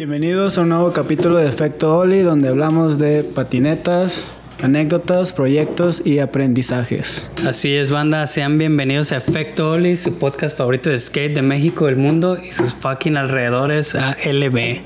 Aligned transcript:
Bienvenidos 0.00 0.56
a 0.56 0.62
un 0.62 0.70
nuevo 0.70 0.94
capítulo 0.94 1.36
de 1.36 1.46
Efecto 1.46 1.98
Oli, 1.98 2.20
donde 2.20 2.48
hablamos 2.48 2.98
de 2.98 3.22
patinetas, 3.22 4.24
anécdotas, 4.62 5.34
proyectos 5.34 6.06
y 6.06 6.20
aprendizajes. 6.20 7.28
Así 7.46 7.76
es, 7.76 7.90
banda. 7.90 8.26
Sean 8.26 8.56
bienvenidos 8.56 9.12
a 9.12 9.18
Efecto 9.18 9.72
Oli, 9.72 9.98
su 9.98 10.18
podcast 10.18 10.56
favorito 10.56 10.88
de 10.88 10.98
skate 10.98 11.34
de 11.34 11.42
México, 11.42 11.84
del 11.84 11.96
mundo 11.96 12.38
y 12.42 12.50
sus 12.50 12.74
fucking 12.76 13.18
alrededores 13.18 13.94
ALB. 13.94 14.80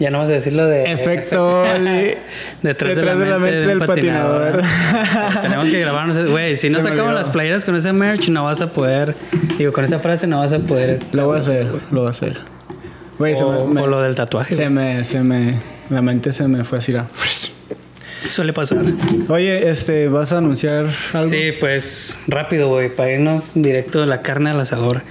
Ya 0.00 0.10
no 0.10 0.18
vas 0.18 0.28
a 0.28 0.32
decirlo 0.32 0.66
de 0.66 0.90
Efecto 0.90 1.62
Oli. 1.62 2.16
Detrás, 2.62 2.96
de 2.96 3.04
la 3.04 3.38
mente, 3.38 3.64
del, 3.64 3.78
patinador. 3.78 4.62
Tenemos 5.42 5.70
que 5.70 5.78
grabarnos. 5.78 6.18
Güey, 6.28 6.56
si 6.56 6.68
no 6.68 6.80
Se 6.80 6.88
sacamos 6.88 7.14
las 7.14 7.28
playeras 7.28 7.64
con 7.64 7.76
ese 7.76 7.92
merch, 7.92 8.28
no 8.28 8.42
vas 8.42 8.60
a 8.60 8.72
poder. 8.72 9.14
Digo, 9.56 9.72
con 9.72 9.84
esa 9.84 10.00
frase 10.00 10.26
no 10.26 10.40
vas 10.40 10.52
a 10.52 10.58
poder. 10.58 10.98
Lo 11.12 11.26
voy 11.26 11.36
a 11.36 11.38
hacer, 11.38 11.68
lo 11.92 12.00
voy 12.00 12.08
a 12.08 12.10
hacer. 12.10 12.55
Güey, 13.18 13.34
se 13.36 13.44
O, 13.44 13.66
me- 13.66 13.80
o 13.80 13.86
lo 13.86 14.00
del 14.02 14.14
tatuaje. 14.14 14.54
Se 14.54 14.68
me, 14.68 15.02
se 15.04 15.20
me, 15.22 15.54
la 15.90 16.02
mente 16.02 16.32
se 16.32 16.46
me 16.48 16.64
fue 16.64 16.78
así. 16.78 16.94
a- 16.94 17.06
Suele 18.30 18.52
pasar. 18.52 18.82
Oye, 19.28 19.70
este, 19.70 20.08
¿vas 20.08 20.32
a 20.32 20.38
anunciar 20.38 20.86
algo? 21.12 21.26
Sí, 21.30 21.52
pues 21.60 22.18
rápido, 22.26 22.68
güey, 22.68 22.94
para 22.94 23.12
irnos 23.12 23.52
directo 23.54 24.00
de 24.00 24.06
la 24.06 24.20
carne 24.22 24.50
al 24.50 24.60
asador. 24.60 25.02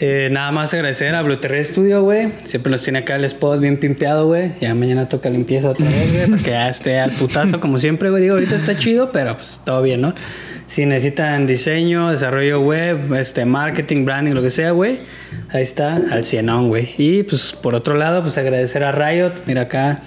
Eh, 0.00 0.30
nada 0.32 0.50
más 0.52 0.72
agradecer 0.74 1.14
a 1.14 1.22
Blue 1.22 1.36
Terry 1.36 1.64
Studio, 1.64 2.02
güey. 2.02 2.28
Siempre 2.44 2.72
nos 2.72 2.82
tiene 2.82 3.00
acá 3.00 3.16
el 3.16 3.24
spot 3.26 3.60
bien 3.60 3.76
pimpeado, 3.76 4.26
güey. 4.26 4.52
Ya 4.60 4.74
mañana 4.74 5.08
toca 5.08 5.28
limpieza 5.28 5.68
otra 5.70 5.86
vez, 5.86 6.12
güey, 6.12 6.26
para 6.30 6.42
que 6.42 6.50
ya 6.50 6.68
esté 6.68 6.98
al 6.98 7.12
putazo, 7.12 7.60
como 7.60 7.78
siempre, 7.78 8.10
güey. 8.10 8.22
Digo, 8.22 8.34
ahorita 8.34 8.56
está 8.56 8.74
chido, 8.74 9.12
pero 9.12 9.36
pues 9.36 9.60
todo 9.64 9.82
bien, 9.82 10.00
¿no? 10.00 10.14
Si 10.72 10.86
necesitan 10.86 11.46
diseño, 11.46 12.10
desarrollo 12.10 12.62
web, 12.62 13.12
este, 13.12 13.44
marketing, 13.44 14.06
branding, 14.06 14.32
lo 14.32 14.40
que 14.40 14.50
sea, 14.50 14.70
güey, 14.70 15.00
ahí 15.50 15.62
está, 15.62 15.96
al 15.96 16.24
cienón, 16.24 16.68
güey. 16.68 16.88
Y 16.96 17.24
pues 17.24 17.52
por 17.52 17.74
otro 17.74 17.94
lado, 17.94 18.22
pues 18.22 18.38
agradecer 18.38 18.82
a 18.82 18.90
Riot. 18.90 19.34
Mira 19.44 19.60
acá, 19.60 20.00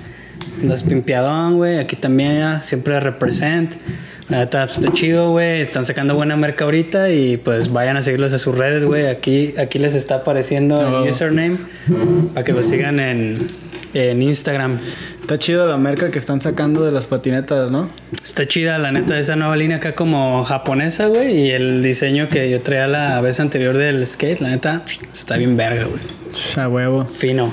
andas 0.60 0.82
pimpeadón, 0.82 1.58
güey. 1.58 1.78
Aquí 1.78 1.96
también 1.96 2.64
siempre 2.64 3.00
represent. 3.00 3.76
La 4.30 4.40
neta, 4.40 4.66
pues, 4.66 4.80
está 4.80 4.92
chido, 4.92 5.30
güey. 5.32 5.62
Están 5.62 5.86
sacando 5.86 6.16
buena 6.16 6.36
merca 6.36 6.66
ahorita 6.66 7.12
y 7.12 7.38
pues 7.38 7.72
vayan 7.72 7.96
a 7.98 8.02
seguirlos 8.02 8.34
a 8.34 8.38
sus 8.40 8.58
redes, 8.58 8.84
güey. 8.84 9.06
Aquí, 9.08 9.54
aquí 9.58 9.78
les 9.78 9.94
está 9.94 10.16
apareciendo 10.16 10.76
Oh. 10.76 11.04
el 11.04 11.10
username 11.10 11.58
para 12.34 12.44
que 12.44 12.52
lo 12.54 12.64
sigan 12.64 13.00
en, 13.00 13.48
en 13.94 14.22
Instagram. 14.24 14.80
Está 15.22 15.38
chido 15.38 15.68
la 15.68 15.78
merca 15.78 16.10
que 16.12 16.18
están 16.18 16.42
sacando 16.42 16.84
de 16.86 16.92
las 16.92 17.06
patinetas, 17.08 17.70
¿no? 17.72 17.88
Está 18.24 18.48
chida, 18.48 18.78
la 18.80 18.92
neta, 18.92 19.18
esa 19.20 19.36
nueva 19.36 19.56
línea 19.56 19.78
acá 19.78 19.94
como 19.96 20.44
japonesa, 20.44 21.06
güey. 21.08 21.40
Y 21.48 21.52
el 21.52 21.82
diseño 21.84 22.28
que 22.28 22.50
yo 22.50 22.62
traía 22.62 22.88
la 22.88 23.22
vez 23.22 23.40
anterior 23.40 23.78
del 23.78 24.06
skate, 24.08 24.40
la 24.40 24.50
neta, 24.50 24.82
está 25.14 25.38
bien 25.38 25.56
verga, 25.58 25.86
güey. 25.86 26.02
A 26.64 26.68
huevo. 26.68 27.06
Fino. 27.06 27.52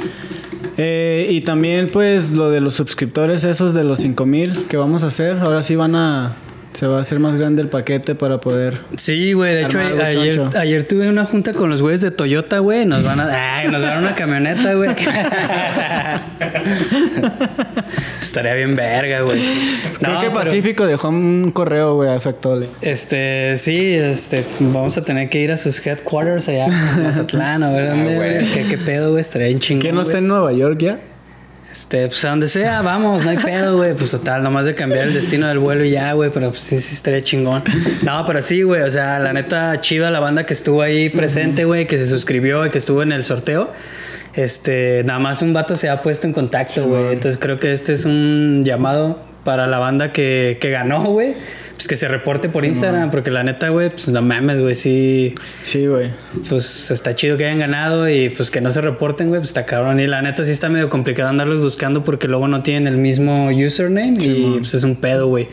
Eh, 0.79 1.27
y 1.31 1.43
también, 1.43 1.91
pues, 1.91 2.31
lo 2.31 2.51
de 2.51 2.61
los 2.61 2.75
suscriptores, 2.75 3.45
esos 3.45 3.75
de 3.75 3.85
los 3.85 3.99
5000 4.01 4.65
que 4.69 4.77
vamos 4.79 5.03
a 5.05 5.09
hacer. 5.09 5.37
Ahora 5.39 5.61
sí 5.63 5.77
van 5.77 5.97
a. 5.97 6.33
Se 6.73 6.87
va 6.87 6.97
a 6.99 7.01
hacer 7.01 7.19
más 7.19 7.37
grande 7.37 7.61
el 7.63 7.69
paquete 7.69 8.15
para 8.15 8.41
poder. 8.41 8.79
Sí, 8.97 9.35
güey. 9.35 9.55
De 9.55 9.63
hecho, 9.65 9.79
ayer, 9.79 10.41
ayer 10.57 10.89
tuve 10.89 11.09
una 11.09 11.25
junta 11.27 11.53
con 11.53 11.69
los 11.71 11.83
güeyes 11.83 12.01
de 12.01 12.11
Toyota, 12.11 12.59
güey. 12.61 12.87
Nos 12.87 13.03
van 13.03 13.21
a. 13.21 13.59
Ay, 13.59 13.69
nos 13.69 13.83
van 13.83 13.93
a 13.97 13.99
una 13.99 14.15
camioneta, 14.15 14.75
güey. 14.75 14.91
Estaría 18.21 18.55
bien 18.55 18.75
verga, 18.77 19.21
güey. 19.21 19.41
Creo 19.99 20.15
No, 20.15 20.21
que 20.21 20.29
pero, 20.29 20.41
Pacífico 20.41 20.87
dejó 20.87 21.09
un 21.09 21.51
correo, 21.53 21.97
güey, 21.97 22.09
a 22.09 22.15
Efectole. 22.17 22.69
Este, 22.81 23.57
sí, 23.59 23.95
este, 23.95 24.45
vamos 24.61 24.97
a 24.97 25.05
tener 25.05 25.29
que 25.29 25.41
ir 25.41 25.53
a 25.53 25.57
sus 25.57 25.85
headquarters 25.87 26.49
allá 26.49 26.67
en 26.67 27.03
Mazatlán, 27.03 27.63
a 27.63 27.71
ver 27.71 27.89
dónde, 27.91 28.17
güey. 28.17 28.53
¿Qué, 28.53 28.65
qué 28.69 28.79
pedo, 28.79 29.11
güey. 29.11 29.21
Estaría 29.21 29.49
bien 29.49 29.61
chingón. 29.61 29.83
¿Quién 29.83 29.95
no 29.95 30.03
está 30.03 30.19
en 30.19 30.29
Nueva 30.29 30.53
York 30.53 30.79
ya? 30.81 30.99
Este, 31.73 32.07
pues 32.07 32.23
a 32.27 32.29
donde 32.29 32.49
sea, 32.49 32.83
vamos, 32.83 33.25
no 33.25 33.31
hay 33.31 33.39
pedo, 33.39 33.79
güey. 33.79 33.95
Pues 33.95 34.11
total, 34.11 34.43
nomás 34.43 34.67
de 34.67 34.75
cambiar 34.75 35.07
el 35.07 35.15
destino 35.15 35.49
del 35.49 35.59
vuelo 35.59 35.87
y 35.87 35.93
ya, 35.93 36.13
güey. 36.13 36.31
Pero 36.31 36.51
pues 36.51 36.61
sí, 36.61 36.79
sí, 36.79 36.93
estaría 36.93 37.25
chingón. 37.25 37.65
No, 38.05 38.27
pero 38.27 38.43
sí, 38.43 38.61
güey. 38.61 38.83
O 38.83 38.91
sea, 38.91 39.19
la 39.19 39.33
neta, 39.33 39.81
chido 39.81 40.07
a 40.07 40.11
la 40.11 40.21
banda 40.21 40.45
que 40.45 40.53
estuvo 40.53 40.83
ahí 40.83 41.09
presente, 41.09 41.65
güey, 41.65 41.87
que 41.87 41.97
se 41.97 42.07
suscribió 42.07 42.67
y 42.67 42.71
que 42.71 42.77
estuvo 42.77 43.03
en 43.03 43.13
el 43.13 43.25
sorteo. 43.25 43.73
Este, 44.35 45.03
nada 45.07 45.19
más 45.19 45.41
un 45.41 45.55
vato 45.55 45.77
se 45.77 45.89
ha 45.89 46.03
puesto 46.03 46.27
en 46.27 46.35
contacto, 46.35 46.87
güey. 46.87 47.15
Entonces 47.15 47.41
creo 47.41 47.57
que 47.57 47.73
este 47.73 47.95
es 47.95 48.05
un 48.05 48.65
llamado 48.67 49.23
para 49.43 49.67
la 49.67 49.79
banda 49.79 50.13
que, 50.13 50.59
que 50.61 50.69
ganó, 50.69 51.03
güey. 51.05 51.35
Pues 51.83 51.89
que 51.89 51.97
se 51.97 52.07
reporte 52.07 52.49
por 52.49 52.65
Instagram, 52.65 53.11
porque 53.11 53.33
la 53.33 53.43
neta, 53.43 53.71
güey, 53.71 53.91
pues 53.91 54.07
no 54.07 54.23
mames, 54.23 54.61
güey, 54.61 54.77
sí 54.77 55.35
Sí, 55.63 55.89
güey. 55.89 56.11
pues 56.49 56.93
está 56.93 57.17
chido 57.17 57.37
que 57.37 57.45
hayan 57.45 57.59
ganado 57.59 58.09
y 58.09 58.29
pues 58.29 58.53
que 58.53 58.61
no 58.61 58.71
se 58.71 58.81
reporten, 58.81 59.31
güey, 59.31 59.41
pues 59.41 59.49
está 59.49 59.67
cabrón. 59.67 59.99
Y 59.99 60.07
la 60.07 60.23
neta 60.23 60.45
sí 60.45 60.53
está 60.53 60.69
medio 60.69 60.89
complicado 60.89 61.29
andarlos 61.29 61.59
buscando 61.59 62.05
porque 62.05 62.29
luego 62.29 62.47
no 62.47 62.63
tienen 62.63 62.87
el 62.87 62.99
mismo 62.99 63.49
username 63.49 64.15
y 64.21 64.59
pues 64.59 64.75
es 64.75 64.85
un 64.85 64.95
pedo, 64.95 65.27
güey. 65.27 65.49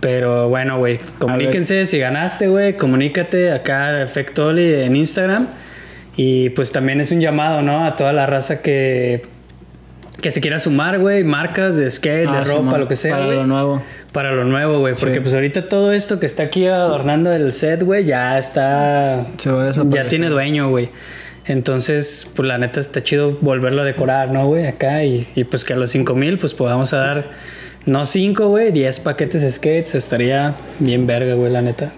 Pero 0.00 0.48
bueno, 0.48 0.78
güey, 0.78 0.98
comuníquense 1.20 1.86
si 1.86 1.96
ganaste, 2.00 2.48
güey, 2.48 2.76
comunícate 2.76 3.52
acá 3.52 3.86
a 3.86 4.02
Efecto 4.02 4.48
Oli 4.48 4.64
en 4.74 4.96
Instagram. 4.96 5.46
Y 6.16 6.50
pues 6.50 6.72
también 6.72 7.00
es 7.00 7.12
un 7.12 7.20
llamado, 7.20 7.62
¿no? 7.62 7.84
A 7.84 7.94
toda 7.94 8.12
la 8.12 8.26
raza 8.26 8.62
que, 8.62 9.22
que 10.22 10.30
se 10.30 10.40
quiera 10.40 10.58
sumar, 10.58 10.98
güey, 10.98 11.24
marcas 11.24 11.76
de 11.76 11.90
skate, 11.90 12.26
Ah, 12.28 12.40
de 12.40 12.46
sí, 12.46 12.52
ropa, 12.52 12.78
lo 12.78 12.88
que 12.88 12.96
sea. 12.96 13.16
Para 13.16 13.26
lo 13.26 13.44
nuevo. 13.46 13.82
Para 14.12 14.30
lo 14.32 14.44
nuevo, 14.44 14.78
güey. 14.78 14.94
Porque 14.98 15.16
Sí. 15.16 15.20
pues 15.20 15.34
ahorita 15.34 15.68
todo 15.68 15.92
esto 15.92 16.18
que 16.18 16.24
está 16.24 16.44
aquí 16.44 16.66
adornando 16.66 17.30
el 17.32 17.52
set, 17.52 17.82
güey, 17.82 18.04
ya 18.06 18.38
está... 18.38 19.26
Se 19.36 19.50
va 19.50 19.68
a. 19.68 19.72
Ya 19.90 20.08
tiene 20.08 20.28
dueño, 20.30 20.70
güey. 20.70 20.88
Entonces, 21.46 22.30
pues 22.36 22.46
la 22.46 22.56
neta 22.56 22.78
está 22.80 23.02
chido 23.02 23.36
volverlo 23.40 23.82
a 23.82 23.84
decorar, 23.84 24.30
¿no, 24.30 24.46
güey? 24.46 24.66
Acá 24.66 25.04
y, 25.04 25.26
y, 25.34 25.44
pues 25.44 25.64
que 25.64 25.72
a 25.72 25.76
los 25.76 25.90
5000 25.90 26.38
pues 26.38 26.54
podamos 26.54 26.94
a 26.94 26.98
dar, 26.98 27.24
no 27.84 28.06
5, 28.06 28.46
güey, 28.46 28.70
10 28.70 29.00
paquetes 29.00 29.42
de 29.42 29.50
skates. 29.50 29.96
Estaría 29.96 30.54
bien 30.78 31.06
verga, 31.06 31.34
güey, 31.34 31.50
la 31.52 31.62
neta. 31.62 31.90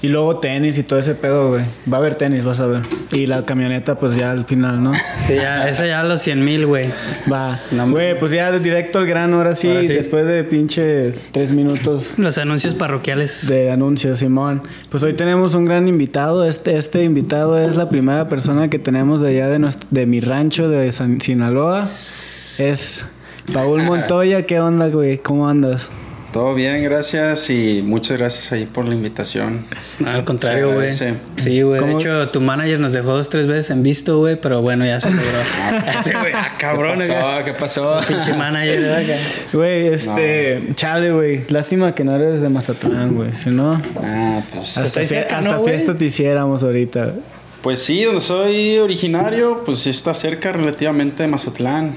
Y 0.00 0.06
luego 0.06 0.38
tenis 0.38 0.78
y 0.78 0.84
todo 0.84 1.00
ese 1.00 1.16
pedo, 1.16 1.48
güey. 1.48 1.62
Va 1.92 1.96
a 1.96 2.00
haber 2.00 2.14
tenis, 2.14 2.44
vas 2.44 2.60
a 2.60 2.66
ver. 2.66 2.82
Y 3.10 3.26
la 3.26 3.44
camioneta, 3.44 3.96
pues 3.96 4.14
ya 4.16 4.30
al 4.30 4.44
final, 4.44 4.80
¿no? 4.80 4.92
Sí, 5.26 5.34
ya, 5.34 5.68
esa 5.68 5.86
ya 5.86 5.98
a 5.98 6.04
los 6.04 6.20
100 6.22 6.44
mil, 6.44 6.66
güey. 6.66 6.86
Va. 7.30 7.52
Güey, 7.88 8.16
pues 8.16 8.30
ya 8.30 8.52
directo 8.52 9.00
al 9.00 9.06
grano, 9.06 9.38
ahora 9.38 9.54
sí, 9.54 9.66
Ahora 9.68 9.80
sí. 9.82 9.88
después 9.88 10.24
de 10.24 10.44
pinches 10.44 11.20
tres 11.32 11.50
minutos 11.50 12.16
Los 12.16 12.38
anuncios 12.38 12.76
parroquiales. 12.76 13.48
de 13.48 13.72
anuncios, 13.72 14.20
Simón. 14.20 14.62
Pues 14.88 15.02
hoy 15.02 15.14
tenemos 15.14 15.54
un 15.54 15.64
gran 15.64 15.88
invitado. 15.88 16.44
Este, 16.44 16.76
este 16.76 17.02
invitado 17.02 17.58
es 17.58 17.74
la 17.74 17.88
primera 17.88 18.28
persona 18.28 18.70
que 18.70 18.78
tenemos 18.78 19.20
de 19.20 19.30
allá 19.30 19.48
de, 19.48 19.58
nuestro- 19.58 19.88
de 19.90 20.06
mi 20.06 20.20
rancho 20.20 20.68
de 20.68 20.92
San- 20.92 21.20
Sinaloa. 21.20 21.80
Es 21.82 23.04
Paul 23.52 23.82
Montoya. 23.82 24.46
¿Qué 24.46 24.60
onda, 24.60 24.86
güey? 24.86 25.18
¿Cómo 25.18 25.48
andas? 25.48 25.88
Todo 26.32 26.54
bien, 26.54 26.84
gracias 26.84 27.48
y 27.48 27.80
muchas 27.82 28.18
gracias 28.18 28.52
ahí 28.52 28.66
por 28.66 28.84
la 28.84 28.94
invitación. 28.94 29.64
No, 30.00 30.10
al 30.10 30.24
contrario, 30.24 30.74
güey. 30.74 30.92
Sí, 30.92 31.62
güey. 31.62 31.82
De 31.82 31.92
hecho, 31.92 32.28
tu 32.28 32.42
manager 32.42 32.78
nos 32.78 32.92
dejó 32.92 33.12
dos, 33.14 33.30
tres 33.30 33.46
veces 33.46 33.70
en 33.70 33.82
visto, 33.82 34.18
güey. 34.18 34.36
Pero 34.38 34.60
bueno, 34.60 34.84
ya 34.84 35.00
se 35.00 35.10
logró. 35.10 35.26
Ese 36.00 36.12
güey, 36.18 36.32
ah, 36.34 36.54
cabrón, 36.58 36.98
¿Qué 36.98 37.06
pasó? 37.06 37.44
¿Qué 37.44 37.52
pasó? 37.54 38.00
Pinche 38.06 38.34
manager. 38.34 39.18
Güey, 39.54 39.86
este... 39.88 40.62
Chale, 40.74 41.12
güey. 41.12 41.44
Lástima 41.48 41.94
que 41.94 42.04
no 42.04 42.14
eres 42.14 42.42
de 42.42 42.50
Mazatlán, 42.50 43.14
güey. 43.14 43.32
Si 43.32 43.48
no... 43.48 43.80
Ah, 43.96 44.42
pues, 44.52 44.76
Hasta, 44.76 45.06
cerca, 45.06 45.38
hasta 45.38 45.52
¿no, 45.52 45.64
fiesta 45.64 45.94
te 45.94 46.04
hiciéramos 46.04 46.62
ahorita. 46.62 47.14
pues 47.62 47.82
sí, 47.82 48.04
donde 48.04 48.20
soy 48.20 48.78
originario, 48.78 49.62
pues 49.64 49.78
sí 49.78 49.90
está 49.90 50.12
cerca 50.12 50.52
relativamente 50.52 51.22
de 51.22 51.28
Mazatlán. 51.30 51.96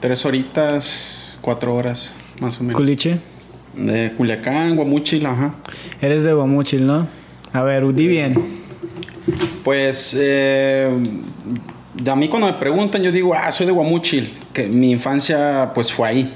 Tres 0.00 0.24
horitas, 0.24 1.38
cuatro 1.42 1.74
horas, 1.74 2.12
más 2.40 2.58
o 2.60 2.62
menos. 2.62 2.76
Culiche. 2.76 3.18
De 3.78 4.12
Culiacán, 4.16 4.76
Guamúchil, 4.76 5.24
ajá. 5.26 5.54
Eres 6.00 6.22
de 6.22 6.32
Guamuchil, 6.32 6.86
¿no? 6.86 7.06
A 7.52 7.62
ver, 7.62 7.92
di 7.94 8.06
bien. 8.08 8.34
Pues 9.64 10.16
eh, 10.18 10.88
a 12.06 12.16
mí 12.16 12.28
cuando 12.28 12.46
me 12.48 12.54
preguntan, 12.54 13.02
yo 13.02 13.12
digo, 13.12 13.34
ah, 13.34 13.50
soy 13.52 13.66
de 13.66 13.72
Guamúchil, 13.72 14.32
que 14.52 14.66
mi 14.66 14.90
infancia 14.90 15.70
pues 15.74 15.92
fue 15.92 16.08
ahí. 16.08 16.34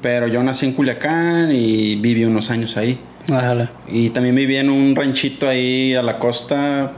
Pero 0.00 0.26
yo 0.28 0.42
nací 0.42 0.64
en 0.64 0.72
Culiacán 0.72 1.50
y 1.52 1.96
viví 1.96 2.24
unos 2.24 2.50
años 2.50 2.76
ahí. 2.78 2.98
Ojalá. 3.30 3.70
Y 3.86 4.08
también 4.10 4.34
viví 4.34 4.56
en 4.56 4.70
un 4.70 4.96
ranchito 4.96 5.46
ahí 5.46 5.94
a 5.94 6.02
la 6.02 6.18
costa, 6.18 6.92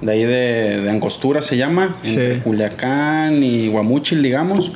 de 0.00 0.12
ahí 0.12 0.24
de, 0.24 0.80
de 0.80 0.90
Angostura 0.90 1.42
se 1.42 1.56
llama, 1.56 1.96
Sí. 2.02 2.18
entre 2.18 2.40
Culiacán 2.40 3.40
y 3.44 3.68
Guamúchil, 3.68 4.20
digamos. 4.20 4.72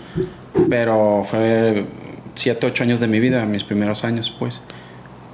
Pero 0.70 1.24
fue 1.28 1.84
7, 2.34 2.66
8 2.66 2.84
años 2.84 3.00
de 3.00 3.06
mi 3.08 3.20
vida, 3.20 3.44
mis 3.46 3.64
primeros 3.64 4.04
años, 4.04 4.34
pues. 4.38 4.60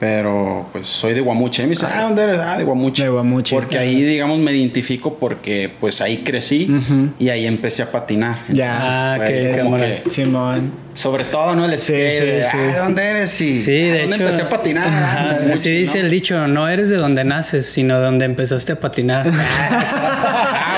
Pero 0.00 0.69
pues 0.71 0.87
soy 0.87 1.12
de 1.12 1.21
Guamuchil. 1.21 1.65
Y 1.65 1.67
me 1.67 1.71
dicen, 1.71 1.89
ah, 1.93 2.03
¿dónde 2.03 2.23
eres? 2.23 2.39
Ah, 2.39 2.56
de 2.56 2.62
Guamuchil. 2.62 3.03
De 3.05 3.11
Guamúchil. 3.11 3.59
Porque 3.59 3.79
ahí, 3.79 4.00
digamos, 4.05 4.39
me 4.39 4.53
identifico 4.53 5.15
porque 5.19 5.73
pues 5.81 6.00
ahí 6.00 6.19
crecí 6.19 6.71
y 7.19 7.31
ahí 7.31 7.47
empecé 7.49 7.83
a 7.83 7.91
patinar. 7.91 8.39
Ya. 8.49 8.77
Ah, 8.81 9.19
como 9.19 9.56
cámara. 9.77 10.03
que- 10.05 10.11
Simón. 10.11 10.71
sobre 10.95 11.25
todo, 11.25 11.56
¿no? 11.56 11.65
El 11.65 11.77
Sí, 11.81 11.87
skate, 11.95 12.11
sí, 12.21 12.25
de, 12.27 12.45
sí. 12.45 12.50
"Ah, 12.55 12.59
¿de 12.75 12.79
dónde 12.79 13.03
eres? 13.03 13.41
Y, 13.41 13.59
Sí, 13.59 13.73
de 13.73 14.03
¿Dónde 14.03 14.17
hecho. 14.17 14.25
empecé 14.27 14.43
a 14.43 14.49
patinar? 14.49 14.87
Ajá, 14.87 15.39
así 15.53 15.71
dice 15.73 15.99
¿no? 15.99 16.05
el 16.05 16.11
dicho, 16.12 16.47
no 16.47 16.69
eres 16.69 16.91
de 16.91 16.97
donde 16.97 17.25
naces, 17.25 17.67
sino 17.67 17.99
de 17.99 18.05
donde 18.05 18.25
empezaste 18.25 18.71
a 18.73 18.79
patinar. 18.81 19.27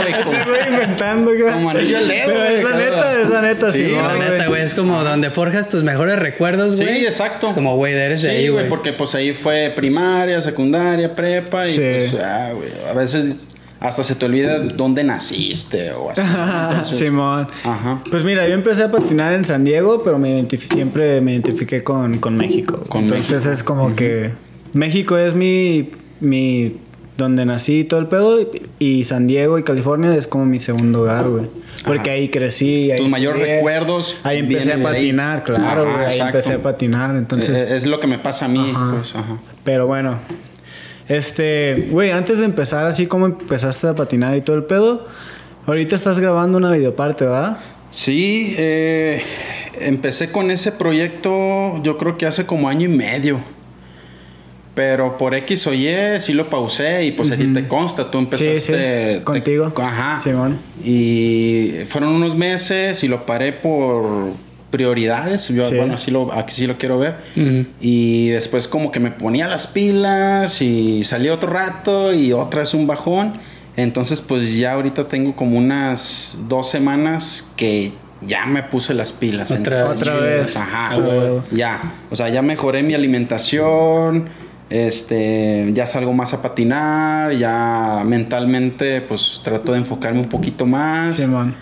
Güey. 0.02 0.22
Como- 0.24 0.44
güey 0.44 0.68
inventando, 0.72 1.30
güey. 1.32 1.52
Como 1.52 1.70
anillo 1.70 1.98
al 1.98 2.08
dedo, 2.08 2.26
Pero 2.26 2.44
es 2.44 2.64
la 2.64 2.76
neta, 2.76 3.20
es 3.22 3.28
la 3.30 3.42
neta, 3.42 3.72
Sí, 3.72 3.86
sí. 3.86 3.92
La 3.94 4.14
neta, 4.16 4.46
güey, 4.48 4.62
es 4.62 4.74
como 4.74 5.02
donde 5.04 5.30
forjas 5.30 5.68
tus 5.68 5.82
mejores 5.82 6.18
recuerdos, 6.18 6.76
Sí, 6.76 6.84
güey. 6.84 7.06
exacto. 7.06 7.48
Es 7.48 7.54
como, 7.54 7.76
güey, 7.76 7.94
eres 7.94 8.22
de 8.22 8.30
Sí, 8.30 8.36
ahí, 8.36 8.48
güey. 8.48 8.68
porque 8.68 8.92
pues 8.92 9.14
ahí 9.14 9.32
fue 9.32 9.72
primaria, 9.74 10.40
secundaria, 10.42 11.14
prepa 11.14 11.66
y 11.66 11.70
Sí. 11.72 11.78
pues, 11.80 12.14
ah, 12.22 12.50
güey, 12.54 12.68
a 12.88 12.92
veces 12.94 13.48
hasta 13.80 14.04
se 14.04 14.14
te 14.14 14.26
olvida 14.26 14.58
dónde 14.58 15.02
naciste 15.04 15.92
o 15.92 16.10
así. 16.10 16.20
Entonces, 16.70 16.98
Simón. 16.98 17.48
Ajá. 17.64 18.02
Pues 18.10 18.24
mira, 18.24 18.46
yo 18.46 18.52
empecé 18.54 18.82
a 18.82 18.90
patinar 18.90 19.32
en 19.32 19.44
San 19.46 19.64
Diego, 19.64 20.02
pero 20.02 20.18
me 20.18 20.46
siempre 20.70 21.20
me 21.22 21.32
identifiqué 21.32 21.82
con, 21.82 22.18
con 22.18 22.36
México. 22.36 22.84
Con 22.88 23.04
Entonces 23.04 23.32
México. 23.32 23.52
es 23.52 23.62
como 23.62 23.96
que 23.96 24.32
México 24.74 25.16
es 25.16 25.34
mi, 25.34 25.90
mi 26.20 26.76
donde 27.16 27.44
nací 27.44 27.80
y 27.80 27.84
todo 27.84 28.00
el 28.00 28.06
pedo 28.06 28.38
y 28.78 29.04
San 29.04 29.26
Diego 29.26 29.58
y 29.58 29.62
California 29.62 30.14
es 30.16 30.26
como 30.26 30.46
mi 30.46 30.58
segundo 30.60 31.02
hogar, 31.02 31.28
güey. 31.28 31.44
Porque 31.84 32.10
Ajá. 32.10 32.18
ahí 32.18 32.28
crecí, 32.30 32.90
ahí 32.90 32.98
Tus 32.98 33.10
mayores 33.10 33.40
recuerdos 33.42 34.16
Ahí 34.24 34.38
empecé 34.38 34.72
a 34.72 34.76
ahí. 34.76 34.82
patinar, 34.82 35.44
claro, 35.44 35.82
Ajá, 35.82 35.92
güey, 35.92 35.96
ahí 36.06 36.12
exacto. 36.14 36.26
empecé 36.38 36.52
a 36.54 36.62
patinar, 36.62 37.16
entonces 37.16 37.56
Eh, 37.70 37.76
es 37.76 37.86
lo 37.86 38.00
que 38.00 38.06
me 38.06 38.18
pasa 38.18 38.46
a 38.46 38.48
mí, 38.48 38.72
Ajá. 38.74 38.90
pues, 38.96 39.14
ajá. 39.14 39.38
Pero 39.64 39.86
bueno, 39.86 40.18
este, 41.08 41.88
güey, 41.90 42.10
antes 42.10 42.38
de 42.38 42.44
empezar 42.44 42.86
así 42.86 43.06
como 43.06 43.26
empezaste 43.26 43.88
a 43.88 43.94
patinar 43.94 44.36
y 44.36 44.40
todo 44.42 44.56
el 44.56 44.64
pedo, 44.64 45.06
ahorita 45.66 45.94
estás 45.94 46.18
grabando 46.18 46.58
una 46.58 46.70
videoparte, 46.70 47.24
¿verdad? 47.26 47.58
Sí, 47.90 48.54
eh, 48.58 49.22
empecé 49.80 50.30
con 50.30 50.50
ese 50.50 50.70
proyecto 50.72 51.82
yo 51.82 51.98
creo 51.98 52.16
que 52.16 52.26
hace 52.26 52.46
como 52.46 52.68
año 52.68 52.86
y 52.88 52.92
medio. 52.96 53.40
Pero 54.82 55.18
por 55.18 55.34
X 55.34 55.66
o 55.66 55.74
Y 55.74 55.90
sí 56.20 56.32
lo 56.32 56.48
pausé 56.48 57.04
y 57.04 57.10
pues 57.12 57.30
a 57.30 57.36
ti 57.36 57.46
te 57.52 57.68
consta, 57.68 58.10
tú 58.10 58.16
empezaste... 58.16 58.60
sí, 58.62 58.72
te- 58.72 59.20
contigo. 59.24 59.70
ajá. 59.76 60.20
Simón. 60.24 60.58
Y 60.82 61.72
fueron 61.86 62.14
unos 62.14 62.34
meses 62.34 63.04
y 63.04 63.08
lo 63.08 63.26
paré 63.26 63.52
por 63.52 64.30
prioridades. 64.70 65.48
Yo, 65.48 65.64
Sí. 65.68 65.76
bueno, 65.76 65.94
así 65.96 66.10
lo, 66.10 66.32
aquí 66.32 66.54
sí 66.54 66.66
lo 66.66 66.78
quiero 66.78 66.98
ver. 66.98 67.16
Ujú. 67.36 67.66
Y 67.82 68.28
después 68.30 68.68
como 68.68 68.90
que 68.90 69.00
me 69.00 69.10
ponía 69.10 69.48
las 69.48 69.66
pilas 69.66 70.62
y 70.62 71.04
salí 71.04 71.28
otro 71.28 71.50
rato 71.50 72.14
y 72.14 72.32
otra 72.32 72.60
vez 72.60 72.72
un 72.72 72.86
bajón. 72.86 73.34
Entonces 73.76 74.22
pues 74.22 74.56
ya 74.56 74.72
ahorita 74.72 75.08
tengo 75.08 75.36
como 75.36 75.58
unas 75.58 76.38
dos 76.48 76.70
semanas 76.70 77.50
que 77.54 77.92
ya 78.22 78.46
me 78.46 78.62
puse 78.62 78.94
las 78.94 79.12
pilas. 79.12 79.50
Otra- 79.50 79.80
Entonces, 79.80 80.08
otra 80.08 80.20
vez. 80.20 80.56
Ajá. 80.56 80.96
Huevo. 80.96 81.44
Ya. 81.50 81.92
O 82.10 82.16
sea, 82.16 82.30
ya 82.30 82.40
mejoré 82.40 82.82
mi 82.82 82.94
alimentación. 82.94 84.28
Este, 84.70 85.70
ya 85.74 85.86
salgo 85.86 86.12
más 86.12 86.32
a 86.32 86.40
patinar, 86.42 87.32
ya 87.34 88.02
mentalmente 88.06 89.00
pues 89.00 89.40
trato 89.42 89.72
de 89.72 89.78
enfocarme 89.78 90.20
un 90.20 90.28
poquito 90.28 90.64
más. 90.64 91.16
Simón. 91.16 91.54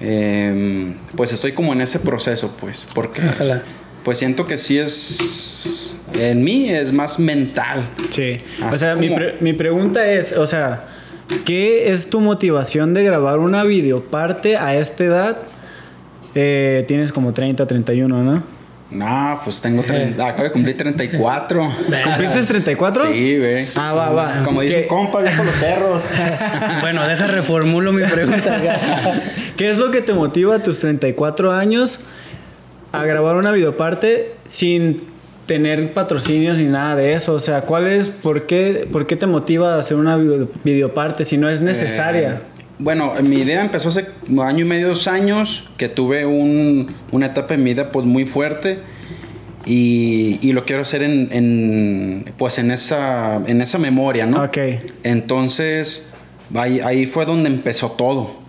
Eh, 0.00 0.92
pues 1.16 1.32
estoy 1.32 1.52
como 1.52 1.72
en 1.72 1.80
ese 1.80 2.00
proceso, 2.00 2.54
pues, 2.60 2.84
porque 2.94 3.22
Ojalá. 3.26 3.62
pues 4.04 4.18
siento 4.18 4.46
que 4.46 4.58
sí 4.58 4.76
es, 4.78 5.96
en 6.18 6.42
mí 6.44 6.68
es 6.68 6.92
más 6.92 7.18
mental. 7.20 7.88
Sí. 8.10 8.36
o 8.70 8.76
sea, 8.76 8.94
mi, 8.96 9.08
pre- 9.10 9.36
mi 9.40 9.52
pregunta 9.52 10.04
es, 10.10 10.32
o 10.36 10.44
sea, 10.44 10.84
¿qué 11.44 11.92
es 11.92 12.10
tu 12.10 12.20
motivación 12.20 12.92
de 12.94 13.04
grabar 13.04 13.38
una 13.38 13.62
videoparte 13.64 14.56
a 14.56 14.76
esta 14.76 15.04
edad? 15.04 15.36
Eh, 16.34 16.84
tienes 16.88 17.12
como 17.12 17.32
30, 17.32 17.66
31, 17.66 18.22
¿no? 18.22 18.42
No, 18.88 19.40
pues 19.42 19.60
tengo, 19.60 19.82
tre- 19.82 20.14
acabo 20.20 20.44
de 20.44 20.52
cumplir 20.52 20.76
34. 20.76 21.66
¿Cumpliste 22.04 22.42
34? 22.44 23.12
Sí, 23.12 23.38
güey. 23.38 23.64
Ah, 23.78 23.92
va, 23.92 24.10
va. 24.10 24.42
Como 24.44 24.60
dice 24.60 24.76
¿Qué- 24.76 24.82
un 24.82 24.88
compa, 24.88 25.20
viejo 25.22 25.42
los 25.42 25.54
cerros. 25.56 26.02
Bueno, 26.82 27.06
deja 27.06 27.26
reformulo 27.26 27.92
mi 27.92 28.04
pregunta. 28.04 28.60
¿Qué 29.56 29.70
es 29.70 29.78
lo 29.78 29.90
que 29.90 30.02
te 30.02 30.12
motiva 30.12 30.56
a 30.56 30.58
tus 30.60 30.78
34 30.78 31.52
años 31.52 31.98
a 32.92 33.04
grabar 33.04 33.36
una 33.36 33.50
videoparte 33.50 34.32
sin 34.46 35.02
tener 35.46 35.92
patrocinios 35.92 36.58
ni 36.58 36.66
nada 36.66 36.94
de 36.94 37.14
eso? 37.14 37.34
O 37.34 37.40
sea, 37.40 37.62
¿cuál 37.62 37.88
es, 37.88 38.06
por 38.06 38.46
qué, 38.46 38.88
por 38.92 39.06
qué 39.08 39.16
te 39.16 39.26
motiva 39.26 39.74
a 39.74 39.80
hacer 39.80 39.96
una 39.96 40.16
video- 40.16 40.48
videoparte 40.62 41.24
si 41.24 41.38
no 41.38 41.48
es 41.48 41.60
necesaria? 41.60 42.34
Eh, 42.34 42.55
bueno, 42.78 43.12
mi 43.22 43.36
idea 43.36 43.62
empezó 43.62 43.88
hace 43.88 44.06
año 44.42 44.64
y 44.64 44.68
medio, 44.68 44.88
dos 44.88 45.08
años, 45.08 45.64
que 45.76 45.88
tuve 45.88 46.26
un- 46.26 46.94
una 47.12 47.26
etapa 47.26 47.54
en 47.54 47.62
mi 47.64 47.70
vida 47.74 47.90
pues 47.92 48.04
muy 48.06 48.26
fuerte 48.26 48.78
y, 49.64 50.38
y 50.42 50.52
lo 50.52 50.64
quiero 50.64 50.82
hacer 50.82 51.02
en, 51.02 51.28
en, 51.32 52.32
pues 52.38 52.58
en 52.58 52.70
esa, 52.70 53.36
en 53.46 53.60
esa 53.62 53.78
memoria, 53.78 54.26
¿no? 54.26 54.42
Ok. 54.44 54.58
Entonces, 55.02 56.12
ahí, 56.54 56.80
ahí 56.80 57.06
fue 57.06 57.24
donde 57.26 57.48
empezó 57.48 57.90
todo. 57.92 58.44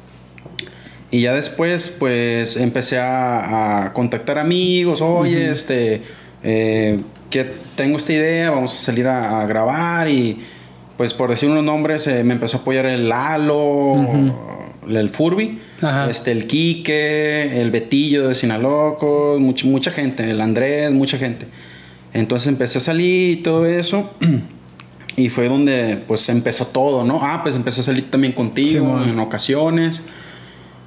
Y 1.09 1.21
ya 1.21 1.33
después, 1.33 1.89
pues, 1.97 2.57
empecé 2.57 2.99
a, 2.99 3.85
a 3.85 3.93
contactar 3.93 4.37
amigos. 4.37 4.99
Oye, 5.01 5.49
este, 5.49 6.01
eh, 6.43 6.99
que 7.29 7.45
tengo 7.75 7.97
esta 7.97 8.11
idea, 8.11 8.51
vamos 8.51 8.75
a 8.75 8.77
salir 8.77 9.07
a, 9.07 9.41
a 9.41 9.45
grabar. 9.47 10.09
Y, 10.09 10.39
pues, 10.97 11.13
por 11.13 11.29
decir 11.29 11.49
unos 11.49 11.63
nombres, 11.63 12.07
eh, 12.07 12.23
me 12.23 12.33
empezó 12.33 12.57
a 12.57 12.61
apoyar 12.61 12.85
el 12.87 13.07
Lalo, 13.09 13.95
el 14.89 15.09
Furby, 15.09 15.59
Ajá. 15.81 16.09
este, 16.09 16.31
el 16.31 16.47
Quique, 16.47 17.61
el 17.61 17.71
Betillo 17.71 18.27
de 18.27 18.35
Sinaloco, 18.35 19.37
mucha, 19.39 19.67
mucha 19.67 19.91
gente, 19.91 20.29
el 20.29 20.41
Andrés, 20.41 20.91
mucha 20.91 21.17
gente. 21.17 21.47
Entonces 22.13 22.47
empecé 22.47 22.79
a 22.79 22.81
salir 22.81 23.31
y 23.39 23.41
todo 23.41 23.65
eso. 23.65 24.09
Y 25.19 25.29
fue 25.29 25.49
donde 25.49 25.97
pues 26.07 26.29
empezó 26.29 26.67
todo, 26.67 27.03
¿no? 27.03 27.21
Ah, 27.23 27.39
pues 27.41 27.55
empecé 27.55 27.81
a 27.81 27.83
salir 27.83 28.11
también 28.11 28.33
contigo 28.33 29.01
en 29.03 29.17
ocasiones. 29.17 30.01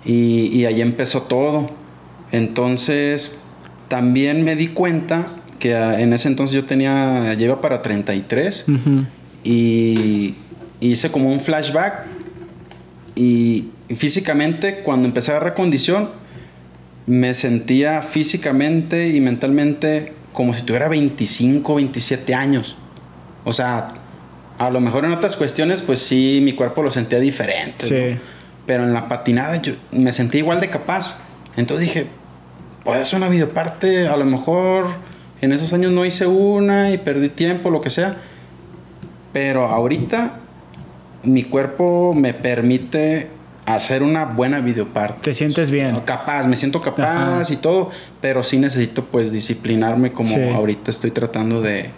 Y, 0.04 0.56
y 0.56 0.66
ahí 0.66 0.80
empezó 0.80 1.22
todo. 1.22 1.68
Entonces, 2.30 3.36
también 3.88 4.44
me 4.44 4.54
di 4.54 4.68
cuenta 4.68 5.26
que 5.58 5.74
ah, 5.74 6.00
en 6.00 6.12
ese 6.12 6.28
entonces 6.28 6.54
yo 6.54 6.64
tenía, 6.64 7.34
iba 7.36 7.60
para 7.60 7.82
33 7.82 8.66
Ujú. 8.68 9.04
Y 9.44 10.34
hice 10.80 11.10
como 11.10 11.32
un 11.32 11.40
flashback 11.40 12.06
y 13.14 13.68
físicamente 13.96 14.80
cuando 14.82 15.08
empecé 15.08 15.32
a 15.32 15.36
agarrar 15.36 15.54
condición 15.54 16.10
me 17.06 17.34
sentía 17.34 18.02
físicamente 18.02 19.08
y 19.08 19.20
mentalmente 19.20 20.12
como 20.32 20.54
si 20.54 20.62
tuviera 20.62 20.88
25, 20.88 21.74
27 21.74 22.34
años. 22.34 22.76
O 23.44 23.52
sea, 23.52 23.88
a 24.58 24.70
lo 24.70 24.80
mejor 24.80 25.04
en 25.04 25.12
otras 25.12 25.36
cuestiones 25.36 25.82
pues 25.82 26.00
sí 26.00 26.40
mi 26.42 26.54
cuerpo 26.54 26.82
lo 26.82 26.90
sentía 26.90 27.18
diferente. 27.18 27.86
Sí. 27.86 28.14
¿no? 28.14 28.20
Pero 28.66 28.84
en 28.84 28.92
la 28.92 29.08
patinada 29.08 29.60
yo 29.60 29.74
me 29.90 30.12
sentí 30.12 30.38
igual 30.38 30.60
de 30.60 30.68
capaz. 30.68 31.18
Entonces 31.56 31.88
dije, 31.88 32.06
puede 32.84 33.02
hacer 33.02 33.18
una 33.18 33.28
videoparte, 33.28 34.06
a 34.06 34.16
lo 34.16 34.24
mejor 34.24 34.86
en 35.40 35.52
esos 35.52 35.72
años 35.72 35.92
no 35.92 36.04
hice 36.04 36.26
una 36.26 36.90
y 36.92 36.98
perdí 36.98 37.28
tiempo, 37.28 37.70
lo 37.70 37.80
que 37.80 37.90
sea. 37.90 38.18
Pero 39.32 39.66
ahorita 39.66 40.34
mi 41.22 41.44
cuerpo 41.44 42.14
me 42.14 42.34
permite 42.34 43.28
hacer 43.66 44.02
una 44.02 44.24
buena 44.24 44.60
videoparte. 44.60 45.20
Te 45.22 45.34
sientes 45.34 45.70
bien. 45.70 45.94
Capaz, 46.04 46.46
me 46.46 46.56
siento 46.56 46.80
capaz 46.80 47.40
Ajá. 47.42 47.52
y 47.52 47.56
todo, 47.56 47.90
pero 48.20 48.42
sí 48.42 48.58
necesito 48.58 49.04
pues 49.04 49.30
disciplinarme 49.30 50.12
como 50.12 50.30
Sí. 50.30 50.40
ahorita 50.42 50.90
estoy 50.90 51.10
tratando 51.12 51.60
de 51.62 51.90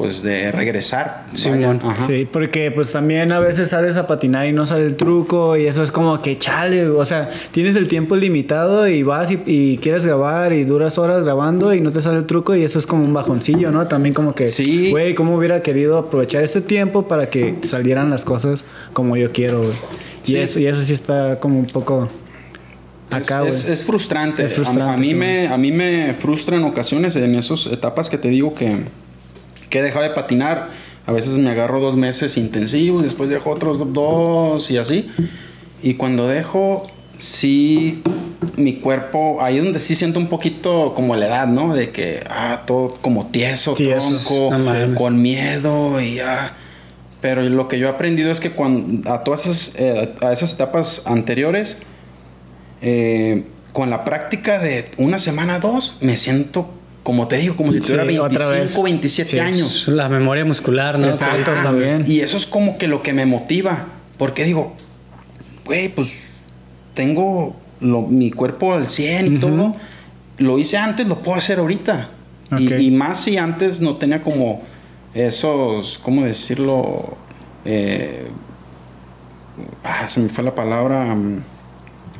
pues 0.00 0.22
de 0.22 0.50
regresar. 0.50 1.26
Simón. 1.34 1.78
Ajá. 1.84 2.06
Sí, 2.06 2.26
porque 2.30 2.70
pues 2.70 2.90
también 2.90 3.32
a 3.32 3.38
veces 3.38 3.68
sales 3.68 3.98
a 3.98 4.06
patinar 4.06 4.46
y 4.46 4.52
no 4.52 4.64
sale 4.64 4.86
el 4.86 4.96
truco 4.96 5.56
y 5.58 5.66
eso 5.66 5.82
es 5.82 5.92
como 5.92 6.22
que 6.22 6.38
chale, 6.38 6.88
o 6.88 7.04
sea, 7.04 7.28
tienes 7.52 7.76
el 7.76 7.86
tiempo 7.86 8.16
limitado 8.16 8.88
y 8.88 9.02
vas 9.02 9.30
y, 9.30 9.38
y 9.44 9.76
quieres 9.76 10.06
grabar 10.06 10.54
y 10.54 10.64
duras 10.64 10.96
horas 10.96 11.24
grabando 11.24 11.74
y 11.74 11.80
no 11.82 11.92
te 11.92 12.00
sale 12.00 12.16
el 12.16 12.24
truco 12.24 12.56
y 12.56 12.64
eso 12.64 12.78
es 12.78 12.86
como 12.86 13.04
un 13.04 13.12
bajoncillo, 13.12 13.70
¿no? 13.70 13.86
También 13.88 14.14
como 14.14 14.34
que, 14.34 14.48
Sí. 14.48 14.90
güey, 14.90 15.14
¿cómo 15.14 15.36
hubiera 15.36 15.62
querido 15.62 15.98
aprovechar 15.98 16.42
este 16.42 16.62
tiempo 16.62 17.06
para 17.06 17.28
que 17.28 17.56
salieran 17.62 18.08
las 18.08 18.24
cosas 18.24 18.64
como 18.94 19.18
yo 19.18 19.32
quiero, 19.32 19.58
güey? 19.58 19.74
Y, 20.24 20.30
Sí. 20.32 20.36
eso, 20.38 20.58
y 20.60 20.66
eso 20.66 20.80
sí 20.80 20.94
está 20.94 21.38
como 21.40 21.58
un 21.58 21.66
poco 21.66 22.08
acá, 23.10 23.46
es, 23.46 23.64
es, 23.64 23.70
es 23.70 23.84
frustrante. 23.84 24.44
Es 24.44 24.54
frustrante, 24.54 24.82
A, 24.84 24.92
a 24.94 24.96
mí 24.96 25.08
sí. 25.08 25.14
me, 25.14 25.48
a 25.48 25.56
mí 25.58 25.72
me 25.72 26.14
frustra 26.14 26.56
en 26.56 26.64
ocasiones 26.64 27.16
en 27.16 27.34
esas 27.34 27.66
etapas 27.66 28.08
que 28.08 28.18
te 28.18 28.28
digo 28.28 28.54
que, 28.54 28.84
que 29.70 29.78
he 29.78 29.82
dejado 29.82 30.02
de 30.02 30.10
patinar. 30.10 30.70
A 31.06 31.12
veces 31.12 31.32
me 31.38 31.50
agarro 31.50 31.80
dos 31.80 31.96
meses 31.96 32.36
intensivos, 32.36 33.02
después 33.02 33.30
dejo 33.30 33.50
otros 33.50 33.78
do- 33.78 33.86
dos 33.86 34.70
y 34.70 34.76
así. 34.76 35.10
Y 35.82 35.94
cuando 35.94 36.28
dejo, 36.28 36.86
sí, 37.16 38.02
mi 38.56 38.74
cuerpo, 38.80 39.38
ahí 39.40 39.56
es 39.58 39.64
donde 39.64 39.78
sí 39.78 39.94
siento 39.96 40.18
un 40.18 40.28
poquito 40.28 40.92
como 40.94 41.16
la 41.16 41.26
edad, 41.26 41.46
¿no? 41.46 41.74
De 41.74 41.90
que, 41.90 42.22
ah, 42.28 42.64
todo 42.66 42.96
como 43.00 43.26
tieso, 43.28 43.74
tronco, 44.28 44.50
no 44.58 44.94
con 44.94 45.22
miedo 45.22 46.00
y 46.00 46.16
ya. 46.16 46.54
Pero 47.22 47.42
lo 47.42 47.66
que 47.68 47.78
yo 47.78 47.86
he 47.86 47.90
aprendido 47.90 48.30
es 48.30 48.40
que 48.40 48.50
cuando, 48.50 49.10
a 49.10 49.24
todas 49.24 49.46
esas, 49.46 49.72
eh, 49.78 50.14
a 50.22 50.32
esas 50.32 50.52
etapas 50.54 51.02
anteriores, 51.06 51.76
eh, 52.82 53.44
con 53.72 53.90
la 53.90 54.04
práctica 54.04 54.58
de 54.58 54.90
una 54.96 55.18
semana, 55.18 55.58
dos, 55.60 55.96
me 56.00 56.16
siento, 56.16 56.70
como 57.02 57.26
te 57.28 57.36
digo, 57.36 57.56
como 57.56 57.72
si 57.72 57.78
Sí, 57.80 57.84
tuviera 57.84 58.04
vez. 58.04 58.16
25, 58.76 58.82
27 58.82 59.30
Sí. 59.30 59.38
años. 59.38 59.88
La 59.88 60.08
memoria 60.08 60.44
muscular, 60.44 60.98
¿no? 60.98 61.06
Exacto, 61.06 61.52
también. 61.52 62.04
Y 62.06 62.20
eso 62.20 62.36
es 62.36 62.46
como 62.46 62.76
que 62.78 62.88
lo 62.88 63.02
que 63.02 63.12
me 63.12 63.26
motiva. 63.26 63.86
Porque 64.18 64.44
digo, 64.44 64.74
güey, 65.64 65.88
pues 65.88 66.10
tengo 66.94 67.56
lo- 67.80 68.02
mi 68.02 68.30
cuerpo 68.30 68.74
al 68.74 68.88
100 68.90 69.36
y 69.36 69.38
todo. 69.38 69.74
Lo 70.38 70.58
hice 70.58 70.76
antes, 70.76 71.06
lo 71.06 71.22
puedo 71.22 71.38
hacer 71.38 71.58
ahorita. 71.58 72.10
Y, 72.58 72.90
más 72.90 73.22
si 73.22 73.38
antes 73.38 73.80
no 73.80 73.96
tenía 73.96 74.20
como 74.22 74.62
esos, 75.14 75.98
¿cómo 76.02 76.24
decirlo? 76.24 77.16
Eh, 77.64 78.26
ah, 79.84 80.08
se 80.08 80.20
me 80.20 80.28
fue 80.28 80.44
la 80.44 80.54
palabra. 80.54 81.14
mm, 81.14 81.42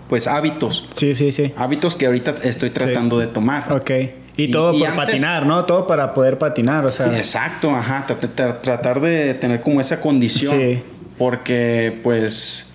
Pues 0.09 0.27
hábitos. 0.27 0.89
Sí, 0.97 1.15
sí, 1.15 1.31
sí. 1.31 1.53
Hábitos 1.57 1.95
que 1.95 2.07
ahorita 2.07 2.35
estoy 2.43 2.71
tratando 2.71 3.19
de 3.19 3.29
tomar. 3.29 3.73
Ok. 3.73 3.91
Y, 4.41 4.45
Y- 4.45 4.51
todo 4.51 4.75
y 4.75 4.81
por 4.81 4.89
antes- 4.89 5.07
patinar, 5.07 5.47
¿no? 5.47 5.65
Todo 5.65 5.87
para 5.87 6.15
poder 6.15 6.39
patinar, 6.39 6.85
o 6.87 6.93
sea. 6.93 7.17
Exacto, 7.17 7.71
ajá, 7.71 8.07
tra- 8.09 8.19
tra- 8.37 8.61
tratar 8.61 9.01
de 9.01 9.35
tener 9.35 9.61
como 9.61 9.81
esa 9.81 10.01
condición. 10.01 10.55
Sí. 10.59 10.83
Porque 11.19 11.99
pues 12.03 12.73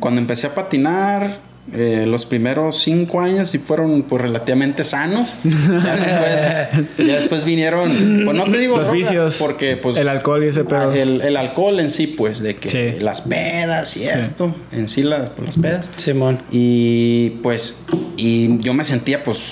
cuando 0.00 0.20
empecé 0.20 0.46
a 0.46 0.54
patinar, 0.54 1.38
eh, 1.72 2.04
los 2.06 2.26
primeros 2.26 2.78
cinco 2.82 3.20
años 3.22 3.48
sí 3.48 3.58
fueron 3.58 4.02
pues 4.02 4.20
relativamente 4.22 4.84
sanos. 4.84 5.32
Ya 5.42 5.96
después, 5.96 7.08
ya 7.08 7.14
después 7.16 7.44
vinieron, 7.44 8.22
pues 8.24 8.36
no 8.36 8.44
te 8.44 8.58
digo 8.58 8.76
Los 8.76 8.86
drogas, 8.88 9.08
vicios, 9.08 9.36
porque 9.40 9.76
pues 9.76 9.96
el 9.96 10.08
alcohol 10.08 10.44
y 10.44 10.48
ese 10.48 10.62
pedo. 10.64 10.90
ah, 10.90 10.96
El, 10.96 11.22
el 11.22 11.36
alcohol 11.36 11.80
en 11.80 11.90
sí, 11.90 12.06
pues, 12.06 12.40
de 12.40 12.54
que 12.54 12.68
Sí. 12.68 13.00
las 13.02 13.22
pedas 13.22 13.96
y 13.96 14.04
esto, 14.04 14.54
en 14.72 14.86
sí 14.88 15.02
las, 15.02 15.30
pues, 15.30 15.46
las 15.46 15.56
pedas. 15.56 15.88
Simón. 15.96 16.42
Y 16.50 17.30
pues, 17.42 17.80
y 18.16 18.58
yo 18.58 18.74
me 18.74 18.84
sentía 18.84 19.24
pues 19.24 19.42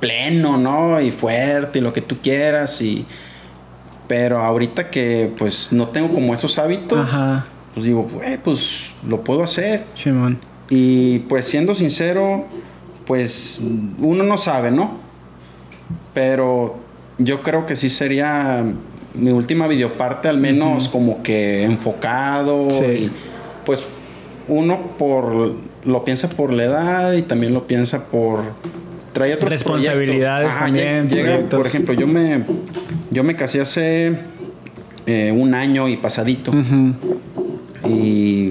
pleno, 0.00 0.56
¿no? 0.56 1.00
Y 1.00 1.10
fuerte 1.10 1.78
y 1.78 1.82
lo 1.82 1.92
que 1.92 2.00
tú 2.00 2.16
quieras. 2.22 2.80
Y, 2.82 3.04
pero 4.06 4.40
ahorita 4.42 4.90
que 4.90 5.32
pues 5.38 5.72
no 5.72 5.88
tengo 5.88 6.12
como 6.14 6.32
esos 6.34 6.58
hábitos, 6.58 6.98
Ajá. 6.98 7.46
pues 7.74 7.84
digo, 7.86 8.02
"Güey, 8.12 8.38
pues 8.38 8.90
lo 9.06 9.22
puedo 9.22 9.42
hacer. 9.42 9.84
Simón. 9.94 10.38
Y 10.70 11.20
pues 11.20 11.46
siendo 11.46 11.74
sincero, 11.74 12.44
pues 13.06 13.62
uno 13.98 14.24
no 14.24 14.36
sabe, 14.38 14.70
¿no? 14.70 14.98
Pero 16.14 16.76
yo 17.18 17.42
creo 17.42 17.66
que 17.66 17.76
sí 17.76 17.90
sería 17.90 18.64
mi 19.14 19.30
última 19.30 19.66
videoparte, 19.66 20.28
al 20.28 20.38
menos 20.38 20.88
como 20.88 21.22
que 21.22 21.64
enfocado. 21.64 22.70
Sí. 22.70 22.84
Y 22.84 23.10
pues 23.64 23.84
uno 24.48 24.80
por 24.98 25.54
lo 25.84 26.04
piensa 26.04 26.28
por 26.28 26.52
la 26.52 26.64
edad 26.64 27.12
y 27.12 27.22
también 27.22 27.54
lo 27.54 27.66
piensa 27.66 28.06
por 28.06 28.40
trae 29.18 29.34
otros 29.34 29.50
Responsabilidades 29.50 30.54
proyectos. 30.54 30.58
también, 30.64 31.06
lle- 31.08 31.14
llega, 31.14 31.28
proyectos. 31.32 31.56
por 31.58 31.66
ejemplo, 31.66 31.94
yo 31.94 32.06
me 32.06 32.44
yo 33.10 33.22
me 33.24 33.34
casé 33.36 33.60
hace 33.60 34.18
eh, 35.06 35.32
un 35.34 35.54
año 35.54 35.88
y 35.88 35.96
pasadito. 35.96 36.52
Y 37.88 38.50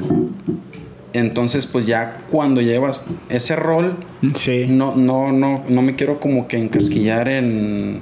entonces, 1.13 1.65
pues 1.67 1.85
ya 1.85 2.17
cuando 2.31 2.61
llevas 2.61 3.05
ese 3.29 3.55
rol, 3.55 3.95
Sí. 4.35 4.65
no, 4.67 4.95
no, 4.95 5.31
no, 5.31 5.63
no 5.67 5.81
me 5.81 5.95
quiero 5.95 6.19
como 6.19 6.47
que 6.47 6.57
encasquillar 6.57 7.27
en 7.27 8.01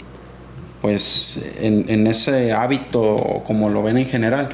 pues 0.82 1.42
en, 1.62 1.86
en 1.90 2.06
ese 2.06 2.52
hábito 2.54 3.42
como 3.48 3.70
lo 3.70 3.82
ven 3.84 3.98
en 3.98 4.06
general. 4.06 4.50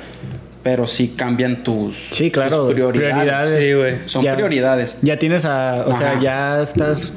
Pero 0.63 0.85
sí 0.85 1.13
cambian 1.17 1.63
tus, 1.63 2.09
Sí, 2.11 2.29
claro. 2.29 2.65
tus 2.65 2.73
prioridades. 2.75 3.13
prioridades. 3.15 3.65
Sí, 3.67 3.73
güey. 3.73 3.95
Son 4.05 4.23
Ya- 4.23 4.35
prioridades. 4.35 4.95
Ya 5.01 5.17
tienes 5.17 5.43
a, 5.45 5.85
o 5.87 5.95
sea, 5.95 6.19
ya 6.21 6.61
estás 6.61 7.13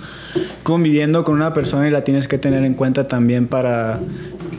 conviviendo 0.63 1.25
con 1.25 1.35
una 1.35 1.53
persona 1.53 1.87
y 1.87 1.91
la 1.91 2.05
tienes 2.05 2.29
que 2.29 2.39
tener 2.39 2.65
en 2.65 2.75
cuenta 2.75 3.07
también 3.09 3.47
para 3.49 3.99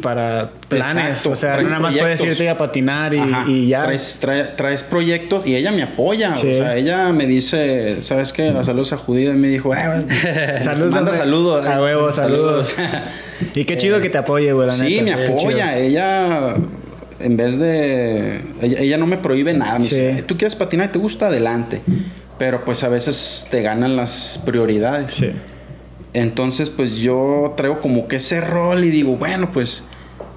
para 0.02 0.52
planes, 0.68 1.08
Exacto, 1.08 1.32
o 1.32 1.36
sea, 1.36 1.54
traes 1.54 1.70
nada 1.70 1.80
más 1.80 1.96
puedes 1.96 2.24
irte 2.24 2.48
a 2.48 2.58
patinar 2.58 3.14
y, 3.48 3.68
ya. 3.68 3.84
Traes, 3.84 4.20
trae- 4.22 4.56
traes 4.56 4.84
proyectos 4.84 5.48
y 5.48 5.56
ella 5.56 5.72
me 5.72 5.82
apoya. 5.82 6.36
Sí. 6.36 6.52
O 6.52 6.54
sea, 6.56 6.76
ella 6.76 7.12
me 7.12 7.26
dice, 7.26 8.04
¿sabes 8.04 8.32
qué? 8.32 8.52
La 8.52 8.64
salud 8.64 8.86
judía 9.06 9.32
y 9.32 9.38
me 9.38 9.48
dijo, 9.48 9.74
"Eh, 9.74 9.80
Saludos, 10.62 10.92
manda 10.92 11.12
saludos. 11.12 11.66
A 11.66 11.82
huevo, 11.82 12.12
saludos. 12.12 12.76
Y 13.56 13.66
qué 13.66 13.78
chido 13.78 14.00
que 14.00 14.10
te 14.10 14.20
apoye, 14.20 14.52
güey, 14.54 14.68
la 14.68 14.74
sí, 14.74 15.02
neta. 15.02 15.18
me 15.18 15.26
apoya. 15.28 15.76
Ella, 15.78 16.54
en 17.20 17.38
vez 17.38 17.58
de. 17.58 18.42
Ella, 18.62 18.80
ella 18.82 18.98
no 18.98 19.08
me 19.08 19.18
prohíbe 19.18 19.54
nada. 19.56 19.80
Me 19.80 19.86
Sí. 19.86 19.96
dice, 19.96 20.24
tú 20.24 20.38
quieres 20.38 20.54
patinar 20.56 20.90
y 20.90 20.92
te 20.92 21.00
gusta, 21.00 21.28
adelante. 21.28 21.82
Pero 22.38 22.64
pues 22.64 22.84
a 22.84 22.90
veces 22.90 23.48
te 23.50 23.62
ganan 23.64 23.96
las 23.96 24.40
prioridades. 24.46 25.14
Sí. 25.14 25.32
Entonces, 26.16 26.70
pues 26.70 26.96
yo 26.96 27.54
traigo 27.58 27.82
como 27.82 28.08
que 28.08 28.16
ese 28.16 28.40
rol 28.40 28.86
y 28.86 28.90
digo, 28.90 29.18
bueno, 29.18 29.52
pues 29.52 29.84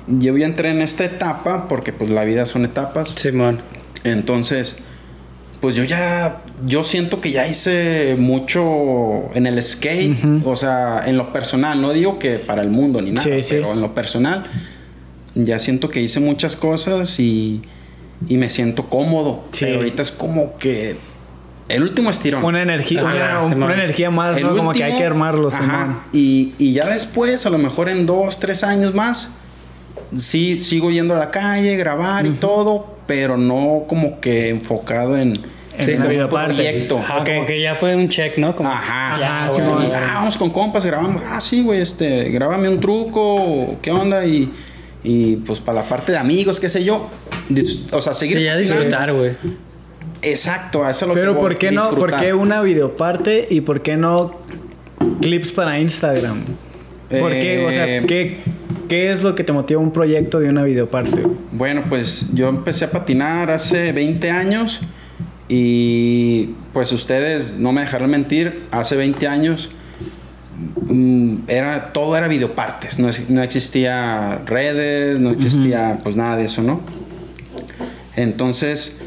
yo 0.09 0.37
ya 0.37 0.45
entré 0.45 0.71
en 0.71 0.83
esta 0.83 1.05
etapa 1.05 1.69
porque 1.69 1.93
pues 1.93 2.11
la 2.11 2.25
vida 2.25 2.47
son 2.47 2.65
etapas. 2.65 3.11
Simón. 3.15 3.61
Entonces, 4.03 4.81
pues 5.61 5.77
yo 5.77 5.85
ya, 5.85 6.43
yo 6.67 6.83
siento 6.83 7.21
que 7.21 7.31
ya 7.31 7.47
hice 7.47 8.17
mucho 8.19 9.33
en 9.35 9.47
el 9.47 9.63
skate, 9.63 10.19
o 10.45 10.57
sea, 10.57 11.05
en 11.07 11.17
lo 11.17 11.33
personal, 11.33 11.81
no 11.81 11.93
digo 11.93 12.19
que 12.19 12.39
para 12.41 12.63
el 12.63 12.71
mundo 12.71 13.01
ni 13.01 13.13
nada, 13.13 13.23
Sí, 13.25 13.43
sí. 13.43 13.55
pero 13.55 13.73
en 13.73 13.81
lo 13.81 13.95
personal, 13.95 14.47
ya 15.37 15.61
siento 15.61 15.91
que 15.91 16.01
hice 16.01 16.19
muchas 16.19 16.57
cosas 16.57 17.21
y, 17.21 17.63
y 18.29 18.37
me 18.37 18.51
siento 18.51 18.89
cómodo. 18.89 19.45
Sí. 19.53 19.65
Pero 19.67 19.77
ahorita 19.79 20.03
es 20.03 20.11
como 20.11 20.59
que 20.59 20.97
el 21.69 21.83
último 21.83 22.11
estirón. 22.11 22.45
Una 22.45 22.63
energía, 22.63 23.01
Ajá, 23.01 23.45
una, 23.45 23.75
energía 23.75 24.11
más, 24.11 24.37
El 24.37 24.45
¿no? 24.45 24.57
Como 24.57 24.73
que 24.73 24.85
hay 24.85 24.97
que 24.97 25.05
armarlo, 25.05 25.49
ajá, 25.49 26.01
y, 26.13 26.55
y 26.59 26.73
ya 26.73 26.87
después, 26.87 27.45
a 27.47 27.51
lo 27.51 27.59
mejor 27.59 27.89
en 27.89 28.07
dos, 28.07 28.39
tres 28.41 28.65
años 28.65 28.95
más, 28.95 29.35
sí 30.17 30.61
sigo 30.61 30.91
yendo 30.91 31.15
a 31.15 31.19
la 31.19 31.31
calle, 31.31 31.77
grabar 31.77 32.25
y 32.27 32.31
todo, 32.31 32.97
pero 33.07 33.37
no 33.37 33.85
como 33.89 34.21
que 34.21 34.49
enfocado 34.49 35.17
en, 35.17 35.39
En 35.79 35.85
Sí, 35.85 35.93
videoparte. 35.93 36.55
proyecto. 36.55 36.99
Ajá, 36.99 37.19
Ok. 37.21 37.29
como 37.29 37.47
que 37.47 37.61
ya 37.63 37.75
fue 37.77 37.95
un 37.95 38.09
check, 38.09 38.37
¿no? 38.39 38.57
Como, 38.57 38.69
Ajá, 38.71 39.17
ya, 39.21 39.45
Ajá, 39.45 39.53
sí, 39.53 39.63
ah, 39.95 40.11
vamos 40.15 40.37
con 40.37 40.51
compas, 40.51 40.85
grabamos. 40.85 41.23
Ah, 41.25 41.41
sí, 41.41 41.63
güey, 41.63 41.81
este, 41.81 42.31
grábame 42.31 42.69
un 42.69 42.81
truco, 42.81 43.77
¿qué 43.81 43.93
onda? 43.93 44.25
Y, 44.27 44.51
y 45.05 45.37
pues 45.37 45.61
para 45.61 45.83
la 45.83 45.89
parte 45.89 46.11
de 46.13 46.19
amigos, 46.19 46.59
qué 46.59 46.69
sé 46.69 46.83
yo. 46.83 47.09
O 47.93 48.01
sea, 48.01 48.13
seguir. 48.15 48.39
Sí, 48.39 48.45
ya 48.45 48.57
disfrutar, 48.57 49.13
güey. 49.13 49.33
Exacto, 50.23 50.89
eso 50.89 51.05
es 51.05 51.09
lo 51.09 51.15
que 51.15 51.21
Pero 51.21 51.35
voy, 51.35 51.43
¿por 51.43 51.59
qué 51.59 51.71
no? 51.71 51.91
¿Por 51.91 52.17
qué 52.17 52.33
una 52.35 52.61
videoparte 52.61 53.47
y 53.51 53.61
por 53.61 53.83
qué 53.83 53.97
no 53.97 54.35
clips 55.21 55.53
para 55.53 55.79
Instagram? 55.79 56.43
¿Por 57.09 57.33
qué? 57.33 57.65
O 57.67 57.71
sea, 57.71 57.97
Eh, 57.99 58.05
¿qué, 58.07 58.39
¿qué 58.89 59.11
es 59.11 59.23
lo 59.23 59.35
que 59.35 59.45
te 59.45 59.53
motiva 59.53 59.81
un 59.81 59.93
proyecto 59.93 60.41
de 60.41 60.49
una 60.49 60.65
videoparte? 60.65 61.23
Bueno, 61.53 61.85
pues 61.89 62.31
yo 62.35 62.49
empecé 62.49 62.85
a 62.85 62.91
patinar 62.91 63.51
hace 63.51 63.93
20 63.93 64.31
años 64.31 64.81
y 65.49 66.51
pues 66.73 66.93
ustedes 66.93 67.59
no 67.59 67.73
me 67.73 67.81
dejarán 67.81 68.11
mentir, 68.11 68.67
hace 68.71 68.97
20 68.97 69.27
años 69.27 69.71
mm, 70.87 71.37
era 71.49 71.93
todo 71.93 72.17
era 72.17 72.29
videopartes, 72.29 72.99
no, 72.99 73.09
no 73.29 73.43
existía 73.43 74.43
redes, 74.45 75.19
no 75.19 75.31
existía 75.31 76.01
pues 76.03 76.17
nada 76.17 76.37
de 76.37 76.45
eso, 76.45 76.63
¿no? 76.63 76.81
Entonces, 78.17 78.98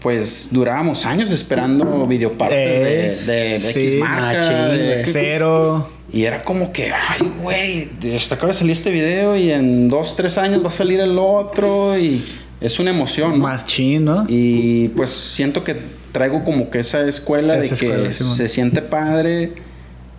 pues 0.00 0.48
durábamos 0.50 1.04
años 1.06 1.30
esperando 1.30 2.06
videopartes 2.06 3.26
de, 3.26 3.32
de, 3.32 3.48
de 3.50 3.58
sí, 3.58 3.80
X 3.80 3.98
marca, 4.00 4.38
machín, 4.38 4.78
de-. 4.78 5.02
Cero. 5.06 5.88
y 6.12 6.24
era 6.24 6.42
como 6.42 6.72
que, 6.72 6.92
ay, 6.92 7.32
güey, 7.42 7.90
hasta 8.16 8.34
acaba 8.34 8.52
de 8.52 8.58
salir 8.58 8.72
este 8.72 8.90
video 8.90 9.36
y 9.36 9.50
en 9.50 9.88
dos, 9.88 10.16
tres 10.16 10.38
años 10.38 10.64
va 10.64 10.68
a 10.68 10.72
salir 10.72 11.00
el 11.00 11.18
otro 11.18 11.98
y 11.98 12.22
es 12.60 12.80
una 12.80 12.90
emoción, 12.90 13.32
¿no? 13.32 13.38
Más 13.38 13.64
chin, 13.64 14.04
¿no? 14.04 14.24
Y 14.28 14.88
pues 14.88 15.10
siento 15.10 15.64
que 15.64 15.76
traigo 16.12 16.44
como 16.44 16.70
que 16.70 16.80
esa 16.80 17.06
escuela 17.06 17.56
Esa 17.56 17.62
de 17.62 17.68
que 17.68 18.06
escuela, 18.08 18.10
se 18.10 18.48
siente 18.48 18.82
padre 18.82 19.52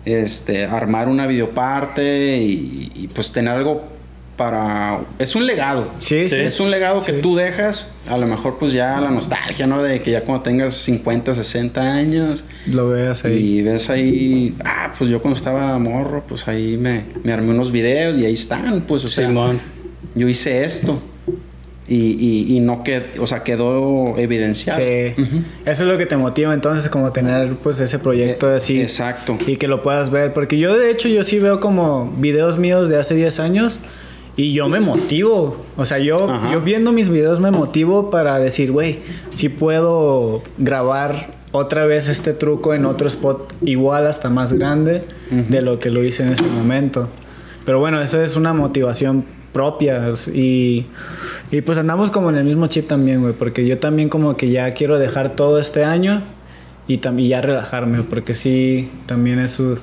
este, 0.04 0.64
armar 0.64 1.08
una 1.08 1.26
videoparte 1.26 2.38
y, 2.38 2.90
y, 2.94 3.08
pues 3.08 3.32
tener 3.32 3.54
algo 3.54 3.84
para... 4.42 5.00
Es 5.18 5.36
un 5.36 5.46
legado. 5.46 5.88
Sí, 6.00 6.26
sí. 6.26 6.34
Es 6.36 6.58
un 6.58 6.70
legado 6.70 7.00
Sí. 7.00 7.12
que 7.12 7.18
tú 7.18 7.36
dejas, 7.36 7.92
a 8.08 8.18
lo 8.18 8.26
mejor 8.26 8.56
pues 8.58 8.72
ya 8.72 9.00
la 9.00 9.10
nostalgia, 9.10 9.66
¿no? 9.68 9.82
De 9.82 10.00
que 10.00 10.10
ya 10.10 10.22
cuando 10.22 10.42
tengas 10.42 10.74
50, 10.74 11.34
60 11.34 11.80
años 11.80 12.42
Lo 12.66 12.88
veas 12.88 13.24
ahí. 13.24 13.58
y 13.58 13.62
ves 13.62 13.88
ahí, 13.88 14.56
ah, 14.64 14.92
pues 14.98 15.08
yo 15.10 15.22
cuando 15.22 15.36
estaba 15.38 15.78
morro, 15.78 16.24
pues 16.26 16.48
ahí 16.48 16.76
me, 16.76 17.04
me 17.22 17.32
armé 17.32 17.50
unos 17.50 17.70
videos 17.70 18.18
y 18.18 18.24
ahí 18.26 18.32
están, 18.34 18.80
pues, 18.82 19.04
o 19.04 19.08
sea, 19.08 19.28
Simón. 19.28 19.60
yo 20.16 20.28
hice 20.28 20.64
esto. 20.64 21.00
Y, 21.88 22.16
y, 22.18 22.56
y 22.56 22.60
no 22.60 22.84
quedó, 22.84 23.04
o 23.22 23.26
sea, 23.26 23.42
quedó 23.42 24.16
evidenciado. 24.16 24.78
Sí. 24.80 25.20
Ujú. 25.20 25.42
Eso 25.66 25.82
es 25.82 25.88
lo 25.88 25.98
que 25.98 26.06
te 26.06 26.16
motiva 26.16 26.54
entonces 26.54 26.88
como 26.88 27.10
tener 27.12 27.54
pues 27.56 27.80
ese 27.80 27.98
proyecto 27.98 28.50
Eh, 28.50 28.56
así. 28.56 28.80
exacto. 28.80 29.36
Y 29.46 29.56
que 29.56 29.66
lo 29.68 29.82
puedas 29.82 30.08
ver. 30.10 30.32
Porque 30.32 30.58
yo 30.58 30.74
de 30.78 30.90
hecho 30.90 31.08
yo 31.08 31.22
sí 31.24 31.38
veo 31.38 31.60
como 31.60 32.10
videos 32.18 32.56
míos 32.56 32.88
de 32.88 32.98
hace 32.98 33.14
10 33.14 33.40
años 33.40 33.78
y 34.36 34.52
yo 34.52 34.68
me 34.68 34.80
motivo. 34.80 35.56
O 35.76 35.84
sea, 35.84 35.98
yo, 35.98 36.30
Ajá. 36.30 36.52
yo 36.52 36.60
viendo 36.60 36.92
mis 36.92 37.08
videos 37.08 37.40
me 37.40 37.50
motivo 37.50 38.10
para 38.10 38.38
decir, 38.38 38.72
güey, 38.72 39.00
si 39.34 39.48
puedo 39.48 40.42
grabar 40.58 41.42
otra 41.52 41.84
vez 41.84 42.08
este 42.08 42.32
truco 42.32 42.72
en 42.74 42.86
otro 42.86 43.06
spot 43.06 43.52
igual 43.60 44.06
hasta 44.06 44.30
más 44.30 44.54
grande 44.54 45.04
de 45.30 45.62
lo 45.62 45.78
que 45.78 45.90
lo 45.90 46.02
hice 46.02 46.22
en 46.22 46.32
ese 46.32 46.44
momento. 46.44 47.08
Pero 47.64 47.78
bueno, 47.78 48.00
eso 48.02 48.22
es 48.22 48.36
una 48.36 48.52
motivación 48.54 49.24
propia 49.52 50.02
y, 50.32 50.86
y 51.50 51.60
pues 51.60 51.76
andamos 51.78 52.10
como 52.10 52.30
en 52.30 52.36
el 52.36 52.44
mismo 52.44 52.66
chip 52.68 52.88
también, 52.88 53.20
güey, 53.20 53.34
porque 53.34 53.66
yo 53.66 53.78
también 53.78 54.08
como 54.08 54.36
que 54.36 54.50
ya 54.50 54.72
quiero 54.72 54.98
dejar 54.98 55.36
todo 55.36 55.58
este 55.58 55.84
año 55.84 56.22
y 56.88 56.98
también 56.98 57.28
ya 57.28 57.40
relajarme, 57.42 58.02
porque 58.02 58.32
sí, 58.32 58.90
también 59.06 59.38
es 59.38 59.60
un, 59.60 59.78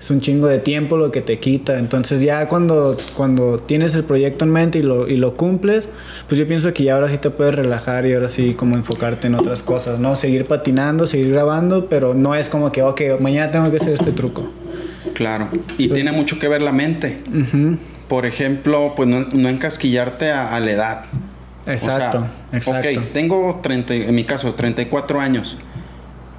es 0.00 0.10
un 0.10 0.20
chingo 0.20 0.46
de 0.46 0.58
tiempo 0.58 0.96
lo 0.96 1.10
que 1.10 1.20
te 1.20 1.38
quita. 1.38 1.78
Entonces 1.78 2.20
ya 2.20 2.48
cuando, 2.48 2.96
cuando 3.16 3.58
tienes 3.58 3.94
el 3.94 4.04
proyecto 4.04 4.44
en 4.44 4.52
mente 4.52 4.78
y 4.78 4.82
lo, 4.82 5.08
y 5.08 5.16
lo 5.16 5.36
cumples, 5.36 5.88
pues 6.28 6.38
yo 6.38 6.46
pienso 6.46 6.72
que 6.74 6.84
ya 6.84 6.94
ahora 6.94 7.10
sí 7.10 7.18
te 7.18 7.30
puedes 7.30 7.54
relajar 7.54 8.06
y 8.06 8.12
ahora 8.12 8.28
sí 8.28 8.54
como 8.54 8.76
enfocarte 8.76 9.26
en 9.26 9.34
otras 9.34 9.62
cosas, 9.62 9.98
¿no? 9.98 10.16
Seguir 10.16 10.46
patinando, 10.46 11.06
seguir 11.06 11.32
grabando, 11.32 11.86
pero 11.86 12.14
no 12.14 12.34
es 12.34 12.48
como 12.48 12.70
que, 12.72 12.82
ok, 12.82 13.00
mañana 13.20 13.50
tengo 13.50 13.70
que 13.70 13.78
hacer 13.78 13.94
este 13.94 14.12
truco. 14.12 14.50
Claro. 15.14 15.48
Y 15.78 15.88
tiene 15.88 16.12
mucho 16.12 16.38
que 16.38 16.48
ver 16.48 16.62
la 16.62 16.72
mente. 16.72 17.22
Ujú. 17.28 17.78
Por 18.08 18.26
ejemplo, 18.26 18.92
pues 18.94 19.08
no, 19.08 19.20
no 19.20 19.48
encasquillarte 19.48 20.30
a, 20.30 20.54
a 20.54 20.60
la 20.60 20.70
edad. 20.70 21.04
Exacto, 21.66 22.18
O 22.18 22.20
sea, 22.20 22.58
exacto. 22.58 23.00
Ok, 23.00 23.06
tengo 23.12 23.60
30, 23.62 23.94
en 23.94 24.14
mi 24.14 24.24
caso 24.24 24.54
34 24.54 25.20
años. 25.20 25.56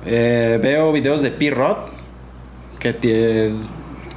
Eh, 0.06 0.58
veo 0.62 0.94
videos 0.94 1.22
de 1.22 1.32
P-Rod, 1.32 1.78
que 2.80 2.94
tiene... 2.94 3.52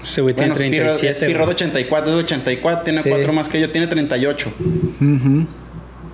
Ese 0.03 0.23
güey 0.23 0.35
tiene 0.35 0.53
Bueno, 0.55 0.65
es 0.65 0.71
P-Rod- 0.71 0.97
37. 0.99 1.11
es 1.13 1.19
P-Rod 1.33 1.45
güey. 1.45 1.55
84, 1.55 2.11
es 2.11 2.17
de 2.17 2.23
84, 2.25 2.85
tiene 2.85 3.03
Sí. 3.03 3.09
4 3.11 3.33
más 3.35 3.49
que 3.49 3.61
yo, 3.61 3.71
tiene 3.71 3.87
38. 3.87 4.53
Ujú. 5.01 5.47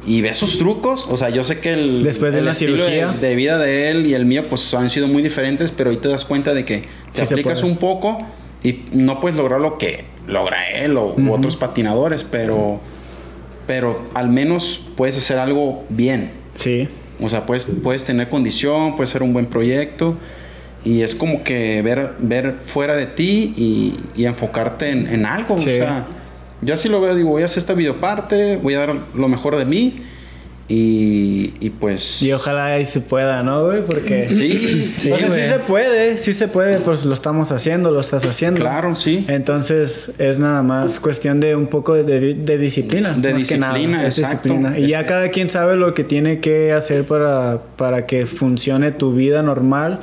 Y 0.08 0.22
ve 0.22 0.34
sus 0.34 0.58
trucos, 0.58 1.06
o 1.08 1.16
sea, 1.16 1.30
yo 1.30 1.42
sé 1.44 1.58
que 1.60 1.72
el, 1.72 2.02
Después 2.04 2.32
de 2.32 2.38
el 2.40 2.48
estilo 2.48 2.76
cirugía. 2.84 3.08
de, 3.08 3.28
de 3.28 3.34
vida 3.34 3.58
de 3.58 3.90
él 3.90 4.06
y 4.06 4.14
el 4.14 4.24
mío 4.24 4.48
pues 4.48 4.72
han 4.74 4.88
sido 4.90 5.08
muy 5.08 5.20
diferentes, 5.22 5.72
pero 5.72 5.90
ahí 5.90 5.96
te 5.96 6.08
das 6.08 6.24
cuenta 6.24 6.54
de 6.54 6.64
que 6.64 6.84
te 7.12 7.20
Sí 7.20 7.26
se 7.26 7.34
aplicas 7.34 7.62
un 7.64 7.76
poco 7.76 8.18
y 8.62 8.82
no 8.92 9.20
puedes 9.20 9.36
lograr 9.36 9.60
lo 9.60 9.78
que 9.78 10.04
logra 10.28 10.68
él 10.70 10.96
o 10.96 11.14
u 11.16 11.32
otros 11.32 11.56
patinadores, 11.56 12.22
pero 12.24 12.80
pero 13.66 14.04
al 14.14 14.28
menos 14.28 14.80
puedes 14.96 15.16
hacer 15.16 15.38
algo 15.38 15.84
bien. 15.88 16.30
Sí. 16.54 16.88
O 17.20 17.28
sea, 17.28 17.44
puedes, 17.46 17.66
puedes 17.82 18.04
tener 18.04 18.28
condición, 18.28 18.94
puedes 18.96 19.10
ser 19.10 19.24
un 19.24 19.32
buen 19.32 19.46
proyecto. 19.46 20.16
Y 20.86 21.02
es 21.02 21.14
como 21.14 21.42
que 21.44 21.82
ver, 21.82 22.12
ver 22.20 22.54
fuera 22.64 22.94
de 22.96 23.06
ti 23.06 23.52
y, 23.56 23.94
y 24.16 24.24
enfocarte 24.24 24.88
en, 24.90 25.06
en 25.08 25.26
algo. 25.26 25.58
Sí. 25.58 25.70
O 25.70 25.76
sea, 25.76 26.06
yo 26.62 26.72
así 26.72 26.88
lo 26.88 27.00
veo, 27.02 27.14
digo, 27.14 27.30
voy 27.30 27.42
a 27.42 27.46
hacer 27.46 27.58
esta 27.58 27.74
videoparte, 27.74 28.56
voy 28.56 28.74
a 28.74 28.78
dar 28.78 28.94
lo 29.14 29.28
mejor 29.28 29.56
de 29.56 29.64
mí. 29.66 30.02
Y, 30.68 31.52
y 31.60 31.70
pues... 31.70 32.20
Y 32.22 32.32
ojalá 32.32 32.66
ahí 32.66 32.84
se 32.84 33.00
pueda, 33.00 33.42
¿no, 33.44 33.66
güey? 33.66 33.82
Porque... 33.82 34.28
Sí, 34.28 34.92
Sí, 34.98 35.12
o 35.12 35.16
sea, 35.16 35.28
sí 35.30 35.42
se 35.44 35.58
puede, 35.60 36.16
sí 36.16 36.32
se 36.32 36.48
puede, 36.48 36.78
pues 36.80 37.04
lo 37.04 37.14
estamos 37.14 37.52
haciendo, 37.52 37.92
lo 37.92 38.00
estás 38.00 38.26
haciendo. 38.26 38.60
claro, 38.62 38.96
sí. 38.96 39.24
Entonces 39.28 40.12
es 40.18 40.40
nada 40.40 40.62
más 40.64 40.98
cuestión 40.98 41.38
de 41.38 41.54
un 41.54 41.68
poco 41.68 41.94
de, 41.94 42.02
de- 42.02 42.34
de 42.34 42.58
disciplina. 42.58 43.12
De 43.16 43.34
más 43.34 43.44
que 43.48 43.58
nada. 43.58 43.74
disciplina, 43.74 44.06
Es 44.08 44.18
exacto. 44.18 44.48
disciplina. 44.48 44.78
Y 44.78 44.88
ya 44.88 45.06
cada 45.06 45.28
quien 45.30 45.50
sabe 45.50 45.76
lo 45.76 45.94
que 45.94 46.02
tiene 46.02 46.40
que 46.40 46.72
hacer 46.72 47.04
para, 47.04 47.60
para 47.76 48.06
que 48.06 48.26
funcione 48.26 48.90
tu 48.90 49.14
vida 49.14 49.42
normal 49.42 50.00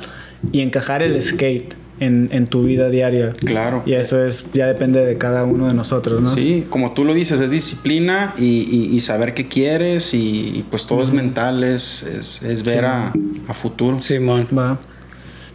y 0.52 0.60
encajar 0.60 1.02
el 1.02 1.20
skate 1.22 1.74
en, 2.00 2.28
en 2.32 2.46
tu 2.48 2.64
vida 2.64 2.90
diaria. 2.90 3.32
Claro. 3.44 3.82
Y 3.86 3.92
eso 3.94 4.24
es 4.24 4.46
ya 4.52 4.66
depende 4.66 5.04
de 5.04 5.16
cada 5.16 5.44
uno 5.44 5.68
de 5.68 5.74
nosotros, 5.74 6.20
¿no? 6.20 6.28
Sí, 6.28 6.66
como 6.68 6.92
tú 6.92 7.04
lo 7.04 7.14
dices, 7.14 7.40
es 7.40 7.50
disciplina 7.50 8.34
y, 8.36 8.44
y- 8.44 8.94
y 8.96 9.00
saber 9.00 9.32
qué 9.34 9.46
quieres 9.48 10.12
y, 10.14 10.18
y, 10.58 10.64
pues 10.70 10.86
todo 10.86 11.04
es 11.04 11.10
mental, 11.12 11.62
es, 11.64 12.02
es, 12.02 12.42
es 12.42 12.62
ver 12.64 12.84
a, 12.84 13.12
a 13.48 13.54
futuro. 13.54 14.00
Simón. 14.00 14.48
Va. 14.56 14.78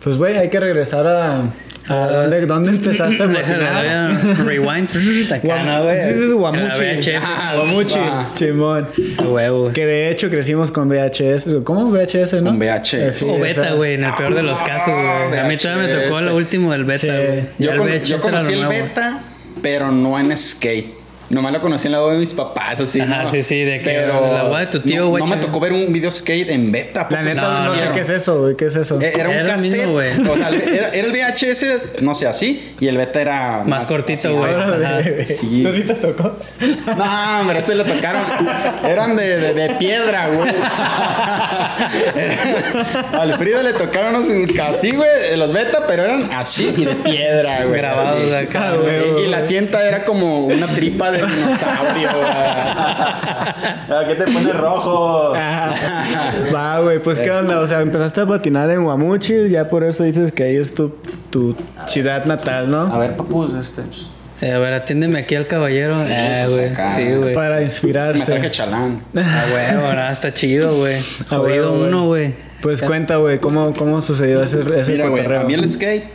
Pues, 0.04 0.18
güey, 0.18 0.38
hay 0.38 0.50
que 0.50 0.60
regresar 0.62 1.06
a... 1.08 1.44
¿A 1.90 2.04
Ah. 2.04 2.08
dónde, 2.08 2.46
dónde 2.46 2.70
empezaste 2.72 3.24
a 3.24 3.28
patinar? 3.28 4.46
rewind. 4.46 4.90
Guam- 5.44 5.66
¿no, 5.66 6.38
Guamuchi. 6.38 6.80
VHS. 6.80 7.24
Ah, 7.26 7.54
Guamuchi. 7.56 7.96
Ah. 8.00 8.30
Simón. 8.36 8.88
A 9.18 9.24
huevo. 9.24 9.72
Que 9.74 9.86
de 9.86 10.10
hecho 10.12 10.30
crecimos 10.30 10.72
con 10.72 10.88
VHS. 10.88 11.64
¿Cómo 11.64 11.90
VHS, 11.92 12.42
no? 12.42 12.52
Con 12.52 12.60
VHS. 12.60 12.94
Eh, 12.94 13.12
sí, 13.12 13.26
O 13.30 13.40
beta, 13.40 13.74
güey, 13.74 13.96
en 13.96 14.04
el 14.04 14.14
peor 14.14 14.36
de 14.36 14.44
los 14.44 14.62
casos, 14.62 14.94
güey. 14.94 15.40
A 15.40 15.44
mí 15.46 15.58
todavía 15.58 15.88
me 15.88 15.94
tocó 15.94 16.22
lo 16.22 16.36
último 16.36 16.72
del 16.72 16.86
beta, 16.86 17.00
Sí. 17.00 17.08
güey. 17.28 17.44
Yo, 17.58 17.76
con- 17.78 17.88
VHS 17.88 18.04
yo 18.10 18.18
conocí 18.20 18.56
lo 18.56 18.72
el 18.72 18.82
beta, 18.82 19.20
pero 19.62 19.92
no 19.92 20.20
en 20.20 20.36
skate. 20.38 20.99
Nomás 21.30 21.54
lo 21.54 21.62
conocí 21.62 21.88
en 21.88 21.92
la 21.94 22.00
boda 22.00 22.14
de 22.14 22.20
mis 22.20 22.34
papás, 22.34 22.80
así. 22.80 23.00
Ajá, 23.00 23.24
¿no? 23.24 23.30
sí, 23.30 23.44
sí, 23.44 23.62
de 23.64 23.82
que 23.82 24.02
en 24.04 24.10
la 24.10 24.44
boda 24.44 24.60
de 24.62 24.68
tu 24.68 24.80
tío, 24.80 25.02
no, 25.04 25.10
güey, 25.10 25.24
no 25.24 25.30
me 25.30 25.38
tocó 25.38 25.60
ver 25.60 25.74
un 25.74 25.92
video 25.94 26.10
skate 26.10 26.50
en 26.50 26.72
beta. 26.72 27.08
La 27.10 27.22
neta, 27.22 27.42
No, 27.42 27.66
no, 27.66 27.76
sé 27.76 27.82
qué 27.94 28.00
es 28.00 28.10
eso, 28.10 28.42
güey. 28.42 28.56
¿Qué 28.56 28.66
es 28.66 28.76
eso? 28.76 29.00
Eh, 29.00 29.12
Era 29.16 29.30
un 29.30 29.36
Era 29.36 29.44
lo 29.44 29.50
cassette. 29.50 29.88
mismo, 29.88 30.32
o 30.32 30.36
sea, 30.36 30.50
era, 30.50 30.90
era 30.90 31.08
el 31.08 31.12
VHS, 31.12 32.02
no 32.02 32.16
sé, 32.16 32.28
así. 32.28 32.74
Y 32.80 32.88
el 32.88 32.98
beta 32.98 33.22
era. 33.22 33.64
Más 33.66 33.86
cortito, 33.86 34.36
güey. 34.36 34.52
Sí. 35.28 35.62
¿Tú 35.64 35.74
sí 35.74 35.84
te 35.84 35.94
tocó? 35.96 36.36
No, 36.98 37.40
hombre, 37.42 37.60
este 37.60 37.76
le 37.76 37.84
tocaron. 37.84 38.24
Eran 38.84 39.16
de, 39.16 39.38
de, 39.38 39.54
de 39.54 39.70
piedra, 39.76 40.28
güey. 40.30 40.50
Al 43.14 43.34
Frida 43.36 43.64
le 43.64 43.74
tocaron 43.74 44.16
unos 44.16 44.30
así, 44.62 44.92
güey, 44.92 45.10
los 45.38 45.54
beta, 45.54 45.86
pero 45.88 46.04
eran 46.04 46.30
así 46.34 46.72
y 46.76 46.86
de 46.86 46.96
piedra, 46.96 47.66
güey. 47.66 47.78
Grabados 47.78 48.34
acá, 48.34 48.74
Sí, 48.74 48.78
güey. 48.82 49.26
Y 49.26 49.28
la 49.28 49.42
cinta 49.42 49.88
era 49.88 50.06
como 50.06 50.46
una 50.46 50.68
tripa 50.68 51.12
de 51.12 51.19
dinosaurio. 51.28 52.10
Ah, 53.92 54.04
¿Qué 54.08 54.16
te 54.16 54.26
pone 54.26 54.54
rojo? 54.54 55.34
Va, 56.54 56.80
güey. 56.82 57.02
Pues, 57.02 57.20
¿qué 57.20 57.32
onda? 57.32 57.60
O 57.60 57.68
sea, 57.68 57.82
empezaste 57.82 58.22
a 58.22 58.28
patinar 58.28 58.70
en 58.70 58.84
Guamuchil. 58.84 59.50
Ya 59.50 59.68
por 59.68 59.84
eso 59.84 60.04
dices 60.04 60.32
que 60.32 60.44
ahí 60.44 60.56
es 60.58 60.74
tu, 60.74 60.96
tu 61.32 61.56
ciudad 61.88 62.26
natal, 62.26 62.70
¿no? 62.70 62.94
A 62.94 63.00
ver, 63.00 63.18
papus, 63.18 63.54
este. 63.56 63.82
Eh, 64.42 64.54
a 64.54 64.60
ver, 64.60 64.74
atiéndeme 64.74 65.20
aquí 65.20 65.36
al 65.36 65.48
caballero. 65.48 65.96
Eh, 66.08 66.46
güey. 66.50 66.90
Sí, 66.90 67.16
güey. 67.16 67.34
Para 67.34 67.58
Me 67.58 67.64
inspirarse. 67.64 68.26
traje 68.32 68.52
chalán. 68.52 69.02
Ah, 69.16 69.44
güey, 69.52 69.86
ahora 69.86 70.12
está 70.12 70.34
chido, 70.34 70.78
güey. 70.78 70.98
Jodido 71.28 71.72
güey, 71.76 71.88
uno, 71.88 72.06
güey. 72.06 72.34
Pues 72.62 72.82
cuenta, 72.82 73.18
güey, 73.18 73.40
¿cómo, 73.40 73.74
¿cómo 73.74 74.02
sucedió 74.02 74.44
ese, 74.44 74.62
ese 74.80 74.92
Mira, 74.92 75.08
güey, 75.08 75.26
a 75.26 75.40
mí 75.42 75.54
el 75.54 75.68
skate, 75.68 76.06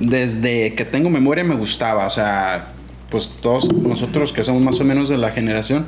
desde 0.00 0.74
que 0.74 0.84
tengo 0.84 1.10
memoria 1.10 1.44
me 1.44 1.54
gustaba. 1.56 2.06
O 2.06 2.10
sea, 2.10 2.66
pues 3.10 3.28
todos 3.40 3.72
nosotros 3.72 4.32
que 4.32 4.44
somos 4.44 4.62
más 4.62 4.80
o 4.80 4.84
menos 4.84 5.08
de 5.08 5.18
la 5.18 5.30
generación, 5.30 5.86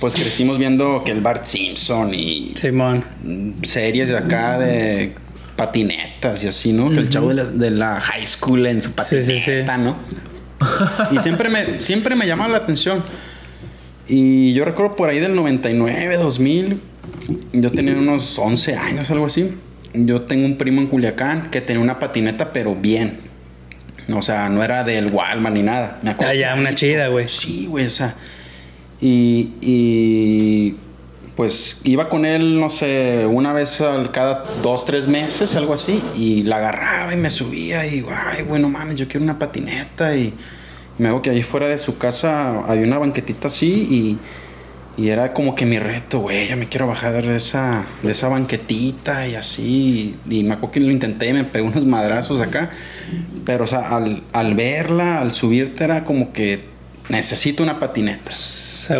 pues 0.00 0.14
crecimos 0.14 0.58
viendo 0.58 1.02
que 1.04 1.12
el 1.12 1.20
Bart 1.20 1.44
Simpson 1.44 2.12
y 2.14 2.52
Simón. 2.56 3.04
mm, 3.22 3.62
series 3.62 4.08
de 4.08 4.16
acá 4.18 4.58
de 4.58 5.14
patinetas 5.56 6.42
y 6.44 6.48
así, 6.48 6.72
¿no? 6.72 6.90
Que 6.90 6.96
el 6.98 7.08
chavo 7.08 7.28
de 7.28 7.34
la, 7.34 7.44
de 7.44 7.70
la 7.70 8.00
high 8.00 8.26
school 8.26 8.66
en 8.66 8.82
su 8.82 8.88
Sí, 8.90 8.94
patineta, 8.94 9.26
sí, 9.26 9.38
sí. 9.38 9.52
¿no? 9.78 9.96
Y 11.10 11.18
siempre 11.20 11.48
me, 11.48 11.80
siempre 11.80 12.14
me 12.16 12.26
llamaba 12.26 12.50
la 12.50 12.58
atención. 12.58 13.02
Y 14.08 14.52
yo 14.52 14.64
recuerdo 14.64 14.96
por 14.96 15.08
ahí 15.08 15.20
del 15.20 15.34
99, 15.34 16.16
2000, 16.16 16.80
yo 17.52 17.70
tenía 17.70 17.94
unos 17.94 18.38
11 18.38 18.76
años, 18.76 19.10
algo 19.10 19.26
así. 19.26 19.54
Yo 19.94 20.22
tengo 20.22 20.46
un 20.46 20.56
primo 20.56 20.80
en 20.80 20.86
Culiacán 20.88 21.50
que 21.50 21.60
tenía 21.60 21.82
una 21.82 21.98
patineta, 21.98 22.52
pero 22.52 22.74
bien. 22.74 23.18
O 24.10 24.22
sea, 24.22 24.48
no 24.48 24.62
era 24.62 24.84
del 24.84 25.10
Walmart 25.10 25.54
ni 25.54 25.62
nada. 25.62 25.98
Me 26.02 26.10
acuerdo 26.10 26.32
Ah, 26.32 26.34
ya, 26.34 26.54
una 26.54 26.74
chida, 26.74 27.08
güey. 27.08 27.28
Sí, 27.28 27.66
güey, 27.66 27.86
o 27.86 27.90
sea. 27.90 28.14
Y, 29.00 29.50
y 29.60 30.76
pues 31.36 31.80
iba 31.84 32.08
con 32.08 32.24
él, 32.24 32.60
no 32.60 32.70
sé, 32.70 33.26
una 33.26 33.52
vez 33.52 33.80
al, 33.80 34.12
cada 34.12 34.44
dos, 34.62 34.84
tres 34.84 35.08
meses, 35.08 35.56
algo 35.56 35.74
así, 35.74 36.02
y 36.14 36.42
la 36.42 36.56
agarraba 36.56 37.12
y 37.14 37.16
me 37.16 37.30
subía 37.30 37.86
y, 37.86 38.04
ay, 38.08 38.42
güey, 38.42 38.60
no 38.60 38.68
mames, 38.68 38.96
yo 38.96 39.08
quiero 39.08 39.24
una 39.24 39.38
patineta. 39.38 40.14
Y, 40.14 40.34
me 40.98 41.08
hago 41.08 41.22
que 41.22 41.30
ahí 41.30 41.42
fuera 41.42 41.68
de 41.68 41.78
su 41.78 41.98
casa 41.98 42.64
había 42.66 42.86
una 42.86 42.98
banquetita 42.98 43.48
así 43.48 43.66
y, 43.90 44.18
y 44.96 45.08
era 45.08 45.32
como 45.32 45.54
que 45.54 45.64
mi 45.64 45.78
reto, 45.78 46.20
güey, 46.20 46.48
ya 46.48 46.56
me 46.56 46.68
quiero 46.68 46.86
bajar 46.86 47.24
de 47.24 47.36
esa, 47.36 47.86
de 48.02 48.12
esa 48.12 48.28
banquetita 48.28 49.26
y 49.26 49.34
así. 49.36 50.16
Y, 50.28 50.42
me 50.44 50.54
acuerdo 50.54 50.72
que 50.72 50.80
lo 50.80 50.90
intenté 50.90 51.30
y 51.30 51.32
me 51.32 51.44
pegó 51.44 51.68
unos 51.68 51.86
madrazos 51.86 52.40
acá. 52.40 52.70
Pero, 53.46 53.64
o 53.64 53.66
sea, 53.66 53.96
al, 53.96 54.22
al 54.32 54.54
verla, 54.54 55.20
al 55.20 55.32
subirte, 55.32 55.84
era 55.84 56.04
como 56.04 56.32
que 56.32 56.60
necesito 57.08 57.62
una 57.62 57.80
patineta. 57.80 58.30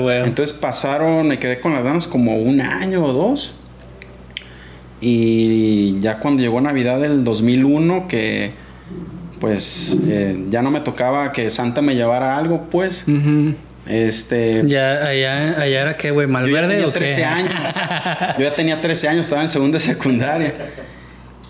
Güey. 0.01 0.23
Entonces 0.25 0.57
pasaron, 0.57 1.29
me 1.29 1.39
quedé 1.39 1.61
con 1.61 1.75
las 1.75 1.85
ganas 1.85 2.07
como 2.07 2.37
un 2.37 2.61
año 2.63 3.05
o 3.05 3.13
dos. 3.13 3.53
Y 5.01 5.99
ya 6.01 6.21
cuando 6.21 6.43
llegó 6.43 6.61
Navidad 6.61 7.01
del 7.01 7.23
2001, 7.25 8.09
que 8.09 8.53
pues 9.41 9.99
eh, 10.07 10.47
ya 10.51 10.63
no 10.63 10.71
me 10.71 10.81
tocaba 10.81 11.33
que 11.33 11.51
Santa 11.51 11.83
me 11.83 11.97
llevara 11.97 12.39
algo, 12.39 12.69
pues. 12.71 13.05
Este. 13.87 14.62
Ya, 14.66 15.05
allá, 15.05 15.61
allá 15.61 15.81
era 15.83 15.97
qué, 15.97 16.11
güey, 16.12 16.27
Yo 16.27 16.33
ya 16.33 16.33
Malverde 16.33 16.68
tenía 16.75 16.87
o 16.88 16.92
qué? 16.92 16.99
13 17.01 17.25
años. 17.25 17.53
Yo 18.38 18.45
ya 18.45 18.55
tenía 18.55 18.81
13 18.81 19.09
años, 19.09 19.23
estaba 19.23 19.42
en 19.42 19.49
segunda 19.49 19.81
secundaria. 19.81 20.55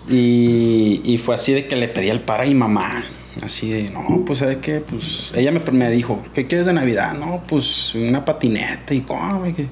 Y, 0.09 1.01
y 1.05 1.17
fue 1.17 1.35
así 1.35 1.53
de 1.53 1.67
que 1.67 1.75
le 1.75 1.87
pedí 1.87 2.09
al 2.09 2.21
para 2.21 2.45
y 2.45 2.53
mamá. 2.53 3.05
Así 3.43 3.69
de, 3.69 3.89
no, 3.89 4.23
pues, 4.25 4.39
¿sabes 4.39 4.57
qué? 4.61 4.79
Pues, 4.79 5.31
ella 5.35 5.51
me, 5.51 5.59
me 5.71 5.89
dijo, 5.89 6.21
¿qué 6.33 6.45
quieres 6.47 6.67
de 6.67 6.73
Navidad? 6.73 7.13
No, 7.13 7.43
pues, 7.47 7.93
una 7.95 8.23
patineta 8.25 8.93
y 8.93 9.01
cómo. 9.01 9.45
y 9.47 9.53
que- 9.53 9.67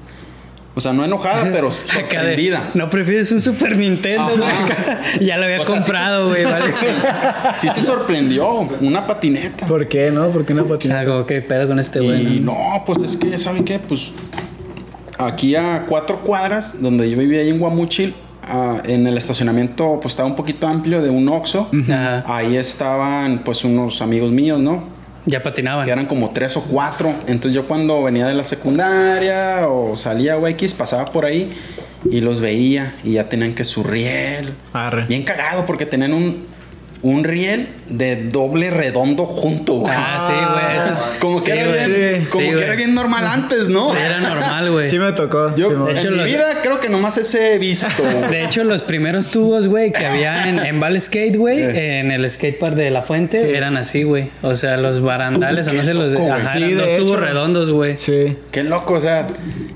O 0.74 0.80
sea, 0.80 0.92
no 0.92 1.04
enojada, 1.04 1.48
pero 1.52 1.70
sorprendida. 1.84 2.70
no 2.74 2.88
prefieres 2.88 3.30
un 3.32 3.40
Super 3.42 3.76
Nintendo, 3.76 4.30
güey. 4.36 4.50
Ya 5.20 5.36
lo 5.36 5.44
había 5.44 5.60
O 5.60 5.64
sea, 5.64 5.76
sí 5.76 5.82
comprado, 5.82 6.28
güey. 6.28 6.44
vale. 6.44 6.64
Sí 7.60 7.68
se 7.68 7.82
sorprendió, 7.82 8.68
una 8.80 9.06
patineta. 9.06 9.66
¿Por 9.66 9.86
qué, 9.88 10.10
no? 10.10 10.28
¿Por 10.30 10.46
qué 10.46 10.54
una 10.54 10.64
patineta? 10.64 11.00
Algo 11.00 11.26
que 11.26 11.42
pedo 11.42 11.68
con 11.68 11.78
este 11.78 12.00
güey. 12.00 12.38
Y 12.38 12.40
¿no? 12.40 12.52
no, 12.52 12.84
pues 12.86 12.98
es 13.02 13.16
que 13.16 13.28
ya 13.30 13.38
saben 13.38 13.64
qué, 13.64 13.78
pues 13.78 14.10
aquí 15.18 15.54
a 15.54 15.84
cuatro 15.88 16.20
cuadras, 16.20 16.80
donde 16.80 17.08
yo 17.10 17.18
vivía 17.18 17.40
ahí 17.40 17.50
en 17.50 17.58
Guamuchil, 17.58 18.14
ah, 18.42 18.80
en 18.84 19.06
el 19.06 19.16
estacionamiento, 19.18 19.98
pues 20.00 20.12
estaba 20.14 20.28
un 20.28 20.36
poquito 20.36 20.66
amplio 20.66 21.02
de 21.02 21.10
un 21.10 21.28
Oxxo. 21.28 21.68
Ajá. 21.84 22.24
Ahí 22.26 22.56
estaban, 22.56 23.40
pues, 23.44 23.62
unos 23.64 24.00
amigos 24.02 24.32
míos, 24.32 24.58
¿no? 24.58 24.84
Ya 25.24 25.42
patinaban. 25.42 25.84
Que 25.84 25.92
eran 25.92 26.06
como 26.06 26.30
tres 26.30 26.56
o 26.56 26.62
cuatro. 26.64 27.14
Entonces 27.26 27.54
yo 27.54 27.66
cuando 27.66 28.02
venía 28.02 28.26
de 28.26 28.34
la 28.34 28.44
secundaria 28.44 29.68
o 29.68 29.96
salía 29.96 30.36
o 30.36 30.46
X, 30.48 30.74
pasaba 30.74 31.06
por 31.06 31.24
ahí 31.24 31.52
y 32.10 32.20
los 32.20 32.40
veía 32.40 32.96
y 33.04 33.12
ya 33.12 33.28
tenían 33.28 33.54
que 33.54 33.64
su 33.64 33.82
riel. 33.84 34.54
Arre. 34.72 35.06
Bien 35.06 35.22
cagado 35.22 35.64
porque 35.66 35.86
tenían 35.86 36.12
un, 36.12 36.46
un 37.02 37.24
riel 37.24 37.66
de 37.88 38.28
doble 38.28 38.70
redondo 38.70 39.24
junto, 39.26 39.74
güey. 39.80 39.92
Ah, 39.94 40.18
sí, 40.20 40.32
güey. 40.32 40.76
eso- 40.78 41.18
Como 41.20 41.42
que, 41.42 41.50
era, 41.50 41.66
güey. 41.66 41.90
bien, 41.90 42.26
Sí, 42.26 42.32
como 42.32 42.44
que 42.46 42.52
güey. 42.52 42.64
era 42.64 42.76
bien 42.76 42.94
normal 42.94 43.26
antes, 43.26 43.68
¿no? 43.68 43.92
Sí, 43.92 43.98
era 44.00 44.20
normal, 44.20 44.70
güey. 44.70 44.88
Sí 44.88 44.98
me 45.00 45.10
tocó. 45.12 45.54
Yo 45.56 45.70
de 45.86 45.92
hecho, 45.92 46.08
en 46.08 46.12
mi 46.12 46.16
los- 46.18 46.26
vida 46.26 46.44
creo 46.62 46.78
que 46.78 46.88
nomás 46.88 47.18
ese 47.18 47.54
he 47.54 47.58
visto. 47.58 47.88
De 48.30 48.44
hecho, 48.44 48.62
los 48.62 48.84
primeros 48.84 49.30
tubos, 49.30 49.66
güey, 49.66 49.92
que 49.92 50.06
había 50.06 50.48
en, 50.48 50.60
en 50.60 50.78
Val 50.78 51.00
Skate, 51.00 51.36
güey, 51.36 51.60
en 51.60 52.12
el 52.12 52.28
skatepark 52.30 52.76
de 52.76 52.90
La 52.90 53.02
Fuente, 53.02 53.38
Sí. 53.40 53.48
eran 53.50 53.76
así, 53.76 54.04
güey. 54.04 54.30
O 54.42 54.54
sea, 54.54 54.76
los 54.76 55.00
barandales, 55.02 55.66
o 55.66 55.72
no 55.72 55.82
sé, 55.82 55.94
los 55.94 56.14
güey. 56.14 56.30
Ajá, 56.30 56.52
Sí, 56.52 56.58
eran 56.58 56.68
de 56.70 56.74
dos 56.76 56.96
tubos 56.96 57.10
hecho. 57.12 57.20
redondos, 57.20 57.70
güey. 57.72 57.98
Sí. 57.98 58.36
Qué 58.52 58.62
loco, 58.62 58.94
o 58.94 59.00
sea. 59.00 59.26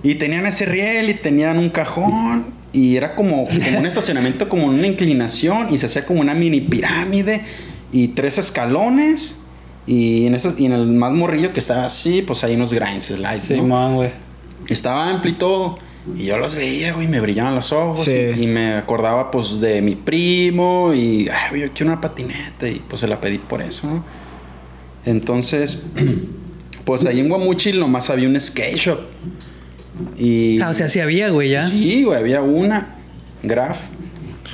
Y 0.05 0.15
tenían 0.15 0.47
ese 0.47 0.65
riel 0.65 1.11
y 1.11 1.15
tenían 1.15 1.59
un 1.59 1.71
cajón. 1.71 2.55
Y 2.77 2.97
era 2.97 3.15
como, 3.15 3.49
como 3.49 3.79
un 3.79 3.87
estacionamiento, 3.87 4.49
como 4.51 4.67
una 4.67 4.87
inclinación. 4.87 5.73
Y 5.73 5.79
se 5.79 5.87
hacía 5.87 6.05
como 6.05 6.21
una 6.21 6.35
mini 6.35 6.61
pirámide. 6.61 7.43
Y 7.91 8.09
tres 8.09 8.37
escalones. 8.37 9.41
Y 9.87 10.27
en, 10.27 10.37
y 10.59 10.67
en 10.67 10.73
el 10.73 10.87
más 10.87 11.12
morrillo 11.12 11.53
que 11.55 11.61
estaba 11.61 11.87
así, 11.87 12.21
pues 12.21 12.45
hay 12.45 12.55
unos 12.55 12.73
grinds 12.73 13.07
slides, 13.07 13.51
¿no? 13.53 13.57
Simón, 13.57 13.95
güey. 13.95 14.11
Estaba 14.69 15.09
amplio 15.09 15.79
y 16.15 16.25
yo 16.25 16.39
los 16.39 16.55
veía, 16.55 16.93
güey, 16.93 17.09
me 17.09 17.19
brillaban 17.21 17.55
los 17.55 17.73
ojos. 17.73 18.05
Sí. 18.05 18.12
Y, 18.12 18.43
y 18.43 18.47
me 18.47 18.75
acordaba, 18.75 19.31
pues, 19.31 19.59
de 19.61 19.81
mi 19.81 19.97
primo. 19.97 20.93
Y, 20.95 21.29
ay, 21.29 21.61
yo 21.61 21.73
quiero 21.73 21.93
una 21.93 22.01
patineta. 22.01 22.69
Y 22.69 22.83
pues 22.87 23.01
se 23.01 23.09
la 23.09 23.21
pedí 23.21 23.39
por 23.39 23.62
eso, 23.62 23.87
¿no? 23.87 24.05
Entonces, 25.07 25.83
pues 26.85 27.07
ahí 27.07 27.21
en 27.21 27.29
Guamuchil 27.29 27.81
nomás 27.81 28.11
había 28.11 28.29
un 28.29 28.39
skate 28.39 28.77
shop. 28.77 29.01
Y. 30.19 30.61
Ah, 30.61 30.69
o 30.71 30.75
sea, 30.75 30.89
sí 30.89 31.01
había, 31.01 31.31
güey, 31.31 31.51
ya. 31.51 31.69
Sí, 31.69 32.05
güey, 32.05 32.19
había 32.19 32.43
una. 32.43 32.95
Graf. 33.43 33.79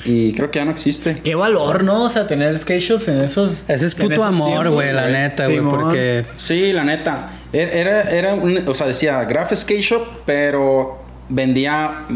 Y 0.05 0.33
creo 0.33 0.51
que 0.51 0.59
ya 0.59 0.65
no 0.65 0.73
existe. 0.73 1.19
Qué 1.23 1.35
valor, 1.37 1.85
¿no? 1.85 2.05
O 2.05 2.09
sea, 2.09 2.27
tener 2.27 2.59
skate 2.59 2.81
shops 2.83 3.09
en 3.09 3.21
esos. 3.21 3.63
Ese 3.69 3.87
es 3.87 3.95
puto 3.95 4.25
amor, 4.25 4.69
güey, 4.71 4.93
la 4.93 5.09
neta, 5.09 5.45
güey, 5.45 5.59
Simón. 5.59 5.79
porque. 5.79 6.25
Sí, 6.37 6.73
la 6.73 6.85
neta. 6.85 7.31
Era, 7.53 7.71
era, 7.73 8.03
era 8.11 8.35
un- 8.35 8.65
o 8.67 8.75
sea, 8.75 8.87
decía 8.87 9.23
Graph 9.25 9.53
Skate 9.55 9.83
Shop, 9.83 10.03
pero 10.27 11.03
vendía 11.29 12.07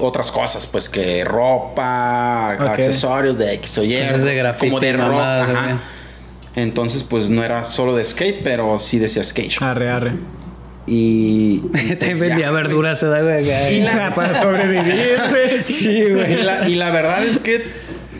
otras 0.00 0.30
cosas, 0.32 0.66
pues 0.66 0.88
que 0.88 1.24
ropa, 1.24 2.50
accesorios 2.52 3.38
de 3.38 3.52
X 3.54 3.78
o 3.78 3.84
Y. 3.84 3.96
Cosas 3.98 4.24
de 4.24 4.34
graffiti, 4.34 4.66
como 4.70 4.80
de 4.80 4.96
güey. 4.96 5.76
Entonces, 6.56 7.02
pues 7.02 7.28
no 7.30 7.44
era 7.44 7.64
solo 7.64 7.94
de 7.94 8.04
skate, 8.04 8.42
pero 8.42 8.78
sí 8.78 8.98
decía 8.98 9.22
skate 9.24 9.50
shop. 9.50 9.62
Arre, 9.64 9.90
arre. 9.90 10.12
Y. 10.86 11.58
Te 11.72 11.96
pues, 11.96 12.20
vendía 12.20 12.50
verduras, 12.50 13.02
¿verdad, 13.02 13.22
güey? 13.42 13.76
Y 13.76 13.80
la- 13.80 14.12
Para 14.14 14.40
sobrevivir, 14.42 15.16
güey. 15.30 15.64
Sí, 15.64 15.88
Y 15.90 16.10
güey. 16.10 16.42
la, 16.42 16.68
y 16.68 16.74
la 16.76 16.90
verdad 16.90 17.24
es 17.24 17.38
que, 17.38 17.62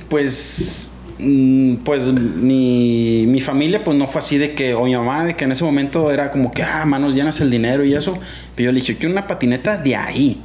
pues, 0.09 0.91
mm, 1.19 1.75
pues 1.85 2.05
mi, 2.13 3.27
mi 3.29 3.41
familia, 3.41 3.85
pues 3.85 3.97
no 3.99 4.07
fue 4.07 4.21
así 4.21 4.39
de 4.39 4.55
que, 4.55 4.75
o 4.75 4.85
mi 4.85 4.95
mamá, 4.97 5.25
de 5.25 5.35
que 5.37 5.45
en 5.45 5.53
ese 5.53 5.63
momento 5.65 6.11
era 6.11 6.31
como 6.31 6.53
que, 6.53 6.63
ah, 6.63 6.85
manos 6.87 7.15
llenas 7.15 7.41
el 7.41 7.51
dinero 7.51 7.85
y 7.85 7.95
eso. 7.95 8.19
Pero 8.57 8.67
yo 8.69 8.73
le 8.73 8.81
dije, 8.81 8.97
quiero 8.97 9.13
una 9.13 9.27
patineta 9.27 9.77
de 9.77 9.97
ahí. 9.97 10.41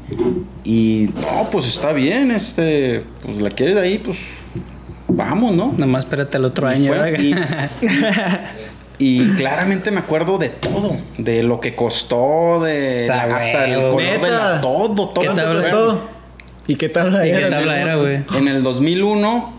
Y 0.65 1.09
no, 1.21 1.49
pues 1.51 1.67
está 1.67 1.93
bien, 1.93 2.31
este, 2.31 3.03
pues 3.25 3.39
la 3.39 3.49
quieres 3.49 3.75
de 3.75 3.81
ahí, 3.81 3.97
pues 3.97 4.17
vamos, 5.07 5.55
¿no? 5.55 5.73
Nomás 5.77 6.03
espérate 6.03 6.37
el 6.37 6.45
otro 6.45 6.69
Y 6.69 6.73
año, 6.75 6.93
fue- 6.93 7.21
y, 7.21 7.35
y 8.99 9.29
claramente 9.31 9.89
me 9.91 9.99
acuerdo 9.99 10.37
de 10.37 10.49
todo, 10.49 10.97
de 11.17 11.41
lo 11.41 11.59
que 11.59 11.75
costó, 11.75 12.59
de 12.61 13.05
la- 13.07 13.37
hasta 13.37 13.65
el 13.65 13.89
color 13.89 14.21
de 14.21 14.29
la, 14.29 14.61
todo, 14.61 15.09
todo. 15.09 15.21
¿Qué 15.21 15.27
todo. 15.27 15.35
tabla 15.35 15.59
es 15.59 15.69
todo? 15.71 16.01
¿Y 16.67 16.75
qué 16.75 16.89
tabla 16.89 17.25
¿Y 17.25 17.31
qué 17.31 17.37
era? 17.37 17.49
tabla 17.49 17.81
era, 17.81 17.95
güey? 17.95 18.23
En 18.35 18.47
el 18.47 18.61
2001 18.61 19.53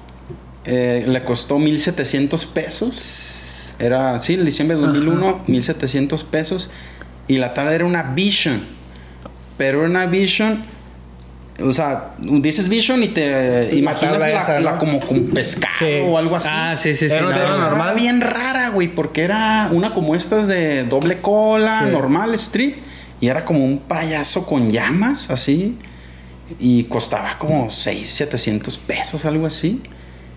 eh, 0.66 1.04
le 1.08 1.24
costó 1.24 1.58
1700 1.58 2.46
pesos. 2.46 3.76
Era, 3.80 4.18
sí, 4.20 4.34
el 4.34 4.44
diciembre 4.44 4.76
de 4.76 4.82
2001, 4.86 5.42
1700 5.46 6.22
pesos. 6.24 6.70
Y 7.26 7.38
la 7.38 7.54
tabla 7.54 7.74
era 7.74 7.84
una 7.86 8.02
Vision. 8.02 8.62
Pero 9.56 9.80
era 9.80 9.88
una 9.88 10.06
Vision. 10.06 10.62
O 11.62 11.72
sea, 11.72 12.10
dices 12.18 12.68
Vision 12.68 13.02
y 13.02 13.08
te 13.08 13.74
imaginas 13.74 14.18
la, 14.18 14.30
esa, 14.30 14.54
¿no? 14.54 14.60
la 14.60 14.78
como 14.78 15.00
con 15.00 15.26
pescado 15.28 15.74
Sí. 15.78 16.00
o 16.04 16.16
algo 16.18 16.36
así. 16.36 16.48
Ah, 16.50 16.74
sí, 16.76 16.94
sí, 16.94 17.08
sí. 17.08 17.14
Era 17.14 17.22
no, 17.26 17.28
Pero 17.32 17.46
no. 17.48 17.52
estaba 17.52 17.70
normal. 17.70 17.94
bien 17.96 18.20
rara, 18.20 18.68
güey, 18.70 18.88
porque 18.88 19.22
era 19.22 19.68
una 19.72 19.92
como 19.94 20.14
estas 20.14 20.46
de 20.46 20.84
doble 20.84 21.18
cola, 21.20 21.82
Sí. 21.86 21.90
normal, 21.92 22.34
street, 22.34 22.74
y 23.20 23.28
era 23.28 23.44
como 23.44 23.64
un 23.64 23.78
payaso 23.78 24.46
con 24.46 24.70
llamas, 24.70 25.30
así, 25.30 25.76
y 26.58 26.84
costaba 26.84 27.36
como 27.38 27.70
6, 27.70 28.10
700 28.10 28.76
pesos, 28.78 29.24
algo 29.24 29.46
así. 29.46 29.82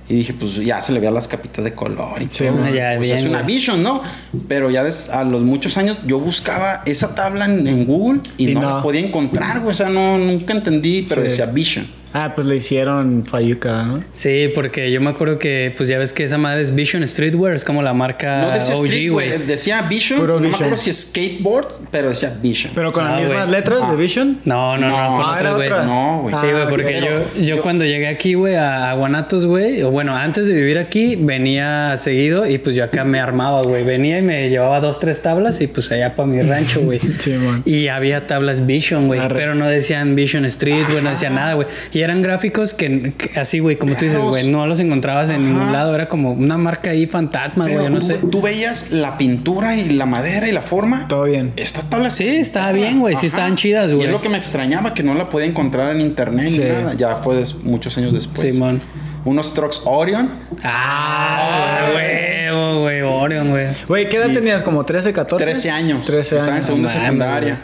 Y 0.10 0.16
dije, 0.16 0.34
pues 0.34 0.56
ya 0.58 0.82
se 0.82 0.92
le 0.92 1.00
veían 1.00 1.13
las 1.13 1.28
capitas 1.30 1.63
de 1.63 1.74
color 1.74 2.22
y 2.22 2.28
Sí, 2.30 2.44
todo. 2.46 2.68
ya, 2.68 2.98
bien, 2.98 3.16
es 3.18 3.26
una. 3.26 3.42
Vision, 3.42 3.82
¿no? 3.82 4.02
Pero 4.50 4.70
ya 4.70 4.84
des- 4.84 5.10
a 5.10 5.24
los 5.24 5.42
muchos 5.44 5.78
años 5.78 5.98
yo 6.06 6.20
buscaba 6.20 6.82
esa 6.86 7.16
tabla 7.16 7.46
en, 7.46 7.66
en 7.68 7.86
Google 7.86 8.20
y, 8.38 8.50
Y 8.50 8.54
no, 8.54 8.62
no. 8.62 8.76
la 8.78 8.82
podía 8.82 9.00
encontrar, 9.00 9.60
güey. 9.62 9.72
O 9.72 9.74
sea, 9.74 9.88
no, 9.89 10.18
nunca 10.18 10.54
entendí, 10.54 11.06
pero 11.08 11.22
Sí. 11.22 11.30
decía 11.30 11.46
Vision. 11.46 11.88
Ah, 12.13 12.34
pues 12.36 12.45
lo 12.47 12.54
hicieron 12.54 13.26
Fayuca, 13.26 13.84
¿no? 13.84 14.04
Sí, 14.13 14.49
porque 14.54 14.91
yo 14.91 15.02
me 15.02 15.10
acuerdo 15.10 15.39
que, 15.39 15.73
pues 15.76 15.89
ya 15.89 15.97
ves 15.97 16.13
que 16.13 16.23
esa 16.23 16.38
madre 16.38 16.62
es 16.62 16.73
Vision 16.76 17.08
Streetwear, 17.08 17.56
es 17.56 17.65
como 17.65 17.82
la 17.82 17.93
marca 17.93 18.41
No 18.43 18.52
decía 18.52 18.76
OG, 18.76 19.10
güey. 19.12 19.38
Decía 19.45 19.82
Vision. 19.84 20.19
Puro 20.19 20.39
no 20.39 20.47
me 20.49 20.54
acuerdo 20.54 20.78
si 20.78 20.93
skateboard, 20.93 21.67
pero 21.91 22.10
decía 22.10 22.38
Vision. 22.41 22.71
Pero 22.76 22.91
con 22.91 23.06
Ah, 23.06 23.12
las 23.12 23.19
mismas 23.21 23.47
güey. 23.47 23.56
letras 23.58 23.80
Ah. 23.84 23.91
de 23.91 23.97
Vision. 23.97 24.39
No, 24.45 24.78
no, 24.78 24.89
no, 24.89 25.10
No, 25.12 25.15
con 25.17 25.26
Ah, 25.26 25.34
otras, 25.38 25.56
güey. 25.56 25.67
otra. 25.67 25.84
No, 25.86 26.19
güey. 26.21 26.36
Sí, 26.36 26.41
güey, 26.52 26.63
Ah, 26.63 26.67
porque 26.69 27.02
yo, 27.02 27.08
yo, 27.36 27.41
yo- 27.56 27.62
cuando 27.62 27.84
llegué 27.84 28.08
aquí, 28.08 28.36
güey, 28.36 28.56
a, 28.56 28.91
a 28.91 28.93
Guanatos, 28.93 29.45
güey, 29.47 29.82
o 29.82 29.89
bueno, 29.91 30.15
antes 30.15 30.47
de 30.47 30.54
vivir 30.54 30.78
aquí, 30.78 31.15
venía 31.15 31.95
seguido 31.97 32.45
y 32.47 32.58
pues 32.60 32.76
yo 32.76 32.84
acá 32.84 33.04
me 33.06 33.19
armaba, 33.19 33.62
güey. 33.63 33.84
Venía 33.84 34.19
y 34.19 34.21
me 34.21 34.49
llevaba 34.49 34.80
dos, 34.80 34.99
tres 34.99 35.21
tablas 35.21 35.60
y 35.62 35.67
pues 35.67 35.91
allá 35.91 36.15
para 36.15 36.28
mi 36.28 36.41
rancho, 36.41 36.82
güey. 36.82 36.99
Sí, 37.19 37.32
man. 37.32 37.63
Y 37.65 37.88
había 37.88 38.28
tablas 38.28 38.65
Vision, 38.65 39.08
güey, 39.08 39.19
pero 39.34 39.56
no 39.56 39.67
decían 39.67 40.15
Vision 40.15 40.45
Street, 40.45 40.86
güey, 40.89 41.02
no 41.02 41.10
decían 41.10 41.36
nada, 41.36 41.54
güey. 41.56 41.67
Y 41.91 42.03
eran 42.04 42.22
gráficos 42.22 42.74
que, 42.74 43.13
que 43.18 43.39
así, 43.39 43.60
güey, 43.60 43.78
como 43.78 43.96
tú 43.96 44.06
dices, 44.06 44.20
güey, 44.20 44.48
no 44.48 44.66
los 44.68 44.80
encontrabas 44.80 45.30
en 45.30 45.38
Ajá. 45.38 45.44
ningún 45.46 45.72
lado. 45.72 45.96
Era 45.96 46.08
como 46.08 46.32
una 46.34 46.58
marca 46.58 46.92
ahí 46.92 47.06
fantasma, 47.08 47.68
güey, 47.68 47.89
no 47.89 47.98
tú, 47.98 48.06
sé. 48.06 48.16
tú 48.16 48.42
veías 48.42 48.92
la 48.92 49.18
pintura 49.18 49.76
y 49.76 49.89
la 49.89 50.06
madera 50.06 50.48
y 50.48 50.52
la 50.52 50.62
forma. 50.62 51.08
Todo 51.08 51.24
bien. 51.24 51.54
Esta 51.56 51.82
tabla 51.82 52.12
Sí, 52.12 52.28
estaba 52.28 52.72
bien, 52.72 53.00
güey, 53.00 53.16
sí 53.16 53.26
estaban 53.28 53.56
chidas, 53.56 53.92
Y 53.92 53.96
güey. 53.96 54.08
es 54.08 54.12
lo 54.13 54.22
que 54.22 54.30
me 54.30 54.38
extrañaba, 54.38 54.94
que 54.94 55.04
no 55.04 55.13
la 55.16 55.30
podía 55.30 55.48
encontrar 55.48 55.92
en 55.96 56.02
internet 56.02 56.48
Sí. 56.50 56.60
ni 56.60 56.66
nada. 56.70 56.94
Ya 56.96 57.16
fue 57.18 57.36
des- 57.36 57.56
muchos 57.56 57.98
años 57.98 58.13
después. 58.13 58.42
Simón. 58.42 58.82
Unos 59.26 59.54
trucks 59.54 59.84
Orion. 59.86 60.30
Ah, 60.63 61.89
huevo, 61.96 62.82
güey, 62.82 63.02
Orion, 63.02 63.50
güey. 63.52 63.68
Güey, 63.88 64.10
¿qué 64.10 64.18
edad 64.18 64.30
Y- 64.30 64.34
tenías? 64.34 64.62
¿Como 64.63 64.84
13, 64.86 65.13
14? 65.13 65.46
13 65.46 65.70
años. 65.72 66.06
13 66.06 66.36
Estaba 66.36 66.48
en 66.50 66.54
años. 66.56 66.66
segunda 66.66 66.89
secundaria. 66.89 67.58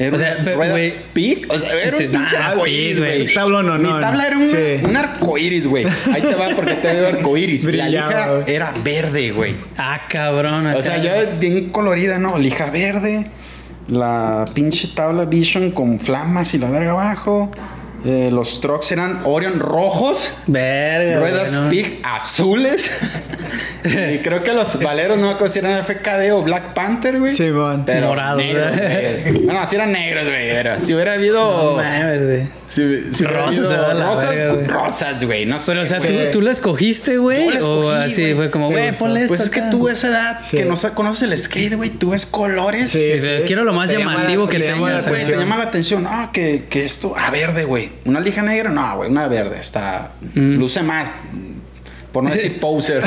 Era 0.00 0.14
O 0.16 0.18
sea, 0.18 0.28
unas 0.30 0.54
ruedas 0.54 0.70
güey. 0.72 0.92
Peak. 1.12 1.52
O 1.52 1.58
sea, 1.58 1.72
era 1.80 1.92
Sí, 1.92 2.04
un 2.06 2.10
pinche 2.12 2.36
ah, 2.36 2.48
arcoíris, 2.48 2.98
güey. 2.98 3.22
güey. 3.24 3.34
Tablón, 3.34 3.66
no, 3.66 3.78
Mi 3.78 3.88
no. 3.88 4.00
tabla 4.00 4.26
era 4.26 4.36
una- 4.38 4.46
Sí. 4.46 4.56
un 4.82 4.96
arcoíris, 4.96 5.66
güey. 5.66 5.84
Ahí 6.12 6.22
te 6.22 6.34
va 6.34 6.48
porque 6.56 6.74
te 6.74 6.92
veo 6.92 7.08
arcoíris. 7.08 7.64
La 7.64 7.70
Brillaba, 7.70 8.08
lija 8.10 8.28
güey. 8.34 8.54
era 8.56 8.72
verde, 8.82 9.30
güey. 9.32 9.54
Ah, 9.76 10.00
cabrón. 10.08 10.66
O 10.66 10.82
sea, 10.82 10.96
ya 11.02 11.24
bien 11.38 11.70
colorida, 11.70 12.18
¿no? 12.18 12.38
Lija 12.38 12.70
verde. 12.70 13.26
La 13.88 14.44
pinche 14.54 14.88
tabla 14.94 15.24
Vision 15.24 15.72
con 15.72 15.98
flamas 16.00 16.54
y 16.54 16.58
la 16.58 16.70
verga 16.70 16.92
abajo. 16.92 17.50
Eh, 18.04 18.30
los 18.32 18.60
trucks 18.60 18.92
eran 18.92 19.20
Orion 19.24 19.58
rojos. 19.60 20.32
Verga. 20.46 21.18
Ruedas 21.20 21.50
güey, 21.58 21.62
no. 21.64 21.70
Peak 21.90 21.98
azules. 22.02 22.90
y 23.84 24.18
creo 24.18 24.42
que 24.42 24.52
los 24.54 24.80
valeros 24.82 25.18
no 25.18 25.26
me 25.26 25.32
acuerdo 25.34 25.52
si 25.52 25.58
eran 25.58 25.84
FKD 25.84 26.32
o 26.32 26.42
Black 26.42 26.72
Panther, 26.74 27.18
güey. 27.18 27.32
Simón. 27.34 27.82
Pero 27.84 28.08
Morados, 28.08 28.38
negros, 28.38 28.76
¿verdad? 28.76 29.20
güey. 29.22 29.44
Bueno, 29.44 29.60
así 29.60 29.76
eran 29.76 29.92
negros, 29.92 30.24
güey. 30.26 30.48
era. 30.48 30.80
Si 30.80 30.94
hubiera 30.94 31.12
No 31.14 31.18
habido. 31.18 31.76
mames, 31.76 32.24
güey. 32.24 32.42
si, 32.68 33.14
si 33.14 33.24
Rosas, 33.24 33.66
habido 33.72 33.94
la 33.94 34.04
rosas, 34.06 34.30
verga, 34.34 34.52
güey. 34.54 34.66
rosas, 34.66 35.24
güey. 35.24 35.46
No 35.46 35.58
sé. 35.58 35.72
Pero, 35.72 35.82
o 35.82 35.86
sea, 35.86 35.98
¿tú, 36.00 36.14
tú 36.32 36.40
la 36.40 36.50
escogiste, 36.52 37.18
güey. 37.18 37.48
O 37.48 37.52
escogí, 37.52 37.88
así 37.90 38.22
güey. 38.22 38.34
fue 38.34 38.50
como, 38.50 38.68
¿Te 38.68 38.74
güey, 38.74 38.88
gustó? 38.88 39.04
ponle 39.04 39.20
esto. 39.24 39.28
Pues 39.36 39.40
es 39.42 39.50
que 39.50 39.62
tú 39.70 39.88
a 39.88 39.92
esa 39.92 40.08
edad 40.08 40.40
Sí. 40.42 40.56
que 40.56 40.64
no 40.64 40.74
conoces 40.94 41.22
el 41.30 41.38
skate, 41.38 41.74
güey, 41.74 41.90
tú 41.90 42.10
ves 42.10 42.24
colores. 42.26 42.90
Sí, 42.90 43.12
Sí, 43.14 43.20
sí. 43.20 43.26
quiero 43.46 43.64
lo 43.64 43.72
más 43.74 43.90
Te 43.90 43.98
llama 43.98 44.14
llamativo 44.14 44.44
la- 44.44 44.50
que 44.50 44.58
te 44.58 44.66
llama 44.68 44.90
la 44.90 45.02
Sí, 45.02 45.08
güey, 45.08 45.14
te 45.20 45.26
atención. 45.26 45.40
llama 45.40 45.56
la 45.58 45.64
atención. 45.64 46.06
Ah, 46.08 46.30
que, 46.32 46.64
que 46.70 46.84
esto, 46.84 47.14
ah, 47.16 47.30
verde, 47.30 47.64
güey. 47.64 47.89
Una 48.04 48.20
lija 48.20 48.42
negra, 48.42 48.70
no, 48.70 48.96
güey, 48.96 49.10
una 49.10 49.28
verde. 49.28 49.58
Está, 49.60 50.12
Mm. 50.34 50.58
luce 50.58 50.82
más, 50.82 51.10
por 52.12 52.24
no 52.24 52.30
decir 52.34 52.58
poser. 52.60 53.02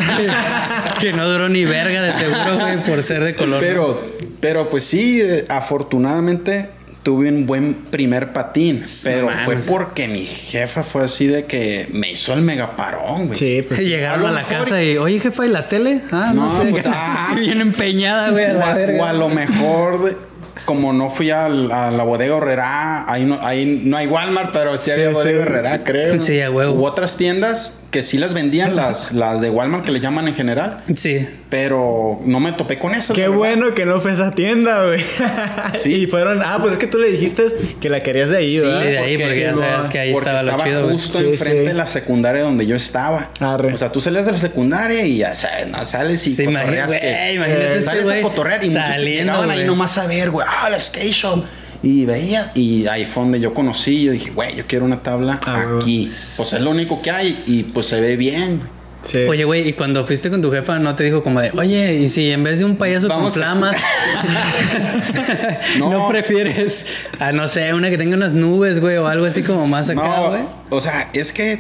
que 1.00 1.14
no 1.14 1.28
duró 1.30 1.50
ni 1.50 1.66
verga 1.66 2.02
de 2.02 2.14
seguro, 2.14 2.60
güey, 2.60 2.84
por 2.84 3.02
ser 3.04 3.24
de 3.24 3.36
color. 3.36 3.60
pero, 3.60 4.02
pero 4.40 4.70
pues 4.70 4.84
sí, 4.86 5.22
eh, 5.22 5.46
afortunadamente 5.50 6.70
tuve 7.04 7.28
un 7.28 7.46
buen 7.46 7.74
primer 7.74 8.32
patín, 8.32 8.84
pero 9.04 9.30
fue 9.44 9.58
porque 9.58 10.08
mi 10.08 10.26
jefa 10.26 10.84
fue 10.84 11.04
así 11.04 11.28
de 11.28 11.44
que 11.44 11.86
me 11.92 12.12
hizo 12.12 12.34
el 12.34 12.42
megaparón, 12.42 13.26
güey. 13.28 13.38
Sí, 13.38 13.62
pues. 13.68 13.82
Llegaron 13.82 14.26
a 14.26 14.32
la 14.32 14.48
casa 14.48 14.82
y, 14.82 14.96
oye, 14.98 15.20
jefa, 15.20 15.46
¿y 15.46 15.50
la 15.50 15.68
tele? 15.68 16.00
Ah, 16.14 16.32
no, 16.34 16.46
No, 16.46 16.64
sé. 16.64 16.70
pues, 16.70 16.86
ah. 16.88 17.34
Bien 17.38 17.60
empeñada, 17.60 18.30
güey. 18.30 18.46
O 18.56 18.62
a, 18.64 18.74
verga. 18.74 19.02
o 19.02 19.06
a 19.06 19.12
lo 19.12 19.28
mejor, 19.28 20.06
de- 20.06 20.18
como 20.66 20.94
no 20.94 21.10
fui 21.10 21.30
a, 21.30 21.48
la 21.50 22.04
bodega 22.04 22.36
Horrera, 22.36 23.12
ahí 23.12 23.26
no, 23.26 23.40
ahí 23.42 23.82
no 23.86 23.98
hay 23.98 24.08
Walmart, 24.08 24.52
pero 24.54 24.78
sí, 24.78 24.86
Sí, 24.86 24.92
había 24.92 25.10
bodega 25.10 25.44
sí. 25.44 25.50
Horrera, 25.50 25.84
creo. 25.84 26.22
Sí, 26.22 26.42
a 26.42 26.50
huevo. 26.50 26.74
U 26.74 26.86
otras 26.86 27.18
tiendas 27.18 27.83
que 27.94 28.04
sí 28.04 28.18
las 28.18 28.34
vendían, 28.34 28.76
las, 28.76 29.14
las 29.14 29.40
de 29.40 29.50
Walmart 29.50 29.86
que 29.86 29.92
le 29.94 30.00
llaman 30.02 30.28
en 30.28 30.34
general, 30.36 30.84
Sí. 30.96 31.26
pero 31.50 32.20
no 32.26 32.40
me 32.42 32.52
topé 32.54 32.78
con 32.80 32.94
esas. 32.96 33.16
Qué 33.16 33.28
bueno 33.30 33.74
que 33.76 33.86
no 33.86 34.02
fue 34.02 34.12
a 34.12 34.14
esa 34.16 34.32
tienda, 34.36 34.86
güey. 34.88 35.00
Sí. 35.82 35.94
Y 35.94 36.08
fueron. 36.08 36.42
Ah, 36.44 36.58
pues 36.60 36.74
es 36.74 36.78
que 36.80 36.88
tú 36.88 36.98
le 36.98 37.10
dijiste 37.12 37.46
que 37.80 37.90
la 37.90 38.00
querías 38.02 38.30
de 38.30 38.38
ahí, 38.38 38.56
Sí, 38.58 38.60
¿verdad? 38.60 38.82
Sí, 38.82 38.88
de 38.88 38.98
ahí, 38.98 39.16
porque- 39.18 39.24
porque 39.28 39.42
ya 39.42 39.56
sabes 39.56 39.88
que 39.88 40.00
ahí 40.00 40.12
Porque 40.12 40.30
estaba 40.30 40.44
lo 40.44 40.52
estaba 40.52 40.70
chido, 40.70 40.90
justo 40.90 41.20
Sí, 41.20 41.26
enfrente 41.26 41.62
sí. 41.62 41.68
de 41.68 41.74
la 41.76 41.88
secundaria 41.88 42.42
donde 42.42 42.66
yo 42.66 42.76
estaba. 42.76 43.30
Arre. 43.40 43.72
O 43.74 43.78
sea, 43.78 43.92
tú 43.92 44.02
salías 44.02 44.26
de 44.26 44.32
la 44.32 44.38
secundaria 44.40 45.06
y 45.06 45.18
ya 45.20 45.36
sabes, 45.36 45.68
no 45.68 45.86
sales 45.86 46.26
y 46.26 46.32
Sí, 46.34 46.46
cotorreas 46.46 46.66
imagínate, 46.90 47.00
que- 47.00 47.34
imagínate 47.34 47.64
eh, 47.66 47.78
este 47.78 47.82
sales 47.84 48.10
a 48.10 48.22
cotorrear 48.22 48.64
y 48.66 48.70
muchos 48.72 48.88
saliendo, 48.90 49.34
llegaban 49.34 49.52
ahí 49.52 49.64
nomás 49.66 49.98
a 50.00 50.08
ver, 50.08 50.32
güey, 50.32 50.48
ah, 50.50 50.70
la 50.70 50.80
skate 50.80 51.12
shop. 51.14 51.46
Y 51.84 52.06
veía, 52.06 52.52
y 52.56 52.88
ahí 52.88 53.06
fue 53.06 53.24
donde 53.24 53.40
yo 53.42 53.54
conocí. 53.54 54.04
Yo 54.04 54.14
dije, 54.14 54.32
güey, 54.32 54.56
yo 54.56 54.64
quiero 54.66 54.86
una 54.86 55.04
tabla 55.04 55.38
Ah, 55.46 55.66
aquí. 55.80 56.06
Pues 56.06 56.54
es 56.54 56.62
lo 56.62 56.72
único 56.72 57.00
que 57.04 57.12
hay 57.12 57.38
y 57.46 57.64
pues 57.64 57.88
se 57.88 58.00
ve 58.00 58.16
bien. 58.16 58.62
Sí. 59.02 59.20
Oye, 59.28 59.44
güey, 59.44 59.68
y 59.68 59.74
cuando 59.74 60.06
fuiste 60.06 60.30
con 60.30 60.42
tu 60.42 60.50
jefa, 60.50 60.80
¿no 60.80 60.96
te 60.96 61.04
dijo 61.04 61.22
como 61.22 61.42
de, 61.42 61.52
oye, 61.58 61.96
y 61.96 62.08
si 62.08 62.32
en 62.32 62.42
vez 62.46 62.60
de 62.60 62.66
un 62.66 62.78
payaso 62.78 63.10
Vamos 63.10 63.34
con 63.34 63.44
a- 63.44 63.46
flamas, 63.48 63.76
no. 65.78 65.90
No. 65.90 66.08
prefieres, 66.08 66.86
a 67.20 67.32
no 67.34 67.48
sé, 67.50 67.74
una 67.74 67.90
que 67.90 67.98
tenga 67.98 68.16
unas 68.16 68.34
nubes, 68.34 68.80
güey, 68.80 68.98
o 68.98 69.08
algo 69.08 69.26
así 69.26 69.44
como 69.44 69.68
más 69.68 69.90
acá, 69.90 70.02
No, 70.02 70.30
güey? 70.30 70.42
o 70.70 70.80
sea, 70.82 71.10
es 71.14 71.32
que 71.34 71.60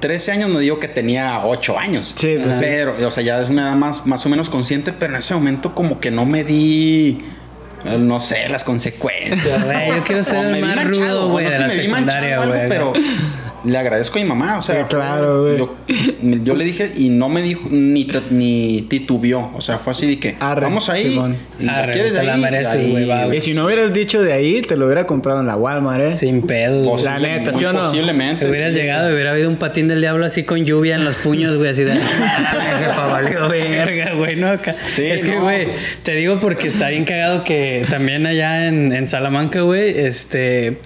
13 0.00 0.32
años 0.32 0.50
no 0.50 0.58
digo 0.58 0.78
que 0.80 0.88
tenía 0.88 1.46
8 1.46 1.78
años. 1.78 2.12
Sí, 2.16 2.36
pues 2.42 2.56
sí. 2.56 2.60
pero, 2.60 2.94
o 3.06 3.10
sea, 3.10 3.22
ya 3.24 3.40
es 3.40 3.48
una 3.48 3.68
edad 3.68 3.76
más, 3.76 4.06
más 4.06 4.26
o 4.26 4.28
menos 4.28 4.50
consciente, 4.50 4.92
pero 4.92 5.14
en 5.14 5.20
ese 5.20 5.32
momento 5.34 5.74
como 5.74 5.98
que 6.00 6.10
no 6.10 6.26
me 6.26 6.44
di, 6.44 7.24
no 7.84 8.20
sé, 8.20 8.48
las 8.48 8.64
consecuencias. 8.64 9.64
Güey, 9.64 9.88
yo 9.88 10.04
quiero 10.04 10.24
ser 10.24 10.44
el 10.46 10.60
más 10.60 10.84
rudo, 10.84 11.28
güey, 11.28 11.44
no 11.44 11.50
de 11.50 11.56
sé, 11.56 11.62
la 11.62 11.68
me 11.68 11.78
vi 11.78 11.88
manchado 11.88 12.20
secundaria, 12.20 12.46
güey. 12.46 12.68
Pero 12.68 12.92
le 13.64 13.78
agradezco 13.78 14.18
a 14.18 14.22
mi 14.22 14.28
mamá, 14.28 14.58
o 14.58 14.62
sea, 14.62 14.82
Sí, 14.82 14.86
claro, 14.88 15.42
güey. 15.42 15.58
yo, 15.58 15.74
yo 16.44 16.54
le 16.54 16.64
dije 16.64 16.92
y 16.96 17.08
no 17.08 17.28
me 17.28 17.42
dijo 17.42 17.68
ni, 17.70 18.08
ni 18.30 18.82
titubió, 18.82 19.50
o 19.54 19.60
sea, 19.60 19.78
fue 19.78 19.92
así 19.92 20.06
de 20.06 20.18
que 20.18 20.36
Arre, 20.40 20.62
vamos 20.62 20.88
ahí, 20.90 21.10
Simón. 21.10 21.36
y 21.60 21.68
Arre, 21.68 21.92
quieres 21.92 22.12
de 22.12 22.20
te 22.20 22.26
la 22.26 22.36
mereces, 22.36 22.90
güey, 22.90 23.06
va, 23.06 23.26
güey. 23.26 23.38
Y 23.38 23.40
si 23.40 23.54
no 23.54 23.64
hubieras 23.66 23.92
dicho 23.92 24.22
de 24.22 24.32
ahí, 24.32 24.60
te 24.62 24.76
lo 24.76 24.86
hubiera 24.86 25.06
comprado 25.06 25.40
en 25.40 25.46
la 25.46 25.56
Walmart, 25.56 26.02
¿eh? 26.02 26.12
Sin 26.14 26.42
pedo. 26.42 26.96
La 27.04 27.18
neta, 27.18 27.52
¿sí 27.52 27.64
o 27.64 27.72
no? 27.72 27.80
Posiblemente. 27.80 28.44
Te 28.44 28.50
hubieras 28.50 28.72
sí. 28.72 28.80
llegado 28.80 29.10
y 29.10 29.14
hubiera 29.14 29.32
habido 29.32 29.48
un 29.48 29.56
patín 29.56 29.88
del 29.88 30.00
diablo 30.00 30.24
así 30.26 30.42
con 30.44 30.64
lluvia 30.64 30.94
en 30.96 31.04
los 31.04 31.16
puños, 31.16 31.56
güey, 31.56 31.70
así 31.70 31.84
de. 31.84 31.94
Jefa, 32.78 33.06
valió 33.06 33.48
verga, 33.48 34.14
güey, 34.14 34.36
¿no? 34.36 34.48
Acá. 34.48 34.76
Sí, 34.86 35.04
es 35.06 35.24
que, 35.24 35.36
no. 35.36 35.42
güey, 35.42 35.68
te 36.02 36.12
digo 36.14 36.40
porque 36.40 36.68
está 36.68 36.88
bien 36.88 37.04
cagado 37.04 37.44
que 37.44 37.86
también 37.88 38.26
allá 38.26 38.66
en, 38.66 38.92
en 38.92 39.08
Salamanca, 39.08 39.62
güey, 39.62 39.98
este. 39.98 40.78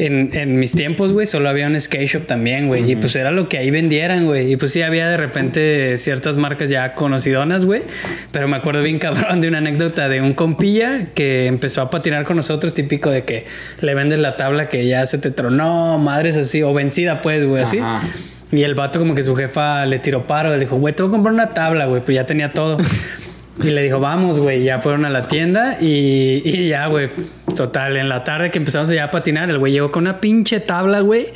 En, 0.00 0.30
en 0.32 0.58
mis 0.58 0.72
tiempos, 0.72 1.12
güey, 1.12 1.26
solo 1.26 1.50
había 1.50 1.66
un 1.66 1.78
skate 1.78 2.08
shop 2.08 2.26
también, 2.26 2.68
güey. 2.68 2.90
Y 2.90 2.96
pues 2.96 3.14
era 3.16 3.30
lo 3.30 3.48
que 3.48 3.58
ahí 3.58 3.70
vendieran, 3.70 4.24
güey. 4.24 4.52
Y 4.52 4.56
pues 4.56 4.72
sí 4.72 4.80
había 4.80 5.08
de 5.08 5.18
repente 5.18 5.98
ciertas 5.98 6.36
marcas 6.36 6.70
ya 6.70 6.94
conocidonas, 6.94 7.66
güey. 7.66 7.82
Pero 8.32 8.48
me 8.48 8.56
acuerdo 8.56 8.82
bien 8.82 8.98
cabrón 9.00 9.42
de 9.42 9.48
una 9.48 9.58
anécdota 9.58 10.08
de 10.08 10.22
un 10.22 10.32
compilla 10.32 11.08
que 11.14 11.46
empezó 11.46 11.82
a 11.82 11.90
patinar 11.90 12.24
con 12.24 12.36
nosotros, 12.36 12.72
típico 12.72 13.10
de 13.10 13.24
que 13.24 13.44
le 13.82 13.94
vendes 13.94 14.18
la 14.18 14.36
tabla 14.36 14.70
que 14.70 14.86
ya 14.86 15.04
se 15.04 15.18
te 15.18 15.30
tronó, 15.30 15.98
madres 15.98 16.36
así, 16.36 16.62
o 16.62 16.72
vencida, 16.72 17.20
pues, 17.20 17.44
güey, 17.44 17.62
así. 17.62 17.78
Ajá. 17.78 18.02
Y 18.52 18.64
el 18.64 18.74
vato 18.74 18.98
como 18.98 19.14
que 19.14 19.22
su 19.22 19.36
jefa 19.36 19.86
le 19.86 20.00
tiró 20.00 20.26
paro, 20.26 20.50
le 20.50 20.58
dijo, 20.58 20.76
güey, 20.76 20.92
te 20.94 21.02
voy 21.02 21.10
a 21.10 21.12
comprar 21.12 21.32
una 21.32 21.54
tabla, 21.54 21.86
güey, 21.86 22.02
pero 22.04 22.16
ya 22.16 22.26
tenía 22.26 22.52
todo. 22.52 22.78
Y 23.62 23.70
le 23.70 23.82
dijo, 23.82 24.00
vamos, 24.00 24.38
güey, 24.38 24.62
ya 24.62 24.78
fueron 24.78 25.04
a 25.04 25.10
la 25.10 25.28
tienda 25.28 25.78
y, 25.80 26.42
y 26.44 26.68
ya, 26.68 26.86
güey, 26.86 27.10
total, 27.56 27.96
en 27.96 28.08
la 28.08 28.24
tarde 28.24 28.50
que 28.50 28.58
empezamos 28.58 28.88
ya 28.90 29.04
a 29.04 29.10
patinar, 29.10 29.50
el 29.50 29.58
güey 29.58 29.72
llegó 29.72 29.90
con 29.90 30.04
una 30.04 30.20
pinche 30.20 30.60
tabla, 30.60 31.00
güey. 31.00 31.28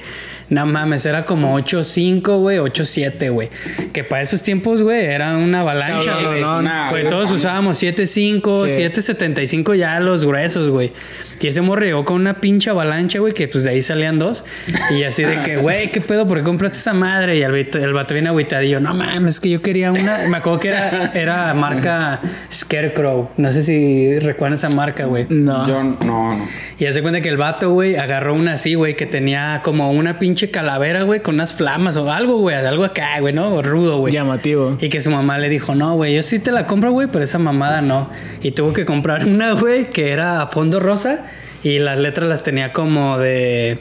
No 0.50 0.66
mames, 0.66 1.06
era 1.06 1.24
como 1.24 1.58
8.5, 1.58 2.38
güey, 2.38 2.58
8.7, 2.58 3.32
güey. 3.32 3.48
Que 3.94 4.04
para 4.04 4.20
esos 4.20 4.42
tiempos, 4.42 4.82
güey, 4.82 5.02
era 5.02 5.36
una 5.38 5.60
avalancha, 5.62 6.22
güey. 6.22 6.40
no, 6.42 6.60
no, 6.60 6.70
todos 7.08 7.30
usábamos 7.30 7.82
7.5, 7.82 8.68
Sí. 8.68 8.82
7.75 8.82 9.74
ya 9.74 9.98
los 10.00 10.24
gruesos, 10.24 10.68
güey. 10.68 10.92
Y 11.40 11.46
ese 11.48 11.60
morro 11.60 11.84
llegó 11.84 12.04
con 12.04 12.16
una 12.20 12.34
pinche 12.40 12.70
avalancha, 12.70 13.18
güey, 13.18 13.32
que 13.34 13.48
pues 13.48 13.64
de 13.64 13.70
ahí 13.70 13.82
salían 13.82 14.18
dos. 14.18 14.44
Y 14.90 15.02
así 15.04 15.24
de 15.24 15.40
que, 15.40 15.56
güey, 15.58 15.90
¿qué 15.90 16.00
pedo? 16.00 16.26
¿Por 16.26 16.38
qué 16.38 16.44
compraste 16.44 16.78
esa 16.78 16.92
madre? 16.94 17.36
Y 17.36 17.42
el, 17.42 17.52
vato- 17.52 17.78
el 17.78 17.92
vato 17.92 18.14
viene 18.14 18.28
agüitadillo. 18.28 18.80
No 18.80 18.94
mames, 18.94 19.34
es 19.34 19.40
que 19.40 19.50
yo 19.50 19.60
quería 19.62 19.92
una. 19.92 20.18
Me 20.28 20.36
acuerdo 20.38 20.60
que 20.60 20.68
era, 20.68 21.10
era 21.14 21.54
marca 21.54 22.20
Scarecrow. 22.52 23.28
No 23.36 23.52
sé 23.52 23.62
si 23.62 24.18
recuerdan 24.20 24.54
esa 24.54 24.68
marca, 24.68 25.04
güey. 25.06 25.26
No. 25.28 25.66
Yo 25.66 25.82
no, 25.82 25.98
no. 26.04 26.48
Y 26.78 26.86
hace 26.86 27.02
cuenta 27.02 27.20
que 27.20 27.28
el 27.28 27.36
vato, 27.36 27.70
güey, 27.70 27.96
agarró 27.96 28.34
una 28.34 28.54
así, 28.54 28.74
güey, 28.74 28.96
que 28.96 29.06
tenía 29.06 29.60
como 29.64 29.90
una 29.92 30.18
pinche 30.18 30.50
calavera, 30.50 31.02
güey, 31.02 31.20
con 31.20 31.34
unas 31.36 31.54
flamas 31.54 31.96
o 31.96 32.10
algo, 32.10 32.38
güey, 32.38 32.56
algo 32.56 32.84
acá, 32.84 33.20
güey, 33.20 33.34
¿no? 33.34 33.60
Rudo, 33.62 33.98
güey. 33.98 34.12
Llamativo. 34.12 34.76
Y 34.80 34.88
que 34.88 35.00
su 35.00 35.10
mamá 35.10 35.38
le 35.38 35.48
dijo, 35.48 35.74
no, 35.74 35.94
güey, 35.94 36.14
yo 36.14 36.22
sí 36.22 36.38
te 36.38 36.52
la 36.52 36.66
compro, 36.66 36.92
güey, 36.92 37.08
pero 37.08 37.24
esa 37.24 37.38
mamada 37.38 37.80
no. 37.80 38.10
Y 38.42 38.52
tuvo 38.52 38.72
que 38.72 38.84
comprar 38.84 39.26
una, 39.26 39.52
güey, 39.52 39.90
que 39.90 40.10
era 40.12 40.42
a 40.42 40.46
fondo 40.48 40.80
rosa 40.80 41.24
y 41.64 41.80
las 41.80 41.98
letras 41.98 42.28
las 42.28 42.44
tenía 42.44 42.72
como 42.72 43.18
de 43.18 43.78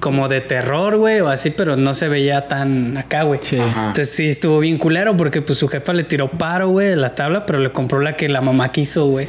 como 0.00 0.28
de 0.28 0.40
terror, 0.40 0.96
güey, 0.96 1.20
o 1.20 1.28
así, 1.28 1.50
pero 1.50 1.76
no 1.76 1.94
se 1.94 2.08
veía 2.08 2.48
tan 2.48 2.96
acá, 2.96 3.22
güey. 3.22 3.40
Sí. 3.42 3.56
Entonces 3.56 4.10
sí 4.10 4.26
estuvo 4.26 4.58
bien 4.58 4.78
culero 4.78 5.16
porque 5.16 5.42
pues 5.42 5.58
su 5.58 5.68
jefa 5.68 5.92
le 5.92 6.04
tiró 6.04 6.30
paro, 6.30 6.68
güey, 6.68 6.88
de 6.88 6.96
la 6.96 7.14
tabla, 7.14 7.46
pero 7.46 7.58
le 7.60 7.70
compró 7.72 8.00
la 8.00 8.14
que 8.14 8.28
la 8.28 8.40
mamá 8.40 8.70
quiso, 8.72 9.06
güey. 9.06 9.26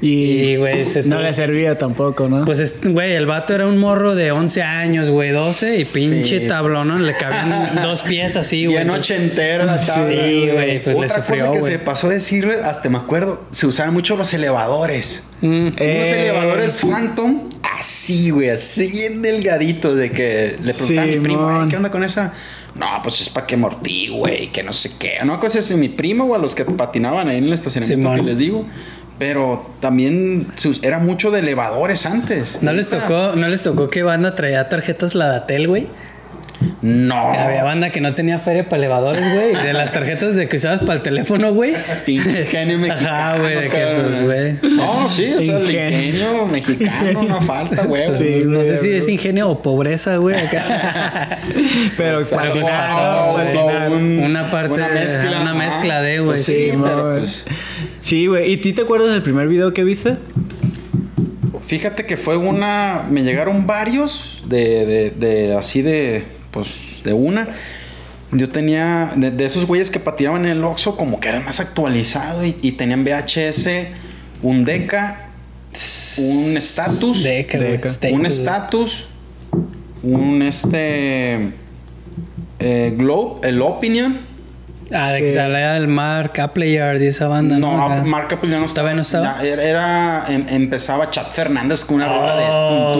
Y, 0.00 0.56
güey, 0.56 0.84
no 1.06 1.20
le 1.20 1.32
servía 1.32 1.78
tampoco, 1.78 2.28
¿no? 2.28 2.44
Pues, 2.44 2.60
es- 2.60 2.76
güey, 2.84 3.14
el 3.14 3.24
vato 3.24 3.54
era 3.54 3.66
un 3.66 3.78
morro 3.78 4.14
de 4.14 4.30
11 4.30 4.62
años, 4.62 5.08
güey, 5.10 5.30
12 5.30 5.78
y 5.80 5.84
pinche 5.86 6.40
Sí. 6.40 6.46
tablón, 6.46 6.88
¿no? 6.88 6.98
Le 6.98 7.14
cabían 7.14 7.76
dos 7.82 8.02
pies 8.02 8.36
así, 8.36 8.66
güey. 8.66 8.86
Ochentera 8.88 9.64
la 9.64 9.78
Sí, 9.78 9.90
güey, 10.52 10.82
pues 10.82 10.98
le 10.98 11.06
Otra 11.06 11.16
sufrió, 11.22 11.46
cosa 11.46 11.58
que 11.58 11.64
se 11.70 11.78
pasó 11.78 12.08
a 12.08 12.10
decirle, 12.10 12.56
hasta 12.62 12.88
me 12.90 12.98
acuerdo, 12.98 13.44
se 13.50 13.66
usaban 13.66 13.94
mucho 13.94 14.16
los 14.16 14.32
elevadores. 14.34 15.22
Mm. 15.40 15.46
Unos 15.66 15.76
Eh. 15.80 16.22
elevadores 16.24 16.80
Phantom, 16.82 17.48
así, 17.78 18.30
güey, 18.30 18.50
así 18.50 18.90
bien 18.90 19.22
delgaditos, 19.22 19.96
de 19.96 20.10
que 20.10 20.56
le 20.62 20.74
preguntaba 20.74 21.02
a 21.02 21.06
mi 21.06 21.18
primo, 21.18 21.38
Simón. 21.48 21.62
"Ay, 21.64 21.68
¿qué 21.70 21.76
onda 21.76 21.90
con 21.90 22.04
esa? 22.04 22.32
No, 22.74 22.86
pues 23.02 23.22
es 23.22 23.30
para 23.30 23.46
que 23.46 23.54
amortigue, 23.54 24.10
güey, 24.10 24.52
que 24.52 24.62
no 24.62 24.74
sé 24.74 24.90
qué. 24.98 25.14
No, 25.24 25.40
cosas 25.40 25.66
de 25.66 25.76
mi 25.76 25.88
primo 25.88 26.24
o 26.24 26.34
a 26.34 26.38
los 26.38 26.54
que 26.54 26.64
patinaban 26.66 27.26
ahí 27.28 27.38
en 27.38 27.44
el 27.44 27.54
estacionamiento 27.54 28.14
que 28.16 28.22
les 28.22 28.36
digo. 28.38 28.66
Pero 29.18 29.70
también 29.80 30.48
era 30.82 30.98
mucho 30.98 31.30
de 31.30 31.40
elevadores 31.40 32.04
antes. 32.04 32.58
¿No 32.60 32.72
les 32.72 32.90
tocó, 32.90 33.34
no 33.34 33.48
les 33.48 33.62
tocó 33.62 33.88
que 33.88 34.02
banda 34.02 34.34
traía 34.34 34.68
tarjetas 34.68 35.14
Ladatel, 35.14 35.68
güey? 35.68 35.88
No. 36.82 37.16
Había 37.16 37.64
banda 37.64 37.90
que 37.90 38.00
no 38.00 38.14
tenía 38.14 38.38
feria 38.38 38.64
para 38.64 38.78
elevadores, 38.78 39.24
güey. 39.34 39.54
De 39.54 39.72
las 39.72 39.92
tarjetas 39.92 40.34
de 40.36 40.48
que 40.48 40.56
usabas 40.56 40.80
para 40.80 40.94
el 40.94 41.02
teléfono, 41.02 41.52
güey. 41.52 41.72
Pinche 42.06 42.46
genio 42.46 42.78
mexicano. 42.78 43.08
Ajá, 43.08 43.38
güey, 43.38 43.54
de 43.54 43.68
que 43.68 44.00
pues, 44.02 44.22
güey. 44.22 44.74
No, 44.76 45.08
sí, 45.08 45.34
o 45.34 45.38
sea, 45.38 45.58
el 45.58 45.70
Ingenio. 45.70 46.46
mexicano 46.46 47.22
no 47.22 47.42
falta, 47.42 47.84
güey. 47.84 48.16
Sí, 48.16 48.42
no 48.46 48.62
sé 48.62 48.76
si 48.76 48.90
es 48.90 49.08
ingenio 49.08 49.50
o 49.50 49.62
pobreza, 49.62 50.16
güey. 50.16 50.36
acá. 50.36 51.38
pero 51.96 52.18
o 52.18 52.24
sea, 52.24 52.38
para 52.38 52.52
Pero, 52.52 52.64
pues, 53.88 54.02
una 54.02 54.50
parte, 54.50 54.74
una 54.74 54.88
mezcla, 54.88 55.40
una 55.40 55.54
mezcla 55.54 56.02
de, 56.02 56.18
güey. 56.20 56.26
Pues 56.30 56.44
sí. 56.44 56.70
sí, 56.70 56.78
pero 56.82 57.12
pues, 57.18 57.44
Sí, 58.06 58.28
güey. 58.28 58.52
¿Y 58.52 58.58
ti 58.58 58.72
te 58.72 58.82
acuerdas 58.82 59.10
del 59.10 59.22
primer 59.22 59.48
video 59.48 59.74
que 59.74 59.82
viste? 59.82 60.16
Fíjate 61.66 62.06
que 62.06 62.16
fue 62.16 62.36
una. 62.36 63.02
Me 63.10 63.24
llegaron 63.24 63.66
varios 63.66 64.44
de, 64.46 64.86
de, 64.86 65.10
de 65.10 65.56
así 65.56 65.82
de. 65.82 66.22
Pues 66.52 67.02
de 67.02 67.12
una. 67.12 67.48
Yo 68.30 68.48
tenía. 68.50 69.12
De, 69.16 69.32
de 69.32 69.44
esos 69.44 69.66
güeyes 69.66 69.90
que 69.90 69.98
patinaban 69.98 70.44
en 70.44 70.52
el 70.52 70.64
Oxxo, 70.64 70.96
como 70.96 71.18
que 71.18 71.30
eran 71.30 71.44
más 71.44 71.58
actualizados 71.58 72.46
y, 72.46 72.56
y 72.62 72.72
tenían 72.72 73.04
VHS, 73.04 73.68
un 74.42 74.64
Deca, 74.64 75.30
un 76.18 76.56
Status. 76.56 77.24
Deca. 77.24 77.58
Deca. 77.58 77.90
Un. 78.12 78.26
Status. 78.26 79.08
Un 80.04 80.42
este. 80.42 81.50
eh, 82.60 82.94
Globe, 82.96 83.48
el 83.48 83.60
Opinion. 83.60 84.35
Ah, 84.92 85.10
de 85.10 85.22
que 85.22 85.32
salía 85.32 85.76
el 85.76 85.88
Mark 85.88 86.40
Appleyard 86.40 87.02
y 87.02 87.08
esa 87.08 87.26
banda, 87.26 87.58
¿no? 87.58 87.76
No. 87.76 88.04
Mark 88.04 88.28
Apple 88.32 88.50
ya 88.50 88.58
no 88.58 88.66
estaba. 88.66 88.88
¿Todavía 88.88 88.94
no 88.96 89.02
estaba? 89.02 89.42
Ya, 89.42 89.62
era, 89.62 90.24
em- 90.28 90.46
empezaba 90.48 91.10
Chat 91.10 91.32
Fernández 91.32 91.84
con 91.84 91.96
una 91.96 92.06
rola 92.08 92.36
de. 92.36 92.44
Oh, 92.48 92.92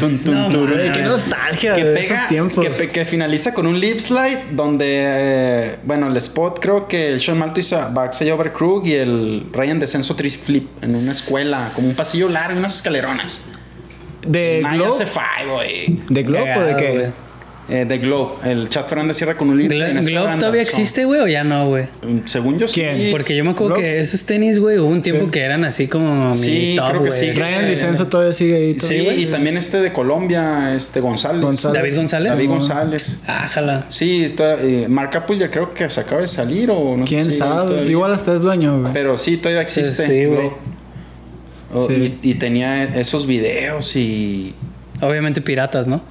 tum, 0.00 0.34
No. 0.34 0.92
Qué 0.92 1.02
nostalgia 1.02 1.74
que 1.74 1.84
de 1.84 1.94
pega, 2.00 2.14
esos 2.16 2.28
tiempos. 2.28 2.66
que, 2.92 3.04
finaliza 3.04 3.54
con 3.54 3.66
un 3.66 3.78
lip 3.78 4.00
slide 4.00 4.50
donde, 4.52 4.86
eh, 5.06 5.76
bueno, 5.84 6.08
el 6.08 6.16
spot 6.16 6.58
creo 6.60 6.88
que 6.88 7.12
el 7.12 7.20
Sean 7.20 7.38
Malto 7.38 7.60
hizo 7.60 7.78
backstage 7.92 8.32
over 8.32 8.52
Krug 8.52 8.86
y 8.86 8.94
el 8.94 9.46
Ryan 9.52 9.78
descenso 9.78 10.16
tri 10.16 10.30
flip 10.30 10.68
en 10.82 10.90
una 10.94 11.12
escuela, 11.12 11.64
como 11.76 11.88
un 11.88 11.96
pasillo 11.96 12.28
largo, 12.28 12.58
unas 12.58 12.76
escaleronas. 12.76 13.44
¿De 14.26 14.62
Globe? 14.72 15.04
¿De 16.08 16.22
Globe 16.22 16.56
o 16.56 16.62
de 16.62 16.76
qué? 16.76 17.23
Eh, 17.66 17.86
de 17.86 17.96
Globe. 17.96 18.34
El 18.44 18.68
chat 18.68 18.86
Fernández 18.86 19.16
cierra 19.16 19.38
con 19.38 19.48
un 19.48 19.56
link. 19.56 19.70
Glo- 19.70 20.06
¿Globe 20.06 20.36
todavía 20.38 20.60
existe, 20.60 21.06
güey, 21.06 21.20
o 21.22 21.26
ya 21.26 21.44
no, 21.44 21.66
güey? 21.66 21.84
Mm, 22.02 22.18
Según 22.26 22.58
yo 22.58 22.66
¿Quién? 22.66 22.96
sí. 22.96 23.08
Porque 23.10 23.34
yo 23.34 23.42
me 23.42 23.52
acuerdo 23.52 23.76
Globe. 23.76 23.88
que 23.88 24.00
esos 24.00 24.24
tenis, 24.26 24.58
güey, 24.58 24.78
hubo 24.78 24.88
un 24.90 25.00
tiempo 25.02 25.24
Sí. 25.24 25.30
que 25.30 25.40
eran 25.40 25.64
así 25.64 25.88
como 25.88 26.28
mi 26.28 26.34
Sí, 26.34 26.74
top, 26.76 26.88
creo 26.90 27.02
que 27.04 27.08
güey. 27.08 27.20
sí. 27.20 27.32
Ryan 27.32 27.64
Sí. 27.64 27.70
Dicenzo 27.70 28.06
todavía 28.08 28.32
sigue 28.34 28.54
ahí. 28.56 28.74
Sí, 28.74 28.80
todavía. 28.80 29.14
y 29.14 29.26
también 29.26 29.56
este 29.56 29.80
de 29.80 29.92
Colombia, 29.94 30.74
este 30.76 31.00
González. 31.00 31.40
González. 31.40 31.80
¿David 31.82 31.96
González? 31.96 32.32
David. 32.32 32.48
González. 32.48 33.18
Ah, 33.26 33.48
jala. 33.50 33.86
Sí, 33.88 34.24
está, 34.24 34.60
eh, 34.60 34.86
Mark 34.88 35.16
Apple 35.16 35.48
creo 35.50 35.72
que 35.72 35.88
se 35.88 36.00
acaba 36.00 36.20
de 36.20 36.28
salir 36.28 36.70
o 36.70 36.98
no 36.98 37.06
sé 37.06 37.08
¿Quién 37.08 37.32
sabe? 37.32 37.66
todavía. 37.68 37.90
Igual 37.90 38.12
hasta 38.12 38.34
es 38.34 38.42
dueño, 38.42 38.80
güey. 38.82 38.92
Pero 38.92 39.16
sí, 39.16 39.38
todavía 39.38 39.62
existe. 39.62 40.06
Sí, 40.06 40.24
güey. 40.26 40.50
Oh, 41.72 41.88
Sí. 41.88 42.18
y, 42.22 42.30
y 42.30 42.34
tenía 42.34 42.84
esos 42.84 43.26
videos 43.26 43.96
y... 43.96 44.54
Obviamente 45.00 45.40
piratas, 45.40 45.86
¿no? 45.88 46.02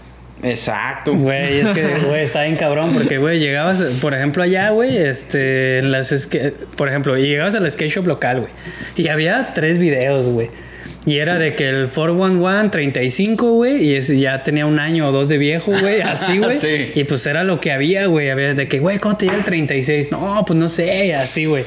Exacto. 0.43 1.13
Güey, 1.15 1.59
es 1.59 1.71
que, 1.71 1.99
güey, 2.05 2.23
está 2.23 2.43
bien 2.43 2.57
cabrón 2.57 2.93
porque, 2.93 3.17
güey, 3.17 3.39
llegabas, 3.39 3.81
por 4.01 4.13
ejemplo, 4.13 4.43
allá, 4.43 4.69
güey, 4.71 4.97
este, 4.97 5.79
en 5.79 5.91
las, 5.91 6.29
por 6.75 6.89
ejemplo, 6.89 7.17
llegabas 7.17 7.55
al 7.55 7.69
skate 7.71 7.91
shop 7.91 8.07
local, 8.07 8.41
güey, 8.41 8.51
y 8.95 9.07
había 9.07 9.53
tres 9.53 9.79
videos, 9.79 10.27
güey. 10.27 10.49
Y 11.05 11.17
era 11.17 11.37
de 11.37 11.53
que 11.53 11.67
el 11.67 11.89
411 11.89 12.69
35, 12.69 13.51
güey, 13.51 13.83
y 13.83 13.95
ese 13.95 14.17
ya 14.17 14.43
tenía 14.43 14.65
un 14.65 14.79
año 14.79 15.09
o 15.09 15.11
dos 15.11 15.27
de 15.27 15.37
viejo, 15.37 15.71
güey, 15.77 16.01
así, 16.01 16.37
güey. 16.37 16.55
Sí. 16.55 16.91
Y 16.95 17.03
pues 17.03 17.25
era 17.25 17.43
lo 17.43 17.59
que 17.59 17.71
había, 17.71 18.05
güey, 18.05 18.29
había 18.29 18.53
de 18.53 18.67
que, 18.69 18.79
güey, 18.79 18.99
¿cómo 18.99 19.17
te 19.17 19.25
llega 19.25 19.37
el 19.37 19.43
36? 19.43 20.11
No, 20.11 20.43
pues 20.45 20.57
no 20.57 20.69
sé, 20.69 21.13
así, 21.13 21.45
güey. 21.45 21.63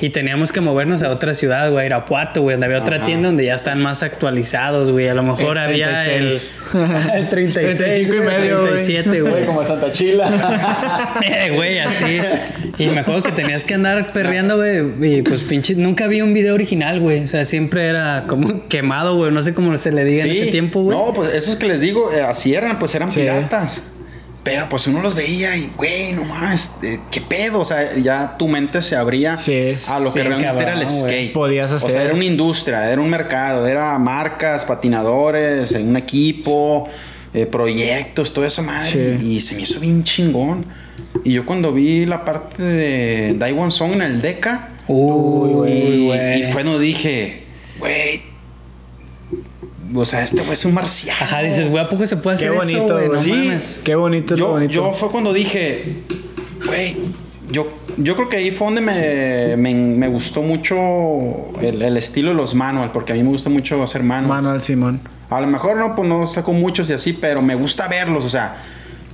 Y 0.00 0.10
teníamos 0.10 0.52
que 0.52 0.60
movernos 0.60 1.02
a 1.02 1.10
otra 1.10 1.34
ciudad, 1.34 1.70
güey, 1.70 1.86
Irapuato, 1.86 2.42
güey, 2.42 2.54
donde 2.54 2.66
había 2.66 2.78
otra 2.78 3.04
tienda 3.04 3.26
donde 3.28 3.44
ya 3.46 3.56
están 3.56 3.82
más 3.82 4.02
actualizados, 4.04 4.90
güey. 4.90 5.08
A 5.08 5.14
lo 5.14 5.24
mejor 5.24 5.56
El 5.56 5.64
había 5.64 6.04
el, 6.04 6.28
36. 6.28 6.60
el 7.14 7.28
36, 7.28 7.76
35 7.78 8.14
y 8.14 8.26
medio, 8.26 8.60
güey. 8.60 8.84
37, 8.84 9.20
güey. 9.22 9.46
Como 9.46 9.64
Santa 9.64 9.90
Chila. 9.92 11.14
Eh, 11.22 11.50
güey, 11.54 11.78
así. 11.78 12.20
Y 12.78 12.88
me 12.88 13.00
acuerdo 13.00 13.22
que 13.22 13.32
tenías 13.32 13.64
que 13.64 13.74
andar 13.74 14.12
perreando, 14.12 14.56
güey. 14.56 15.18
Y 15.18 15.22
pues 15.22 15.42
pinche, 15.42 15.74
nunca 15.74 16.06
vi 16.06 16.20
un 16.20 16.34
video 16.34 16.54
original, 16.54 17.00
güey. 17.00 17.24
O 17.24 17.28
sea, 17.28 17.44
siempre 17.44 17.86
era 17.86 18.24
como 18.28 18.68
quemado, 18.76 19.16
güey. 19.16 19.32
No 19.32 19.42
sé 19.42 19.54
cómo 19.54 19.76
se 19.78 19.92
le 19.92 20.04
diga 20.04 20.24
en 20.24 20.30
Sí. 20.32 20.38
ese 20.38 20.50
tiempo, 20.50 20.80
güey. 20.82 20.96
No, 20.96 21.12
pues 21.12 21.34
esos 21.34 21.56
que 21.56 21.66
les 21.66 21.80
digo, 21.80 22.12
eh, 22.12 22.22
así 22.22 22.54
eran, 22.54 22.78
pues 22.78 22.94
eran 22.94 23.10
Sí. 23.12 23.20
piratas. 23.20 23.82
Pero 24.42 24.68
pues 24.68 24.86
uno 24.86 25.02
los 25.02 25.16
veía 25.16 25.56
y, 25.56 25.68
güey, 25.76 26.12
no 26.12 26.22
más, 26.24 26.76
eh, 26.84 27.00
¿qué 27.10 27.20
pedo? 27.20 27.60
O 27.60 27.64
sea, 27.64 27.96
ya 27.96 28.36
tu 28.38 28.46
mente 28.46 28.80
se 28.80 28.94
abría 28.94 29.36
Sí. 29.38 29.58
a 29.90 29.98
lo 29.98 30.12
que 30.12 30.22
realmente 30.22 30.62
era 30.62 30.74
el 30.74 30.84
cabrón, 30.84 31.00
skate. 31.00 31.32
Podías 31.32 31.72
O 31.72 31.76
hacer. 31.76 31.90
sea, 31.90 32.02
era 32.04 32.14
una 32.14 32.24
industria, 32.24 32.88
era 32.92 33.00
un 33.00 33.10
mercado, 33.10 33.66
era 33.66 33.98
marcas, 33.98 34.64
patinadores, 34.64 35.72
eh, 35.72 35.82
un 35.82 35.96
equipo, 35.96 36.88
eh, 37.34 37.44
proyectos, 37.46 38.32
toda 38.32 38.46
esa 38.46 38.62
madre. 38.62 39.18
Y 39.20 39.40
se 39.40 39.56
me 39.56 39.62
hizo 39.62 39.80
bien 39.80 40.04
chingón. 40.04 40.64
Y 41.24 41.32
yo 41.32 41.44
cuando 41.44 41.72
vi 41.72 42.06
la 42.06 42.24
parte 42.24 42.62
de 42.62 43.34
Daiwan 43.36 43.72
Song 43.72 43.94
en 43.94 44.02
el 44.02 44.20
Deca, 44.22 44.68
Uy, 44.86 45.68
y, 45.68 46.12
y 46.12 46.42
fue 46.44 46.62
cuando 46.62 46.78
dije, 46.78 47.42
güey, 47.80 48.22
o 50.02 50.04
sea, 50.04 50.22
este 50.22 50.40
güey 50.40 50.52
es 50.52 50.64
un 50.64 50.74
marciano. 50.74 51.18
Ajá, 51.22 51.42
dices, 51.42 51.68
güey, 51.68 51.84
¿a 51.84 51.88
poco 51.88 52.06
se 52.06 52.16
puede 52.16 52.36
Qué 52.36 52.46
hacer 52.46 52.56
bonito, 52.56 52.98
eso, 52.98 53.08
güey? 53.08 53.08
No. 53.08 53.22
Sí. 53.22 53.30
mames. 53.30 53.80
Qué 53.84 53.94
bonito, 53.94 54.34
qué 54.34 54.40
yo, 54.40 54.48
bonito. 54.48 54.72
yo 54.72 54.92
fue 54.92 55.10
cuando 55.10 55.32
dije, 55.32 56.02
güey, 56.66 56.96
yo, 57.50 57.68
yo 57.96 58.16
creo 58.16 58.28
que 58.28 58.36
ahí 58.36 58.50
fue 58.50 58.66
donde 58.66 58.80
me, 58.80 59.56
me, 59.56 59.74
me 59.74 60.08
gustó 60.08 60.42
mucho 60.42 60.76
el, 61.60 61.82
el 61.82 61.96
estilo 61.96 62.30
de 62.30 62.34
los 62.36 62.54
manual, 62.54 62.92
porque 62.92 63.12
a 63.12 63.16
mí 63.16 63.22
me 63.22 63.30
gusta 63.30 63.50
mucho 63.50 63.82
hacer 63.82 64.02
manuals. 64.02 64.42
Manuel 64.44 64.62
Simón. 64.62 65.00
A 65.30 65.40
lo 65.40 65.46
mejor 65.46 65.76
no, 65.76 65.94
pues 65.96 66.08
no 66.08 66.26
saco 66.26 66.52
muchos 66.52 66.88
y 66.90 66.92
así, 66.92 67.12
pero 67.12 67.42
me 67.42 67.54
gusta 67.54 67.88
verlos, 67.88 68.24
o 68.24 68.28
sea, 68.28 68.56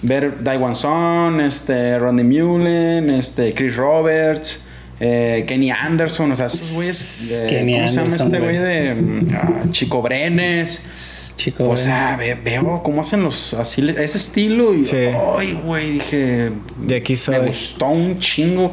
ver 0.02 0.42
Daiwan 0.42 0.74
Son, 0.74 1.40
este, 1.40 1.98
Ronnie 1.98 2.24
Mullen, 2.24 3.10
este, 3.10 3.54
Chris 3.54 3.76
Roberts, 3.76 4.60
eh, 5.04 5.44
Kenny 5.48 5.70
Anderson, 5.70 6.30
o 6.30 6.36
sea, 6.36 6.46
esos 6.46 6.74
güeyes. 6.74 7.40
de- 7.42 7.46
Kenny 7.48 7.74
¿Cómo 7.76 7.88
se 7.88 7.96
llama 7.96 8.16
este 8.16 8.38
güey 8.38 8.56
de 8.56 9.26
ah, 9.34 9.64
Chico 9.70 10.00
Brenes? 10.02 11.34
Chico, 11.36 11.68
O 11.68 11.76
sea, 11.76 12.16
ve- 12.16 12.36
veo 12.42 12.82
cómo 12.84 13.00
hacen 13.00 13.22
los 13.24 13.52
así 13.54 13.84
ese 13.98 14.16
estilo 14.18 14.72
y 14.74 14.84
Sí. 14.84 14.96
ay, 15.38 15.58
güey, 15.64 15.90
dije, 15.92 16.50
De 16.78 16.96
aquí 16.96 17.16
soy. 17.16 17.38
me 17.38 17.46
gustó 17.48 17.88
un 17.88 18.20
chingo 18.20 18.72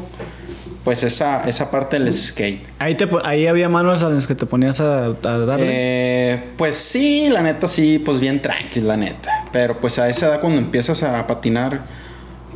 pues 0.84 1.02
esa 1.02 1.46
esa 1.48 1.70
parte 1.70 1.98
del 1.98 2.12
skate. 2.12 2.62
Ahí, 2.78 2.94
te, 2.94 3.06
ahí 3.24 3.46
había 3.46 3.68
manos 3.68 4.02
a 4.02 4.08
los 4.08 4.26
que 4.26 4.34
te 4.34 4.46
ponías 4.46 4.80
a, 4.80 5.06
a 5.06 5.12
darle. 5.38 5.66
Eh, 5.68 6.42
pues 6.56 6.76
sí, 6.76 7.28
la 7.28 7.42
neta 7.42 7.68
sí, 7.68 7.98
pues 7.98 8.18
bien 8.20 8.40
tranqui, 8.40 8.80
la 8.80 8.96
neta. 8.96 9.46
Pero 9.52 9.78
pues 9.80 9.98
a 9.98 10.08
esa 10.08 10.28
edad 10.28 10.40
cuando 10.40 10.58
empiezas 10.60 11.02
a 11.02 11.26
patinar, 11.26 11.82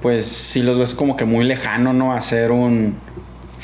pues 0.01 0.27
sí 0.27 0.63
los 0.63 0.79
ves 0.79 0.95
como 0.95 1.17
que 1.17 1.25
muy 1.25 1.45
lejano, 1.45 1.93
¿no? 1.93 2.13
Hacer 2.15 2.51
un 2.53 2.97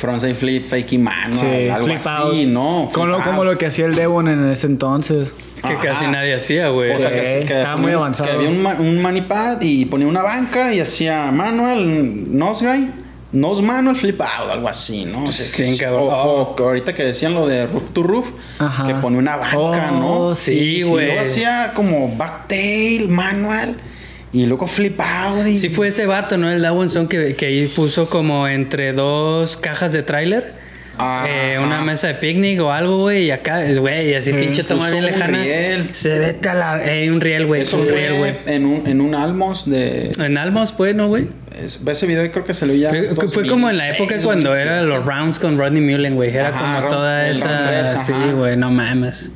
frontside 0.01 0.35
flip, 0.35 0.67
fakey 0.67 0.99
mano, 0.99 1.37
algo 1.73 1.85
flip 1.85 1.97
así, 1.99 2.09
out. 2.09 2.35
¿no? 2.49 2.89
Como, 2.93 3.05
Flip 3.07 3.07
lo- 3.19 3.23
como 3.23 3.43
out. 3.43 3.53
lo 3.53 3.59
que 3.59 3.67
hacía 3.67 3.85
el 3.87 3.95
Devon 3.95 4.29
en 4.29 4.51
ese 4.51 4.67
entonces. 4.67 5.33
Que 5.61 5.69
Ajá. 5.69 5.79
casi 5.79 6.07
nadie 6.07 6.35
hacía, 6.35 6.69
güey. 6.69 6.93
O 6.93 6.99
sea, 6.99 7.11
Sí, 7.11 7.17
que, 7.17 7.45
que 7.47 7.57
estaba 7.59 7.77
muy 7.77 7.93
avanzado. 7.93 8.31
que 8.31 8.35
había 8.37 8.49
un, 8.49 8.65
un 8.67 9.03
manipad 9.03 9.61
y 9.61 9.85
ponía 9.85 10.07
una 10.07 10.23
banca 10.23 10.73
y 10.73 10.81
hacía 10.81 11.31
manual, 11.31 12.35
nose 12.37 12.65
grind, 12.67 12.95
nose 13.33 13.61
manual, 13.63 13.95
flip 13.95 14.21
out, 14.23 14.51
algo 14.51 14.69
así, 14.69 15.05
¿no? 15.05 15.25
O 15.25 15.31
sea, 15.31 15.67
Sí, 15.67 15.77
que- 15.79 15.85
cabrón. 15.85 16.05
o, 16.05 16.07
Oh. 16.09 16.57
o 16.59 16.65
ahorita 16.65 16.95
que 16.95 17.05
decían 17.05 17.35
lo 17.35 17.47
de 17.47 17.67
roof 17.67 17.91
to 17.93 18.03
roof, 18.03 18.31
Ajá. 18.59 18.87
que 18.87 18.95
ponía 18.95 19.19
una 19.19 19.37
banca, 19.37 19.59
Oh, 19.59 20.29
¿no? 20.31 20.35
sí, 20.35 20.59
Y 20.59 20.83
güey. 20.83 21.07
luego 21.09 21.21
hacía 21.21 21.73
como 21.75 22.17
backtail, 22.17 23.09
manual 23.11 23.77
y 24.33 24.47
luego 24.47 24.67
flip 24.67 25.01
out. 25.01 25.47
Y... 25.47 25.57
Sí 25.57 25.69
fue 25.69 25.89
ese 25.89 26.07
vato, 26.07 26.37
¿no? 26.37 26.51
El 26.51 26.63
Dawson 26.63 27.09
que, 27.09 27.35
que 27.35 27.47
ahí 27.47 27.67
puso 27.69 28.09
como 28.09 28.47
entre 28.49 28.93
dos 28.93 29.57
cajas 29.57 29.93
de 29.93 30.03
tráiler. 30.03 30.55
Ajá. 31.03 31.25
eh, 31.31 31.59
una 31.59 31.81
mesa 31.81 32.09
de 32.09 32.15
picnic 32.15 32.61
o 32.61 32.71
algo, 32.71 32.99
güey, 32.99 33.25
y 33.25 33.31
acá, 33.31 33.65
güey, 33.79 34.15
así 34.15 34.33
Sí. 34.33 34.37
pinche 34.37 34.65
toma 34.65 34.91
bien 34.91 35.07
lejana. 35.07 35.39
riel. 35.43 35.89
Se 35.93 36.19
vete 36.19 36.51
a 36.51 36.55
la. 36.55 36.85
Eh, 36.85 37.11
un 37.11 37.23
riel, 37.23 37.47
güey. 37.47 37.63
Un 37.73 37.89
riel, 37.89 38.19
güey. 38.19 38.35
en 38.47 38.67
un, 38.67 38.87
en 38.87 39.01
un 39.01 39.15
Almos 39.15 39.69
de... 39.71 40.11
En 40.19 40.37
Almos 40.37 40.75
fue, 40.75 40.93
¿no, 40.93 41.09
güey? 41.09 41.27
ese 41.87 42.07
video 42.07 42.31
creo 42.31 42.45
que 42.45 42.53
se 42.55 42.67
lo 42.67 42.75
ya... 42.75 42.91
Creo 42.91 43.15
que 43.15 43.29
fue 43.29 43.47
como 43.47 43.71
en 43.71 43.79
la 43.79 43.95
época 43.95 44.17
cuando 44.23 44.55
era 44.55 44.83
los 44.83 45.05
rounds 45.07 45.39
con 45.39 45.57
Rodney 45.59 45.81
Mullen, 45.83 46.15
güey. 46.17 46.35
Era 46.35 46.49
Ajá, 46.49 46.81
como 46.83 46.89
toda 46.95 47.29
esa. 47.29 47.69
tres, 47.69 48.01
sí, 48.07 48.13
ajá. 48.13 48.33
güey, 48.33 48.57
no 48.59 48.71
mames. 48.71 49.31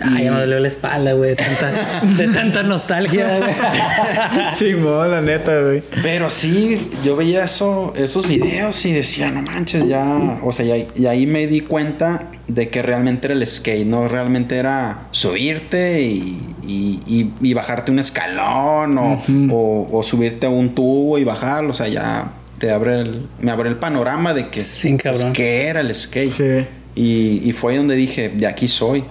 Ay, 0.00 0.24
ya 0.24 0.32
me 0.32 0.40
dolió 0.40 0.58
la 0.60 0.68
espalda, 0.68 1.12
güey. 1.14 1.30
de 1.30 1.36
Tanta, 1.36 2.00
de 2.16 2.28
tanta 2.28 2.62
nostalgia, 2.62 3.38
güey. 3.38 4.54
Simón, 4.54 5.10
la 5.10 5.20
neta, 5.20 5.58
güey. 5.60 5.82
Pero 6.02 6.30
sí, 6.30 6.88
yo 7.02 7.16
veía 7.16 7.44
eso, 7.44 7.92
esos 7.96 8.26
videos 8.28 8.84
y 8.86 8.92
decía, 8.92 9.30
no 9.30 9.42
manches, 9.42 9.86
ya, 9.86 10.38
o 10.42 10.52
sea, 10.52 10.64
ya- 10.66 10.86
y 10.96 11.06
ahí 11.06 11.26
me 11.26 11.46
di 11.46 11.60
cuenta 11.60 12.28
de 12.48 12.68
que 12.68 12.82
realmente 12.82 13.26
era 13.26 13.34
el 13.34 13.46
skate, 13.46 13.86
no 13.86 14.06
realmente 14.08 14.56
era 14.56 15.08
subirte 15.10 16.02
y, 16.02 16.38
y- 16.66 17.00
y- 17.06 17.30
y 17.40 17.54
bajarte 17.54 17.90
un 17.90 17.98
escalón 17.98 18.98
o, 18.98 19.22
o- 19.50 19.88
o 19.98 20.02
subirte 20.02 20.46
a 20.46 20.50
un 20.50 20.74
tubo 20.74 21.18
y 21.18 21.24
bajarlo, 21.24 21.70
o 21.70 21.74
sea, 21.74 21.88
ya 21.88 22.32
te 22.58 22.70
abre 22.70 23.00
el, 23.00 23.26
me 23.40 23.50
abre 23.50 23.68
el 23.68 23.76
panorama 23.76 24.34
de 24.34 24.48
que, 24.48 24.60
Es 24.60 24.80
bien 24.82 24.98
pues, 25.02 25.24
qué 25.32 25.66
era 25.66 25.80
el 25.80 25.94
skate. 25.94 26.30
Sí. 26.30 26.66
Y, 26.96 27.40
y 27.48 27.52
fue 27.52 27.72
ahí 27.72 27.78
donde 27.78 27.96
dije, 27.96 28.28
de 28.28 28.46
aquí 28.46 28.68
soy. 28.68 29.02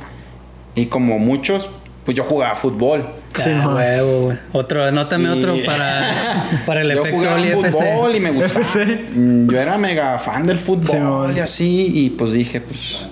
Y 0.76 0.88
como 0.88 1.20
muchos, 1.20 1.70
pues 2.06 2.16
yo 2.18 2.24
jugaba 2.24 2.56
fútbol. 2.56 3.06
Sí, 3.36 3.50
Ah, 3.54 3.68
huevo, 3.76 4.22
güey. 4.26 4.38
Otro, 4.52 4.84
anótame 4.86 5.30
Y- 5.30 5.32
otro 5.40 5.56
para, 5.66 6.46
para 6.66 6.82
el 6.82 6.92
yo 6.92 7.00
efecto 7.02 7.18
jugaba 7.18 7.36
Oli 7.36 7.50
fútbol 7.52 8.16
y 8.16 8.20
me 8.20 8.32
gustaba. 8.32 8.62
FC. 8.66 8.86
Mm, 9.16 9.50
Yo 9.52 9.60
era 9.60 9.78
mega 9.78 10.20
fan 10.20 10.46
del 10.48 10.60
fútbol 10.60 10.88
Simón. 10.98 11.38
y 11.38 11.40
así. 11.40 11.92
Y 11.94 12.10
pues 12.12 12.32
dije, 12.34 12.62
pues 12.62 13.06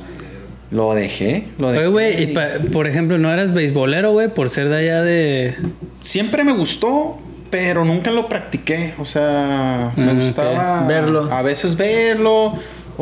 lo 0.72 0.94
dejé. 0.94 1.46
Lo 1.58 1.72
dejé. 1.72 1.84
Oye, 1.86 1.92
güey, 1.92 2.24
y 2.24 2.28
pa- 2.28 2.50
por 2.72 2.88
ejemplo, 2.88 3.18
¿no 3.18 3.32
eras 3.32 3.54
beisbolero, 3.54 4.12
güey? 4.12 4.28
Por 4.30 4.50
ser 4.50 4.70
de 4.70 4.78
allá 4.78 5.02
de... 5.02 5.56
Siempre 6.02 6.44
me 6.44 6.54
gustó, 6.54 7.18
pero 7.50 7.84
nunca 7.86 8.12
lo 8.12 8.30
practiqué. 8.30 8.94
O 9.00 9.06
sea, 9.06 9.92
me 9.96 10.12
Ah, 10.12 10.14
gustaba 10.14 10.88
Verlo. 10.88 11.32
A 11.32 11.42
veces 11.42 11.76
verlo. 11.78 12.54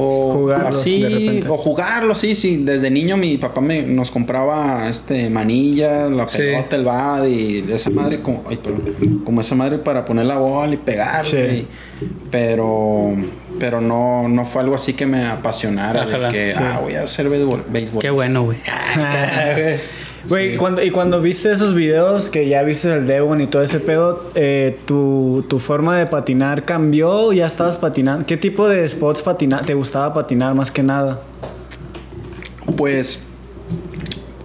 O 0.02 0.34
Jugarlo, 0.34 0.64
de 0.70 0.70
así, 0.70 1.04
repente. 1.04 1.50
o 1.50 1.58
jugarlo, 1.58 2.16
sí, 2.16 2.34
sí. 2.34 2.64
Desde 2.64 2.90
niño 2.90 3.18
mi 3.18 3.38
papá 3.38 3.60
me, 3.60 3.82
nos 3.82 4.12
compraba 4.12 4.88
este 4.90 5.30
manilla, 5.30 6.08
la 6.10 6.26
Sí. 6.30 6.38
pelota, 6.38 6.76
el 6.78 6.86
bad 6.86 7.26
y 7.26 7.66
esa 7.70 7.90
madre 7.90 8.22
como, 8.22 8.44
ay, 8.50 8.58
perdón, 8.64 9.22
como 9.26 9.42
esa 9.42 9.56
madre 9.56 9.78
para 9.80 10.06
poner 10.06 10.26
la 10.26 10.38
bola 10.38 10.74
y 10.74 10.78
pegar. 10.78 11.26
Sí. 11.26 11.68
Pero, 12.32 13.14
pero 13.60 13.82
no, 13.82 14.30
no 14.30 14.46
fue 14.46 14.62
algo 14.62 14.76
así 14.76 14.94
que 14.94 15.06
me 15.06 15.26
apasionara. 15.26 16.02
de 16.02 16.08
Ojalá, 16.08 16.32
que, 16.32 16.52
sí. 16.54 16.60
ah, 16.62 16.80
voy 16.82 16.96
a 16.96 17.04
hacer 17.04 17.28
béisbol. 17.30 17.64
Qué 18.00 18.10
bueno, 18.10 18.44
güey. 18.44 18.58
Güey, 20.28 20.58
cuando, 20.58 20.84
y 20.84 20.92
cuando 20.92 21.22
viste 21.22 21.52
esos 21.52 21.74
videos 21.74 22.30
que 22.30 22.48
ya 22.48 22.64
viste 22.64 22.94
el 22.94 23.08
Devon 23.08 23.42
y 23.42 23.48
todo 23.48 23.64
ese 23.64 23.80
pedo, 23.80 24.32
eh, 24.36 24.78
tu, 24.86 25.46
tu 25.48 25.60
forma 25.60 25.98
de 25.98 26.06
patinar 26.06 26.66
cambió, 26.66 27.32
ya 27.32 27.46
estabas 27.46 27.78
patinando. 27.78 28.26
¿Qué 28.26 28.38
tipo 28.38 28.68
de 28.68 28.88
spots 28.88 29.22
patina 29.22 29.62
te 29.62 29.74
gustaba 29.74 30.14
patinar 30.14 30.54
más 30.56 30.72
que 30.72 30.84
nada? 30.84 31.22
Pues 32.76 33.24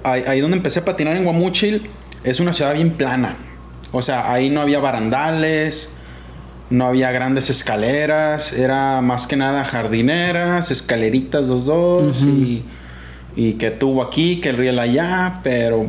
ahí, 0.02 0.22
ahí 0.26 0.40
donde 0.40 0.56
empecé 0.56 0.80
a 0.80 0.84
patinar 0.84 1.16
en 1.16 1.24
Guamuchil, 1.24 1.90
es 2.22 2.40
una 2.40 2.52
ciudad 2.52 2.74
bien 2.74 2.92
plana. 2.92 3.36
O 3.92 4.02
sea, 4.02 4.32
ahí 4.32 4.50
no 4.50 4.60
había 4.60 4.78
barandales, 4.78 5.90
no 6.70 6.86
había 6.86 7.10
grandes 7.12 7.50
escaleras, 7.50 8.52
era 8.52 9.00
más 9.00 9.26
que 9.26 9.36
nada 9.36 9.64
jardineras, 9.64 10.70
escaleritas 10.70 11.46
dos 11.46 11.66
dos 11.66 12.22
y, 12.22 12.64
y 13.36 13.54
que 13.54 13.70
tuvo 13.70 14.02
aquí, 14.02 14.40
que 14.40 14.50
el 14.50 14.56
riel 14.56 14.78
allá, 14.78 15.40
pero 15.42 15.86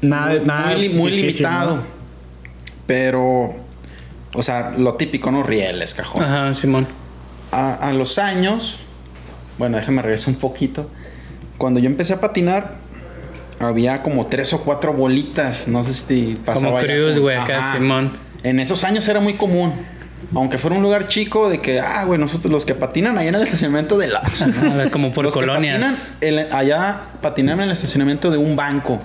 Nada, 0.00 0.30
muy, 0.30 0.40
nada 0.40 0.66
muy 0.72 0.80
li- 0.80 0.88
muy 0.94 1.10
difícil, 1.10 1.44
limitado. 1.46 1.76
¿no? 1.76 1.82
Pero, 2.86 3.50
o 4.34 4.42
sea, 4.42 4.72
lo 4.76 4.94
típico, 4.94 5.30
¿no? 5.30 5.42
Rieles, 5.42 5.94
cajón. 5.94 6.22
Ajá, 6.22 6.52
Simón. 6.54 6.86
A, 7.50 7.74
a 7.74 7.92
los 7.92 8.18
años, 8.18 8.78
bueno, 9.58 9.76
déjame 9.76 10.02
regresar 10.02 10.34
un 10.34 10.40
poquito. 10.40 10.90
Cuando 11.58 11.80
yo 11.80 11.86
empecé 11.86 12.12
a 12.14 12.20
patinar, 12.20 12.74
había 13.60 14.02
como 14.02 14.26
tres 14.26 14.52
o 14.52 14.60
cuatro 14.62 14.92
bolitas. 14.92 15.68
No 15.68 15.82
sé 15.82 15.94
si 15.94 16.38
pasaba. 16.44 16.66
Como 16.66 16.78
cruz, 16.86 17.18
güey, 17.18 17.36
acá. 17.36 17.72
Simón. 17.72 18.12
En 18.42 18.60
esos 18.60 18.84
años 18.84 19.08
era 19.08 19.20
muy 19.20 19.34
común. 19.34 19.72
Aunque 20.34 20.58
fuera 20.58 20.76
un 20.76 20.82
lugar 20.82 21.08
chico, 21.08 21.48
de 21.48 21.60
que, 21.60 21.80
ah, 21.80 22.04
güey, 22.04 22.18
nosotros 22.18 22.50
los 22.52 22.64
que 22.64 22.74
patinan 22.74 23.18
allá 23.18 23.28
en 23.28 23.34
el 23.34 23.42
estacionamiento 23.42 23.98
de 23.98 24.08
la. 24.08 24.22
Como 24.92 25.12
por 25.12 25.24
Los 25.24 25.34
que 25.34 25.40
colonias. 25.40 25.80
patinan, 26.20 26.38
el- 26.46 26.52
allá 26.52 27.00
patinaban 27.20 27.60
en 27.60 27.66
el 27.66 27.72
estacionamiento 27.72 28.30
de 28.30 28.38
un 28.38 28.56
banco. 28.56 29.00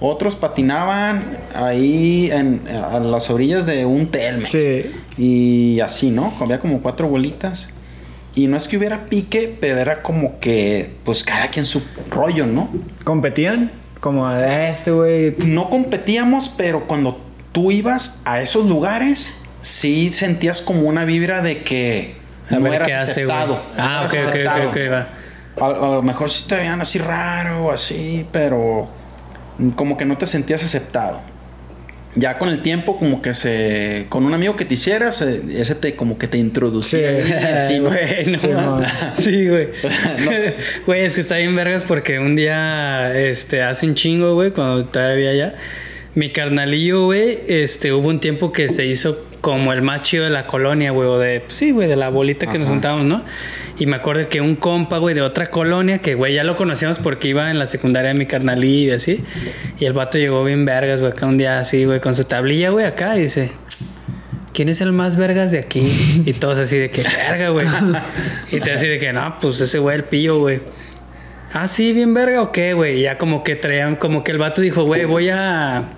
Otros 0.00 0.36
patinaban 0.36 1.38
ahí 1.54 2.30
en, 2.30 2.62
a 2.68 2.98
las 3.00 3.30
orillas 3.30 3.64
de 3.66 3.86
un 3.86 4.08
Telmex. 4.10 4.48
Sí. 4.48 4.90
Y 5.16 5.80
así, 5.80 6.10
¿no? 6.10 6.34
Había 6.40 6.58
como 6.58 6.82
cuatro 6.82 7.08
bolitas. 7.08 7.68
Y 8.34 8.48
no 8.48 8.58
es 8.58 8.68
que 8.68 8.76
hubiera 8.76 9.06
pique, 9.06 9.56
pero 9.58 9.78
era 9.78 10.02
como 10.02 10.38
que, 10.40 10.90
pues 11.04 11.24
cada 11.24 11.48
quien 11.48 11.64
su 11.64 11.80
rollo, 12.10 12.44
¿no? 12.46 12.68
¿Competían? 13.04 13.70
Como 14.00 14.26
"Ah, 14.26 14.66
este 14.68 14.90
güey. 14.90 15.34
No 15.46 15.70
competíamos, 15.70 16.50
pero 16.54 16.86
cuando 16.86 17.18
tú 17.52 17.72
ibas 17.72 18.20
a 18.26 18.42
esos 18.42 18.66
lugares, 18.66 19.32
sí 19.66 20.12
sentías 20.12 20.62
como 20.62 20.82
una 20.82 21.04
vibra 21.04 21.42
de 21.42 21.62
que 21.62 22.14
A 22.50 22.54
no 22.56 22.62
ver 22.62 22.74
eras 22.82 23.10
hace, 23.10 23.24
güey. 23.24 23.36
aceptado. 23.36 23.54
no 23.76 23.82
Ah, 23.82 24.06
eras 24.08 24.12
ok, 24.12 24.20
ok, 24.20 24.28
aceptado. 24.28 24.68
ok, 24.68 24.76
ok, 24.76 24.92
va. 24.92 25.08
A, 25.58 25.66
a 25.66 25.94
lo 25.96 26.02
mejor 26.02 26.30
sí 26.30 26.44
te 26.48 26.56
veían 26.56 26.80
así 26.80 26.98
raro, 26.98 27.72
así, 27.72 28.26
pero 28.30 28.88
como 29.74 29.96
que 29.96 30.04
no 30.04 30.16
te 30.18 30.26
sentías 30.26 30.62
aceptado. 30.64 31.20
Ya 32.18 32.38
con 32.38 32.48
el 32.48 32.62
tiempo, 32.62 32.96
como 32.96 33.20
que 33.20 33.34
se. 33.34 34.06
Con 34.08 34.24
un 34.24 34.32
amigo 34.32 34.56
que 34.56 34.64
te 34.64 34.72
hicieras, 34.74 35.20
ese 35.20 35.74
te 35.74 35.96
como 35.96 36.16
que 36.16 36.26
te 36.28 36.38
introducía. 36.38 37.20
Sí. 37.20 37.32
así, 37.34 37.78
¿no? 37.78 37.90
Güey, 37.90 38.26
no 38.26 38.38
Sí, 38.38 38.48
man. 38.48 38.84
Sí, 39.14 39.48
güey. 39.48 39.68
No. 40.24 40.30
Güey, 40.86 41.04
es 41.04 41.14
que 41.14 41.20
está 41.20 41.36
bien 41.36 41.54
vergas 41.54 41.84
porque 41.84 42.18
un 42.18 42.34
día, 42.36 43.14
este, 43.18 43.62
hace 43.62 43.86
un 43.86 43.94
chingo, 43.96 44.32
güey, 44.34 44.50
cuando 44.52 44.86
todavía 44.86 45.28
allá, 45.30 45.54
mi 46.14 46.32
carnalillo, 46.32 47.04
güey, 47.04 47.40
este, 47.48 47.92
hubo 47.92 48.08
un 48.08 48.18
tiempo 48.20 48.50
que 48.50 48.70
se 48.70 48.86
hizo 48.86 49.25
como 49.46 49.72
el 49.72 49.80
más 49.80 50.02
chido 50.02 50.24
de 50.24 50.30
la 50.30 50.44
colonia, 50.44 50.90
güey, 50.90 51.08
o 51.08 51.18
de, 51.18 51.38
pues 51.38 51.54
sí, 51.54 51.70
güey, 51.70 51.86
de 51.86 51.94
la 51.94 52.08
bolita 52.08 52.48
que 52.48 52.58
nos 52.58 52.66
juntábamos, 52.66 53.06
¿no? 53.06 53.22
Y 53.78 53.86
me 53.86 53.94
acuerdo 53.94 54.28
que 54.28 54.40
un 54.40 54.56
compa, 54.56 54.98
güey, 54.98 55.14
de 55.14 55.22
otra 55.22 55.52
colonia, 55.52 55.98
que, 55.98 56.16
güey, 56.16 56.34
ya 56.34 56.42
lo 56.42 56.56
conocíamos 56.56 56.98
porque 56.98 57.28
iba 57.28 57.48
en 57.48 57.60
la 57.60 57.66
secundaria 57.66 58.08
de 58.08 58.18
mi 58.18 58.26
carnalillo 58.26 58.90
y 58.90 58.96
así, 58.96 59.24
y 59.78 59.84
el 59.84 59.92
vato 59.92 60.18
llegó 60.18 60.42
bien 60.42 60.64
vergas, 60.64 60.98
güey, 60.98 61.12
acá 61.12 61.26
un 61.26 61.38
día 61.38 61.60
así, 61.60 61.84
güey, 61.84 62.00
con 62.00 62.16
su 62.16 62.24
tablilla, 62.24 62.70
güey, 62.70 62.86
acá, 62.86 63.16
y 63.16 63.20
dice... 63.20 63.52
¿Quién 64.52 64.68
es 64.68 64.80
el 64.80 64.90
más 64.90 65.16
vergas 65.16 65.52
de 65.52 65.60
aquí? 65.60 66.24
Y 66.26 66.32
todos 66.32 66.58
así 66.58 66.76
de 66.76 66.90
que 66.90 67.02
verga, 67.02 67.50
güey. 67.50 67.68
Y 68.50 68.58
te 68.58 68.72
así 68.72 68.88
de 68.88 68.98
que 68.98 69.12
no, 69.12 69.38
pues 69.38 69.60
ese 69.60 69.78
güey 69.78 69.94
el 69.94 70.04
pillo, 70.04 70.40
güey. 70.40 70.60
Ah, 71.52 71.68
sí, 71.68 71.92
bien 71.92 72.14
verga 72.14 72.42
o 72.42 72.50
qué, 72.50 72.72
güey. 72.72 72.98
Y 72.98 73.02
ya 73.02 73.16
como 73.16 73.44
que 73.44 73.54
traían, 73.54 73.94
como 73.94 74.24
que 74.24 74.32
el 74.32 74.38
vato 74.38 74.62
dijo, 74.62 74.82
güey, 74.84 75.04
voy 75.04 75.28
a. 75.28 75.90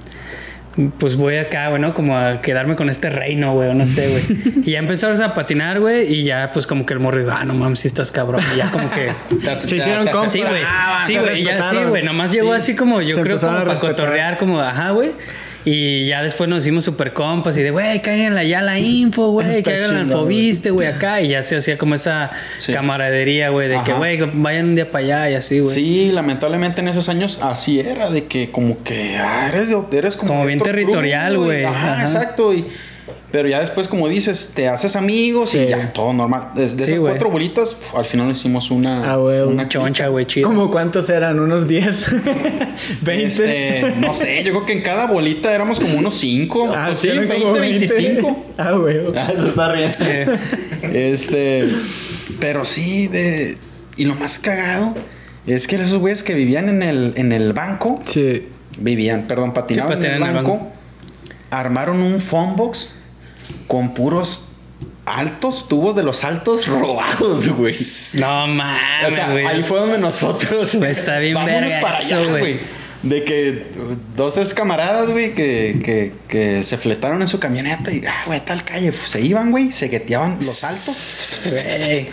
Pues 0.98 1.16
voy 1.16 1.36
acá, 1.36 1.68
güey, 1.70 1.80
¿no? 1.80 1.92
Como 1.92 2.16
a 2.16 2.40
quedarme 2.40 2.76
con 2.76 2.88
este 2.88 3.10
reino, 3.10 3.52
güey, 3.54 3.68
o 3.70 3.74
no 3.74 3.84
sé, 3.84 4.08
güey. 4.08 4.62
Y 4.64 4.72
ya 4.72 4.78
empezaron 4.78 5.20
a 5.22 5.34
patinar, 5.34 5.80
güey, 5.80 6.12
y 6.12 6.22
ya, 6.24 6.50
pues 6.52 6.66
como 6.66 6.86
que 6.86 6.94
el 6.94 7.00
morro 7.00 7.18
dijo, 7.18 7.32
ah, 7.32 7.44
no 7.44 7.54
mames, 7.54 7.80
si 7.80 7.88
estás 7.88 8.12
cabrón. 8.12 8.42
Y 8.54 8.58
ya 8.58 8.70
como 8.70 8.88
que. 8.90 9.10
Se 9.58 9.76
hicieron 9.76 10.06
compas. 10.06 10.32
Sí, 10.32 10.40
güey. 10.40 10.62
Sí, 11.06 11.16
güey. 11.18 11.40
y 11.40 11.44
Ya 11.44 11.70
sí, 11.70 11.76
güey. 11.88 12.02
Nomás 12.04 12.30
llegó 12.32 12.50
Sí. 12.52 12.56
así 12.56 12.76
como, 12.76 13.00
yo 13.00 13.16
Se 13.16 13.20
creo, 13.22 13.38
como 13.38 13.56
a 13.56 13.64
para 13.64 13.78
cotorrear, 13.80 14.38
como, 14.38 14.60
ajá, 14.60 14.90
güey. 14.90 15.10
Y 15.70 16.04
ya 16.06 16.22
después 16.22 16.48
nos 16.48 16.62
hicimos 16.62 16.84
super 16.84 17.12
compas 17.12 17.58
y 17.58 17.62
de, 17.62 17.70
güey, 17.70 18.00
cáiganle 18.00 18.48
ya 18.48 18.62
la 18.62 18.78
info, 18.78 19.32
güey, 19.32 19.46
Está 19.48 19.62
que 19.62 19.76
hagan 19.76 19.82
la 19.82 20.00
chingón, 20.00 20.06
infoviste, 20.06 20.70
güey, 20.70 20.88
acá. 20.88 21.20
Y 21.20 21.28
ya 21.28 21.42
se 21.42 21.56
hacía 21.56 21.76
como 21.76 21.94
esa 21.94 22.30
Sí. 22.56 22.72
camaradería, 22.72 23.50
güey, 23.50 23.68
de 23.68 23.78
que, 23.84 23.92
güey, 23.92 24.18
vayan 24.32 24.68
un 24.68 24.74
día 24.76 24.90
para 24.90 25.04
allá 25.04 25.30
y 25.30 25.34
así, 25.34 25.60
güey. 25.60 25.74
Sí, 25.74 26.10
lamentablemente 26.10 26.80
en 26.80 26.88
esos 26.88 27.10
años 27.10 27.40
así 27.42 27.80
era, 27.80 28.08
de 28.08 28.24
que 28.24 28.50
como 28.50 28.82
que 28.82 29.18
ah, 29.18 29.48
eres, 29.52 29.68
de, 29.68 29.98
eres 29.98 30.16
como, 30.16 30.32
Como 30.32 30.46
bien 30.46 30.58
territorial, 30.58 31.36
güey. 31.36 31.64
Ajá, 31.64 31.92
Ajá. 31.92 32.02
exacto. 32.02 32.54
Y, 32.54 32.64
pero 33.30 33.48
ya 33.48 33.60
después, 33.60 33.88
como 33.88 34.08
dices, 34.08 34.52
te 34.54 34.68
haces 34.68 34.96
amigos 34.96 35.50
Sí. 35.50 35.58
y 35.58 35.68
ya 35.68 35.92
todo 35.92 36.12
normal. 36.12 36.48
De, 36.54 36.62
de 36.62 36.68
Sí, 36.70 36.92
esas 36.92 37.00
cuatro 37.00 37.30
bolitas, 37.30 37.74
pf, 37.74 37.96
al 37.96 38.04
final 38.06 38.30
hicimos 38.30 38.70
una, 38.70 39.12
Ah, 39.12 39.16
güey, 39.16 39.40
una 39.40 39.68
choncha, 39.68 40.08
güey, 40.08 40.24
chido. 40.26 40.48
¿Cómo 40.48 40.70
cuántos 40.70 41.08
eran? 41.10 41.38
¿Unos 41.38 41.68
10? 41.68 42.06
¿20? 43.04 43.08
Este, 43.28 43.94
no 43.98 44.14
sé, 44.14 44.42
yo 44.44 44.52
creo 44.52 44.66
que 44.66 44.72
en 44.72 44.82
cada 44.82 45.06
bolita 45.06 45.54
éramos 45.54 45.78
como 45.80 45.98
unos 45.98 46.14
5. 46.14 46.72
Ah, 46.74 46.94
sí, 46.94 47.08
eran 47.08 47.28
20, 47.28 47.38
como 47.46 47.52
25. 47.58 48.44
Ah, 48.58 48.72
güey. 48.72 48.98
Ah, 49.16 49.30
se 49.36 49.48
está 49.48 49.72
riendo. 49.72 49.98
Eh. 50.00 50.38
Este, 51.12 51.68
pero 52.40 52.64
sí, 52.64 53.06
de. 53.08 53.56
Y 53.96 54.04
lo 54.04 54.14
más 54.14 54.38
cagado 54.38 54.94
es 55.46 55.66
que 55.66 55.76
esos 55.76 55.98
güeyes 55.98 56.22
que 56.22 56.34
vivían 56.34 56.68
en 56.68 56.82
el, 56.82 57.12
en 57.16 57.32
el 57.32 57.52
banco, 57.52 58.00
Sí. 58.06 58.48
vivían, 58.78 59.26
perdón, 59.26 59.52
patinaban 59.54 59.92
en 59.92 59.98
el, 59.98 59.98
patinan 60.04 60.22
en 60.22 60.28
el 60.28 60.34
banco, 60.44 60.52
banco. 60.58 60.72
armaron 61.50 62.00
un 62.02 62.20
phone 62.20 62.56
box 62.56 62.90
con 63.66 63.94
puros 63.94 64.44
altos, 65.06 65.68
tubos 65.68 65.96
de 65.96 66.02
los 66.02 66.24
altos 66.24 66.66
robados, 66.66 67.48
güey. 67.48 67.74
No 68.14 68.46
mames, 68.46 69.08
O 69.08 69.10
sea, 69.10 69.30
güey. 69.30 69.46
ahí 69.46 69.62
fue 69.62 69.80
donde 69.80 69.98
nosotros. 69.98 70.74
Está 70.74 71.18
bien 71.18 71.34
para 71.34 71.98
allá, 71.98 72.18
güey. 72.24 72.38
güey. 72.38 72.60
De 73.02 73.22
que 73.24 73.64
dos, 74.16 74.34
tres 74.34 74.52
camaradas, 74.54 75.10
güey, 75.12 75.32
que, 75.32 75.80
que, 75.84 76.12
que 76.26 76.64
se 76.64 76.76
fletaron 76.78 77.22
en 77.22 77.28
su 77.28 77.38
camioneta 77.38 77.92
y, 77.92 78.02
ah, 78.04 78.24
güey, 78.26 78.44
tal 78.44 78.64
calle. 78.64 78.92
Se 78.92 79.20
iban, 79.20 79.52
güey, 79.52 79.70
se 79.70 79.86
gueteaban 79.88 80.36
los 80.36 80.64
altos. 80.64 81.48
Güey. 81.50 82.08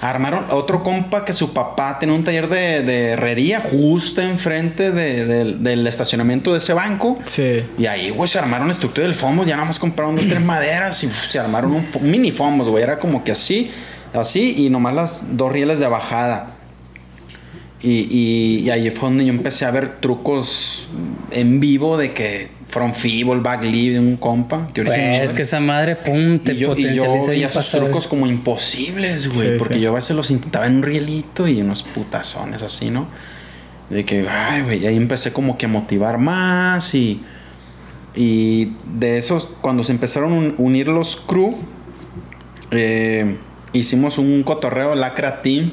Armaron 0.00 0.46
otro 0.50 0.82
compa 0.82 1.24
que 1.24 1.32
su 1.34 1.52
papá 1.52 1.98
tenía 1.98 2.14
un 2.14 2.24
taller 2.24 2.48
de, 2.48 2.82
de 2.82 3.08
herrería 3.10 3.60
justo 3.60 4.22
enfrente 4.22 4.90
de- 4.92 5.26
del- 5.26 5.62
del 5.62 5.86
estacionamiento 5.86 6.52
de 6.52 6.58
ese 6.58 6.72
banco. 6.72 7.18
Sí. 7.26 7.64
Y 7.78 7.86
ahí, 7.86 8.10
güey, 8.10 8.28
se 8.28 8.38
armaron 8.38 8.68
la 8.68 8.72
estructura 8.72 9.06
del 9.06 9.14
FOMOS. 9.14 9.46
Ya 9.46 9.56
nada 9.56 9.66
más 9.68 9.78
compraron 9.78 10.16
dos, 10.16 10.26
tres 10.26 10.40
maderas 10.40 11.02
y 11.04 11.06
uf, 11.06 11.26
se 11.28 11.38
armaron 11.38 11.72
un, 11.72 11.84
mini 12.10 12.30
FOMOS, 12.32 12.68
güey. 12.68 12.82
Era 12.82 12.98
como 12.98 13.24
que 13.24 13.32
así, 13.32 13.70
así 14.14 14.54
y 14.64 14.70
nomás 14.70 14.94
las 14.94 15.36
dos 15.36 15.52
rieles 15.52 15.78
de 15.78 15.86
bajada. 15.86 16.52
Y, 17.82 18.06
y- 18.10 18.58
y 18.64 18.70
ahí 18.70 18.90
fue 18.90 19.08
donde 19.08 19.24
yo 19.24 19.30
empecé 19.32 19.64
a 19.64 19.70
ver 19.70 20.00
trucos 20.00 20.88
en 21.30 21.60
vivo 21.60 21.96
de 21.96 22.12
que 22.12 22.48
From 22.68 22.92
Feeble, 22.94 23.40
Backlead 23.40 23.94
de 23.94 23.98
un 24.00 24.16
compa. 24.16 24.66
Que 24.74 24.84
no 24.84 24.92
es 24.92 25.32
que 25.34 25.42
esa 25.42 25.60
madre, 25.60 25.96
pum, 25.96 26.38
te 26.38 26.52
Y 26.52 26.56
yo, 26.58 26.76
y 26.76 26.94
yo 26.94 27.04
potencializa 27.06 27.46
esos 27.60 27.70
trucos 27.70 28.06
como 28.06 28.26
imposibles, 28.26 29.28
güey. 29.34 29.48
Sí, 29.52 29.54
porque 29.58 29.74
sí. 29.74 29.80
yo 29.80 29.90
a 29.92 29.94
veces 29.94 30.14
los 30.14 30.30
intentaba 30.30 30.66
en 30.66 30.76
un 30.76 30.82
rielito 30.82 31.48
y 31.48 31.60
unos 31.62 31.82
putazones 31.82 32.62
así, 32.62 32.90
¿no? 32.90 33.06
De 33.88 34.04
que, 34.04 34.24
ay, 34.28 34.62
güey, 34.62 34.84
y 34.84 34.86
ahí 34.86 34.96
empecé 34.96 35.32
como 35.32 35.56
que 35.58 35.66
a 35.66 35.68
motivar 35.68 36.18
más 36.18 36.94
y... 36.94 37.20
Y 38.14 38.72
de 38.98 39.18
esos, 39.18 39.48
cuando 39.60 39.82
se 39.84 39.92
empezaron 39.92 40.32
a 40.32 40.36
un- 40.36 40.54
unir 40.58 40.88
los 40.88 41.16
crew, 41.16 41.56
eh, 42.72 43.36
hicimos 43.72 44.18
un 44.18 44.42
cotorreo 44.42 44.94
Lacra 44.94 45.42
Team. 45.42 45.72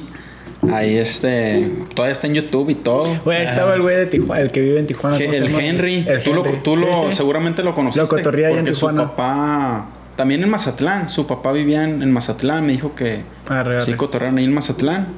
Ahí 0.72 0.96
este, 0.98 1.70
todavía 1.94 2.12
está 2.12 2.26
en 2.26 2.34
YouTube 2.34 2.70
y 2.70 2.74
todo. 2.74 3.04
Güey, 3.24 3.38
ahí 3.38 3.44
estaba 3.44 3.74
el 3.74 3.80
güey 3.82 3.96
de 3.96 4.06
Tijuana, 4.06 4.42
el 4.42 4.50
que 4.50 4.60
vive 4.60 4.80
en 4.80 4.86
Tijuana. 4.86 5.16
Ge- 5.16 5.26
¿cómo 5.26 5.36
se 5.38 5.44
el? 5.44 5.64
Henry, 5.64 6.04
El 6.06 6.22
tú, 6.22 6.34
Lo, 6.34 6.44
Henry. 6.44 6.60
tú 6.64 6.76
Sí, 6.76 6.84
lo 6.84 7.10
sí. 7.10 7.16
seguramente 7.16 7.62
lo 7.62 7.74
conociste. 7.74 8.02
Lo 8.02 8.08
cotorrea 8.08 8.48
ahí 8.48 8.54
en 8.54 8.58
porque 8.60 8.74
su 8.74 8.80
Tijuana. 8.88 9.08
papá, 9.14 9.86
también 10.16 10.42
en 10.42 10.48
Mazatlán, 10.50 11.08
su 11.08 11.26
papá 11.28 11.52
vivía 11.52 11.84
en, 11.84 12.02
en 12.02 12.10
Mazatlán, 12.10 12.66
me 12.66 12.72
dijo 12.72 12.94
que 12.96 13.20
Arre, 13.48 13.80
sí 13.82 13.90
arre. 13.90 13.96
cotorrearon 13.96 14.38
ahí 14.38 14.44
en 14.44 14.52
Mazatlán. 14.52 15.08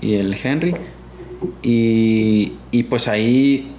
Y 0.00 0.14
el 0.14 0.36
Henry. 0.42 0.76
Y, 1.62 2.54
y 2.70 2.82
pues 2.84 3.08
ahí, 3.08 3.72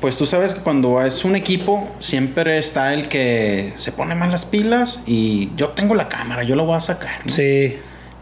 pues 0.00 0.16
tú 0.16 0.26
sabes 0.26 0.54
que 0.54 0.60
cuando 0.60 1.02
es 1.02 1.24
un 1.24 1.36
equipo, 1.36 1.90
siempre 1.98 2.58
está 2.58 2.94
el 2.94 3.08
que 3.08 3.72
se 3.76 3.92
pone 3.92 4.14
más 4.14 4.30
las 4.30 4.46
pilas 4.46 5.02
y 5.06 5.50
yo 5.56 5.70
tengo 5.70 5.94
la 5.94 6.08
cámara, 6.08 6.44
yo 6.44 6.54
lo 6.56 6.64
voy 6.64 6.76
a 6.76 6.80
sacar. 6.80 7.18
¿no? 7.24 7.30
Sí. 7.32 7.74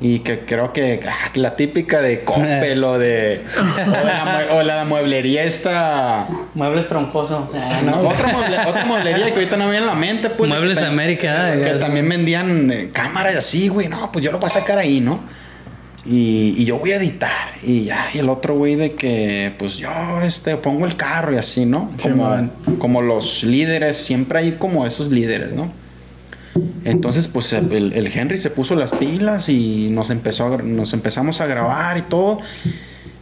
Y 0.05 0.19
que 0.21 0.41
creo 0.41 0.73
que 0.73 1.01
ah, 1.09 1.31
la 1.35 1.55
típica 1.55 2.01
de 2.03 2.25
Coppel 2.25 2.83
o 2.83 2.99
de. 2.99 3.43
O 3.57 3.91
la, 4.05 4.25
mue- 4.25 4.51
o 4.59 4.63
la 4.65 4.85
mueblería 4.85 5.45
esta. 5.45 6.27
Muebles 6.55 6.89
troncoso. 6.89 7.49
Ah, 7.55 7.81
No, 7.85 8.03
no. 8.03 8.09
otra, 8.09 8.29
mueble- 8.33 8.67
otra 8.67 8.85
mueblería 8.85 9.27
que 9.27 9.35
ahorita 9.35 9.57
no 9.57 9.67
me 9.67 9.71
viene 9.71 9.85
a 9.87 9.91
la 9.91 9.95
mente, 9.95 10.29
pues. 10.31 10.49
Muebles 10.49 10.79
que 10.79 10.85
América, 10.85 11.53
Que 11.55 11.65
ya, 11.65 11.77
también 11.79 12.09
vendían 12.09 12.71
eh, 12.73 12.91
cámaras 12.93 13.37
así, 13.37 13.69
güey. 13.69 13.87
No, 13.89 14.11
pues 14.11 14.25
yo 14.25 14.33
lo 14.33 14.39
voy 14.39 14.49
a 14.49 14.51
sacar 14.51 14.79
ahí, 14.79 15.01
¿no? 15.01 15.21
Y, 16.05 16.55
y 16.59 16.65
yo 16.65 16.79
voy 16.79 16.91
a 16.91 16.97
editar. 16.97 17.31
Y 17.63 17.85
ya, 17.85 18.07
y 18.13 18.19
el 18.19 18.29
otro 18.29 18.57
güey 18.57 18.75
de 18.75 18.95
que, 18.95 19.53
pues 19.57 19.77
yo 19.77 19.89
este, 20.25 20.57
pongo 20.57 20.85
el 20.85 20.97
carro 20.97 21.33
y 21.33 21.37
así, 21.37 21.65
¿no? 21.65 21.93
Como, 22.03 22.51
como 22.81 23.03
los 23.03 23.45
líderes, 23.45 23.99
siempre 23.99 24.41
hay 24.41 24.53
como 24.53 24.85
esos 24.85 25.09
líderes, 25.13 25.53
¿no? 25.53 25.71
Entonces, 26.85 27.29
pues 27.29 27.53
el, 27.53 27.93
el 27.93 28.07
Henry 28.07 28.39
se 28.39 28.51
puso 28.51 28.75
las 28.75 28.93
pilas 28.93 29.49
y 29.49 29.89
nos, 29.91 30.11
empezó 30.11 30.55
a 30.55 30.59
nos 30.59 30.93
empezamos 30.93 31.41
a 31.41 31.47
grabar 31.47 31.99
y 31.99 32.03
todo. 32.03 32.41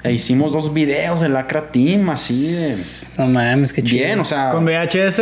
E 0.03 0.13
hicimos 0.13 0.53
dos 0.53 0.73
videos 0.73 1.21
de 1.21 1.29
Lacra 1.29 1.71
Team, 1.71 2.09
así 2.09 2.35
de... 2.35 2.75
No 3.19 3.27
mames, 3.27 3.73
qué 3.73 3.83
chido. 3.83 4.05
Bien, 4.05 4.19
o 4.19 4.25
sea, 4.25 4.51
¿Con 4.51 4.65
VHS? 4.65 5.21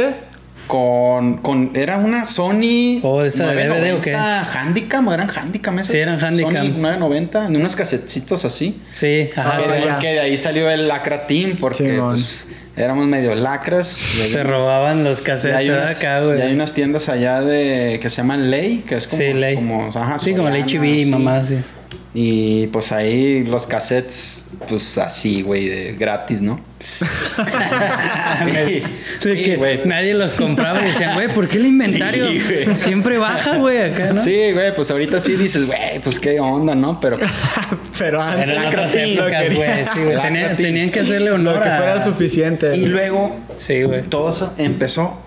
Con, 0.69 1.39
con 1.39 1.73
era 1.75 1.99
una 1.99 2.25
Sony 2.25 3.01
Oh, 3.03 3.23
¿esa 3.25 3.47
de 3.53 3.67
DVD 3.67 3.95
o 3.95 4.01
qué? 4.01 4.15
Handicam, 4.15 5.09
eran 5.13 5.29
Handicam 5.29 5.79
esas. 5.79 5.91
Sí, 5.93 5.99
eran 5.99 6.23
Handicam. 6.23 6.53
Sony 6.53 6.79
990, 6.79 7.49
de 7.49 7.57
unos 7.57 7.75
casetitos 7.75 8.45
así. 8.45 8.81
Sí, 8.93 9.31
ajá. 9.35 9.55
Ah, 9.55 9.59
que, 9.59 9.65
sí. 9.65 9.71
de, 9.73 9.85
ya. 9.87 9.99
que 9.99 10.07
de 10.09 10.21
ahí 10.21 10.39
salió 10.39 10.71
el 10.71 10.87
Lacra 10.87 11.27
Team 11.27 11.57
porque 11.59 11.99
pues, 12.01 12.45
éramos 12.77 13.07
medio 13.07 13.35
lacras. 13.35 13.99
Y 14.15 14.29
Se 14.29 14.43
robaban 14.45 15.03
los 15.03 15.21
y 15.21 15.25
cassettes 15.25 15.57
hay, 15.57 15.69
¿verdad? 15.71 15.85
unas, 15.87 15.99
acá, 15.99 16.19
y 16.21 16.31
hay 16.31 16.37
güey. 16.39 16.53
unas 16.55 16.75
tiendas 16.75 17.09
allá 17.09 17.41
de 17.41 17.99
que 18.01 18.11
se 18.11 18.19
llaman 18.19 18.51
Ley, 18.51 18.85
que 18.87 18.97
es 18.97 19.07
como, 19.07 19.19
Sí, 19.23 19.33
ley. 19.33 19.55
como 19.57 19.89
ajá, 19.89 20.19
sí, 20.19 20.35
como 20.35 20.49
el 20.49 20.63
HB, 20.63 20.83
así. 21.03 21.07
mamá, 21.07 21.43
sí. 21.43 21.57
Y 22.15 22.67
pues 22.69 22.91
ahí 22.91 23.45
los 23.45 23.67
cassettes, 23.67 24.45
pues 24.69 24.97
así, 24.99 25.43
güey, 25.43 25.69
de 25.69 25.93
gratis, 25.93 26.41
¿no? 26.41 26.59
Sí, 26.81 27.05
Sí, 29.19 29.43
que 29.43 29.57
güey. 29.57 29.81
nadie 29.85 30.15
los 30.15 30.35
compraba 30.35 30.83
y 30.83 30.87
decían, 30.89 31.15
güey, 31.15 31.29
¿por 31.29 31.49
qué 31.49 31.57
el 31.59 31.67
inventario 31.67 32.29
Sí, 32.29 32.41
güey. 32.65 32.77
siempre 32.77 33.19
baja, 33.19 33.57
güey, 33.57 33.79
acá, 33.79 34.13
no? 34.13 34.23
Sí, 34.23 34.53
güey, 34.53 34.75
pues 34.75 34.91
ahorita 34.91 35.21
sí 35.21 35.37
dices, 35.37 35.67
güey, 35.67 35.99
pues 36.03 36.19
qué 36.21 36.41
onda, 36.41 36.75
¿no? 36.75 37.01
Pero 37.01 37.19
Pero 37.99 38.21
antes 38.23 38.47
lo 39.17 39.25
lo 39.25 39.29
Tenían, 40.57 40.91
que 40.91 41.01
hacerle 41.01 41.31
Lo 41.31 41.37
honor 41.37 41.63
que 41.63 41.69
a... 41.69 41.77
fuera 41.79 42.05
suficiente. 42.05 42.71
Y 42.77 42.87
luego 42.87 43.37
Sí, 43.59 43.83
güey. 43.83 44.03
todo 44.03 44.31
eso 44.31 44.55
empezó 44.59 45.23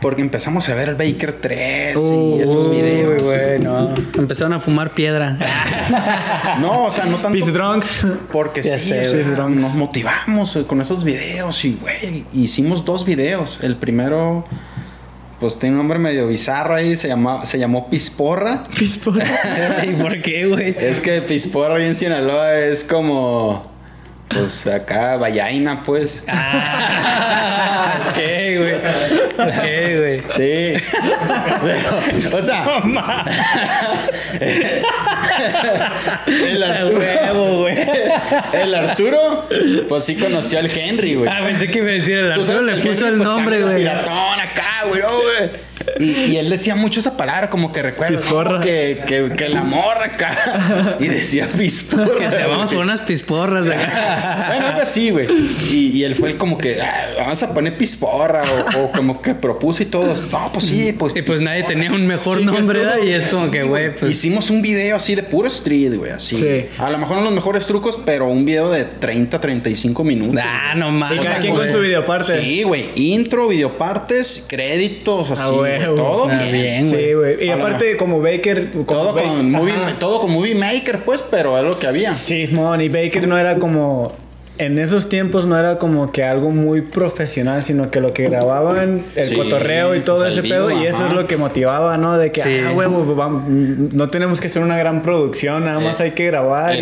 porque 0.00 0.22
empezamos 0.22 0.68
a 0.68 0.74
ver 0.74 0.90
el 0.90 0.94
Baker 0.94 1.32
3 1.40 1.96
Uh, 1.96 2.36
y 2.38 2.42
esos 2.42 2.70
videos. 2.70 3.22
güey, 3.22 3.58
no. 3.58 3.94
Empezaron 4.16 4.52
a 4.52 4.60
fumar 4.60 4.90
piedra. 4.90 5.36
No, 6.60 6.84
o 6.84 6.90
sea, 6.90 7.04
no 7.06 7.16
tanto 7.16 7.30
Peace 7.38 7.50
Drunks. 7.52 8.06
porque 8.30 8.62
Ya 8.62 8.78
sí, 8.78 8.90
sé, 8.90 9.08
o 9.08 9.24
sea, 9.24 9.48
nos 9.48 9.74
motivamos 9.74 10.58
con 10.66 10.80
esos 10.80 11.02
videos 11.04 11.64
y 11.64 11.74
güey, 11.80 12.24
hicimos 12.34 12.84
dos 12.84 13.04
videos. 13.04 13.58
El 13.62 13.76
primero 13.76 14.44
pues 15.40 15.58
tiene 15.58 15.74
un 15.76 15.78
nombre 15.78 15.98
medio 16.00 16.26
bizarro 16.26 16.74
ahí, 16.74 16.96
se 16.96 17.06
llama 17.08 17.46
se 17.46 17.58
llamó 17.58 17.88
Pisporra. 17.88 18.64
¿Y 19.84 19.92
por 20.02 20.20
qué, 20.20 20.46
güey? 20.46 20.74
Es 20.78 21.00
que 21.00 21.22
Pisporra 21.22 21.76
ahí 21.76 21.84
en 21.86 21.96
Sinaloa 21.96 22.58
es 22.58 22.84
como 22.84 23.62
pues 24.28 24.66
acá 24.66 25.16
vallaina, 25.16 25.82
pues. 25.84 26.22
Ah, 26.28 28.10
ok, 28.10 28.16
güey. 28.58 28.74
Ok, 29.38 29.98
güey. 29.98 30.22
Sí. 30.26 30.74
Pero, 31.62 32.36
o 32.38 32.42
sea, 32.42 32.82
el 36.26 36.62
A 36.62 36.80
Arturo, 36.80 36.98
huevo, 36.98 37.58
güey. 37.60 37.76
el 38.52 38.74
Arturo, 38.74 39.48
pues 39.88 40.04
sí 40.04 40.16
conoció 40.16 40.58
al 40.58 40.70
Henry, 40.70 41.14
güey. 41.14 41.30
Ah, 41.32 41.40
pensé 41.44 41.68
que 41.68 41.78
iba 41.78 41.88
a 41.88 41.92
decir 41.92 42.18
el 42.18 42.32
Arturo 42.32 42.62
le 42.62 42.72
el 42.72 42.80
puso 42.80 43.06
Henry, 43.06 43.08
el 43.08 43.16
pues, 43.16 43.28
nombre, 43.28 43.62
güey. 43.62 43.76
Piratón 43.76 44.40
acá, 44.40 44.84
güey, 44.88 45.02
oh, 45.02 45.22
güey. 45.22 45.50
Y, 45.98 46.32
y 46.32 46.36
él 46.36 46.50
decía 46.50 46.74
mucho 46.74 47.00
esa 47.00 47.16
palabra, 47.16 47.50
como 47.50 47.72
que 47.72 47.82
recuerdo. 47.82 48.18
¿no? 48.44 48.60
que, 48.60 49.00
que, 49.06 49.30
que 49.36 49.48
la 49.48 49.62
morra 49.62 50.06
acá. 50.06 50.96
Y 51.00 51.06
decía 51.08 51.48
pisporra. 51.48 52.18
Que 52.18 52.30
se 52.30 52.44
vamos 52.44 52.70
por 52.72 52.82
unas 52.84 53.00
pisporras 53.02 53.68
acá. 53.68 54.44
Bueno, 54.48 54.66
algo 54.68 54.80
así, 54.80 55.10
güey. 55.10 55.26
Y, 55.72 55.90
y 55.98 56.04
él 56.04 56.14
fue 56.14 56.30
el 56.30 56.36
como 56.38 56.58
que, 56.58 56.80
"Ah, 56.80 57.10
vamos 57.18 57.42
a 57.42 57.52
poner 57.52 57.76
pisporra, 57.76 58.42
o, 58.76 58.80
o 58.84 58.90
como 58.92 59.20
que 59.22 59.34
propuso 59.34 59.82
y 59.82 59.86
todos, 59.86 60.30
no, 60.32 60.50
pues 60.52 60.64
sí, 60.66 60.92
pues. 60.98 61.14
Y 61.16 61.22
pues 61.22 61.40
nadie 61.40 61.60
pisporra". 61.62 61.80
tenía 61.82 61.92
un 61.96 62.06
mejor 62.06 62.38
Sí, 62.38 62.44
nombre, 62.44 62.78
¿verdad? 62.80 62.98
Y 63.04 63.12
es 63.12 63.28
como 63.28 63.46
sí, 63.46 63.52
que, 63.52 63.62
güey, 63.64 63.94
pues. 63.94 64.10
Hicimos 64.12 64.50
un 64.50 64.62
video 64.62 64.96
así 64.96 65.14
de 65.14 65.22
puro 65.22 65.48
street, 65.48 65.94
güey, 65.96 66.12
así. 66.12 66.36
Sí. 66.38 66.66
A 66.78 66.90
lo 66.90 66.98
mejor 66.98 67.18
no 67.18 67.24
los 67.24 67.32
mejores 67.32 67.66
trucos, 67.66 67.98
pero 68.04 68.26
un 68.28 68.44
video 68.44 68.70
de 68.70 68.84
30, 68.84 69.40
35 69.40 70.04
minutos. 70.04 70.42
Ah, 70.44 70.74
no 70.76 70.90
mames. 70.90 71.18
Y 71.18 71.24
cada 71.24 71.38
quien 71.40 71.54
con 71.54 71.70
su 71.70 71.78
videoparte. 71.80 72.40
Sí, 72.40 72.62
güey. 72.62 72.90
Intro, 72.96 73.48
videopartes, 73.48 74.44
créditos, 74.48 75.30
así. 75.30 75.42
Ah, 75.44 75.50
güey, 75.50 75.77
huevo. 75.80 75.96
todo 75.96 76.26
bien. 76.28 76.52
bien, 76.52 76.88
güey. 76.90 77.04
Sí, 77.04 77.12
güey. 77.12 77.44
Y 77.46 77.50
aparte, 77.50 77.96
como 77.96 78.20
Baker. 78.20 78.70
como 78.70 78.84
Todo 78.84 79.14
Ba- 79.14 79.22
con, 79.22 79.50
movie, 79.50 79.74
todo 79.98 80.20
con 80.20 80.30
Movie 80.30 80.54
Maker, 80.54 81.00
pues, 81.04 81.22
pero 81.22 81.58
es 81.58 81.64
lo 81.68 81.78
que 81.78 81.86
había. 81.86 82.14
Sí, 82.14 82.48
mon, 82.52 82.80
y 82.80 82.88
Baker 82.88 83.26
no 83.28 83.36
era 83.38 83.56
como. 83.58 84.12
En 84.58 84.78
esos 84.80 85.08
tiempos 85.08 85.46
no 85.46 85.56
era 85.56 85.78
como 85.78 86.10
que 86.10 86.24
algo 86.24 86.50
muy 86.50 86.80
profesional, 86.80 87.62
sino 87.62 87.90
que 87.92 88.00
lo 88.00 88.12
que 88.12 88.24
grababan, 88.28 89.04
el 89.14 89.22
Sí, 89.24 89.36
cotorreo 89.36 89.94
y 89.94 90.00
todo 90.00 90.18
pues, 90.24 90.32
ese 90.36 90.42
pedo, 90.42 90.70
y 90.72 90.84
eso 90.84 91.06
es 91.06 91.12
lo 91.12 91.28
que 91.28 91.36
motivaba, 91.36 91.96
¿no? 91.96 92.18
De 92.18 92.32
que, 92.32 92.42
Sí. 92.42 92.58
ah, 92.66 92.72
huevo, 92.72 93.04
vam- 93.14 93.44
no 93.92 94.08
tenemos 94.08 94.40
que 94.40 94.48
hacer 94.48 94.60
una 94.62 94.76
gran 94.76 95.02
producción, 95.02 95.64
nada 95.64 95.78
más 95.78 96.00
Eh, 96.00 96.04
hay 96.04 96.10
que 96.10 96.26
grabar 96.26 96.74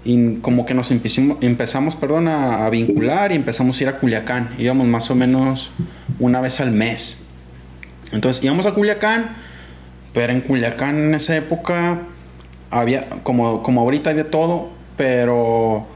y 0.06 0.36
como 0.38 0.66
que 0.66 0.74
nos 0.74 0.91
empezamos 0.91 1.95
perdón, 1.95 2.28
a, 2.28 2.66
a 2.66 2.70
vincular 2.70 3.32
y 3.32 3.36
empezamos 3.36 3.80
a 3.80 3.84
ir 3.84 3.89
a 3.89 3.99
Culiacán. 3.99 4.51
Íbamos 4.58 4.88
más 4.88 5.10
o 5.10 5.16
menos 5.16 5.72
una 6.20 6.41
vez 6.41 6.60
al 6.60 6.72
mes. 6.72 7.22
Entonces 8.12 8.43
íbamos 8.43 8.66
a 8.66 8.74
Culiacán, 8.74 9.36
pero 10.14 10.34
en 10.34 10.41
Culiacán 10.41 10.97
en 10.97 11.14
esa 11.16 11.36
época 11.36 12.01
había, 12.70 13.10
como, 13.24 13.64
como 13.64 13.82
ahorita 13.82 14.12
hay 14.12 14.16
de 14.16 14.24
todo, 14.24 14.70
pero 14.97 15.88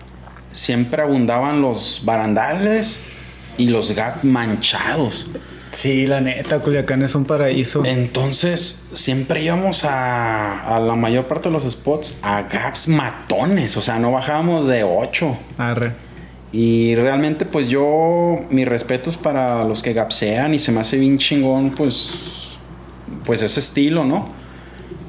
siempre 0.53 1.01
abundaban 1.01 1.61
los 1.61 2.01
barandales 2.05 3.55
y 3.57 3.69
los 3.69 3.95
gat 3.95 4.23
manchados. 4.23 5.27
Sí, 5.71 6.07
la 6.07 6.21
neta, 6.21 6.59
Culiacán 6.59 7.03
es 7.03 7.15
un 7.15 7.25
paraíso. 7.25 7.83
Entonces, 7.85 8.87
siempre 8.93 9.43
íbamos 9.43 9.83
a, 9.83 10.75
a 10.75 10.79
la 10.79 10.95
mayor 10.95 11.25
parte 11.25 11.49
de 11.49 11.53
los 11.53 11.69
spots 11.69 12.15
a 12.21 12.43
gaps 12.43 12.87
matones. 12.87 13.77
O 13.77 13.81
sea, 13.81 13.99
no 13.99 14.11
bajábamos 14.11 14.67
de 14.67 14.83
8. 14.83 15.37
Arre. 15.57 16.07
Y 16.51 16.95
realmente, 16.95 17.45
pues 17.45 17.67
yo, 17.67 18.37
mis 18.49 18.67
respetos 18.67 19.17
para 19.17 19.63
los 19.65 19.83
que 19.83 19.93
gapsean 19.93 20.53
y 20.53 20.59
se 20.59 20.71
me 20.71 20.79
hace 20.79 20.97
bien 20.97 21.17
chingón, 21.17 21.71
pues, 21.71 22.57
pues 23.25 23.41
ese 23.41 23.59
estilo, 23.59 24.05
¿no? 24.05 24.29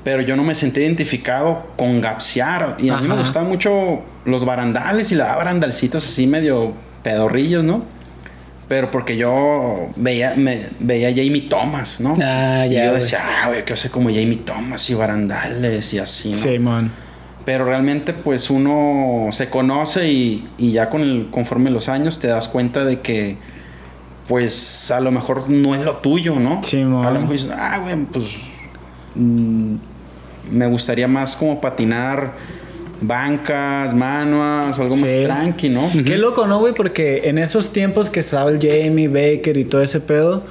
Pero 0.03 0.23
yo 0.23 0.37
no 0.37 0.43
me 0.43 0.55
sentí 0.55 0.81
identificado 0.81 1.67
con 1.77 2.01
gapsear. 2.01 2.77
Y 2.81 2.89
a 2.89 2.99
mí 2.99 3.07
me 3.07 3.17
gustaban 3.17 3.49
mucho 3.49 4.03
los 4.25 4.45
barandales 4.45 5.13
y 5.13 5.15
la 5.15 5.37
barandalcitos 5.37 6.05
así 6.05 6.27
medio 6.27 6.73
pedorrillos, 7.03 7.63
¿no? 7.63 7.83
Pero 8.69 8.91
porque 8.91 9.17
yo 9.17 9.89
veía, 9.97 10.35
me, 10.37 10.67
veía 10.79 11.09
a 11.09 11.11
Jamie 11.11 11.49
Thomas, 11.49 12.01
¿no? 12.01 12.17
Ah, 12.23 12.67
y 12.67 12.75
ya, 12.75 12.85
yo 12.85 12.91
güey. 12.91 13.01
decía, 13.01 13.21
ah, 13.25 13.49
güey, 13.49 13.63
quiero 13.63 13.77
ser 13.77 13.91
como 13.91 14.11
Jamie 14.11 14.37
Thomas 14.45 14.89
y 14.91 14.95
barandales 14.95 15.95
y 15.95 15.99
así, 15.99 16.33
¿no? 16.33 16.37
Sí, 16.37 16.59
man. 16.59 16.91
Pero 17.47 17.65
realmente 17.65 18.13
pues 18.13 18.51
uno 18.51 19.29
se 19.31 19.49
conoce 19.49 20.13
y, 20.13 20.47
y 20.59 20.73
ya 20.73 20.91
con 20.91 21.01
el, 21.01 21.29
conforme 21.31 21.71
los 21.71 21.89
años 21.89 22.19
te 22.19 22.27
das 22.27 22.47
cuenta 22.47 22.85
de 22.85 23.01
que 23.01 23.39
pues 24.29 24.91
a 24.91 25.01
lo 25.01 25.11
mejor 25.11 25.49
no 25.49 25.75
es 25.75 25.81
lo 25.81 25.97
tuyo, 25.97 26.39
¿no? 26.39 26.63
Sí, 26.63 26.85
mon. 26.85 27.07
a 27.07 27.11
lo 27.11 27.21
mejor 27.21 27.33
dices, 27.33 27.51
ah, 27.57 27.79
güey, 27.79 27.97
pues 28.05 28.37
mm, 29.15 29.77
me 30.53 30.67
gustaría 30.67 31.09
más 31.09 31.35
como 31.35 31.59
patinar 31.59 32.33
bancas, 33.01 33.95
manuas, 33.95 34.79
algo 34.79 34.97
más 34.97 35.11
tranqui, 35.25 35.69
¿no? 35.69 35.91
Qué 36.05 36.17
loco, 36.17 36.47
¿no, 36.47 36.59
güey? 36.59 36.75
Porque 36.75 37.23
en 37.25 37.39
esos 37.39 37.73
tiempos 37.73 38.11
que 38.11 38.21
estaba 38.21 38.51
el 38.51 38.59
Jamie 38.59 39.09
Baker 39.09 39.57
y 39.57 39.65
todo 39.65 39.83
ese 39.83 40.01
pedo, 40.01 40.45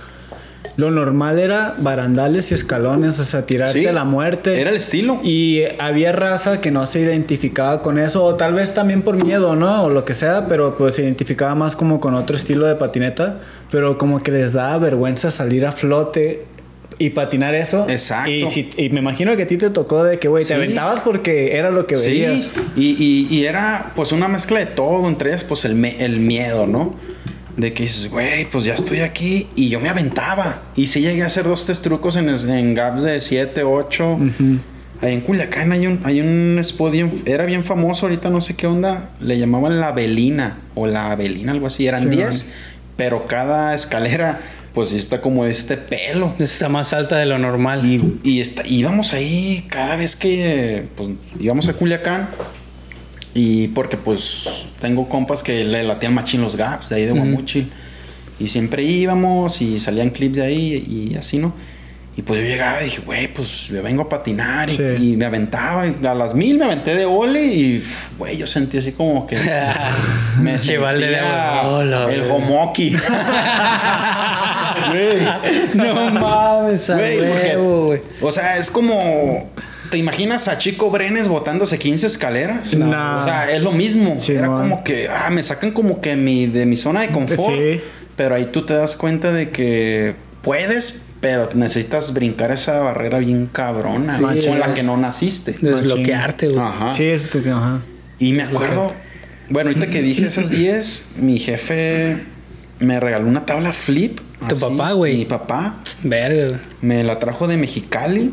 lo 0.77 0.91
normal 0.91 1.39
era 1.39 1.73
barandales 1.79 2.51
y 2.51 2.53
escalones, 2.53 3.19
o 3.19 3.23
sea, 3.23 3.47
tirarte 3.47 3.79
Sí, 3.79 3.85
a 3.87 3.93
la 3.93 4.03
muerte. 4.03 4.61
Era 4.61 4.69
el 4.69 4.75
estilo. 4.75 5.19
Y 5.23 5.63
había 5.79 6.11
raza 6.11 6.61
que 6.61 6.69
no 6.69 6.85
se 6.85 6.99
identificaba 6.99 7.81
con 7.81 7.97
eso, 7.97 8.23
o 8.23 8.35
tal 8.35 8.53
vez 8.53 8.75
también 8.75 9.01
por 9.01 9.21
miedo, 9.23 9.55
¿no? 9.55 9.85
O 9.85 9.89
lo 9.89 10.05
que 10.05 10.13
sea, 10.13 10.45
pero 10.47 10.77
pues 10.77 10.95
se 10.95 11.01
identificaba 11.01 11.55
más 11.55 11.75
como 11.75 11.99
con 11.99 12.13
otro 12.13 12.35
estilo 12.35 12.67
de 12.67 12.75
patineta, 12.75 13.39
pero 13.71 13.97
como 13.97 14.21
que 14.21 14.31
les 14.31 14.53
daba 14.53 14.77
vergüenza 14.77 15.31
salir 15.31 15.65
a 15.65 15.71
flote 15.71 16.45
y 16.99 17.11
patinar 17.11 17.53
eso. 17.55 17.85
Exacto. 17.89 18.31
Y, 18.31 18.49
si- 18.51 18.69
y 18.77 18.89
me 18.89 18.99
imagino 18.99 19.35
que 19.37 19.43
a 19.43 19.47
ti 19.47 19.57
te 19.57 19.69
tocó 19.69 20.03
de 20.03 20.17
que, 20.19 20.27
güey, 20.27 20.43
te 20.43 20.49
Sí. 20.49 20.53
aventabas 20.55 20.99
porque 21.01 21.55
era 21.57 21.69
lo 21.69 21.85
que 21.87 21.95
veías. 21.95 22.43
Sí, 22.43 22.51
y, 22.75 23.03
y- 23.03 23.37
y 23.37 23.45
era 23.45 23.91
pues 23.95 24.11
una 24.11 24.27
mezcla 24.27 24.59
de 24.59 24.65
todo, 24.67 25.07
entre 25.07 25.29
ellas 25.29 25.43
pues 25.43 25.63
el, 25.65 25.75
me- 25.75 26.03
el 26.03 26.19
miedo, 26.19 26.65
¿no? 26.67 26.95
De 27.55 27.73
que 27.73 27.83
dices, 27.83 28.09
güey, 28.11 28.45
pues 28.49 28.65
ya 28.65 28.75
estoy 28.75 28.99
aquí 28.99 29.47
y 29.55 29.69
yo 29.69 29.79
me 29.79 29.89
aventaba. 29.89 30.61
Y 30.75 30.87
sí 30.87 31.01
llegué 31.01 31.23
a 31.23 31.27
hacer 31.27 31.43
dos, 31.45 31.65
tres 31.65 31.81
trucos 31.81 32.15
en, 32.15 32.29
en 32.29 32.73
gaps 32.73 33.03
de 33.03 33.19
7, 33.21 33.63
8. 33.63 34.11
Ujú. 34.13 34.57
Ahí 35.01 35.13
en 35.13 35.21
Culiacán 35.21 35.71
hay 35.71 35.85
un, 35.85 35.99
hay 36.03 36.21
un 36.21 36.57
spot 36.59 36.91
bien- 36.91 37.21
era 37.25 37.45
bien 37.45 37.63
famoso, 37.63 38.07
ahorita 38.07 38.29
no 38.31 38.41
sé 38.41 38.55
qué 38.55 38.65
onda, 38.65 39.09
le 39.21 39.37
llamaban 39.37 39.79
la 39.79 39.91
Belina 39.91 40.57
o 40.73 40.87
la 40.87 41.15
Belina, 41.15 41.51
algo 41.51 41.67
así, 41.67 41.85
eran 41.85 42.01
Sí, 42.01 42.09
10, 42.09 42.51
pero 42.95 43.27
cada 43.27 43.75
escalera 43.75 44.39
pues 44.77 44.89
sí 44.91 44.97
está 44.97 45.21
como 45.21 45.43
este 45.47 45.75
pelo. 45.75 46.35
Está 46.37 46.69
más 46.69 46.93
alta 46.93 47.17
de 47.17 47.25
lo 47.25 47.39
normal. 47.39 47.83
Y, 47.83 48.19
y 48.23 48.41
está- 48.41 48.61
íbamos 48.63 49.11
ahí 49.13 49.65
cada 49.67 49.95
vez 49.95 50.15
que 50.15 50.83
pues, 50.95 51.09
íbamos 51.39 51.67
a 51.67 51.73
Culiacán. 51.73 52.29
Y 53.33 53.69
porque 53.69 53.97
pues 53.97 54.47
tengo 54.79 55.09
compas 55.09 55.41
que 55.41 55.63
le 55.63 55.81
latían 55.81 56.13
machín 56.13 56.41
los 56.41 56.55
gaps 56.55 56.89
de 56.89 56.95
ahí 56.97 57.05
de. 57.05 57.13
Guamuchil. 57.13 57.71
Y 58.39 58.49
siempre 58.49 58.83
íbamos 58.83 59.63
y 59.63 59.79
salían 59.79 60.11
clips 60.11 60.35
de 60.35 60.43
ahí 60.43 61.09
y 61.11 61.15
así, 61.15 61.39
¿no? 61.39 61.55
Y 62.17 62.23
pues 62.23 62.41
yo 62.41 62.47
llegaba 62.47 62.81
y 62.81 62.85
dije, 62.85 63.01
güey, 63.05 63.27
pues 63.31 63.67
yo 63.67 63.81
vengo 63.83 64.01
a 64.01 64.09
patinar 64.09 64.69
y, 64.69 64.73
Sí. 64.75 64.83
y 64.99 65.15
me 65.17 65.25
aventaba. 65.25 65.85
Y 65.87 66.03
a 66.05 66.15
las 66.15 66.33
mil 66.33 66.57
me 66.57 66.65
aventé 66.65 66.95
de 66.95 67.05
ole 67.05 67.45
y, 67.45 67.87
güey, 68.17 68.35
yo 68.37 68.47
sentí 68.47 68.79
así 68.79 68.91
como 68.93 69.27
que 69.27 69.37
me 70.41 70.55
Cheval 70.57 70.99
de 70.99 71.19
el 72.15 72.23
homoki. 72.31 72.97
No 75.73 76.11
mames, 76.11 76.89
Güey. 76.89 78.01
O 78.21 78.31
sea, 78.31 78.57
es 78.57 78.71
como. 78.71 79.49
¿Te 79.91 79.97
imaginas 79.97 80.47
a 80.49 80.57
Chico 80.57 80.89
Brenes 80.91 81.27
botándose 81.29 81.79
15 81.79 82.07
escaleras? 82.07 82.73
No. 82.73 83.19
O 83.19 83.23
sea, 83.23 83.49
es 83.51 83.61
lo 83.63 83.71
mismo. 83.71 84.17
Sí, 84.19 84.33
Era 84.33 84.49
man. 84.49 84.61
como 84.69 84.83
que. 84.83 85.07
Ah, 85.09 85.29
me 85.29 85.41
sacan 85.43 85.71
como 85.71 86.01
que 86.01 86.15
mi, 86.15 86.47
de 86.47 86.65
mi 86.65 86.75
zona 86.77 87.01
de 87.01 87.09
confort. 87.09 87.53
Sí. 87.57 87.81
Pero 88.15 88.35
ahí 88.35 88.45
tú 88.51 88.65
te 88.65 88.73
das 88.73 88.95
cuenta 88.95 89.31
de 89.31 89.49
que 89.49 90.15
puedes, 90.41 91.06
pero 91.19 91.49
necesitas 91.53 92.13
brincar 92.13 92.51
esa 92.51 92.79
barrera 92.79 93.19
bien 93.19 93.47
cabrona. 93.51 94.17
Sí, 94.17 94.23
con 94.47 94.59
la 94.59 94.67
güey. 94.67 94.73
que 94.75 94.83
no 94.83 94.97
naciste. 94.97 95.55
Desbloquearte, 95.59 96.49
güey. 96.49 96.59
Ajá. 96.59 96.93
Sí, 96.93 97.03
eso 97.05 97.27
te... 97.29 97.49
Ajá. 97.49 97.81
Y 98.19 98.33
me 98.33 98.43
acuerdo, 98.43 98.93
bueno, 99.49 99.69
ahorita 99.69 99.87
que 99.87 100.01
dije 100.01 100.27
esas 100.27 100.49
10, 100.49 101.09
mi 101.17 101.39
jefe 101.39 102.23
me 102.79 102.99
regaló 102.99 103.27
una 103.27 103.45
tabla 103.45 103.73
flip. 103.73 104.19
¿Tu 104.47 104.59
papá, 104.59 104.91
güey? 104.91 105.17
Mi 105.17 105.25
papá 105.25 105.77
Verga, 106.03 106.47
güey. 106.49 106.59
me 106.81 107.03
la 107.03 107.17
trajo 107.19 107.47
de 107.47 107.57
Mexicali. 107.57 108.31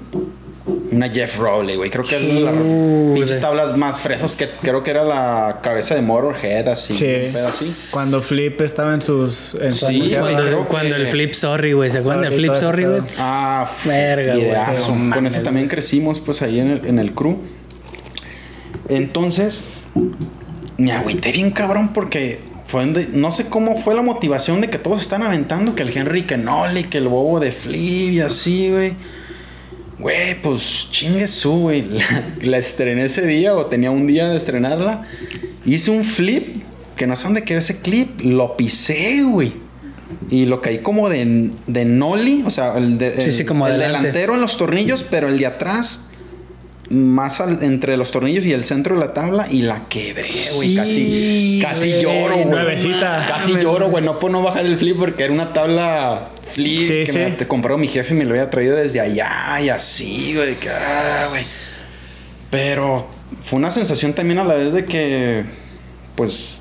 Una 0.67 1.11
Jeff 1.11 1.37
Rowley, 1.39 1.77
güey. 1.77 1.91
Creo 1.91 2.05
que 2.05 2.17
es 2.17 2.41
la 2.41 2.51
pinches 2.53 3.35
de- 3.37 3.41
tablas 3.41 3.77
más 3.77 4.01
fresas 4.01 4.35
que 4.35 4.49
creo 4.63 4.83
que 4.83 4.93
era 4.93 5.05
la 5.05 5.61
cabeza 5.63 5.95
de 5.95 6.01
Motorhead, 6.01 6.67
así. 6.69 6.95
Sí. 6.95 7.13
así. 7.15 7.91
Cuando 7.93 8.21
Flip 8.23 8.61
estaba 8.63 8.95
en 8.95 9.03
sus... 9.03 9.55
En 9.61 9.75
Sí, 9.75 10.15
Cuando, 10.19 10.65
cuando 10.67 10.97
que- 10.97 11.03
el 11.03 11.09
flip 11.09 11.35
sorry, 11.35 11.73
güey. 11.75 11.91
¿Se 11.91 11.99
acuerdan 11.99 12.23
del 12.31 12.35
flip 12.35 12.55
sorry, 12.55 12.85
güey? 12.87 13.03
Ah, 13.19 13.71
Verga, 13.85 14.37
güey. 14.37 14.99
No 14.99 15.15
Con 15.15 15.27
eso 15.27 15.43
también 15.43 15.69
crecimos, 15.69 16.19
pues, 16.21 16.41
ahí 16.41 16.59
en 16.61 16.71
el, 16.71 16.87
en 16.87 16.99
el 16.99 17.13
crew. 17.13 17.37
Entonces, 18.89 19.63
me 20.79 20.93
agüité 20.93 21.33
bien 21.33 21.51
cabrón 21.51 21.93
porque 21.93 22.41
fue 22.67 22.81
donde- 22.83 23.09
no 23.13 23.33
sé 23.33 23.49
cómo 23.49 23.83
fue 23.83 23.95
la 23.95 24.03
motivación 24.03 24.61
de 24.61 24.71
que 24.71 24.79
todos 24.79 25.01
están 25.03 25.23
aventando, 25.23 25.75
que 25.75 25.83
el 25.83 25.97
Henry 25.97 26.23
Kenoli, 26.23 26.85
que 26.85 26.99
el 26.99 27.09
bobo 27.09 27.41
de 27.41 27.53
Flip 27.53 28.13
y 28.15 28.21
así, 28.21 28.71
güey. 28.71 28.95
Güey, 29.99 30.41
pues 30.43 30.89
chingue 30.91 31.29
su, 31.29 31.53
güey. 31.53 31.83
La, 31.91 32.25
la 32.43 32.59
estrené 32.59 33.05
ese 33.05 33.27
día 33.27 33.55
o 33.55 33.67
tenía 33.67 33.91
un 33.91 34.07
día 34.07 34.29
de 34.29 34.37
estrenarla. 34.37 35.03
Hice 35.65 35.91
un 35.91 36.05
flip, 36.05 36.63
que 36.97 37.07
no 37.07 37.17
sé 37.17 37.25
dónde 37.25 37.43
quedó 37.43 37.59
ese 37.59 37.81
clip. 37.81 38.21
Lo 38.23 38.57
pisé, 38.57 39.23
güey. 39.23 39.53
Y 40.31 40.47
lo 40.47 40.61
caí 40.61 40.79
como 40.79 41.09
de, 41.09 41.51
de 41.67 41.85
nollie, 41.85 42.43
o 42.45 42.51
sea, 42.51 42.77
el, 42.77 42.99
de- 42.99 43.15
Sí, 43.21 43.27
el- 43.27 43.33
sí, 43.33 43.45
como 43.45 43.67
el 43.67 43.79
delantero 43.79 44.35
en 44.35 44.41
los 44.41 44.57
tornillos, 44.57 45.05
pero 45.09 45.29
el 45.29 45.39
de 45.39 45.47
atrás 45.47 46.09
más 46.91 47.41
al- 47.41 47.63
entre 47.63 47.97
los 47.97 48.11
tornillos 48.11 48.45
y 48.45 48.53
el 48.53 48.63
centro 48.65 48.95
de 48.95 49.01
la 49.01 49.13
tabla 49.15 49.47
y 49.51 49.63
la 49.63 49.89
quebré, 49.89 50.23
güey. 50.55 50.69
Sí, 50.69 50.77
casi 50.77 51.61
casi 51.63 51.91
güey, 51.91 52.03
lloro, 52.03 52.35
güey. 52.35 52.45
nuevecita. 52.47 53.27
Casi 53.29 53.53
lloro, 53.55 53.89
güey. 53.91 54.05
No 54.05 54.19
puedo 54.19 54.33
no 54.33 54.43
bajar 54.43 54.67
el 54.67 54.77
flip 54.79 54.99
porque 54.99 55.25
era 55.25 55.33
una 55.33 55.53
tabla 55.53 56.31
flip 56.53 56.81
Sí, 56.83 56.89
que 57.05 57.13
sí. 57.13 57.19
me 57.19 57.31
te 57.33 57.47
compró 57.49 57.79
mi 57.79 57.89
jefe 57.89 58.15
y 58.15 58.17
me 58.19 58.25
lo 58.25 58.31
había 58.33 58.51
traído 58.51 58.77
desde 58.77 59.01
allá 59.01 59.61
y 59.63 59.69
así, 59.71 60.35
güey. 60.37 60.57
Ah, 60.71 61.27
güey. 61.31 61.45
Pero 62.51 63.09
fue 63.45 63.59
una 63.59 63.71
sensación 63.71 64.13
también 64.13 64.39
a 64.39 64.45
la 64.45 64.55
vez 64.55 64.73
de 64.75 64.85
que, 64.85 65.45
pues, 66.15 66.61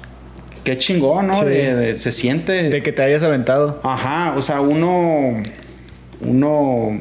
qué 0.64 0.78
chingón, 0.78 1.28
¿no? 1.28 1.40
Sí. 1.40 1.46
De- 1.46 1.76
de- 1.76 1.98
se 1.98 2.12
siente. 2.12 2.64
De 2.70 2.82
que 2.82 2.92
te 2.92 3.04
hayas 3.04 3.24
aventado. 3.24 3.80
Ajá, 3.84 4.34
o 4.38 4.42
sea, 4.42 4.62
uno. 4.62 5.44
Uno. 6.22 7.00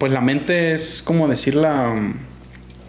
Pues 0.00 0.10
la 0.12 0.20
mente 0.20 0.72
es 0.72 1.02
como 1.04 1.28
decirla. 1.28 1.94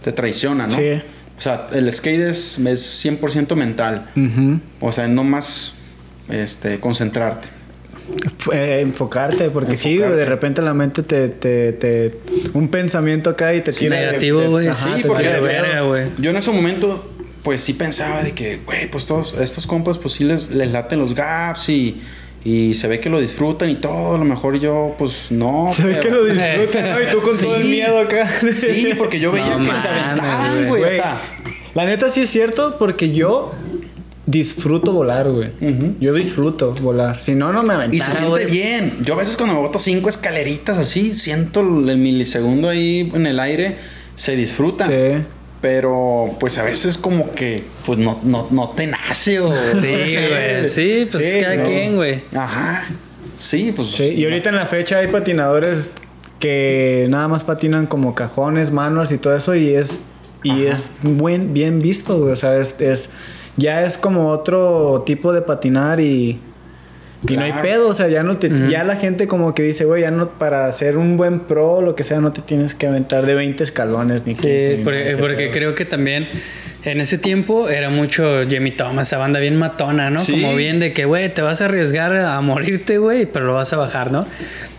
Te 0.03 0.11
traiciona, 0.11 0.65
¿no? 0.65 0.75
Sí. 0.75 0.93
O 1.37 1.41
sea, 1.41 1.67
el 1.73 1.91
skate 1.91 2.21
es, 2.31 2.57
es 2.57 3.05
100% 3.05 3.55
mental. 3.55 4.09
Ujú. 4.15 4.59
O 4.79 4.91
sea, 4.91 5.07
no 5.07 5.23
más 5.23 5.75
este, 6.29 6.79
concentrarte. 6.79 7.49
Fue 8.39 8.81
enfocarte, 8.81 9.49
porque 9.51 9.75
sí, 9.77 9.91
Enfocarte. 9.93 10.15
de 10.17 10.25
repente 10.25 10.61
la 10.61 10.73
mente 10.73 11.03
te, 11.03 11.29
te, 11.29 11.71
te- 11.73 12.11
Un 12.53 12.67
pensamiento 12.67 13.29
acá 13.29 13.53
y 13.53 13.61
te 13.61 13.71
Sí, 13.71 13.81
tira... 13.85 13.99
negativo, 13.99 14.41
güey. 14.49 14.67
ajá, 14.67 14.97
Sí, 14.97 15.03
porque 15.07 15.27
de 15.29 15.39
verga, 15.39 15.81
güey. 15.81 16.07
Yo 16.17 16.31
en 16.31 16.37
ese 16.37 16.51
momento, 16.51 17.09
pues 17.43 17.61
sí 17.61 17.73
pensaba 17.73 18.23
de 18.23 18.33
que, 18.33 18.59
güey, 18.65 18.89
pues 18.89 19.05
todos 19.05 19.35
estos 19.39 19.65
compas, 19.67 19.97
pues 19.97 20.15
sí 20.15 20.23
les, 20.23 20.49
les 20.51 20.71
laten 20.71 20.99
los 20.99 21.13
gaps 21.15 21.69
y, 21.69 22.01
y 22.43 22.73
se 22.73 22.87
ve 22.87 22.99
que 22.99 23.09
lo 23.09 23.19
disfrutan 23.19 23.69
y 23.69 23.75
todo. 23.75 24.15
A 24.15 24.17
lo 24.17 24.25
mejor 24.25 24.59
yo, 24.59 24.95
pues 24.97 25.27
no. 25.31 25.71
Se 25.75 25.83
ve 25.83 25.99
que 25.99 26.09
lo 26.09 26.23
disfrutan, 26.25 26.89
¿no? 26.91 27.01
Y 27.01 27.11
tú 27.11 27.21
con 27.21 27.35
Sí. 27.35 27.45
todo 27.45 27.55
el 27.57 27.65
miedo 27.65 27.99
acá. 27.99 28.27
Sí, 28.55 28.93
porque 28.97 29.19
yo 29.19 29.31
veía 29.31 29.57
No 29.57 29.69
que 29.71 29.79
se 29.79 29.87
aventaban, 29.87 30.67
güey. 30.67 30.83
O 30.83 30.91
sea, 30.91 31.21
La 31.73 31.85
neta 31.85 32.09
sí 32.09 32.21
es 32.21 32.29
cierto 32.29 32.77
porque 32.79 33.11
yo 33.11 33.53
disfruto 34.25 34.93
volar, 34.93 35.29
güey. 35.29 35.49
Yo 35.99 36.13
disfruto 36.13 36.73
volar. 36.81 37.21
Si 37.21 37.33
no, 37.35 37.51
no 37.51 37.63
me 37.63 37.73
y 37.73 37.77
aventara, 37.77 38.11
se 38.13 38.17
siente 38.19 38.45
bien. 38.45 38.97
Yo 39.01 39.13
a 39.13 39.17
veces 39.17 39.35
cuando 39.35 39.55
me 39.55 39.61
boto 39.61 39.79
cinco 39.79 40.09
escaleritas 40.09 40.77
así, 40.77 41.13
siento 41.13 41.61
el 41.61 41.97
milisegundo 41.97 42.69
ahí 42.69 43.11
en 43.13 43.25
el 43.25 43.39
aire, 43.39 43.77
se 44.15 44.35
disfruta. 44.35 44.87
Sí. 44.87 45.23
Pero 45.61 46.35
pues 46.39 46.57
a 46.57 46.63
veces 46.63 46.97
como 46.97 47.31
que 47.31 47.63
pues 47.85 47.99
no, 47.99 48.19
no, 48.23 48.47
no 48.49 48.69
te 48.69 48.87
nace 48.87 49.39
o... 49.39 49.53
Sí, 49.79 49.87
güey. 49.87 50.67
Sí, 50.67 51.07
pues 51.11 51.23
Sí, 51.23 51.39
cada 51.41 51.55
no. 51.57 51.63
quien, 51.65 51.95
güey. 51.95 52.23
Ajá. 52.35 52.87
Sí, 53.37 53.71
pues. 53.75 53.89
Sí, 53.89 54.05
y 54.05 54.23
ahorita 54.23 54.49
en 54.49 54.55
la 54.55 54.65
fecha 54.65 54.97
hay 54.97 55.07
patinadores 55.07 55.93
que 56.39 57.05
nada 57.09 57.27
más 57.27 57.43
patinan 57.43 57.85
como 57.85 58.15
cajones, 58.15 58.71
manuals 58.71 59.11
y 59.11 59.17
todo 59.19 59.35
eso 59.35 59.53
y 59.55 59.75
es 59.75 59.99
y 60.43 60.65
Ajá. 60.65 60.73
es 60.73 60.91
buen, 61.03 61.53
bien 61.53 61.79
visto, 61.79 62.17
güey. 62.17 62.31
O 62.33 62.35
sea, 62.35 62.57
es, 62.57 62.75
es- 62.79 63.09
ya 63.57 63.83
es 63.85 63.97
como 63.97 64.29
otro 64.29 65.03
tipo 65.05 65.33
de 65.33 65.41
patinar 65.41 65.99
y, 65.99 66.39
y 67.27 67.37
no 67.37 67.43
hay 67.43 67.53
pedo. 67.61 67.89
O 67.89 67.93
sea, 67.93 68.07
ya 68.07 68.23
no 68.23 68.37
te, 68.37 68.49
ya 68.69 68.83
la 68.83 68.95
gente 68.95 69.27
como 69.27 69.53
que 69.53 69.63
dice, 69.63 69.85
güey, 69.85 70.01
ya 70.01 70.11
no, 70.11 70.29
para 70.29 70.71
ser 70.71 70.97
un 70.97 71.17
buen 71.17 71.41
pro 71.41 71.73
o 71.73 71.81
lo 71.81 71.95
que 71.95 72.03
sea, 72.03 72.19
no 72.19 72.33
te 72.33 72.41
tienes 72.41 72.75
que 72.75 72.87
aventar 72.87 73.25
de 73.25 73.35
20 73.35 73.63
escalones 73.63 74.25
ni 74.25 74.33
15. 74.33 74.59
Sí, 74.59 74.81
porque, 74.83 75.15
porque 75.19 75.51
creo 75.51 75.75
que 75.75 75.85
también 75.85 76.27
en 76.83 76.99
ese 76.99 77.17
tiempo 77.17 77.69
era 77.69 77.89
mucho 77.89 78.41
Jamie 78.49 78.71
Thomas, 78.71 79.07
esa 79.07 79.17
banda 79.17 79.39
bien 79.39 79.57
matona, 79.57 80.09
¿no? 80.09 80.19
Sí. 80.19 80.33
Como 80.33 80.55
bien 80.55 80.79
de 80.79 80.93
que, 80.93 81.05
güey, 81.05 81.31
te 81.33 81.41
vas 81.41 81.61
a 81.61 81.65
arriesgar 81.65 82.15
a 82.15 82.41
morirte, 82.41 82.97
güey, 82.97 83.25
pero 83.25 83.45
lo 83.45 83.53
vas 83.53 83.71
a 83.73 83.77
bajar, 83.77 84.11
¿no? 84.11 84.27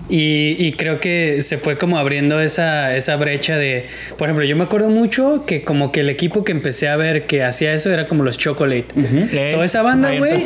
Y, 0.08 0.56
y 0.58 0.72
creo 0.72 1.00
que 1.00 1.40
se 1.42 1.58
fue 1.58 1.78
como 1.78 1.96
abriendo 1.98 2.40
esa, 2.40 2.96
esa 2.96 3.16
brecha 3.16 3.56
de, 3.56 3.86
por 4.18 4.28
ejemplo, 4.28 4.44
yo 4.44 4.56
me 4.56 4.64
acuerdo 4.64 4.88
mucho 4.90 5.44
que 5.46 5.62
como 5.62 5.92
que 5.92 6.00
el 6.00 6.10
equipo 6.10 6.44
que 6.44 6.52
empecé 6.52 6.88
a 6.88 6.96
ver 6.96 7.26
que 7.26 7.42
hacía 7.44 7.72
eso 7.72 7.90
era 7.90 8.06
como 8.08 8.22
los 8.24 8.36
Chocolate. 8.36 8.86
Eh, 8.96 9.50
Toda 9.54 9.64
esa 9.64 9.82
banda, 9.82 10.12
güey. 10.18 10.42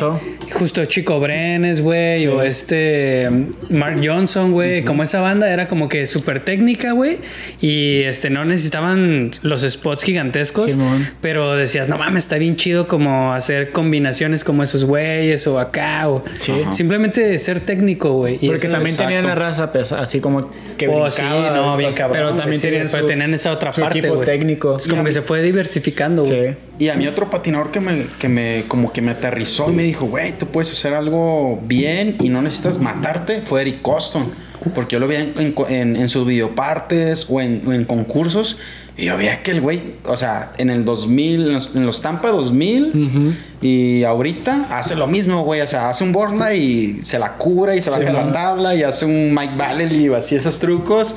Justo 0.53 0.85
Chico 0.85 1.19
Brenes, 1.21 1.81
güey, 1.81 2.21
Sí. 2.21 2.27
o 2.29 2.43
este 2.43 3.29
Mark 3.71 4.01
Johnson, 4.05 4.53
güey. 4.53 4.85
Como 4.85 5.03
esa 5.03 5.21
banda 5.21 5.51
era 5.53 5.67
como 5.69 5.89
que 5.89 6.07
súper 6.07 6.41
técnica, 6.41 6.93
güey. 6.93 7.19
Y 7.61 8.03
este 8.03 8.31
no 8.31 8.45
necesitaban 8.45 9.31
los 9.43 9.63
spots 9.63 10.05
gigantescos. 10.05 10.71
Simón. 10.73 11.07
pero 11.21 11.57
decías, 11.57 11.89
no 11.89 11.97
mames, 11.99 12.25
está 12.25 12.37
bien 12.39 12.57
chido 12.57 12.87
como 12.87 13.33
hacer 13.33 13.73
combinaciones 13.73 14.45
como 14.45 14.63
esos 14.63 14.85
güeyes 14.85 15.47
o 15.47 15.59
acá. 15.59 16.09
O 16.09 16.23
Sí. 16.39 16.53
Simplemente 16.71 17.37
ser 17.39 17.61
técnico, 17.61 18.13
güey. 18.13 18.39
Porque 18.39 18.69
también 18.69 18.95
exacto. 18.95 19.05
tenían 19.09 19.27
la 19.27 19.35
así 19.47 20.21
como 20.21 20.51
que 20.77 20.89
Oh, 20.89 21.11
sí, 21.11 21.23
no, 21.23 21.77
bien 21.77 21.93
cabrón. 21.93 22.13
Pero 22.13 22.35
también 22.35 22.61
sí, 22.61 22.69
tenían, 22.69 22.89
pero 22.91 23.07
tenían 23.07 23.35
esa 23.35 23.53
otra 23.53 23.73
su 23.73 23.81
parte, 23.81 23.99
equipo 23.99 24.19
técnico. 24.19 24.77
Es 24.77 24.89
como 24.89 25.05
que 25.05 25.11
se 25.11 25.23
fue 25.23 25.43
diversificando, 25.43 26.25
güey. 26.25 26.51
Sí. 26.51 26.57
Y 26.79 26.89
a 26.89 26.95
mí 26.95 27.07
otro 27.07 27.31
patinador 27.31 27.71
que 27.71 27.81
me, 27.81 28.07
que 28.19 28.29
me, 28.29 28.65
como 28.69 28.93
que 28.93 29.03
me 29.03 29.13
aterrizó 29.13 29.71
y 29.71 29.75
me 29.75 29.83
dijo, 29.83 30.07
güey, 30.07 30.33
tú 30.33 30.47
puedes 30.47 30.71
hacer 30.71 30.95
algo 30.95 31.59
bien 31.63 32.17
y 32.21 32.29
no 32.29 32.43
necesitas 32.43 32.79
matarte, 32.79 33.41
fue 33.41 33.63
Eric 33.63 33.81
Coston. 33.83 34.31
Porque 34.75 34.95
yo 34.95 35.01
lo 35.01 35.09
veía 35.09 35.21
en, 35.21 35.55
en, 35.69 35.97
en- 35.97 36.09
sus 36.09 36.27
videopartes 36.27 37.27
o 37.31 37.41
en, 37.41 37.71
en 37.73 37.85
concursos 37.85 38.59
y 38.97 39.05
yo 39.07 39.17
veía 39.19 39.43
que 39.43 39.51
el 39.51 39.61
güey, 39.61 39.83
o 40.05 40.17
sea, 40.17 40.53
en 40.57 40.71
el 40.71 40.85
2000, 40.87 41.41
en 41.49 41.53
los, 41.53 41.75
los 41.75 42.01
Tampa 42.01 42.31
2000 42.31 43.37
y 43.61 44.05
ahorita 44.05 44.67
hace 44.71 44.95
lo 44.97 45.07
mismo, 45.07 45.45
güey. 45.45 45.61
O 45.61 45.67
sea, 45.67 45.91
hace 45.91 46.03
un 46.05 46.13
borla 46.13 46.55
y 46.55 47.01
se 47.05 47.19
la 47.19 47.35
cura 47.35 47.75
y 47.77 47.81
se 47.83 47.91
Sí, 47.91 47.99
baja 47.99 48.13
la 48.13 48.21
man. 48.25 48.33
tabla 48.33 48.75
y 48.75 48.83
hace 48.83 49.05
un 49.05 49.35
Mike 49.35 49.55
Valley 49.57 50.07
y 50.07 50.15
así 50.15 50.35
esos 50.37 50.59
trucos. 50.59 51.15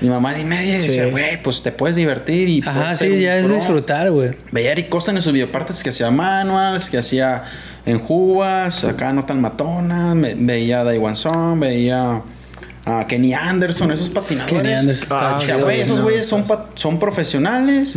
Mi 0.00 0.08
mamá 0.10 0.38
y 0.38 0.44
media 0.44 0.78
Sí. 0.78 0.88
dice, 0.88 1.06
güey, 1.10 1.42
pues 1.42 1.62
te 1.62 1.72
puedes 1.72 1.96
divertir 1.96 2.48
y 2.48 2.60
Ajá, 2.66 2.94
sí, 2.94 3.20
ya 3.20 3.38
es 3.38 3.46
pro". 3.46 3.54
disfrutar, 3.54 4.10
güey. 4.10 4.32
Veía 4.52 4.72
Eric 4.72 4.88
Costa 4.90 5.10
en 5.10 5.22
sus 5.22 5.32
videopartes 5.32 5.82
que 5.82 5.90
hacía 5.90 6.10
manuals, 6.10 6.90
que 6.90 6.98
hacía 6.98 7.44
en 7.86 7.98
Jubas, 8.00 8.84
acá 8.84 9.12
no 9.14 9.24
tan 9.24 9.40
matona. 9.40 10.14
me- 10.14 10.34
veía 10.34 10.84
Daiwan 10.84 11.16
Song, 11.16 11.58
veía 11.60 12.20
a 12.84 13.06
Kenny 13.06 13.32
Anderson, 13.32 13.90
esos 13.92 14.10
patinadores. 14.10 14.62
Kenny 14.62 14.74
Anderson 14.74 15.08
Ah, 15.10 15.36
o 15.38 15.40
sea, 15.40 15.56
güey, 15.56 15.80
esos 15.80 15.98
no, 15.98 16.04
güeyes 16.04 16.26
son, 16.26 16.98
profesionales. 16.98 17.96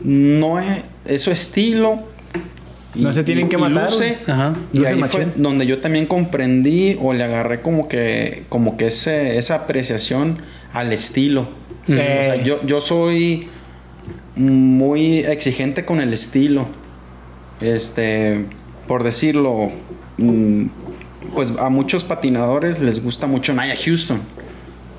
No 0.00 0.58
es, 0.58 0.84
es 1.04 1.22
su 1.22 1.30
estilo. 1.30 2.10
No 2.94 3.12
se 3.12 3.24
tienen 3.24 3.48
que 3.48 3.56
matar, 3.56 3.90
luce. 3.90 4.18
Ajá. 4.26 4.54
Y 4.72 4.78
Luce 4.78 4.90
ahí 4.90 5.00
machín. 5.00 5.22
fue 5.22 5.32
donde 5.36 5.66
yo 5.66 5.80
también 5.80 6.06
comprendí 6.06 6.98
o 7.00 7.14
le 7.14 7.24
agarré 7.24 7.62
como 7.62 7.88
que, 7.88 8.44
como 8.50 8.76
que 8.76 8.88
ese, 8.88 9.38
esa 9.38 9.54
apreciación 9.54 10.42
al 10.72 10.92
estilo. 10.92 11.48
Mm. 11.86 11.92
O 11.92 11.96
sea, 11.96 12.42
yo, 12.42 12.64
yo 12.66 12.80
soy 12.80 13.48
muy 14.36 15.18
exigente 15.18 15.84
con 15.84 16.00
el 16.00 16.12
estilo. 16.12 16.66
Este, 17.60 18.46
por 18.86 19.04
decirlo, 19.04 19.70
mm, 20.18 20.66
pues 21.34 21.52
a 21.58 21.68
muchos 21.68 22.04
patinadores 22.04 22.78
les 22.80 23.02
gusta 23.02 23.26
mucho 23.26 23.52
Naya 23.54 23.74
Houston. 23.84 24.20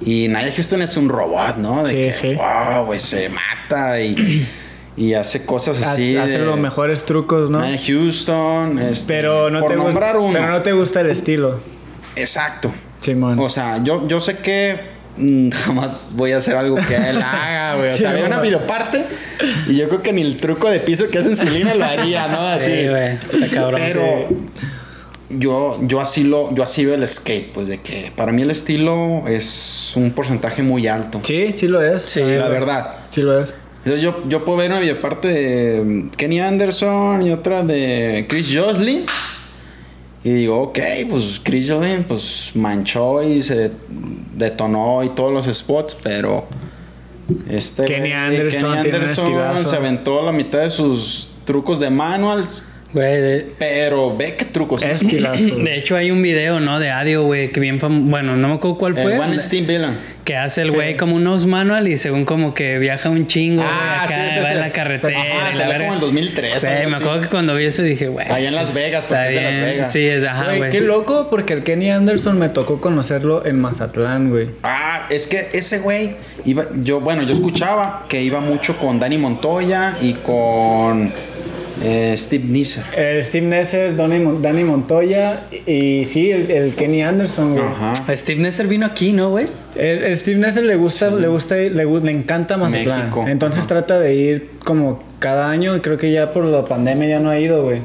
Y 0.06 0.28
Naya 0.28 0.52
Houston 0.54 0.82
es 0.82 0.98
un 0.98 1.08
robot, 1.10 1.58
¿no? 1.58 1.84
De 1.84 1.90
Sí, 1.90 1.96
que, 1.96 2.12
sí. 2.12 2.36
wow, 2.36 2.86
güey, 2.86 3.00
se 3.00 3.30
mata 3.30 4.02
y, 4.02 4.48
y 4.98 5.14
hace 5.14 5.46
cosas 5.46 5.82
así. 5.82 6.18
Hace 6.18 6.40
de- 6.40 6.46
los 6.46 6.60
mejores 6.60 7.06
trucos, 7.06 7.50
¿no? 7.50 7.60
Naya 7.60 7.80
Houston, 7.88 8.80
este, 8.80 9.08
Pero 9.14 9.50
no, 9.50 9.60
por 9.62 9.72
te 9.72 9.78
gusta, 9.78 9.90
nombrar 9.92 10.18
uno. 10.18 10.34
pero 10.34 10.48
no 10.52 10.62
te 10.62 10.72
gusta 10.74 11.02
el 11.02 11.10
estilo. 11.10 11.60
Exacto. 12.16 12.74
Simón. 13.00 13.40
O 13.40 13.50
sea, 13.50 13.82
yo, 13.84 14.08
yo 14.08 14.20
sé 14.22 14.38
que 14.38 14.78
mm, 15.18 15.50
jamás 15.66 16.10
voy 16.12 16.32
a 16.34 16.38
hacer 16.38 16.56
algo 16.58 16.76
que 16.76 16.96
él 16.96 17.22
haga, 17.22 17.76
güey. 17.76 17.90
O 17.90 17.94
Sí, 17.94 18.00
sea, 18.00 18.12
veo 18.14 18.26
una 18.28 18.40
videoparte 18.42 19.06
y 19.68 19.76
yo 19.76 19.88
creo 19.90 20.02
que 20.02 20.12
ni 20.14 20.22
el 20.22 20.38
truco 20.38 20.70
de 20.70 20.80
piso 20.82 21.10
que 21.10 21.20
hacen 21.20 21.36
Selena 21.38 21.74
lo 21.76 21.86
haría, 21.86 22.28
¿no? 22.28 22.40
Así. 22.48 22.72
Sí, 22.72 22.88
güey. 22.90 23.14
Está 23.44 23.48
cabrón. 23.56 23.82
Pero 23.86 24.04
yo, 25.38 25.78
yo 25.82 26.00
así 26.00 26.24
lo, 26.24 26.54
yo 26.54 26.64
así 26.64 26.86
veo 26.86 26.96
el 26.96 27.08
skate, 27.08 27.52
pues 27.52 27.68
de 27.68 27.80
que 27.82 28.12
para 28.16 28.32
mí 28.32 28.42
el 28.42 28.52
estilo 28.52 29.28
es 29.28 29.94
un 29.96 30.12
porcentaje 30.12 30.64
muy 30.64 30.88
alto. 30.88 31.22
sí, 31.24 31.52
sí 31.54 31.68
lo 31.68 31.82
es. 31.82 32.04
Sí, 32.04 32.22
la 32.22 32.48
verdad. 32.48 32.98
Sí 33.10 33.22
lo 33.22 33.40
es. 33.40 33.54
Entonces 33.86 34.02
yo, 34.02 34.24
yo 34.30 34.46
puedo 34.46 34.60
ver 34.60 34.72
una 34.72 34.80
videoparte 34.80 35.28
de 35.28 35.82
mm, 35.84 36.10
Kenny 36.12 36.40
Anderson 36.40 37.22
y 37.22 37.32
otra 37.32 37.64
de 37.64 38.26
Chris 38.30 38.50
Joslin. 38.54 39.04
Y 40.24 40.32
digo, 40.32 40.62
ok, 40.62 40.80
pues 41.10 41.42
Chris 41.44 41.70
Joslin 41.70 42.06
pues 42.06 42.52
manchó 42.56 43.22
y 43.22 43.44
se 43.44 43.72
detonó 44.36 45.04
y 45.04 45.10
todos 45.10 45.34
los 45.34 45.54
spots, 45.54 45.98
pero 46.02 46.48
este 47.50 47.84
Kenny 47.84 48.14
Anderson 48.14 48.74
Kenny 48.84 48.96
Anderson 48.96 49.66
se 49.66 49.76
aventó 49.76 50.24
la 50.24 50.32
mitad 50.32 50.60
de 50.60 50.72
sus 50.72 51.30
trucos 51.44 51.80
de 51.80 51.90
manuals, 51.90 52.66
Güey, 52.94 53.22
de, 53.22 53.48
pero 53.58 54.16
ve 54.16 54.36
qué 54.38 54.46
trucos 54.46 54.84
Es 54.84 55.02
estilazo. 55.04 55.56
de 55.56 55.76
hecho 55.78 55.96
hay 55.96 56.12
un 56.12 56.22
video, 56.22 56.60
¿no? 56.60 56.80
De 56.80 56.92
Adio, 56.92 57.24
güey, 57.24 57.52
que 57.52 57.60
bien 57.60 57.80
fam- 57.80 58.10
Bueno, 58.10 58.36
no 58.36 58.48
me 58.50 58.54
acuerdo 58.56 58.78
cuál 58.78 58.94
fue. 58.94 59.16
El 59.16 59.20
One 59.20 59.40
Steve 59.40 59.66
Villain. 59.66 59.98
Que 60.24 60.38
hace 60.38 60.62
el 60.62 60.70
Sí. 60.70 60.76
güey 60.76 60.96
como 60.96 61.16
unos 61.16 61.48
manual 61.48 61.88
y 61.88 61.98
según 61.98 62.24
como 62.24 62.54
que 62.54 62.78
viaja 62.80 63.10
un 63.10 63.28
chingo, 63.28 63.62
güey, 63.64 63.74
Ah, 63.74 64.04
acá 64.04 64.14
sí, 64.16 64.30
sí, 64.36 64.40
va 64.40 64.46
sí. 64.46 64.52
en 64.54 64.60
la 64.62 64.72
carretera. 64.72 65.20
Ajá, 65.22 65.66
la 65.68 65.78
como 65.80 65.94
en 65.96 66.00
2003, 66.00 66.64
Güey, 66.64 66.78
algo 66.78 66.90
me 66.92 66.96
acuerdo 66.98 67.22
que 67.22 67.28
cuando 67.28 67.56
vi 67.56 67.66
eso 67.66 67.82
dije, 67.82 68.08
güey. 68.08 68.26
Allá 68.32 68.48
en 68.48 68.56
Las 68.56 68.74
Vegas, 68.76 69.04
está 69.04 69.16
porque 69.24 69.28
es 69.30 69.36
de 69.36 69.42
Las 69.42 69.52
bien. 69.56 69.66
Vegas. 69.66 69.92
Sí, 69.92 70.08
es 70.08 70.24
ajá, 70.24 70.46
Güey, 70.46 70.58
güey. 70.60 70.72
qué 70.72 70.82
loco 70.82 71.28
porque 71.30 71.54
el 71.54 71.64
Kenny 71.64 71.90
Anderson 71.92 72.38
me 72.40 72.48
tocó 72.50 72.80
conocerlo 72.80 73.46
en 73.46 73.60
Mazatlán, 73.60 74.30
güey. 74.30 74.50
Ah, 74.64 75.08
es 75.10 75.28
que 75.28 75.50
ese 75.54 75.80
güey 75.80 76.16
iba, 76.46 76.68
yo, 76.84 77.02
bueno, 77.02 77.24
yo 77.24 77.34
escuchaba 77.34 78.06
que 78.08 78.22
iba 78.22 78.40
mucho 78.40 78.78
con 78.78 79.00
Danny 79.00 79.18
Montoya 79.18 79.98
y 80.02 80.14
con 80.14 81.12
eh, 81.82 82.14
Steve 82.18 82.44
Nisser. 82.46 82.84
El 82.96 83.24
Steve 83.24 83.48
Nesser, 83.48 83.96
Donny 83.96 84.42
Danny 84.42 84.64
Montoya 84.64 85.48
y, 85.66 85.72
y 85.72 86.06
sí, 86.06 86.32
el, 86.32 86.52
el 86.52 86.76
Kenny 86.76 87.02
Anderson, 87.02 87.54
güey. 87.54 87.66
Ajá. 87.66 88.16
Steve 88.16 88.42
Nesser 88.42 88.68
vino 88.68 88.86
aquí, 88.86 89.14
¿no, 89.14 89.32
güey? 89.32 89.48
El, 89.76 90.04
el 90.04 90.16
Steve 90.16 90.40
Nesser 90.40 90.64
le 90.64 90.76
gusta, 90.76 91.10
le 91.10 91.28
gusta, 91.28 91.56
le, 91.56 91.70
le 91.70 92.12
encanta 92.12 92.58
Mazatlán. 92.58 93.00
México, 93.00 93.26
Entonces 93.28 93.62
ajá. 93.62 93.70
trata 93.70 94.00
de 94.00 94.14
ir 94.16 94.50
como 94.64 95.02
cada 95.20 95.50
año 95.50 95.76
y 95.76 95.80
creo 95.80 95.98
que 95.98 96.12
ya 96.12 96.32
por 96.32 96.46
la 96.46 96.66
pandemia 96.66 97.08
ya 97.08 97.20
no 97.20 97.30
ha 97.30 97.40
ido, 97.40 97.64
güey. 97.64 97.80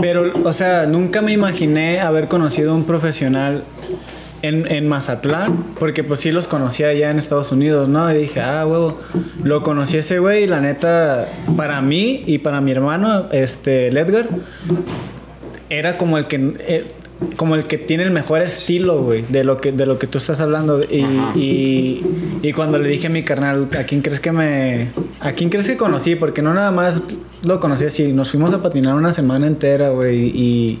Pero, 0.00 0.32
o 0.42 0.52
sea, 0.52 0.86
nunca 0.86 1.22
me 1.22 1.32
imaginé 1.32 2.00
haber 2.00 2.26
conocido 2.26 2.72
a 2.72 2.74
un 2.74 2.84
profesional 2.84 3.62
en, 4.42 4.70
en 4.70 4.88
Mazatlán, 4.88 5.64
porque 5.78 6.04
pues 6.04 6.20
sí 6.20 6.32
los 6.32 6.48
conocía 6.48 6.88
allá 6.88 7.10
en 7.10 7.18
Estados 7.18 7.52
Unidos, 7.52 7.88
¿no? 7.88 8.12
Y 8.12 8.18
dije, 8.18 8.40
ah, 8.40 8.66
huevo, 8.66 9.00
lo 9.42 9.62
conocí 9.62 9.96
ese 9.96 10.18
güey 10.18 10.44
y 10.44 10.46
la 10.46 10.60
neta, 10.60 11.28
para 11.56 11.80
mí 11.80 12.22
y 12.26 12.38
para 12.38 12.60
mi 12.60 12.72
hermano, 12.72 13.28
este, 13.32 13.88
el 13.88 13.96
Edgar, 13.96 14.28
era 15.70 15.96
como 15.96 16.18
el 16.18 16.26
que 16.26 16.54
eh, 16.60 16.84
como 17.36 17.54
el 17.54 17.64
que 17.64 17.78
tiene 17.78 18.02
el 18.02 18.10
mejor 18.10 18.42
estilo, 18.42 19.02
güey, 19.02 19.22
de 19.28 19.44
lo 19.44 19.56
que 19.56 19.72
de 19.72 19.86
lo 19.86 19.98
que 19.98 20.06
tú 20.06 20.18
estás 20.18 20.40
hablando 20.40 20.82
y, 20.82 22.02
y 22.42 22.52
cuando 22.52 22.78
le 22.78 22.88
dije 22.88 23.06
a 23.06 23.10
mi 23.10 23.22
carnal, 23.22 23.68
¿a 23.78 23.84
quién 23.84 24.02
crees 24.02 24.20
que 24.20 24.32
me 24.32 24.88
a 25.20 25.32
quién 25.32 25.48
crees 25.48 25.68
que 25.68 25.76
conocí? 25.76 26.16
Porque 26.16 26.42
no 26.42 26.52
nada 26.52 26.72
más 26.72 27.00
lo 27.44 27.60
conocí 27.60 27.84
así, 27.84 28.12
nos 28.12 28.30
fuimos 28.30 28.52
a 28.52 28.62
patinar 28.62 28.94
una 28.94 29.12
semana 29.12 29.46
entera, 29.46 29.90
güey, 29.90 30.32
y 30.34 30.78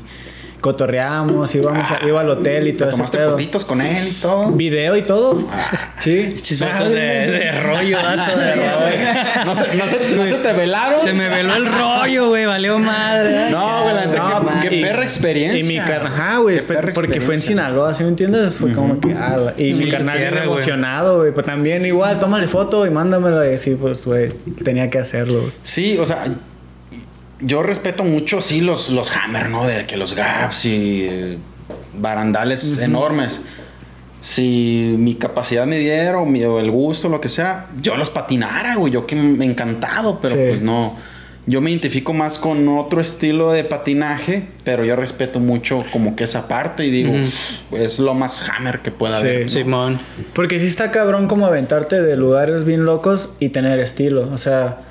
cotorreamos, 0.62 1.54
íbamos 1.54 1.90
a- 1.90 2.06
iba 2.06 2.20
al 2.22 2.30
hotel 2.30 2.68
y 2.68 2.72
¿Te 2.72 2.78
todo 2.78 2.88
ese 2.88 2.96
tomaste 2.96 3.18
pedo. 3.18 3.30
fotitos 3.32 3.64
con 3.66 3.82
él 3.82 4.08
y 4.08 4.12
todo? 4.12 4.50
Video 4.52 4.96
y 4.96 5.02
todo. 5.02 5.36
Ah. 5.50 5.92
Sí. 5.98 6.34
Chismotos 6.40 6.88
de, 6.88 6.94
de 6.96 7.52
rollo, 7.60 7.98
dato 8.02 8.38
de 8.38 8.54
rollo. 8.54 9.44
¿No 9.44 9.54
se, 9.54 9.74
no 9.74 9.88
se- 9.88 10.16
no 10.16 10.24
se 10.24 10.34
te 10.36 10.52
velaron? 10.54 11.00
Se 11.00 11.12
me 11.12 11.28
veló 11.28 11.54
el 11.54 11.66
rollo, 11.66 12.28
güey, 12.28 12.46
valió 12.46 12.78
madre. 12.78 13.50
No, 13.50 13.82
güey, 13.82 13.94
la 13.94 14.06
neta, 14.06 14.40
No, 14.40 14.60
qué, 14.62 14.70
perra 14.82 15.04
experiencia. 15.04 15.60
Y 15.60 15.64
mi 15.64 15.78
carnal, 15.84 16.12
ajá, 16.12 16.38
güey, 16.38 16.60
perra 16.62 16.92
porque 16.94 17.20
fue 17.20 17.34
en. 17.34 17.42
Sinaloa, 17.42 17.92
¿sí 17.92 18.04
me 18.04 18.08
entiendes? 18.10 18.54
Fue 18.54 18.72
como 18.72 18.98
que, 19.00 19.12
ah, 19.12 19.52
y 19.58 19.74
Sí, 19.74 19.84
mi 19.84 19.90
carnal 19.90 20.16
bien 20.16 20.30
güey. 20.30 20.44
emocionado, 20.44 21.18
güey, 21.18 21.32
pues 21.32 21.44
también 21.44 21.84
igual, 21.84 22.18
tómale 22.20 22.46
foto 22.46 22.86
y 22.86 22.90
mándamela 22.90 23.50
y 23.52 23.58
sí, 23.58 23.74
pues, 23.78 24.06
güey, 24.06 24.28
tenía 24.64 24.88
que 24.88 24.98
hacerlo. 25.00 25.40
güey. 25.40 25.52
Sí, 25.62 25.98
o 25.98 26.06
sea, 26.06 26.24
yo 27.42 27.62
respeto 27.62 28.04
mucho, 28.04 28.40
sí, 28.40 28.60
los, 28.60 28.90
los 28.90 29.10
Hammer, 29.16 29.50
¿no? 29.50 29.66
De 29.66 29.86
que 29.86 29.96
los 29.96 30.14
Gaps 30.14 30.64
y. 30.66 31.02
eh, 31.08 31.38
barandales 31.94 32.78
enormes. 32.78 33.42
Si 34.20 34.94
mi 34.98 35.16
capacidad 35.16 35.66
me 35.66 35.78
diera 35.78 36.18
o, 36.18 36.26
mi- 36.26 36.44
o 36.44 36.60
el 36.60 36.70
gusto, 36.70 37.08
lo 37.08 37.20
que 37.20 37.28
sea, 37.28 37.66
yo 37.80 37.96
los 37.96 38.08
patinara, 38.08 38.76
güey. 38.76 38.92
Yo 38.92 39.04
que 39.06 39.16
me 39.16 39.44
encantado, 39.44 40.20
pero 40.22 40.34
Sí. 40.36 40.42
pues 40.48 40.62
no. 40.62 40.96
Yo 41.44 41.60
me 41.60 41.70
identifico 41.72 42.12
más 42.12 42.38
con 42.38 42.68
otro 42.68 43.00
estilo 43.00 43.50
de 43.50 43.64
patinaje, 43.64 44.44
pero 44.62 44.84
yo 44.84 44.94
respeto 44.94 45.40
mucho 45.40 45.84
como 45.92 46.14
que 46.14 46.22
esa 46.22 46.46
parte 46.46 46.86
y 46.86 46.90
digo, 46.92 47.12
es 47.72 47.98
lo 47.98 48.14
más 48.14 48.48
hammer 48.48 48.78
que 48.78 48.92
pueda 48.92 49.20
Sí. 49.20 49.26
haber. 49.26 49.42
¿no? 49.42 49.48
Simón. 49.48 50.00
Porque 50.34 50.60
sí 50.60 50.66
está 50.66 50.92
cabrón 50.92 51.26
como 51.26 51.46
aventarte 51.46 52.00
de 52.00 52.16
lugares 52.16 52.62
bien 52.64 52.84
locos 52.84 53.30
y 53.40 53.48
tener 53.48 53.80
estilo. 53.80 54.30
O 54.32 54.38
sea, 54.38 54.82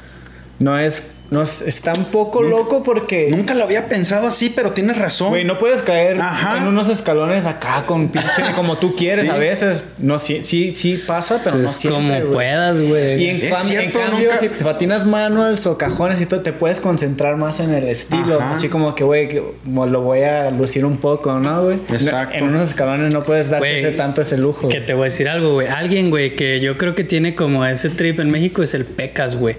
no 0.61 0.77
es. 0.79 1.11
No 1.31 1.41
es, 1.41 1.61
está 1.61 1.93
un 1.97 2.03
poco 2.03 2.43
loco 2.43 2.83
porque. 2.83 3.29
Nunca 3.31 3.53
lo 3.53 3.63
había 3.63 3.87
pensado 3.87 4.27
así, 4.27 4.51
pero 4.53 4.71
tienes 4.71 4.97
razón. 4.97 5.29
Güey, 5.29 5.45
no 5.45 5.57
puedes 5.57 5.81
caer 5.81 6.19
Ajá. 6.19 6.57
en 6.57 6.67
unos 6.67 6.89
escalones 6.89 7.45
acá 7.45 7.85
con 7.85 8.09
pinche 8.09 8.27
como 8.57 8.77
tú 8.77 8.97
quieres 8.97 9.27
Sí. 9.27 9.31
a 9.31 9.37
veces. 9.37 9.81
No, 9.99 10.19
sí, 10.19 10.43
sí, 10.43 10.73
sí 10.73 11.01
pasa, 11.07 11.39
pero 11.41 11.55
no 11.59 11.69
siempre, 11.69 12.19
como 12.23 12.33
puedas, 12.33 12.81
güey. 12.81 13.23
Y 13.23 13.29
en, 13.29 13.35
Es 13.43 13.53
cam- 13.53 13.61
en 13.61 13.65
cierto, 13.67 13.99
cambio, 14.01 14.25
nunca- 14.27 14.39
si 14.39 14.49
te 14.49 14.61
patinas 14.61 15.05
manuals 15.05 15.65
o 15.67 15.77
cajones 15.77 16.21
y 16.21 16.25
todo, 16.25 16.41
te 16.41 16.51
puedes 16.51 16.81
concentrar 16.81 17.37
más 17.37 17.61
en 17.61 17.73
el 17.75 17.87
estilo. 17.87 18.35
Ajá. 18.41 18.55
Así 18.55 18.67
como 18.67 18.93
que, 18.93 19.05
güey, 19.05 19.29
lo 19.65 20.01
voy 20.01 20.23
a 20.23 20.51
lucir 20.51 20.83
un 20.83 20.97
poco, 20.97 21.39
¿no, 21.39 21.63
güey? 21.63 21.77
Exacto. 21.93 22.35
En 22.39 22.43
unos 22.43 22.67
escalones 22.67 23.13
no 23.13 23.23
puedes 23.23 23.49
darte 23.49 23.79
ese 23.79 23.91
tanto 23.91 24.21
ese 24.21 24.37
lujo. 24.37 24.67
Que 24.67 24.81
te 24.81 24.93
voy 24.93 25.03
a 25.03 25.05
decir 25.05 25.29
algo, 25.29 25.53
güey. 25.53 25.67
Alguien, 25.69 26.09
güey, 26.09 26.35
que 26.35 26.59
yo 26.59 26.77
creo 26.77 26.93
que 26.93 27.05
tiene 27.05 27.35
como 27.35 27.65
ese 27.65 27.89
trip 27.89 28.19
en 28.19 28.29
México 28.29 28.61
es 28.63 28.73
el 28.73 28.83
Pecas, 28.83 29.37
güey. 29.37 29.55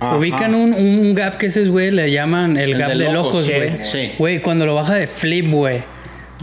Ajá. 0.00 0.16
Ubican 0.16 0.54
un, 0.54 0.72
un 0.72 1.14
gap 1.14 1.36
que 1.36 1.46
ese, 1.46 1.64
güey, 1.68 1.90
le 1.90 2.10
llaman 2.10 2.56
el, 2.56 2.72
El 2.72 2.78
gap 2.78 2.92
de 2.92 3.04
de 3.04 3.12
locos, 3.12 3.44
sí, 3.46 3.52
güey. 3.54 3.72
sí. 3.84 4.12
Güey, 4.18 4.40
cuando 4.40 4.66
lo 4.66 4.74
baja 4.74 4.94
de 4.94 5.06
flip, 5.06 5.50
güey. 5.50 5.82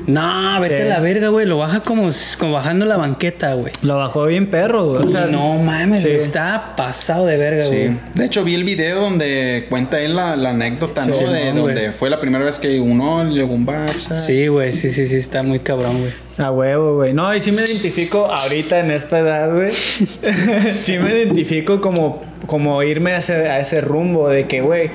No, 0.06 0.60
vete 0.62 0.78
Sí. 0.78 0.84
a 0.84 0.86
la 0.86 1.00
verga, 1.00 1.30
güey. 1.30 1.48
Lo 1.48 1.58
baja 1.58 1.80
como, 1.80 2.12
como 2.38 2.54
bajando 2.54 2.86
la 2.86 2.98
banqueta, 2.98 3.56
güey. 3.56 3.74
Lo 3.82 3.98
bajó 3.98 4.28
bien 4.28 4.52
perro, 4.52 4.86
güey. 4.86 5.04
O 5.06 5.10
sea, 5.10 5.26
no 5.26 5.56
mames, 5.56 6.04
sí. 6.04 6.10
güey, 6.10 6.20
está 6.22 6.76
pasado 6.78 7.26
de 7.26 7.36
verga, 7.38 7.66
güey. 7.66 7.88
Sí. 7.88 7.98
De 8.14 8.26
hecho, 8.26 8.44
vi 8.44 8.54
el 8.54 8.64
video 8.64 9.00
donde 9.02 9.66
cuenta 9.70 10.00
él 10.00 10.16
la, 10.16 10.36
la 10.36 10.52
anécdota, 10.52 11.04
¿no? 11.04 11.14
Sí, 11.16 11.24
de 11.24 11.52
güey. 11.52 11.54
donde 11.56 11.92
fue 11.94 12.12
la 12.12 12.20
primera 12.20 12.46
vez 12.46 12.60
que 12.60 12.80
uno 12.80 13.24
le 13.24 13.34
llegó 13.34 13.56
un 13.56 13.66
Barça. 13.66 14.16
Sí, 14.18 14.46
güey, 14.48 14.72
sí, 14.72 14.92
sí, 14.92 15.08
sí, 15.08 15.16
está 15.16 15.42
muy 15.42 15.58
cabrón, 15.62 16.00
güey. 16.02 16.12
A 16.38 16.52
huevo, 16.52 16.98
güey. 16.98 17.14
No, 17.14 17.34
y 17.34 17.40
sí 17.40 17.52
me 17.52 17.64
identifico 17.64 18.28
ahorita 18.32 18.78
en 18.82 18.92
esta 18.92 19.18
edad, 19.18 19.52
güey. 19.52 19.72
sí 20.84 20.98
me 21.00 21.10
identifico 21.12 21.82
como, 21.82 22.22
como 22.46 22.82
irme 22.84 23.12
a 23.14 23.18
ese, 23.18 23.34
a 23.50 23.60
ese 23.60 23.82
rumbo 23.82 24.30
de 24.30 24.46
que, 24.46 24.62
güey, 24.62 24.90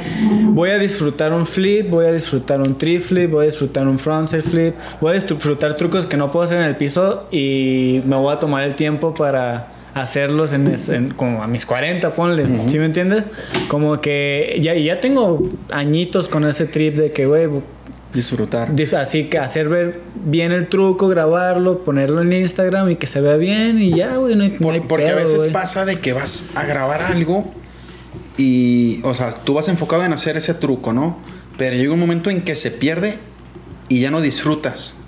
voy 0.44 0.70
a 0.70 0.78
disfrutar 0.78 1.32
un 1.32 1.46
flip, 1.46 1.90
voy 1.90 2.06
a 2.06 2.12
disfrutar 2.12 2.60
un 2.60 2.78
triflip, 2.78 3.30
voy 3.30 3.42
a 3.44 3.46
disfrutar 3.46 3.86
un 3.88 3.98
frontside 3.98 4.42
flip, 4.42 4.74
voy 5.00 5.10
a 5.10 5.14
disfrutar 5.20 5.76
trucos 5.76 6.06
que 6.06 6.16
no 6.16 6.30
puedo 6.30 6.44
hacer 6.44 6.58
en 6.58 6.64
el 6.66 6.76
piso 6.76 7.26
y 7.30 8.00
me 8.06 8.16
voy 8.16 8.32
a 8.32 8.38
tomar 8.38 8.62
el 8.64 8.74
tiempo 8.76 9.12
para 9.14 9.68
hacerlos 9.94 10.54
en, 10.54 10.74
en- 10.88 11.10
como 11.10 11.42
a 11.42 11.46
mis 11.46 11.66
40, 11.66 12.14
ponle, 12.14 12.46
¿sí 12.68 12.78
me 12.78 12.86
entiendes? 12.86 13.24
Como 13.68 14.00
que 14.00 14.58
ya, 14.62 14.72
ya 14.74 15.00
tengo 15.00 15.42
añitos 15.70 16.28
con 16.28 16.46
ese 16.46 16.64
trip 16.66 16.94
de 16.94 17.12
que, 17.12 17.26
güey, 17.26 17.48
Disfrutar. 18.12 18.74
Dis- 18.74 18.92
Así 18.94 19.24
que 19.30 19.38
hacer 19.38 19.68
ver 19.68 20.00
bien 20.14 20.52
el 20.52 20.68
truco, 20.68 21.08
grabarlo, 21.08 21.78
ponerlo 21.84 22.20
en 22.22 22.32
Instagram 22.32 22.90
y 22.90 22.96
que 22.96 23.06
se 23.06 23.20
vea 23.20 23.36
bien 23.36 23.80
y 23.80 23.94
ya, 23.96 24.16
güey, 24.16 24.34
no 24.36 24.44
hay, 24.44 24.50
no 24.50 24.58
Por- 24.58 24.74
hay 24.74 24.80
porque 24.80 25.10
a 25.10 25.14
veces 25.14 25.48
pasa 25.48 25.84
de 25.86 25.98
que 25.98 26.12
vas 26.12 26.50
a 26.54 26.64
grabar 26.64 27.00
algo 27.02 27.50
y, 28.36 29.00
o 29.04 29.14
sea, 29.14 29.32
tú 29.32 29.54
vas 29.54 29.68
enfocado 29.68 30.04
en 30.04 30.12
hacer 30.12 30.36
ese 30.36 30.54
truco, 30.54 30.92
¿no? 30.92 31.18
Pero 31.58 31.76
llega 31.76 31.92
un 31.92 32.00
momento 32.00 32.30
en 32.30 32.42
que 32.42 32.56
se 32.56 32.70
pierde 32.70 33.18
y 33.88 34.00
ya 34.00 34.10
no 34.10 34.20
disfrutas. 34.20 34.98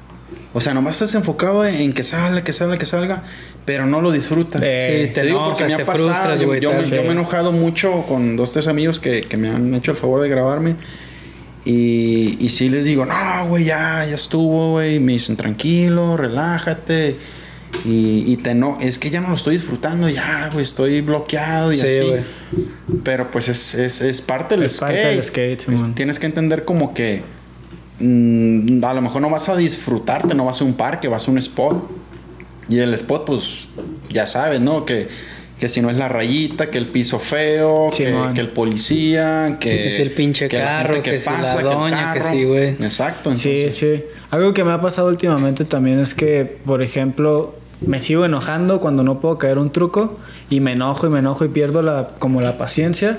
O 0.53 0.61
sea, 0.61 0.73
nomás 0.73 0.95
estás 0.95 1.15
enfocado 1.17 1.65
en 1.67 1.93
que 1.93 2.05
salga, 2.05 2.45
que 2.45 2.53
salga, 2.53 2.77
que 2.77 2.87
salga, 2.87 3.23
pero 3.65 3.87
no 3.87 4.01
lo 4.01 4.13
disfrutas. 4.13 4.63
Eh, 4.65 5.07
sí, 5.09 5.13
te 5.13 5.23
enojas, 5.29 5.75
te 5.77 5.85
frustras, 5.85 6.39
yo, 6.41 6.47
güey, 6.47 6.61
yo 6.61 6.73
me- 6.73 6.85
yo 6.85 7.03
me 7.03 7.09
he 7.09 7.13
enojado 7.13 7.51
mucho 7.51 8.05
con 8.09 8.37
dos, 8.37 8.53
tres 8.53 8.69
amigos 8.69 9.01
que, 9.01 9.23
que 9.23 9.37
me 9.37 9.49
han 9.49 9.75
hecho 9.75 9.91
el 9.91 9.97
favor 9.97 10.21
de 10.21 10.29
grabarme. 10.29 10.77
Y, 11.65 12.37
y 12.45 12.51
sí 12.51 12.69
les 12.69 12.85
digo, 12.85 13.07
no, 13.07 13.47
güey, 13.49 13.65
ya, 13.65 14.05
ya 14.07 14.15
estuvo, 14.15 14.73
güey. 14.73 15.01
Me 15.01 15.13
dicen, 15.13 15.37
tranquilo, 15.37 16.17
relájate. 16.17 17.17
Y, 17.85 18.25
y 18.33 18.37
te 18.37 18.55
no, 18.55 18.79
es 18.81 18.99
que 18.99 19.11
ya 19.11 19.21
no 19.21 19.31
lo 19.31 19.35
estoy 19.35 19.55
disfrutando, 19.57 20.09
ya, 20.09 20.49
güey, 20.53 20.63
estoy 20.63 21.01
bloqueado 21.01 21.73
y 21.73 21.77
Sí, 21.77 21.87
así. 21.87 22.07
Pero 23.03 23.31
pues 23.33 23.49
es, 23.49 23.75
es, 23.75 24.01
es 24.01 24.21
parte 24.23 24.55
del 24.55 24.65
Es 24.65 24.77
skate. 24.77 24.91
parte 24.93 25.07
del 25.09 25.23
skate, 25.25 25.69
Es- 25.69 25.95
tienes 25.97 26.19
que 26.21 26.27
entender 26.27 26.65
como 26.65 26.95
que 26.95 27.23
mm, 27.99 28.85
a 28.85 28.95
lo 28.95 29.03
mejor 29.03 29.23
no 29.23 29.31
vas 29.31 29.49
a 29.49 29.57
disfrutarte, 29.57 30.35
no 30.35 30.45
vas 30.45 30.61
a 30.61 30.65
un 30.65 30.75
parque, 30.75 31.09
vas 31.09 31.27
a 31.27 31.31
un 31.33 31.39
spot. 31.39 31.91
Y 32.69 32.79
el 32.79 32.95
spot, 32.95 33.25
pues, 33.27 33.69
ya 34.09 34.27
sabes, 34.27 34.61
¿no? 34.61 34.85
Que, 34.85 35.09
que 35.59 35.69
si 35.69 35.81
no 35.81 35.89
es 35.91 35.97
la 35.97 36.09
rayita, 36.09 36.71
que 36.71 36.79
el 36.79 36.87
piso 36.87 37.19
feo, 37.19 37.91
que, 37.97 38.09
el 38.41 38.49
policía, 38.49 39.57
que, 39.61 39.71
Que 39.79 39.91
si 39.93 40.03
el 40.03 40.11
pinche 40.11 40.49
carro, 40.49 41.03
que 41.03 41.21
si 41.21 41.31
la 41.31 41.55
el 41.59 41.65
doña, 41.65 42.13
que 42.15 42.21
carro. 42.21 42.31
sí, 42.35 42.45
güey. 42.45 42.69
Exacto. 42.71 43.35
Sí, 43.35 43.51
entonces- 43.51 43.77
sí. 43.79 44.05
Algo 44.31 44.53
que 44.53 44.65
me 44.65 44.73
ha 44.73 44.81
pasado 44.81 45.09
últimamente 45.09 45.65
también 45.65 46.01
es 46.01 46.13
que, 46.15 46.59
por 46.67 46.83
ejemplo, 46.83 47.55
me 47.87 48.01
sigo 48.01 48.25
enojando 48.25 48.81
cuando 48.81 49.05
no 49.05 49.21
puedo 49.21 49.39
caer 49.39 49.59
un 49.59 49.71
truco 49.71 50.19
y 50.51 50.61
me 50.61 50.73
enojo 50.73 51.07
y 51.07 51.11
me 51.11 51.21
enojo 51.21 51.45
y 51.45 51.49
pierdo 51.49 51.83
la, 51.83 52.11
como 52.19 52.41
la 52.41 52.59
paciencia. 52.59 53.19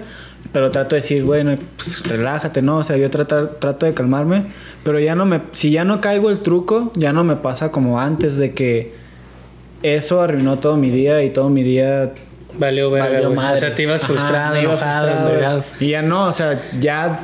Pero 0.52 0.72
trato 0.72 0.96
de 0.96 1.02
decir, 1.02 1.24
bueno, 1.24 1.56
pues, 1.78 2.08
relájate, 2.08 2.62
¿no? 2.62 2.78
O 2.78 2.84
sea, 2.84 2.98
yo 2.98 3.10
tratar, 3.10 3.50
trato 3.60 3.86
de 3.86 3.94
calmarme. 3.94 4.44
Pero 4.84 5.00
ya 5.00 5.16
no 5.16 5.26
me... 5.26 5.42
Si 5.54 5.72
ya 5.72 5.84
no 5.86 6.02
caigo 6.02 6.30
el 6.30 6.40
truco, 6.40 6.92
ya 6.96 7.14
no 7.14 7.24
me 7.24 7.36
pasa 7.36 7.72
como 7.72 8.00
antes 8.00 8.36
de 8.36 8.54
que 8.54 8.94
eso 9.84 10.22
arruinó 10.22 10.60
todo 10.60 10.78
mi 10.78 10.90
día 10.90 11.24
y 11.24 11.30
todo 11.32 11.50
mi 11.50 11.64
día 11.64 12.12
Valió 12.58 12.92
verga, 12.92 13.10
valió 13.10 13.24
güey. 13.30 13.36
madre. 13.36 13.58
O 13.58 13.60
sea, 13.60 13.76
te 13.76 13.84
ibas 13.84 14.04
Ajá, 14.04 14.14
frustrado, 14.14 14.56
me 14.56 14.62
iba 14.64 14.72
enojado, 14.74 15.08
frustrado, 15.08 15.28
envergado. 15.30 15.64
Y 15.80 15.90
ya 15.90 16.02
no, 16.02 16.26
o 16.28 16.34
sea, 16.34 16.60
ya 16.80 17.20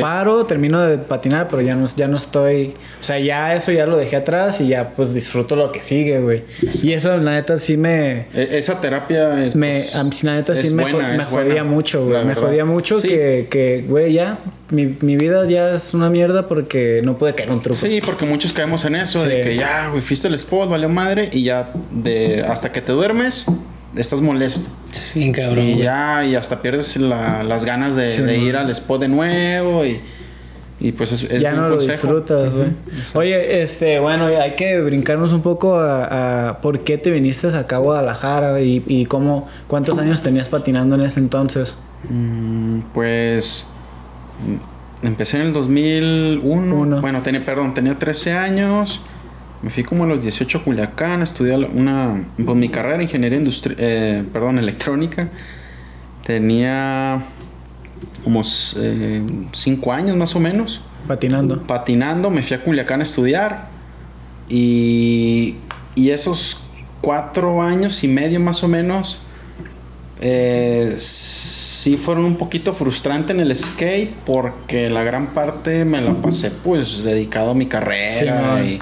paro, 0.00 0.46
termino 0.46 0.80
de 0.82 0.98
patinar, 0.98 1.48
pero 1.50 1.62
ya 1.62 1.74
no, 1.74 1.84
ya 1.96 2.06
no 2.06 2.16
estoy. 2.16 2.74
O 3.00 3.04
sea, 3.04 3.18
ya 3.18 3.54
eso 3.56 3.72
ya 3.72 3.86
lo 3.86 3.96
dejé 3.96 4.16
atrás 4.16 4.60
y 4.60 4.68
ya 4.68 4.90
pues 4.90 5.12
disfruto 5.12 5.56
lo 5.56 5.72
que 5.72 5.82
sigue, 5.82 6.20
güey. 6.20 6.44
Y 6.82 6.92
eso, 6.92 7.16
la 7.16 7.32
neta, 7.32 7.58
sí 7.58 7.76
me. 7.76 8.26
E- 8.32 8.48
Esa 8.52 8.80
terapia 8.80 9.44
es. 9.44 9.56
Me, 9.56 9.80
pues, 9.80 9.94
a 9.96 10.04
mí, 10.04 10.10
la 10.22 10.34
neta 10.36 10.54
sí 10.54 10.72
me, 10.72 10.84
buena, 10.84 11.08
jo- 11.10 11.16
me 11.16 11.22
es 11.24 11.28
jodía 11.28 11.44
buena, 11.46 11.64
mucho, 11.64 12.04
güey. 12.06 12.18
Me 12.20 12.24
verdad. 12.28 12.42
jodía 12.42 12.64
mucho 12.64 12.98
Sí. 13.00 13.08
que, 13.08 13.48
que, 13.50 13.84
güey, 13.86 14.12
ya. 14.12 14.38
Mi, 14.70 14.96
mi 15.00 15.16
vida 15.16 15.44
ya 15.48 15.70
es 15.74 15.92
una 15.94 16.08
mierda 16.08 16.46
porque 16.46 17.00
no 17.04 17.16
puede 17.18 17.34
caer 17.34 17.50
un 17.50 17.60
truco. 17.60 17.74
Sí, 17.80 18.00
porque 18.06 18.24
muchos 18.24 18.52
caemos 18.52 18.84
en 18.84 18.94
eso, 18.94 19.24
de 19.26 19.38
Sí. 19.38 19.48
que 19.48 19.56
ya, 19.56 19.88
güey, 19.88 20.00
fuiste 20.00 20.28
el 20.28 20.34
spot, 20.34 20.70
valió 20.70 20.88
madre, 20.88 21.28
y 21.32 21.42
ya 21.42 21.72
de 21.90 22.44
hasta 22.48 22.70
que 22.70 22.80
te 22.80 22.92
duermes, 22.92 23.46
estás 23.96 24.20
molesto. 24.20 24.68
Sí, 24.92 25.32
cabrón, 25.32 25.64
y 25.64 25.78
ya, 25.78 26.24
y 26.24 26.34
hasta 26.34 26.60
pierdes 26.62 26.96
la- 26.96 27.42
las 27.42 27.64
ganas 27.64 27.96
de, 27.96 28.10
Sí, 28.10 28.22
de 28.22 28.36
man. 28.38 28.46
ir 28.46 28.56
al 28.56 28.70
spot 28.70 29.00
de 29.02 29.08
nuevo, 29.08 29.84
y, 29.84 30.00
y 30.80 30.92
pues 30.92 31.12
es, 31.12 31.24
es 31.24 31.42
ya 31.42 31.52
no 31.52 31.68
lo 31.68 31.76
disfrutas, 31.78 32.54
güey. 32.54 32.68
Oye, 33.14 33.62
este, 33.62 33.98
bueno, 34.00 34.26
hay 34.26 34.52
que 34.52 34.80
brincarnos 34.80 35.32
un 35.32 35.42
poco 35.42 35.76
a, 35.76 36.48
a 36.50 36.60
por 36.60 36.80
qué 36.84 36.98
te 36.98 37.10
viniste 37.10 37.46
acá 37.48 37.76
a 37.76 37.78
Guadalajara 37.80 38.60
y, 38.60 38.82
y 38.86 39.04
cómo, 39.06 39.48
cuántos 39.66 39.98
años 39.98 40.20
tenías 40.22 40.48
patinando 40.48 40.94
en 40.94 41.02
ese 41.02 41.20
entonces. 41.20 41.74
Mm, 42.08 42.80
pues 42.94 43.66
mm, 45.02 45.06
empecé 45.06 45.36
en 45.36 45.42
el 45.48 45.52
2001. 45.52 46.74
Uno. 46.74 47.00
Bueno, 47.02 47.22
tenía, 47.22 47.44
perdón, 47.44 47.74
tenía 47.74 47.98
13 47.98 48.32
años. 48.32 49.00
Me 49.62 49.70
fui 49.70 49.82
como 49.82 50.04
a 50.04 50.06
los 50.06 50.22
18 50.22 50.58
a 50.58 50.64
Culiacán, 50.64 51.22
estudié 51.22 51.54
una, 51.56 52.24
pues 52.42 52.56
mi 52.56 52.68
carrera 52.70 52.96
de 52.96 53.04
ingeniería 53.04 53.38
industri 53.38 53.74
eh, 53.78 54.24
perdón, 54.32 54.58
electrónica. 54.58 55.28
Tenía 56.24 57.22
como 58.24 58.42
5 58.42 59.92
años 59.92 60.16
más 60.16 60.34
o 60.34 60.40
menos. 60.40 60.80
Patinando. 61.06 61.62
Patinando, 61.62 62.30
me 62.30 62.42
fui 62.42 62.56
a 62.56 62.62
Culiacán 62.62 63.00
a 63.00 63.02
estudiar. 63.02 63.68
Y, 64.48 65.56
y 65.94 66.10
esos 66.10 66.62
cuatro 67.00 67.62
años 67.62 68.04
y 68.04 68.08
medio 68.08 68.40
más 68.40 68.62
o 68.62 68.68
menos 68.68 69.20
eh, 70.20 70.94
sí 70.98 71.96
fueron 71.96 72.24
un 72.24 72.36
poquito 72.36 72.74
frustrante 72.74 73.32
en 73.32 73.40
el 73.40 73.56
skate 73.56 74.12
porque 74.26 74.90
la 74.90 75.02
gran 75.02 75.28
parte 75.28 75.84
me 75.86 76.00
la 76.00 76.12
pasé 76.14 76.50
pues 76.50 77.02
dedicado 77.02 77.52
a 77.52 77.54
mi 77.54 77.66
carrera 77.66 78.62
Sí, 78.62 78.74
y, 78.74 78.80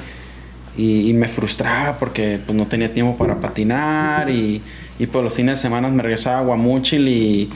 y- 0.79 1.11
y 1.11 1.13
me 1.13 1.29
frustraba 1.29 1.99
porque 1.99 2.39
pues 2.47 2.57
no 2.57 2.67
tenía 2.67 2.95
tiempo 2.95 3.17
para 3.19 3.39
patinar 3.41 4.31
y, 4.31 4.63
y 4.99 5.07
pues 5.07 5.23
los 5.25 5.35
fines 5.35 5.57
de 5.57 5.63
semana 5.63 5.89
me 5.89 6.03
regresaba 6.03 6.39
a 6.39 6.43
Guamúchil 6.43 7.07
y, 7.09 7.51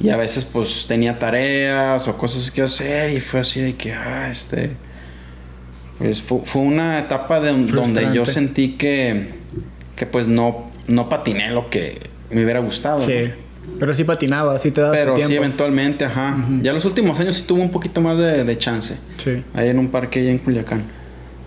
y 0.00 0.08
a 0.10 0.16
veces 0.16 0.44
pues 0.44 0.86
tenía 0.88 1.18
tareas 1.18 2.08
o 2.08 2.16
cosas 2.18 2.50
que 2.50 2.62
hacer 2.62 3.10
y 3.10 3.20
fue 3.20 3.40
así 3.40 3.60
de 3.60 3.74
que 3.76 3.92
ah 3.92 4.28
este 4.30 4.70
pues 5.98 6.20
fue, 6.22 6.40
fue 6.44 6.62
una 6.62 6.98
etapa 6.98 7.38
de, 7.40 7.52
donde 7.52 8.12
yo 8.12 8.26
sentí 8.26 8.70
que, 8.72 9.28
que 9.94 10.06
pues 10.06 10.26
no, 10.26 10.70
no 10.88 11.08
patiné 11.08 11.50
lo 11.50 11.70
que 11.70 11.98
me 12.30 12.42
hubiera 12.42 12.60
gustado. 12.60 13.00
Sí. 13.04 13.14
¿no? 13.28 13.42
Pero 13.78 13.94
sí 13.94 14.02
patinaba, 14.02 14.58
sí 14.58 14.72
te 14.72 14.80
dabas 14.80 14.98
tu 14.98 15.04
Pero 15.04 15.16
sí, 15.28 15.34
eventualmente, 15.34 16.04
ajá. 16.04 16.36
Ya 16.62 16.72
los 16.72 16.84
últimos 16.84 17.20
años 17.20 17.36
sí 17.36 17.44
tuve 17.46 17.60
un 17.60 17.70
poquito 17.70 18.00
más 18.00 18.18
de, 18.18 18.42
de 18.42 18.58
chance. 18.58 18.96
Sí. 19.18 19.44
Ahí 19.54 19.68
en 19.68 19.78
un 19.78 19.88
parque 19.88 20.18
allá 20.20 20.30
en 20.30 20.38
Culiacán. 20.38 20.82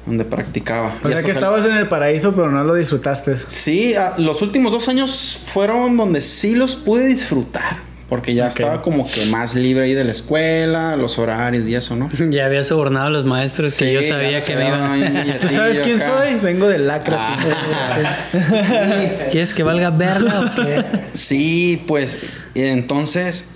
Donde 0.06 0.24
practicaba. 0.26 0.97
O 1.03 1.08
sea 1.08 1.18
que 1.18 1.34
sal- 1.34 1.43
estabas 1.43 1.66
en 1.66 1.74
el 1.74 1.88
paraíso, 1.88 2.34
pero 2.36 2.51
no 2.51 2.64
lo 2.64 2.76
disfrutaste. 2.76 3.36
Sí, 3.47 3.93
ah, 3.95 4.14
los 4.18 4.41
últimos 4.41 4.72
dos 4.72 4.88
años 4.88 5.41
fueron 5.45 5.97
donde 5.97 6.22
sí 6.22 6.56
los 6.56 6.76
pude 6.76 7.08
disfrutar. 7.08 7.95
Porque 8.08 8.36
ya 8.36 8.47
estaba 8.49 8.84
como 8.84 9.08
que 9.10 9.26
más 9.26 9.56
libre 9.56 9.86
ahí 9.86 9.95
de 9.95 10.03
la 10.03 10.12
escuela, 10.12 10.95
los 10.95 11.18
horarios 11.18 11.68
y 11.68 11.74
eso, 11.74 11.95
¿no? 11.95 12.08
Ya 12.30 12.45
había 12.45 12.64
sobornado 12.64 13.08
a 13.08 13.10
los 13.10 13.26
maestros 13.26 13.76
que 13.76 13.86
Sí, 13.88 13.93
yo 13.93 14.01
ya 14.01 14.08
sabía 14.10 14.41
que 14.41 14.56
me 14.56 14.68
iban. 14.68 15.39
¿Tú 15.41 15.47
sabes 15.47 15.80
quién 15.80 15.99
acá. 15.99 16.12
soy? 16.20 16.36
Vengo 16.36 16.68
del 16.68 16.86
lacra. 16.86 17.18
Ah. 17.36 18.16
¿Quieres 19.32 19.56
que 19.56 19.64
valga 19.64 19.89
verla 19.89 20.41
o 20.41 20.56
qué? 20.56 20.86
Sí, 21.16 21.84
pues 21.88 22.18
y 22.53 22.62
entonces, 22.62 23.49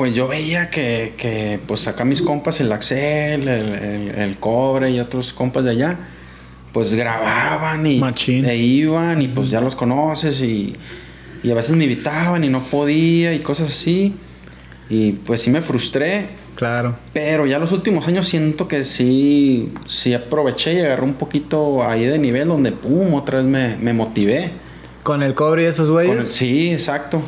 pues 0.00 0.14
yo 0.14 0.28
veía 0.28 0.70
que, 0.70 1.12
que, 1.18 1.60
pues 1.66 1.86
acá 1.86 2.06
mis 2.06 2.22
compas, 2.22 2.58
el 2.60 2.72
Axel, 2.72 3.46
el, 3.46 3.74
el, 3.74 4.08
el 4.18 4.36
Cobre 4.38 4.90
y 4.90 4.98
otros 4.98 5.34
compas 5.34 5.62
de 5.62 5.72
allá, 5.72 5.98
pues 6.72 6.94
grababan 6.94 7.86
y 7.86 7.98
Machín. 7.98 8.46
e 8.46 8.56
iban 8.56 9.20
y 9.20 9.28
pues 9.28 9.50
ya 9.50 9.60
los 9.60 9.74
conoces 9.76 10.40
y, 10.40 10.72
y 11.42 11.50
a 11.50 11.54
veces 11.54 11.76
me 11.76 11.84
invitaban 11.84 12.42
y 12.44 12.48
no 12.48 12.60
podía 12.62 13.34
y 13.34 13.40
cosas 13.40 13.68
así. 13.72 14.14
Y 14.88 15.12
pues 15.12 15.42
sí 15.42 15.50
me 15.50 15.60
frustré, 15.60 16.28
Claro. 16.54 16.96
pero 17.12 17.44
ya 17.44 17.58
los 17.58 17.70
últimos 17.70 18.08
años 18.08 18.26
siento 18.26 18.68
que 18.68 18.84
sí, 18.84 19.70
sí 19.86 20.14
aproveché 20.14 20.72
y 20.72 20.78
agarré 20.78 21.02
un 21.02 21.14
poquito 21.14 21.84
ahí 21.86 22.06
de 22.06 22.18
nivel 22.18 22.48
donde, 22.48 22.72
pum, 22.72 23.12
otra 23.12 23.36
vez 23.36 23.46
me, 23.46 23.76
me 23.76 23.92
motivé. 23.92 24.50
Con 25.02 25.22
el 25.22 25.34
cobre 25.34 25.64
y 25.64 25.66
esos 25.66 25.90
güeyes. 25.90 26.26
sí, 26.26 26.70
exacto. 26.72 27.20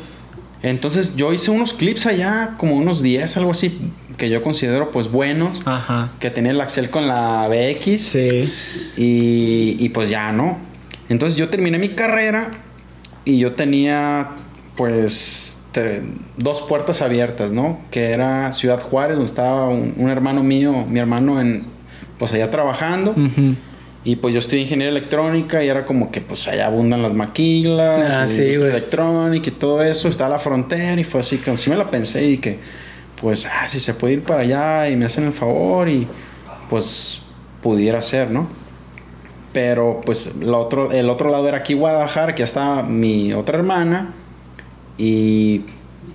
Entonces 0.62 1.16
yo 1.16 1.32
hice 1.32 1.50
unos 1.50 1.72
clips 1.72 2.06
allá, 2.06 2.54
como 2.56 2.76
unos 2.76 3.02
10, 3.02 3.36
algo 3.36 3.50
así, 3.50 3.78
que 4.16 4.30
yo 4.30 4.42
considero 4.42 4.90
pues 4.92 5.10
buenos. 5.10 5.60
Ajá. 5.64 6.10
Que 6.20 6.30
tenía 6.30 6.52
el 6.52 6.60
Axel 6.60 6.88
con 6.90 7.08
la 7.08 7.48
BX. 7.48 8.00
Sí. 8.02 8.40
Y, 9.02 9.76
y 9.84 9.88
pues 9.88 10.08
ya, 10.10 10.32
¿no? 10.32 10.58
Entonces 11.08 11.36
yo 11.38 11.48
terminé 11.48 11.78
mi 11.78 11.90
carrera 11.90 12.50
y 13.24 13.38
yo 13.38 13.52
tenía 13.52 14.30
pues 14.76 15.60
te- 15.72 16.02
dos 16.36 16.62
puertas 16.62 17.02
abiertas, 17.02 17.50
¿no? 17.52 17.78
Que 17.90 18.10
era 18.12 18.52
Ciudad 18.52 18.80
Juárez, 18.80 19.16
donde 19.16 19.28
estaba 19.30 19.68
un, 19.68 19.94
un 19.96 20.10
hermano 20.10 20.42
mío, 20.42 20.86
mi 20.88 20.98
hermano 21.00 21.40
en 21.40 21.64
pues 22.18 22.32
allá 22.32 22.50
trabajando. 22.50 23.14
Y 24.04 24.16
pues 24.16 24.32
yo 24.34 24.40
estudié 24.40 24.62
ingeniería 24.62 24.90
electrónica 24.90 25.62
y 25.62 25.68
era 25.68 25.84
como 25.84 26.10
que 26.10 26.20
pues 26.20 26.48
allá 26.48 26.66
abundan 26.66 27.02
las 27.02 27.14
maquilas, 27.14 28.12
Ah, 28.12 28.26
sí, 28.26 28.56
güey. 28.56 28.70
electrónica 28.70 29.48
y 29.48 29.52
todo 29.52 29.80
eso, 29.82 30.08
está 30.08 30.28
la 30.28 30.40
frontera 30.40 31.00
y 31.00 31.04
fue 31.04 31.20
así 31.20 31.38
que 31.38 31.56
sí 31.56 31.70
me 31.70 31.76
la 31.76 31.88
pensé 31.90 32.24
y 32.24 32.38
que 32.38 32.58
pues 33.20 33.46
ah, 33.46 33.68
si 33.68 33.78
se 33.78 33.94
puede 33.94 34.14
ir 34.14 34.22
para 34.22 34.40
allá 34.40 34.88
y 34.88 34.96
me 34.96 35.04
hacen 35.04 35.24
el 35.24 35.32
favor 35.32 35.88
y 35.88 36.08
pues 36.68 37.22
pudiera 37.62 38.02
ser, 38.02 38.30
¿no? 38.32 38.48
Pero 39.52 40.00
pues 40.04 40.34
la 40.36 40.56
otro, 40.58 40.90
el 40.90 41.08
otro 41.08 41.30
lado 41.30 41.46
era 41.46 41.58
aquí 41.58 41.74
Guadalajara, 41.74 42.34
que 42.34 42.40
ya 42.40 42.46
estaba 42.46 42.82
mi 42.82 43.32
otra 43.34 43.58
hermana 43.58 44.14
y, 44.98 45.60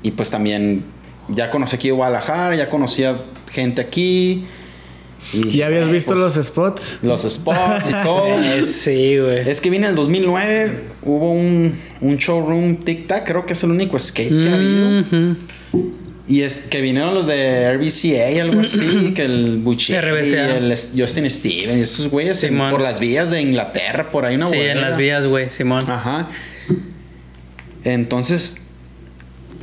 y 0.03 0.11
pues 0.11 0.29
también 0.29 0.83
ya 1.29 1.49
conocí 1.51 1.75
aquí 1.77 1.89
Guadalajara, 1.91 2.55
ya 2.55 2.69
conocía 2.69 3.17
gente 3.51 3.81
aquí. 3.81 4.45
Y 5.33 5.57
¿Ya 5.57 5.65
habías 5.65 5.87
eh, 5.87 5.91
visto 5.91 6.11
pues, 6.13 6.19
los 6.35 6.45
spots? 6.45 6.99
los 7.03 7.21
spots 7.23 7.89
y 7.89 7.93
todo. 8.03 8.27
Sí, 8.65 9.17
güey. 9.17 9.49
Es 9.49 9.59
que 9.61 9.69
vine 9.69 9.85
en 9.85 9.91
el 9.91 9.95
2009, 9.95 10.83
hubo 11.03 11.31
un, 11.33 11.73
un 12.01 12.17
showroom 12.17 12.77
Tic 12.77 13.07
Tac, 13.07 13.25
creo 13.27 13.45
que 13.45 13.53
es 13.53 13.63
el 13.63 13.71
único 13.71 13.99
skate 13.99 14.29
que 14.43 14.49
ha 14.49 14.53
habido. 14.55 14.99
Ujú. 15.01 15.35
Y 16.29 16.41
es 16.41 16.59
que 16.69 16.81
vinieron 16.81 17.13
los 17.13 17.25
de 17.25 17.73
RBCA, 17.73 18.41
algo 18.41 18.59
así, 18.61 19.11
que 19.15 19.23
el 19.25 19.57
Bucci 19.59 19.93
el 19.95 20.75
Justin 20.97 21.29
Stevens, 21.31 21.81
esos 21.91 22.09
güeyes 22.09 22.43
en- 22.43 22.49
Simón. 22.51 22.71
por 22.71 22.81
las 22.81 22.99
vías 22.99 23.29
de 23.29 23.41
Inglaterra, 23.41 24.11
por 24.11 24.25
ahí 24.25 24.35
una 24.35 24.47
Sí, 24.47 24.57
en 24.57 24.81
las 24.81 24.97
vías, 24.97 25.25
güey, 25.25 25.49
Simón. 25.49 25.89
Ajá. 25.89 26.29
Entonces, 27.83 28.57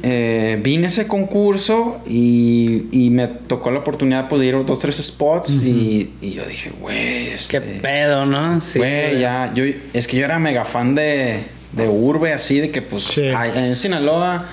eh, 0.07 0.59
vine 0.63 0.85
a 0.85 0.89
ese 0.89 1.07
concurso 1.07 2.03
y, 2.07 2.83
y 2.93 3.09
me 3.09 3.27
tocó 3.27 3.71
la 3.71 3.79
oportunidad 3.79 4.29
de 4.29 4.45
ir 4.45 4.55
a 4.55 4.63
dos, 4.63 4.79
tres 4.79 4.97
spots 4.97 5.51
y, 5.65 6.11
y 6.21 6.33
yo 6.33 6.45
dije, 6.45 6.71
güey, 6.79 7.29
Qué 7.29 7.35
este, 7.35 7.61
pedo, 7.61 8.27
¿no? 8.27 8.61
Sí. 8.61 8.79
Güey, 8.81 9.19
ya, 9.19 9.51
yo, 9.55 9.65
es 9.95 10.07
que 10.07 10.19
yo 10.19 10.25
era 10.27 10.39
mega 10.39 10.67
fan 10.67 10.95
de, 10.95 11.45
de 11.73 11.89
Urbe, 11.89 12.35
así, 12.35 12.61
de 12.61 12.71
que 12.71 12.83
pues 12.83 13.05
Sí. 13.05 13.23
en 13.55 13.75
Sinaloa, 13.77 14.47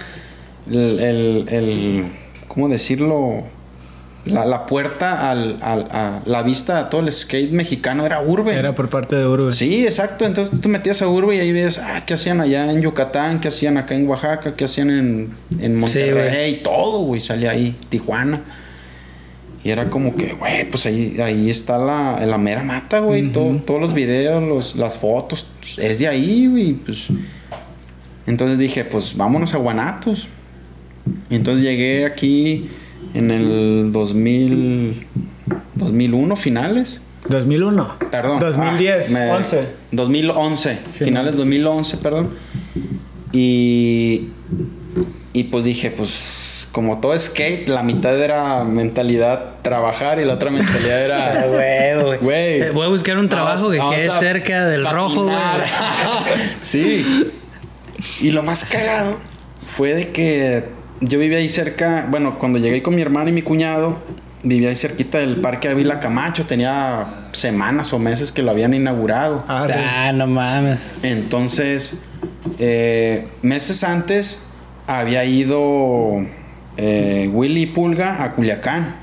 el, 0.70 1.00
el, 1.02 1.46
el- 1.50 2.06
¿cómo 2.48 2.70
decirlo? 2.70 3.44
La, 4.24 4.46
la 4.46 4.68
puerta 4.68 5.32
al, 5.32 5.58
al- 5.62 5.88
a 5.92 6.22
la 6.26 6.44
vista 6.44 6.78
a 6.80 6.90
todo 6.92 7.02
el 7.02 7.12
skate 7.12 7.52
mexicano 7.52 8.06
era 8.06 8.22
Urbe. 8.22 8.54
Era 8.56 8.76
por 8.76 8.88
parte 8.88 9.16
de 9.16 9.26
Urbe. 9.26 9.52
Sí, 9.52 9.84
exacto. 9.86 10.26
Entonces 10.26 10.62
tú 10.62 10.70
metías 10.70 11.02
a 11.02 11.08
Urbe 11.08 11.38
y 11.38 11.40
ahí 11.40 11.52
ves, 11.52 11.80
ah, 11.80 12.04
¿qué 12.06 12.14
hacían 12.14 12.40
allá 12.40 12.72
en 12.72 12.82
Yucatán? 12.82 13.40
¿Qué 13.40 13.48
hacían 13.48 13.78
acá 13.78 13.96
en 13.96 14.08
Oaxaca? 14.08 14.54
¿Qué 14.56 14.66
hacían 14.66 14.92
en, 14.92 15.34
en 15.60 15.76
Monterrey? 15.76 16.62
todo, 16.64 17.00
güey, 17.02 17.20
salía 17.20 17.50
ahí, 17.52 17.76
Tijuana. 17.90 18.42
Y 19.64 19.70
era 19.70 19.90
como 19.90 20.16
que, 20.16 20.34
güey, 20.34 20.70
pues 20.70 20.86
ahí, 20.86 21.20
ahí 21.20 21.50
está 21.50 21.78
la, 21.80 22.24
la 22.26 22.38
mera 22.38 22.64
mata, 22.64 23.00
güey. 23.00 23.32
Todo- 23.32 23.56
todos 23.66 23.82
los 23.82 23.94
videos, 23.96 24.44
los, 24.44 24.76
las 24.76 24.98
fotos, 24.98 25.48
es 25.78 25.98
de 25.98 26.08
ahí, 26.08 26.46
güey. 26.48 26.74
Pues. 26.74 27.08
Entonces 28.28 28.58
dije, 28.60 28.84
pues 28.86 29.16
vámonos 29.18 29.54
a 29.56 29.58
Guanatos. 29.58 30.28
Y 31.30 31.36
entonces 31.36 31.64
llegué 31.66 32.06
aquí 32.06 32.70
en 33.14 33.32
el 33.32 33.92
2000, 33.92 35.06
2001, 35.76 36.36
finales. 36.36 37.02
2001. 37.30 37.96
Perdón. 38.12 38.40
2010. 38.40 39.16
Ah, 39.16 39.20
me- 39.20 39.32
11. 39.32 39.66
2011. 39.92 40.80
Sí, 40.90 41.04
finales 41.06 41.34
no. 41.34 41.40
2011, 41.40 41.98
perdón. 41.98 42.30
Y, 43.32 44.30
y 45.34 45.44
pues 45.46 45.64
dije, 45.64 45.92
pues 45.92 46.68
como 46.72 47.00
todo 47.00 47.18
skate, 47.18 47.68
la 47.68 47.84
mitad 47.84 48.18
era 48.18 48.64
mentalidad 48.64 49.56
trabajar 49.62 50.20
y 50.20 50.26
la 50.26 50.34
otra 50.36 50.52
mentalidad 50.52 51.06
era... 51.06 52.16
güey. 52.22 52.62
Eh, 52.62 52.72
Voy 52.74 52.86
a 52.86 52.90
buscar 52.90 53.18
un 53.18 53.30
trabajo 53.30 53.70
Vamos- 53.70 53.72
que 53.74 53.78
vamos 53.78 53.96
quede 53.96 54.12
cerca 54.20 54.66
del 54.68 54.86
rojo, 54.86 55.24
güey. 55.24 55.36
patinar. 55.36 55.66
sí. 56.62 57.06
Y 58.22 58.32
lo 58.32 58.42
más 58.44 58.66
cagado 58.66 59.18
fue 59.78 59.94
de 59.94 60.10
que 60.10 60.64
yo 61.02 61.20
vivía 61.20 61.40
ahí 61.40 61.50
cerca, 61.50 62.08
bueno, 62.10 62.38
cuando 62.40 62.60
llegué 62.60 62.82
con 62.82 62.96
mi 62.96 63.02
hermano 63.02 63.30
y 63.30 63.34
mi 63.34 63.42
cuñado, 63.42 63.98
vivía 64.44 64.70
ahí 64.70 64.76
cerquita 64.76 65.18
del 65.18 65.38
Parque 65.38 65.68
Ávila 65.68 66.00
Camacho, 66.00 66.46
tenía 66.46 67.28
semanas 67.32 67.92
o 67.94 68.00
meses 68.00 68.32
que 68.32 68.44
lo 68.44 68.52
habían 68.52 68.74
inaugurado. 68.74 69.44
Ah, 69.48 69.62
O 69.64 69.66
sea, 69.66 70.14
no 70.14 70.28
mames. 70.28 70.90
Entonces, 71.04 71.98
eh, 72.60 73.28
meses 73.42 73.84
antes 73.84 74.40
había 74.88 75.26
ido 75.26 76.26
eh, 76.78 77.30
Willy 77.32 77.66
Pulga 77.68 78.24
a 78.24 78.34
Culiacán 78.34 78.96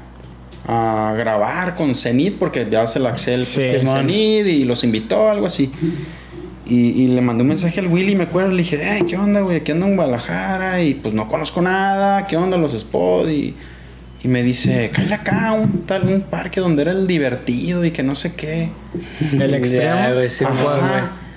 a 0.67 1.15
grabar 1.17 1.75
con 1.75 1.95
Zenit 1.95 2.39
porque 2.39 2.67
ya 2.71 2.87
se 2.87 3.01
la 3.01 3.11
Axel 3.11 3.45
Sí, 3.45 3.63
pues, 3.71 3.85
mon. 3.85 3.97
Zenit 3.99 4.47
y 4.47 4.65
los 4.65 4.85
invitó, 4.85 5.31
algo 5.31 5.47
así. 5.47 5.71
Y, 6.69 7.03
y 7.03 7.07
le 7.09 7.21
mandé 7.23 7.43
un 7.43 7.49
mensaje 7.49 7.81
al 7.81 7.87
Willy, 7.87 8.15
me 8.15 8.25
acuerdo, 8.25 8.51
le 8.51 8.59
dije, 8.59 8.85
ay, 8.85 9.03
¿qué 9.09 9.17
onda, 9.17 9.41
güey? 9.41 9.57
Aquí 9.57 9.73
ando 9.73 9.87
en 9.87 9.97
Guadalajara 9.97 10.83
y 10.83 10.95
pues 10.95 11.15
no 11.15 11.27
conozco 11.27 11.63
nada, 11.63 12.27
¿qué 12.27 12.37
onda 12.37 12.57
los 12.59 12.79
spots? 12.79 13.31
Y, 13.31 13.55
y 14.23 14.29
me 14.29 14.43
dice, 14.43 14.91
cállate 14.93 15.15
acá, 15.15 15.53
un 15.53 15.87
tal, 15.87 16.05
un 16.13 16.21
parque 16.23 16.61
donde 16.61 16.83
era 16.83 16.91
el 16.93 17.07
divertido 17.07 17.85
y 17.85 17.91
que 17.91 18.03
no 18.03 18.15
sé 18.15 18.35
qué. 18.35 18.69
El 19.33 19.55
extremo. 19.55 19.85
Ya, 19.85 20.13
güey, 20.13 20.29
sí. 20.29 20.45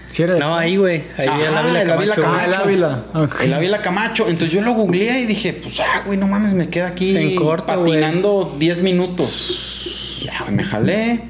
Sí 0.10 0.24
era 0.24 0.34
el 0.34 0.40
No, 0.40 0.46
extremo. 0.48 0.56
ahí, 0.58 0.76
güey. 0.76 1.04
Ahí 1.18 1.28
Ajá, 1.30 1.48
el 1.48 1.58
Ávila 1.58 1.82
el 1.84 1.92
Ávila 1.92 2.16
Camacho. 2.16 2.38
Ah, 2.42 2.46
el 2.46 2.54
Ávila. 2.54 3.06
El 3.42 3.54
Ávila 3.54 3.82
Camacho. 3.82 4.28
Entonces 4.28 4.52
yo 4.54 4.62
lo 4.62 4.74
googleé 4.74 5.22
y 5.22 5.26
dije, 5.26 5.54
pues, 5.54 5.80
ah, 5.80 6.04
güey, 6.06 6.18
no 6.18 6.28
mames, 6.28 6.54
me 6.54 6.68
queda 6.68 6.88
aquí 6.88 7.16
En 7.16 7.36
corto, 7.38 7.68
patinando 7.68 8.56
10 8.60 8.84
minutos. 8.84 10.22
Ya, 10.26 10.40
güey, 10.42 10.54
me 10.54 10.64
jalé. 10.66 11.22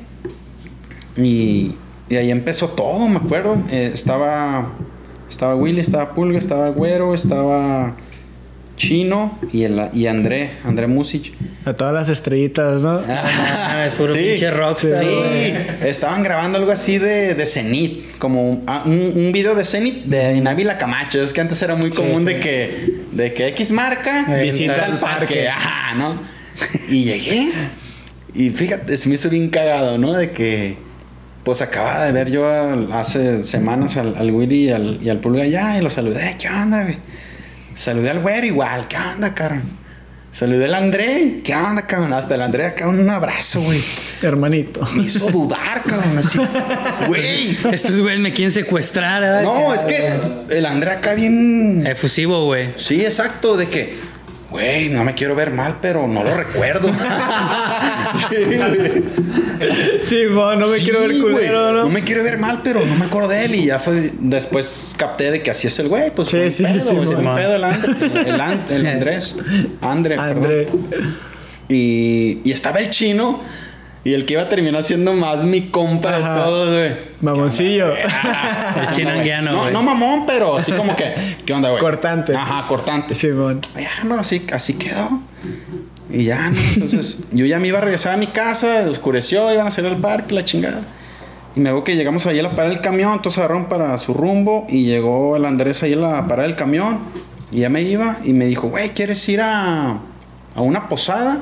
Y, 1.17 1.75
y 2.11 2.15
ahí 2.17 2.29
empezó 2.31 2.67
todo, 2.69 3.07
me 3.07 3.17
acuerdo. 3.17 3.57
Eh, 3.71 3.91
estaba, 3.93 4.69
estaba 5.29 5.55
Willy, 5.55 5.79
estaba 5.81 6.13
Pulga, 6.13 6.37
estaba 6.37 6.69
Güero, 6.69 7.13
estaba 7.13 7.95
Chino 8.77 9.37
y, 9.51 9.63
el, 9.63 9.79
y 9.93 10.07
André, 10.07 10.51
André 10.63 10.87
Music. 10.87 11.33
A 11.65 11.73
todas 11.73 11.93
las 11.93 12.09
estrellitas, 12.09 12.81
¿no? 12.81 12.99
Ah, 13.07 13.85
es 13.87 13.93
puro 13.93 14.13
pinche 14.13 14.49
rockstar, 14.51 14.93
Sí, 14.93 15.05
güey. 15.05 15.89
estaban 15.89 16.23
grabando 16.23 16.57
algo 16.57 16.71
así 16.71 16.97
de, 16.97 17.33
de 17.35 17.45
Zenit, 17.45 18.17
como 18.17 18.49
un, 18.49 18.63
ah, 18.67 18.83
un- 18.85 19.13
un 19.15 19.31
video 19.31 19.55
de 19.55 19.63
Zenit 19.65 20.05
de 20.05 20.31
en 20.31 20.47
Ávila 20.47 20.77
Camacho. 20.77 21.21
Es 21.23 21.31
que 21.33 21.41
antes 21.41 21.61
era 21.61 21.75
muy 21.75 21.91
Sí, 21.91 21.97
común 21.97 22.19
sí. 22.19 22.25
de 22.25 22.39
que 22.39 23.01
de 23.11 23.33
que 23.33 23.47
X 23.49 23.71
marca 23.71 24.25
visita 24.41 24.73
al 24.85 24.99
parque, 24.99 25.25
parque. 25.35 25.49
ajá, 25.49 25.93
¿no? 25.95 26.21
Y 26.89 27.03
llegué 27.05 27.51
y 28.33 28.49
fíjate, 28.49 28.97
se 28.97 29.07
me 29.09 29.15
hizo 29.15 29.29
bien 29.29 29.49
cagado, 29.49 29.97
¿no? 29.97 30.13
De 30.13 30.31
que 30.31 30.77
pues 31.43 31.61
acababa 31.61 32.05
de 32.05 32.11
ver 32.11 32.29
yo 32.29 32.47
al- 32.49 32.91
hace 32.93 33.41
semanas 33.43 33.97
al, 33.97 34.15
al 34.17 34.31
Willy 34.31 34.65
y 34.65 34.71
al, 34.71 34.99
y 35.01 35.09
al 35.09 35.19
Pulga 35.19 35.43
allá 35.43 35.77
y 35.77 35.81
lo 35.81 35.89
saludé, 35.89 36.35
¿qué 36.39 36.49
onda, 36.49 36.83
güey? 36.83 36.97
Saludé 37.75 38.09
al 38.09 38.19
güero 38.19 38.45
igual, 38.45 38.87
¿qué 38.87 38.97
onda, 38.97 39.33
carnal? 39.33 39.63
Saludé 40.33 40.63
al 40.63 40.75
André. 40.75 41.41
¿Qué 41.43 41.53
onda, 41.53 41.81
cabrón? 41.85 42.13
Hasta 42.13 42.35
el 42.35 42.41
André 42.41 42.65
acá 42.65 42.87
un 42.87 43.09
abrazo, 43.09 43.59
güey. 43.63 43.83
Hermanito. 44.21 44.79
Me 44.93 45.03
hizo 45.03 45.29
dudar, 45.29 45.83
cabrón. 45.83 46.17
Así, 46.19 46.39
güey. 47.07 47.57
Estos 47.73 47.99
güeyes 47.99 48.21
me 48.21 48.31
quieren 48.31 48.51
secuestrar, 48.53 49.21
¿verdad? 49.21 49.43
No, 49.43 49.73
es 49.73 49.81
que 49.81 50.09
el 50.55 50.65
André 50.65 50.91
acá 50.91 51.15
bien. 51.15 51.85
Efusivo, 51.85 52.45
güey. 52.45 52.69
Sí, 52.77 53.03
exacto, 53.03 53.57
de 53.57 53.67
que, 53.67 53.97
güey, 54.51 54.89
no 54.89 55.03
me 55.03 55.15
quiero 55.15 55.33
ver 55.33 55.49
mal, 55.51 55.77
pero 55.81 56.07
no 56.07 56.23
lo 56.23 56.35
recuerdo. 56.37 56.89
sí, 60.01 60.25
no 60.29 60.67
me 60.67 60.77
Sí, 60.77 60.83
quiero 60.83 60.99
ver 61.01 61.09
güey. 61.11 61.21
culero, 61.21 61.71
¿no? 61.71 61.83
No 61.83 61.89
me 61.89 62.03
quiero 62.03 62.23
ver 62.23 62.37
mal, 62.37 62.59
pero 62.63 62.85
no 62.85 62.95
me 62.95 63.05
acuerdo 63.05 63.29
de 63.29 63.45
él. 63.45 63.55
Y 63.55 63.65
ya 63.67 63.79
fue. 63.79 64.11
Después 64.19 64.93
capté 64.97 65.31
de 65.31 65.41
que 65.41 65.51
así 65.51 65.67
es 65.67 65.79
el 65.79 65.87
güey. 65.87 66.11
Pues 66.13 66.29
Sí, 66.29 66.37
buen 66.37 66.51
sí, 66.51 66.63
pedo, 66.63 66.79
sí, 67.03 67.09
Simón. 67.09 67.35
pedo 67.35 67.55
el, 67.55 67.63
André, 67.63 67.91
el, 68.05 68.27
el 68.27 68.41
Andrés. 68.87 69.35
André, 69.81 70.15
André. 70.17 70.65
perdón. 70.65 71.15
Y, 71.69 72.39
y 72.43 72.51
estaba 72.51 72.79
el 72.79 72.89
chino. 72.89 73.41
Y 74.03 74.13
el 74.15 74.25
que 74.25 74.33
iba 74.33 74.41
a 74.43 74.49
terminar 74.49 74.83
siendo 74.83 75.13
más 75.13 75.43
mi 75.43 75.67
compa 75.69 76.17
Ajá. 76.17 76.33
de 76.35 76.41
todos, 76.41 76.73
güey. 76.75 76.91
Mamoncillo. 77.21 77.93
El 77.95 78.89
chinanguiano, 78.95 79.51
No, 79.51 79.59
güey. 79.61 79.73
no 79.73 79.83
mamón, 79.83 80.25
pero 80.25 80.57
así 80.57 80.71
como 80.71 80.95
que, 80.95 81.35
¿qué 81.45 81.53
onda, 81.53 81.69
güey? 81.69 81.79
Cortante. 81.81 82.35
Ajá, 82.35 82.65
cortante. 82.67 83.13
Simón. 83.13 83.61
Ya, 83.75 84.03
no, 84.03 84.15
así, 84.19 84.41
así 84.51 84.73
quedó. 84.73 85.19
Y 86.09 86.23
ya, 86.25 86.49
no. 86.49 86.59
Entonces, 86.73 87.25
yo 87.31 87.45
ya 87.45 87.59
me 87.59 87.67
iba 87.67 87.77
a 87.77 87.81
regresar 87.81 88.13
a 88.13 88.17
mi 88.17 88.27
casa, 88.27 88.85
oscureció, 88.89 89.53
iban 89.53 89.67
a 89.67 89.71
salir 89.71 89.91
al 89.91 89.97
parque, 89.97 90.33
la 90.33 90.43
chingada. 90.45 90.81
Y 91.55 91.59
me 91.59 91.71
veo 91.71 91.83
que 91.83 91.95
llegamos 91.95 92.25
ahí 92.25 92.39
a 92.39 92.43
la 92.43 92.51
parada 92.51 92.69
del 92.69 92.81
camión, 92.81 93.13
entonces 93.13 93.37
agarraron 93.37 93.65
para 93.65 93.95
su 93.99 94.13
rumbo 94.15 94.65
y 94.67 94.85
llegó 94.85 95.35
el 95.35 95.45
Andrés 95.45 95.83
ahí 95.83 95.93
a 95.93 95.97
la 95.97 96.27
parada 96.27 96.47
del 96.47 96.55
camión. 96.55 96.99
Y 97.51 97.59
ya 97.59 97.69
me 97.69 97.83
iba 97.83 98.17
y 98.23 98.33
me 98.33 98.45
dijo, 98.45 98.69
güey, 98.69 98.89
¿quieres 98.91 99.27
ir 99.29 99.41
a, 99.41 99.99
a 100.55 100.61
una 100.61 100.87
posada? 100.89 101.39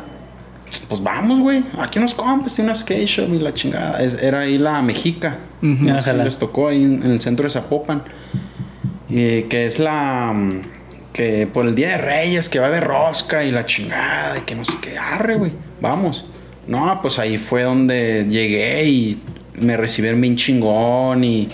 Pues 0.87 1.01
vamos, 1.01 1.39
güey. 1.39 1.63
Aquí 1.79 1.99
unos 1.99 2.13
compas, 2.13 2.53
tiene 2.55 2.69
una 2.71 2.75
skate 2.79 3.07
shop 3.07 3.33
y 3.33 3.39
la 3.39 3.53
chingada. 3.53 4.01
Es- 4.03 4.15
era 4.21 4.41
ahí 4.41 4.57
la 4.57 4.81
Mexica. 4.81 5.37
Si 5.61 5.89
Ájala. 5.89 6.23
les 6.23 6.37
tocó 6.39 6.67
ahí 6.69 6.83
en, 6.83 7.03
en 7.03 7.11
el 7.11 7.21
centro 7.21 7.43
de 7.45 7.49
Zapopan. 7.49 8.03
Y 9.09 9.43
que 9.43 9.65
es 9.65 9.79
la. 9.79 10.31
mm, 10.33 10.61
Que 11.13 11.47
por 11.47 11.65
el 11.67 11.73
Día 11.75 11.89
de 11.89 11.97
Reyes, 11.97 12.49
que 12.49 12.59
va 12.59 12.65
a 12.65 12.69
haber 12.69 12.83
rosca 12.83 13.43
y 13.43 13.51
la 13.51 13.65
chingada 13.65 14.37
y 14.37 14.41
que 14.41 14.55
no 14.55 14.63
sé 14.63 14.73
qué. 14.81 14.97
Arre, 14.97 15.35
güey. 15.35 15.51
Vamos. 15.81 16.25
No, 16.67 16.99
pues 17.01 17.17
ahí 17.17 17.37
fue 17.37 17.63
donde 17.63 18.25
llegué 18.29 18.85
y 18.85 19.19
me 19.55 19.75
recibieron 19.75 20.21
bien 20.21 20.35
chingón 20.35 21.23
y, 21.23 21.49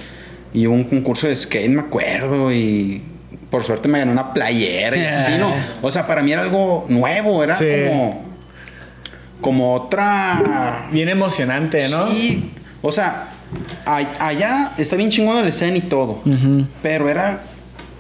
y 0.53 0.68
hubo 0.68 0.76
un 0.76 0.84
concurso 0.84 1.28
de 1.28 1.36
skate, 1.36 1.70
me 1.70 1.80
acuerdo. 1.82 2.51
Y 2.53 3.01
por 3.49 3.63
suerte 3.63 3.88
me 3.88 3.97
gané 3.99 4.11
una 4.11 4.34
playera 4.34 4.97
y 4.97 5.05
así, 5.05 5.32
¿no? 5.39 5.53
O 5.82 5.89
sea, 5.89 6.05
para 6.05 6.22
mí 6.22 6.34
era 6.34 6.41
algo 6.41 6.86
nuevo, 6.89 7.41
era 7.43 7.55
Sí. 7.55 7.66
como. 7.88 8.35
Como 9.42 9.74
otra. 9.76 10.88
Bien 10.92 11.10
emocionante, 11.10 11.88
¿no? 11.90 12.08
Sí. 12.12 12.52
O 12.82 12.92
sea, 12.92 13.30
allá 13.86 14.74
está 14.78 14.96
bien 14.96 15.10
chingón 15.10 15.38
el 15.38 15.48
escena 15.48 15.78
y 15.78 15.82
todo. 15.82 16.22
Pero 16.82 17.10
era, 17.10 17.42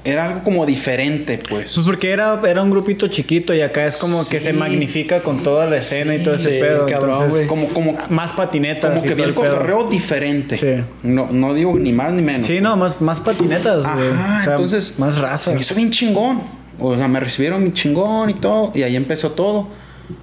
era 0.03 0.25
algo 0.25 0.43
como 0.43 0.65
diferente, 0.65 1.39
pues. 1.49 1.73
Pues 1.73 1.85
porque 1.85 2.11
era, 2.11 2.39
era 2.47 2.61
un 2.61 2.69
grupito 2.71 3.07
chiquito 3.07 3.53
y 3.53 3.61
acá 3.61 3.85
es 3.85 3.97
como 3.97 4.27
que 4.27 4.39
se 4.39 4.53
magnifica 4.53 5.21
con 5.21 5.41
toda 5.43 5.65
la 5.65 5.77
escena 5.77 6.15
y 6.15 6.23
todo 6.23 6.35
ese 6.35 6.55
Sí, 6.55 6.59
pedo. 6.61 6.85
cabrón, 6.85 7.15
entonces. 7.15 7.47
Como- 7.47 7.67
como- 7.69 7.97
más 8.09 8.31
patinetas. 8.33 8.91
como 8.91 9.01
que 9.03 9.15
bien 9.15 9.29
el 9.29 9.35
cotorreo 9.35 9.89
diferente. 9.89 10.55
Sí. 10.55 10.83
No, 11.03 11.27
no 11.31 11.53
digo 11.53 11.77
ni 11.79 11.91
más 11.91 12.11
ni 12.13 12.21
menos. 12.21 12.45
Sí, 12.47 12.61
no, 12.61 12.75
más, 12.77 13.01
más 13.01 13.19
patinetas, 13.19 13.85
güey. 13.91 14.09
Ajá, 14.11 14.39
O 14.39 14.43
sea, 14.43 14.53
entonces. 14.53 14.93
Más 14.99 15.17
raza. 15.17 15.51
Se 15.51 15.53
me 15.55 15.61
hizo 15.61 15.75
bien 15.75 15.91
chingón. 15.91 16.41
O 16.79 16.95
sea, 16.95 17.07
me 17.07 17.19
recibieron 17.19 17.61
bien 17.61 17.73
chingón 17.73 18.29
y 18.29 18.33
todo. 18.35 18.71
Y 18.75 18.83
ahí 18.83 18.95
empezó 18.95 19.31
todo. 19.31 19.67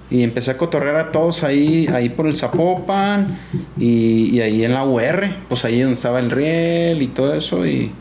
Y 0.09 0.23
empecé 0.23 0.51
a 0.51 0.57
cotorrear 0.57 0.95
a 0.95 1.11
todos 1.11 1.43
ahí, 1.43 1.87
ahí 1.93 2.09
por 2.09 2.27
el 2.27 2.35
Zapopan. 2.35 3.39
Y, 3.77 4.35
y 4.35 4.41
ahí 4.41 4.63
en 4.63 4.73
la 4.73 4.83
UR. 4.83 5.27
Pues 5.49 5.65
ahí 5.65 5.81
donde 5.81 5.93
estaba 5.93 6.19
el 6.19 6.31
riel 6.31 7.01
y 7.01 7.07
todo 7.07 7.33
eso. 7.33 7.65
Y, 7.65 7.91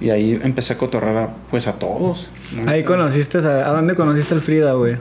y 0.00 0.10
ahí 0.10 0.38
empecé 0.42 0.74
a 0.74 0.78
cotorrear 0.78 1.16
a, 1.16 1.30
pues 1.50 1.66
a 1.66 1.78
todos. 1.78 2.30
¿no? 2.54 2.70
Ahí 2.70 2.84
conociste, 2.84 3.38
a, 3.38 3.68
¿a 3.68 3.72
dónde 3.72 3.94
conociste 3.94 4.34
al 4.34 4.40
Frida, 4.40 4.72
güey? 4.72 4.96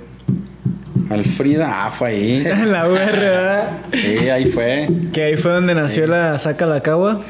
Al 1.10 1.24
Frida, 1.24 1.86
ah, 1.86 1.92
fue 1.92 2.10
ahí. 2.10 2.44
En 2.46 2.72
la 2.72 2.90
UR, 2.90 2.98
¿verdad? 2.98 3.70
Sí, 3.94 4.30
ahí 4.30 4.46
fue. 4.46 4.90
Que 5.14 5.24
ahí 5.24 5.38
fue 5.38 5.52
donde 5.52 5.74
nació 5.76 6.08
la 6.08 6.38
Saca 6.38 6.66
la 6.66 6.82
Cagua. 6.82 7.22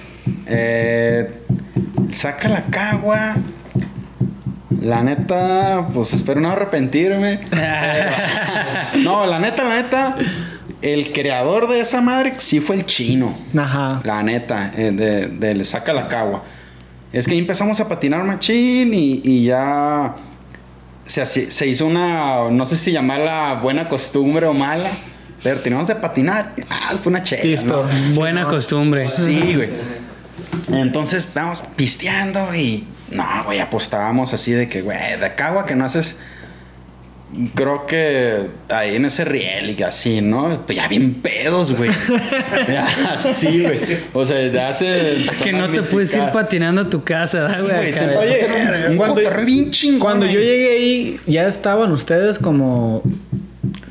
Eh, 0.47 1.29
saca 2.11 2.49
la 2.49 2.63
cagua. 2.63 3.35
La 4.81 5.01
neta, 5.01 5.87
pues 5.93 6.13
espero 6.13 6.39
no 6.41 6.49
arrepentirme. 6.51 7.39
Pero- 7.49 9.03
no, 9.03 9.25
la 9.25 9.39
neta, 9.39 9.63
la 9.63 9.75
neta, 9.75 10.15
el 10.81 11.11
creador 11.13 11.67
de 11.67 11.79
esa 11.81 12.01
madre 12.01 12.35
sí 12.37 12.59
fue 12.59 12.75
el 12.75 12.85
chino. 12.85 13.35
Ajá. 13.57 14.01
La 14.03 14.21
neta, 14.23 14.71
eh, 14.75 14.91
de, 14.91 15.27
del 15.27 15.65
saca 15.65 15.93
la 15.93 16.07
cagua. 16.07 16.43
Es 17.13 17.25
que 17.25 17.33
ahí 17.33 17.39
empezamos 17.39 17.79
a 17.79 17.87
patinar 17.87 18.23
machín 18.23 18.93
y, 18.93 19.21
y 19.23 19.45
ya 19.45 20.13
se, 21.05 21.25
se 21.25 21.67
hizo 21.67 21.85
una, 21.87 22.49
no 22.51 22.65
sé 22.65 22.77
si 22.77 22.91
llamarla 22.91 23.59
buena 23.61 23.87
costumbre 23.89 24.45
o 24.45 24.53
mala, 24.53 24.89
pero 25.41 25.59
teníamos 25.61 25.87
de 25.87 25.95
patinar. 25.95 26.53
Ah, 26.69 26.93
fue 27.01 27.09
una 27.09 27.23
chela, 27.23 27.43
Listo. 27.43 27.87
¿no? 27.89 28.15
Buena 28.15 28.43
costumbre. 28.45 29.05
Sí, 29.07 29.53
güey. 29.55 29.69
Entonces 30.71 31.25
estábamos 31.25 31.61
pisteando 31.75 32.53
y 32.53 32.85
no, 33.11 33.25
güey, 33.45 33.59
apostábamos 33.59 34.33
así 34.33 34.51
de 34.51 34.67
que, 34.69 34.81
güey, 34.81 34.97
de 35.19 35.33
cagua 35.35 35.65
que 35.65 35.75
no 35.75 35.85
haces. 35.85 36.17
Creo 37.55 37.85
que 37.85 38.47
ahí 38.69 38.95
en 38.95 39.03
ese 39.03 39.25
riel 39.25 39.77
y 39.77 39.83
así, 39.83 40.21
¿no? 40.21 40.63
Pues 40.65 40.77
ya 40.77 40.87
bien 40.87 41.15
pedos, 41.15 41.75
güey. 41.75 41.89
Así, 43.11 43.63
güey. 43.63 43.79
O 44.13 44.25
sea, 44.25 44.47
ya 44.47 44.69
hace. 44.69 45.25
Que 45.43 45.51
no 45.51 45.69
te 45.69 45.83
puedes 45.83 46.13
ir 46.15 46.23
patinando 46.31 46.81
a 46.81 46.89
tu 46.89 47.03
casa, 47.03 47.47
¿verdad, 47.47 47.81
Sí, 47.91 47.99
güey? 48.05 48.15
Oye, 48.17 48.47
un, 48.85 48.91
un 48.91 48.97
cuando- 48.97 49.15
cotorreo 49.15 49.45
bien 49.45 49.71
chingón. 49.71 49.99
Cuando 49.99 50.25
yo 50.25 50.39
llegué 50.39 50.71
ahí, 50.77 51.19
ya 51.27 51.47
estaban 51.47 51.91
ustedes 51.91 52.39
como. 52.39 53.03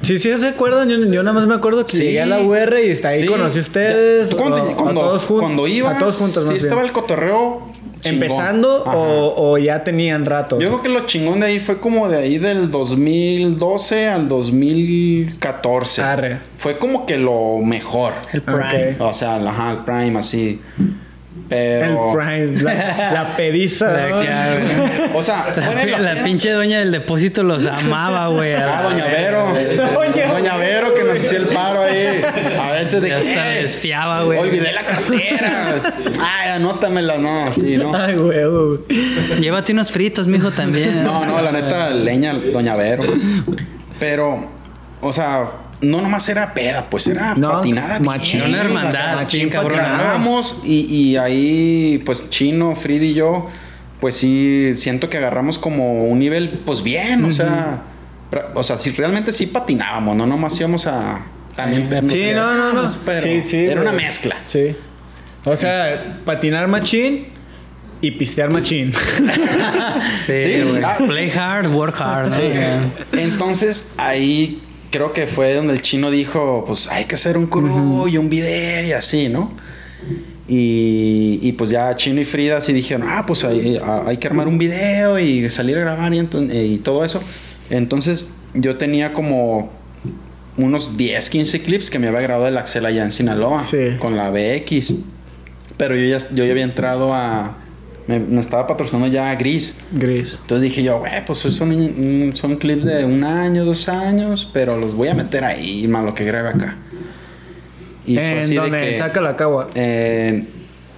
Sí, 0.01 0.19
sí, 0.19 0.35
se 0.37 0.49
acuerdan. 0.49 0.89
Yo, 0.89 0.97
yo 1.05 1.23
nada 1.23 1.35
más 1.35 1.47
me 1.47 1.55
acuerdo 1.55 1.85
que 1.85 1.93
Sí. 1.93 1.99
llegué 2.05 2.23
a 2.23 2.27
la 2.27 2.41
UR 2.41 2.79
y 2.87 2.91
está 2.91 3.09
ahí 3.09 3.21
Sí. 3.23 3.27
conocí 3.27 3.59
a 3.59 3.61
ustedes. 3.61 4.35
Cuando, 4.35 4.63
o- 4.65 4.89
a 4.89 4.95
todos 4.95 5.25
juntos. 5.25 5.41
cuando 5.43 5.69
ibas, 5.69 5.97
A 5.97 5.99
todos 5.99 6.17
juntos, 6.17 6.47
sí 6.49 6.55
estaba 6.57 6.77
bien. 6.77 6.87
el 6.87 6.93
cotorreo. 6.93 7.69
¿Empezando 8.09 8.85
o, 8.85 9.53
o 9.53 9.59
ya 9.59 9.85
tenían 9.85 10.25
rato? 10.25 10.59
Yo 10.59 10.69
creo 10.69 10.83
que 10.83 10.89
lo 10.89 11.07
chingón 11.07 11.41
de 11.41 11.47
ahí 11.47 11.61
fue 11.61 11.81
como 11.81 12.09
de 12.09 12.19
ahí 12.19 12.39
del 12.39 12.71
2012 12.71 14.09
al 14.09 14.29
2014. 14.29 16.03
Arre. 16.03 16.39
Fue 16.59 16.79
como 16.79 17.07
que 17.07 17.19
lo 17.19 17.59
mejor. 17.59 18.15
El 18.33 18.43
prime. 18.43 18.97
O 18.99 19.13
sea, 19.13 19.37
ajá, 19.37 19.73
el 19.73 19.79
prime 19.79 20.19
así. 20.19 20.61
Pero. 21.49 22.13
El 22.13 22.17
Prime, 22.17 22.63
la, 22.63 23.13
la 23.13 23.37
pediza. 23.37 23.93
Güey. 23.93 24.29
O 25.15 25.23
sea, 25.23 25.55
La, 26.01 26.23
pinche 26.25 26.51
dueña 26.51 26.81
del 26.81 26.91
depósito 26.93 27.43
los 27.43 27.67
amaba, 27.67 28.29
güey. 28.29 28.55
Ah, 28.55 28.83
Doña. 28.83 29.05
Vero. 29.07 29.53
Doña 29.95 30.33
Doña 30.33 30.57
Vero 30.57 30.95
que 30.95 31.05
nos 31.05 31.19
hacía 31.19 31.39
el 31.39 31.47
paro 31.47 31.83
ahí. 31.83 32.21
De 32.93 33.09
Ya 33.09 33.21
que. 33.21 33.29
hasta 33.29 33.45
desfiaba, 33.51 34.23
güey. 34.25 34.39
Olvidé 34.39 34.73
la 34.73 34.85
cartera. 34.87 35.83
Ay, 36.21 36.49
anótamela, 36.51 37.19
no, 37.19 37.47
así, 37.47 37.77
¿no? 37.77 37.95
Ay, 37.95 38.17
huevo. 38.17 38.79
Llévate 39.41 39.73
unos 39.73 39.91
fritos, 39.93 40.27
mijo, 40.29 40.51
también. 40.51 41.03
No, 41.05 41.25
no, 41.27 41.41
la 41.43 41.53
neta, 41.53 41.91
leña, 41.91 42.33
Doña 42.35 42.77
Vero. 42.77 43.03
Pero, 43.99 44.51
o 45.01 45.13
sea, 45.13 45.51
no 45.81 46.01
nomás 46.01 46.29
era 46.29 46.55
peda, 46.55 46.87
pues 46.91 47.07
era 47.07 47.35
No, 47.35 47.51
patinada. 47.53 47.99
machín. 48.01 48.41
bien, 48.41 48.53
Una 48.53 48.61
hermandad, 48.63 49.27
cabrona. 49.51 49.83
patinábamos 49.83 50.61
y, 50.65 50.81
y 50.95 51.17
ahí, 51.17 52.03
pues 52.07 52.31
Chino, 52.31 52.75
Frida 52.77 53.05
y 53.05 53.15
yo, 53.15 53.47
pues 54.01 54.17
sí, 54.17 54.73
siento 54.77 55.09
que 55.11 55.17
agarramos 55.19 55.59
como 55.59 56.05
un 56.05 56.19
nivel, 56.19 56.61
pues 56.65 56.83
bien, 56.83 57.25
o 57.25 57.31
sea, 57.31 57.83
o 58.55 58.63
sea, 58.63 58.77
si 58.79 58.91
realmente 58.91 59.33
sí 59.33 59.47
patinábamos, 59.47 60.17
no 60.17 60.27
nomás 60.27 60.59
íbamos 60.61 60.87
a 60.87 61.21
también 61.57 61.89
vernos 61.89 62.13
Sí, 62.13 62.31
no, 62.35 62.55
no, 62.55 62.73
no. 62.73 62.97
pero 63.05 63.23
sí, 63.23 63.43
sí. 63.43 63.59
era 63.59 63.81
una 63.81 63.93
mezcla. 63.93 64.37
Sí. 64.47 64.77
O 65.45 65.57
sea, 65.57 66.19
patinar 66.25 66.69
machín 66.69 67.27
y 68.01 68.11
pistear 68.13 68.51
machín. 68.51 68.93
Sí, 70.27 70.39
Sí, 70.39 70.61
güey. 70.63 70.83
ah. 70.85 70.97
Play 71.07 71.31
hard, 71.31 71.69
work 71.69 71.95
hard. 72.01 72.29
¿no? 72.31 72.37
Sí. 72.37 72.43
Entonces 73.19 73.93
ahí 73.97 74.61
creo 74.91 75.13
que 75.13 75.27
fue 75.27 75.55
donde 75.55 75.73
el 75.73 75.83
chino 75.83 76.11
dijo, 76.11 76.65
pues 76.67 76.89
hay 76.89 77.05
que 77.05 77.15
hacer 77.15 77.37
un 77.39 77.47
crew 77.47 78.09
y 78.09 78.19
un 78.19 78.29
video 78.29 78.87
y 78.87 78.93
así, 78.93 79.29
¿no? 79.29 79.53
Y, 80.49 81.41
y, 81.43 81.53
pues 81.53 81.71
ya 81.71 81.95
Chino 81.97 82.21
y 82.21 82.25
Frida 82.25 82.61
sí 82.61 82.73
dijeron, 82.73 83.05
ah, 83.09 83.25
pues 83.27 83.43
hay, 83.43 83.81
hay 84.07 84.17
que 84.19 84.29
armar 84.29 84.47
un 84.47 84.59
video 84.59 85.19
y 85.19 85.51
salir 85.51 85.77
a 85.77 85.81
grabar 85.81 86.15
y, 86.15 86.21
y 86.21 86.79
todo 86.79 87.05
eso. 87.05 87.21
Entonces 87.69 88.29
yo 88.55 88.77
tenía 88.77 89.13
como 89.13 89.73
unos 90.57 90.97
10, 90.97 91.29
15 91.31 91.63
clips 91.63 91.91
que 91.91 91.99
me 91.99 92.09
había 92.09 92.21
grabado 92.21 92.49
el 92.49 92.57
Axel 92.57 92.87
allá 92.87 93.05
en 93.05 93.13
Sinaloa 93.13 93.63
Sí. 93.63 93.97
con 93.99 94.17
la 94.17 94.31
BX. 94.31 94.95
Pero 95.77 95.95
yo 95.97 96.05
ya, 96.07 96.19
yo 96.35 96.45
ya 96.45 96.51
había 96.53 96.65
entrado 96.65 97.13
a, 97.13 97.59
me, 98.07 98.19
me 98.19 98.41
estaba 98.41 98.67
patrocinando 98.67 99.09
ya 99.13 99.35
Gris. 99.35 99.75
Gris. 99.93 100.39
Entonces 100.41 100.63
dije 100.63 100.83
yo, 100.83 101.01
güey, 101.01 101.13
pues 101.27 101.39
son, 101.41 102.33
son 102.35 102.57
clips 102.57 102.85
de 102.87 103.05
un 103.05 103.23
año, 103.25 103.65
dos 103.65 103.89
años, 103.89 104.49
pero 104.55 104.79
los 104.79 104.95
voy 104.95 105.09
a 105.09 105.15
meter 105.15 105.45
ahí, 105.45 105.87
más 105.89 106.05
lo 106.05 106.15
que 106.15 106.25
grabe 106.25 106.49
acá. 106.51 106.77
Y 108.07 108.15
fue 108.15 108.33
en 108.33 108.39
así 108.39 108.55
de 108.55 108.61
donde 108.61 108.79
que- 108.91 108.97
saca 108.97 109.21
la 109.21 109.37
cagua. 109.37 109.69
eh, 109.75 110.45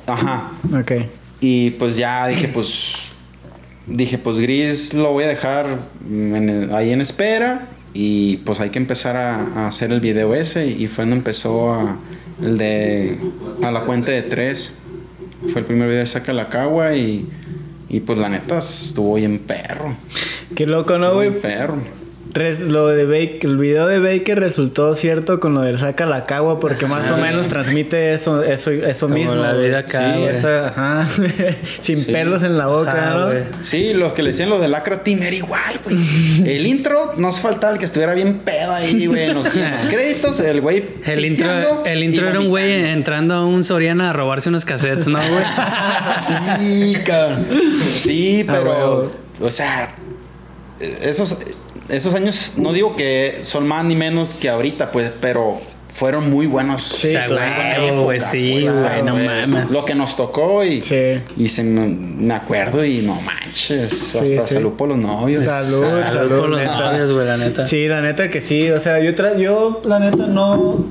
ajá. 0.06 0.52
Ok. 0.78 0.92
Y 1.40 1.70
pues 1.72 1.96
ya 1.96 2.26
dije, 2.28 2.48
pues. 2.48 2.94
Dije, 3.86 4.18
pues 4.18 4.36
Gris 4.36 4.92
lo 4.92 5.12
voy 5.12 5.24
a 5.24 5.28
dejar 5.28 5.78
en 6.06 6.48
el- 6.48 6.74
ahí 6.74 6.92
en 6.92 7.00
espera. 7.00 7.68
Y 7.94 8.38
pues 8.38 8.60
hay 8.60 8.70
que 8.70 8.78
empezar 8.78 9.16
a, 9.16 9.40
a 9.40 9.66
hacer 9.68 9.92
el 9.92 10.00
video 10.00 10.34
ese. 10.34 10.66
Y 10.66 10.86
fue 10.86 11.04
cuando 11.04 11.16
empezó 11.16 11.72
a, 11.72 11.96
el 12.42 12.58
de. 12.58 13.18
A 13.62 13.70
la 13.70 13.82
cuenta 13.82 14.12
de 14.12 14.22
tres. 14.22 14.78
Fue 15.52 15.60
el 15.60 15.66
primer 15.66 15.88
video 15.88 16.00
de 16.00 16.06
Saca 16.06 16.32
la 16.32 16.48
Cagua. 16.48 16.94
Y, 16.94 17.26
y 17.88 18.00
pues 18.00 18.18
la 18.18 18.28
neta 18.28 18.58
estuvo 18.58 19.14
bien 19.14 19.38
perro. 19.38 19.96
Qué 20.54 20.66
loco, 20.66 20.98
¿no, 20.98 21.14
güey? 21.14 21.40
perro. 21.40 21.78
Res- 22.34 22.60
lo 22.60 22.88
de 22.88 23.04
Baker, 23.04 23.48
el 23.50 23.56
video 23.56 23.86
de 23.86 23.98
Baker 24.00 24.38
resultó 24.38 24.94
cierto 24.94 25.40
con 25.40 25.54
lo 25.54 25.62
del 25.62 25.78
saca 25.78 26.04
la 26.06 26.26
cagua 26.26 26.60
porque 26.60 26.86
más 26.86 27.10
o 27.10 27.16
menos 27.16 27.48
transmite 27.48 28.12
eso, 28.12 28.42
eso, 28.42 28.70
eso 28.70 29.06
Como 29.06 29.18
mismo. 29.18 29.34
la 29.36 29.54
vida 29.54 29.78
acá, 29.78 30.14
Sí, 30.14 30.22
esa, 30.24 30.68
ajá. 30.68 31.08
Sin 31.80 31.96
Sí. 32.04 32.12
pelos 32.12 32.42
en 32.42 32.58
la 32.58 32.66
boca, 32.66 32.90
Ajá, 32.90 33.14
¿no? 33.14 33.30
Sí, 33.62 33.94
los 33.94 34.12
que 34.12 34.22
le 34.22 34.30
decían 34.30 34.50
lo 34.50 34.58
del 34.58 34.74
Acro 34.74 35.00
Team 35.00 35.22
era 35.22 35.34
igual, 35.34 35.80
güey. 35.84 35.96
El 36.56 36.66
intro 36.66 37.14
nos 37.16 37.40
faltaba 37.40 37.72
el 37.72 37.78
que 37.78 37.86
estuviera 37.86 38.12
bien 38.14 38.40
pedo 38.40 38.72
ahí, 38.72 39.06
güey. 39.06 39.24
En 39.30 39.34
los, 39.34 39.46
los 39.54 39.86
créditos, 39.86 40.38
el 40.40 40.60
güey. 40.60 40.84
El 41.06 41.24
intro, 41.24 41.84
el 41.86 42.04
intro 42.04 42.28
era 42.28 42.40
un 42.40 42.48
güey 42.48 42.84
entrando 42.90 43.34
a 43.34 43.46
un 43.46 43.64
Soriana 43.64 44.10
a 44.10 44.12
robarse 44.12 44.48
unos 44.50 44.64
cassettes, 44.64 45.08
¿no, 45.08 45.18
güey? 45.18 45.44
Sí, 46.26 46.96
cabrón. 47.04 47.46
Sí, 47.94 48.44
Ah, 48.48 48.52
pero. 48.52 49.12
o 49.40 49.50
sea, 49.50 49.94
esos, 51.02 51.36
esos 51.88 52.14
años, 52.14 52.54
no 52.56 52.72
digo 52.72 52.96
que 52.96 53.40
son 53.42 53.66
más 53.66 53.84
ni 53.84 53.96
menos 53.96 54.34
que 54.34 54.48
ahorita, 54.48 54.90
pues, 54.92 55.10
pero 55.20 55.60
fueron 55.94 56.30
muy 56.30 56.46
buenos. 56.46 56.82
Sí, 56.84 57.08
O 57.08 57.10
sea, 57.10 57.26
claro, 57.26 57.82
época, 58.12 58.20
sí, 58.20 58.60
pues, 58.62 58.70
o 58.74 58.78
sea, 58.78 59.02
no 59.02 59.16
mames. 59.16 59.70
Lo 59.72 59.84
que 59.84 59.94
nos 59.96 60.14
tocó 60.16 60.62
y. 60.64 60.80
Sí. 60.82 61.20
Y 61.36 61.48
se 61.48 61.64
me, 61.64 61.88
me 61.88 62.34
acuerdo 62.34 62.84
y 62.84 62.98
no 62.98 63.14
manches. 63.22 63.88
Sí, 63.90 64.18
hasta 64.18 64.42
sí. 64.42 64.54
salud 64.54 64.74
por 64.74 64.88
los 64.90 64.98
novios. 64.98 65.44
Salud, 65.44 65.80
Salud 65.80 66.12
salud, 66.12 66.38
por 66.38 66.48
los 66.50 66.62
novios, 66.62 67.12
güey, 67.12 67.26
la 67.26 67.36
neta. 67.36 67.66
Sí, 67.66 67.88
la 67.88 68.00
neta 68.00 68.30
que 68.30 68.40
sí. 68.40 68.70
O 68.70 68.78
sea, 68.78 69.00
yo, 69.00 69.12
tra- 69.14 69.36
yo 69.38 69.82
la 69.84 69.98
neta 69.98 70.26
no, 70.28 70.84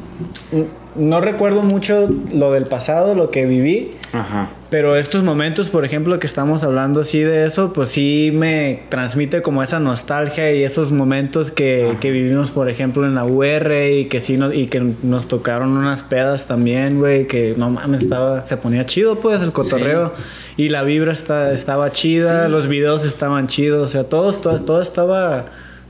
no 0.98 1.22
recuerdo 1.22 1.62
mucho 1.64 2.10
lo 2.34 2.52
del 2.54 2.64
pasado, 2.66 3.16
lo 3.16 3.32
que 3.32 3.46
viví. 3.46 3.92
Ajá. 4.14 4.50
Pero 4.70 4.98
estos 4.98 5.24
momentos, 5.24 5.70
por 5.70 5.86
ejemplo, 5.86 6.20
que 6.20 6.28
estamos 6.28 6.64
hablando 6.64 7.02
así 7.02 7.22
de 7.22 7.46
eso, 7.46 7.72
pues 7.72 7.88
sí 7.88 8.32
me 8.34 8.84
transmite 8.90 9.42
como 9.42 9.64
esa 9.64 9.80
nostalgia 9.80 10.52
y 10.54 10.64
esos 10.64 10.92
momentos 10.92 11.52
que, 11.52 11.96
que 12.02 12.12
vivimos, 12.12 12.52
por 12.52 12.70
ejemplo, 12.70 13.06
en 13.06 13.16
la 13.16 13.24
UR 13.24 13.72
y 13.90 14.06
que 14.06 14.20
sí 14.20 14.36
nos, 14.36 14.54
y 14.54 14.68
que 14.68 14.82
nos 15.04 15.28
tocaron 15.30 15.78
unas 15.78 16.04
pedas 16.04 16.48
también, 16.48 17.00
güey, 17.00 17.28
que 17.28 17.54
no 17.58 17.70
mames, 17.70 18.04
estaba, 18.04 18.44
se 18.44 18.58
ponía 18.58 18.86
chido 18.86 19.20
pues 19.20 19.42
el 19.42 19.54
cotorreo 19.54 20.14
y 20.58 20.68
la 20.68 20.84
vibra 20.84 21.14
está, 21.14 21.54
estaba 21.54 21.92
chida, 21.92 22.46
Sí. 22.48 22.52
los 22.52 22.68
videos 22.68 23.06
estaban 23.06 23.48
chidos, 23.48 23.88
o 23.90 23.92
sea, 23.92 24.04
todo, 24.04 24.34
todo, 24.34 24.60
todo 24.60 24.82
estaba 24.82 25.46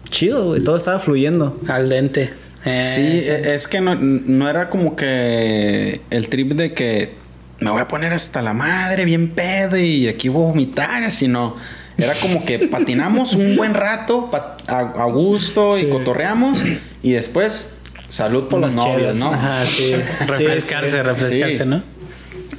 chido, 0.09 0.45
güey, 0.45 0.61
todo 0.63 0.75
estaba 0.75 0.99
fluyendo. 0.99 1.57
Al 1.67 1.89
dente. 1.89 2.31
Eh, 2.67 2.83
Sí, 2.95 3.01
e- 3.29 3.53
es 3.55 3.67
que 3.67 3.81
no, 3.81 3.95
no 3.95 4.49
era 4.49 4.69
como 4.69 4.95
que 4.95 6.01
el 6.09 6.29
trip 6.29 6.53
de 6.53 6.73
que 6.73 7.13
me 7.59 7.71
voy 7.71 7.81
a 7.81 7.87
poner 7.87 8.13
hasta 8.13 8.41
la 8.41 8.53
madre 8.53 9.05
bien 9.05 9.29
pedo 9.29 9.77
y 9.77 10.07
aquí 10.07 10.29
voy 10.29 10.43
a 10.43 10.47
vomitar, 10.49 11.11
sino 11.11 11.55
era 11.97 12.13
como 12.15 12.45
que 12.45 12.59
patinamos 12.71 13.33
un 13.33 13.55
buen 13.55 13.73
rato 13.73 14.29
a, 14.67 14.79
a 14.79 15.05
gusto 15.05 15.77
Sí. 15.77 15.85
y 15.85 15.89
cotorreamos 15.89 16.63
y 17.01 17.11
después 17.11 17.73
salud 18.09 18.47
por 18.47 18.59
los 18.61 18.75
novios. 18.75 19.17
¿no? 19.17 19.33
Ajá, 19.33 19.65
sí. 19.65 19.95
refrescarse, 20.27 20.91
Sí, 20.97 21.01
refrescarse. 21.03 21.65
¿no? 21.65 21.83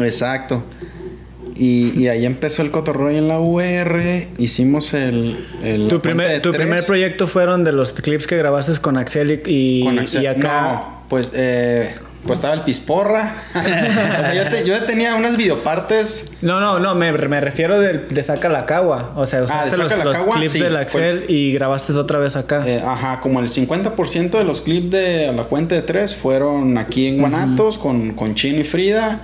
Exacto. 0.00 0.64
Y, 1.58 1.98
y 1.98 2.06
ahí 2.08 2.24
empezó 2.24 2.62
el 2.62 2.70
cotorreo 2.70 3.10
en 3.10 3.26
la 3.26 3.40
UR, 3.40 4.00
hicimos 4.38 4.94
el... 4.94 5.44
el 5.62 5.88
Tu 5.88 6.00
primer, 6.00 6.40
tu 6.40 6.52
tres. 6.52 6.62
primer 6.64 6.86
proyecto 6.86 7.26
fueron 7.26 7.64
de 7.64 7.72
los 7.72 7.92
clips 7.92 8.26
que 8.28 8.36
grabaste 8.36 8.72
con 8.80 8.96
Axel 8.96 9.32
y, 9.32 9.42
y, 9.44 9.84
Con 9.84 9.98
Axel. 9.98 10.22
y 10.22 10.26
acá. 10.26 10.72
No, 10.72 11.02
pues, 11.08 11.30
eh, 11.34 11.94
pues 12.24 12.38
estaba 12.38 12.54
el 12.54 12.60
Pisporra. 12.62 13.34
O 13.56 13.62
sea, 13.62 14.34
yo, 14.34 14.50
te- 14.50 14.64
yo 14.66 14.80
tenía 14.84 15.14
unas 15.16 15.36
videopartes. 15.36 16.32
No, 16.42 16.60
no, 16.60 16.78
no, 16.78 16.94
me, 16.94 17.10
me 17.12 17.40
refiero 17.40 17.80
de, 17.80 18.06
de 18.08 18.22
Saca 18.22 18.48
la 18.48 18.64
Cagua. 18.66 19.12
O 19.16 19.26
sea, 19.26 19.42
usaste 19.42 19.68
Ah, 19.68 19.70
de 19.72 19.76
los, 19.78 19.92
Cagua, 19.92 20.36
clips 20.36 20.52
sí, 20.52 20.60
del 20.60 20.76
Axel 20.76 21.24
y 21.28 21.52
grabaste 21.52 21.92
otra 21.94 22.18
vez 22.20 22.36
acá. 22.36 22.62
eh, 22.68 22.80
ajá, 22.84 23.20
como 23.20 23.40
el 23.40 23.48
50% 23.48 24.30
de 24.30 24.44
los 24.44 24.60
clips 24.60 24.90
de 24.90 25.32
la 25.32 25.42
Fuente 25.44 25.74
de 25.74 25.82
Tres 25.82 26.14
fueron 26.14 26.78
aquí 26.78 27.06
en 27.06 27.18
Guanatos 27.18 27.78
con, 27.78 28.12
con 28.14 28.34
Chino 28.36 28.60
y 28.60 28.64
Frida. 28.64 29.20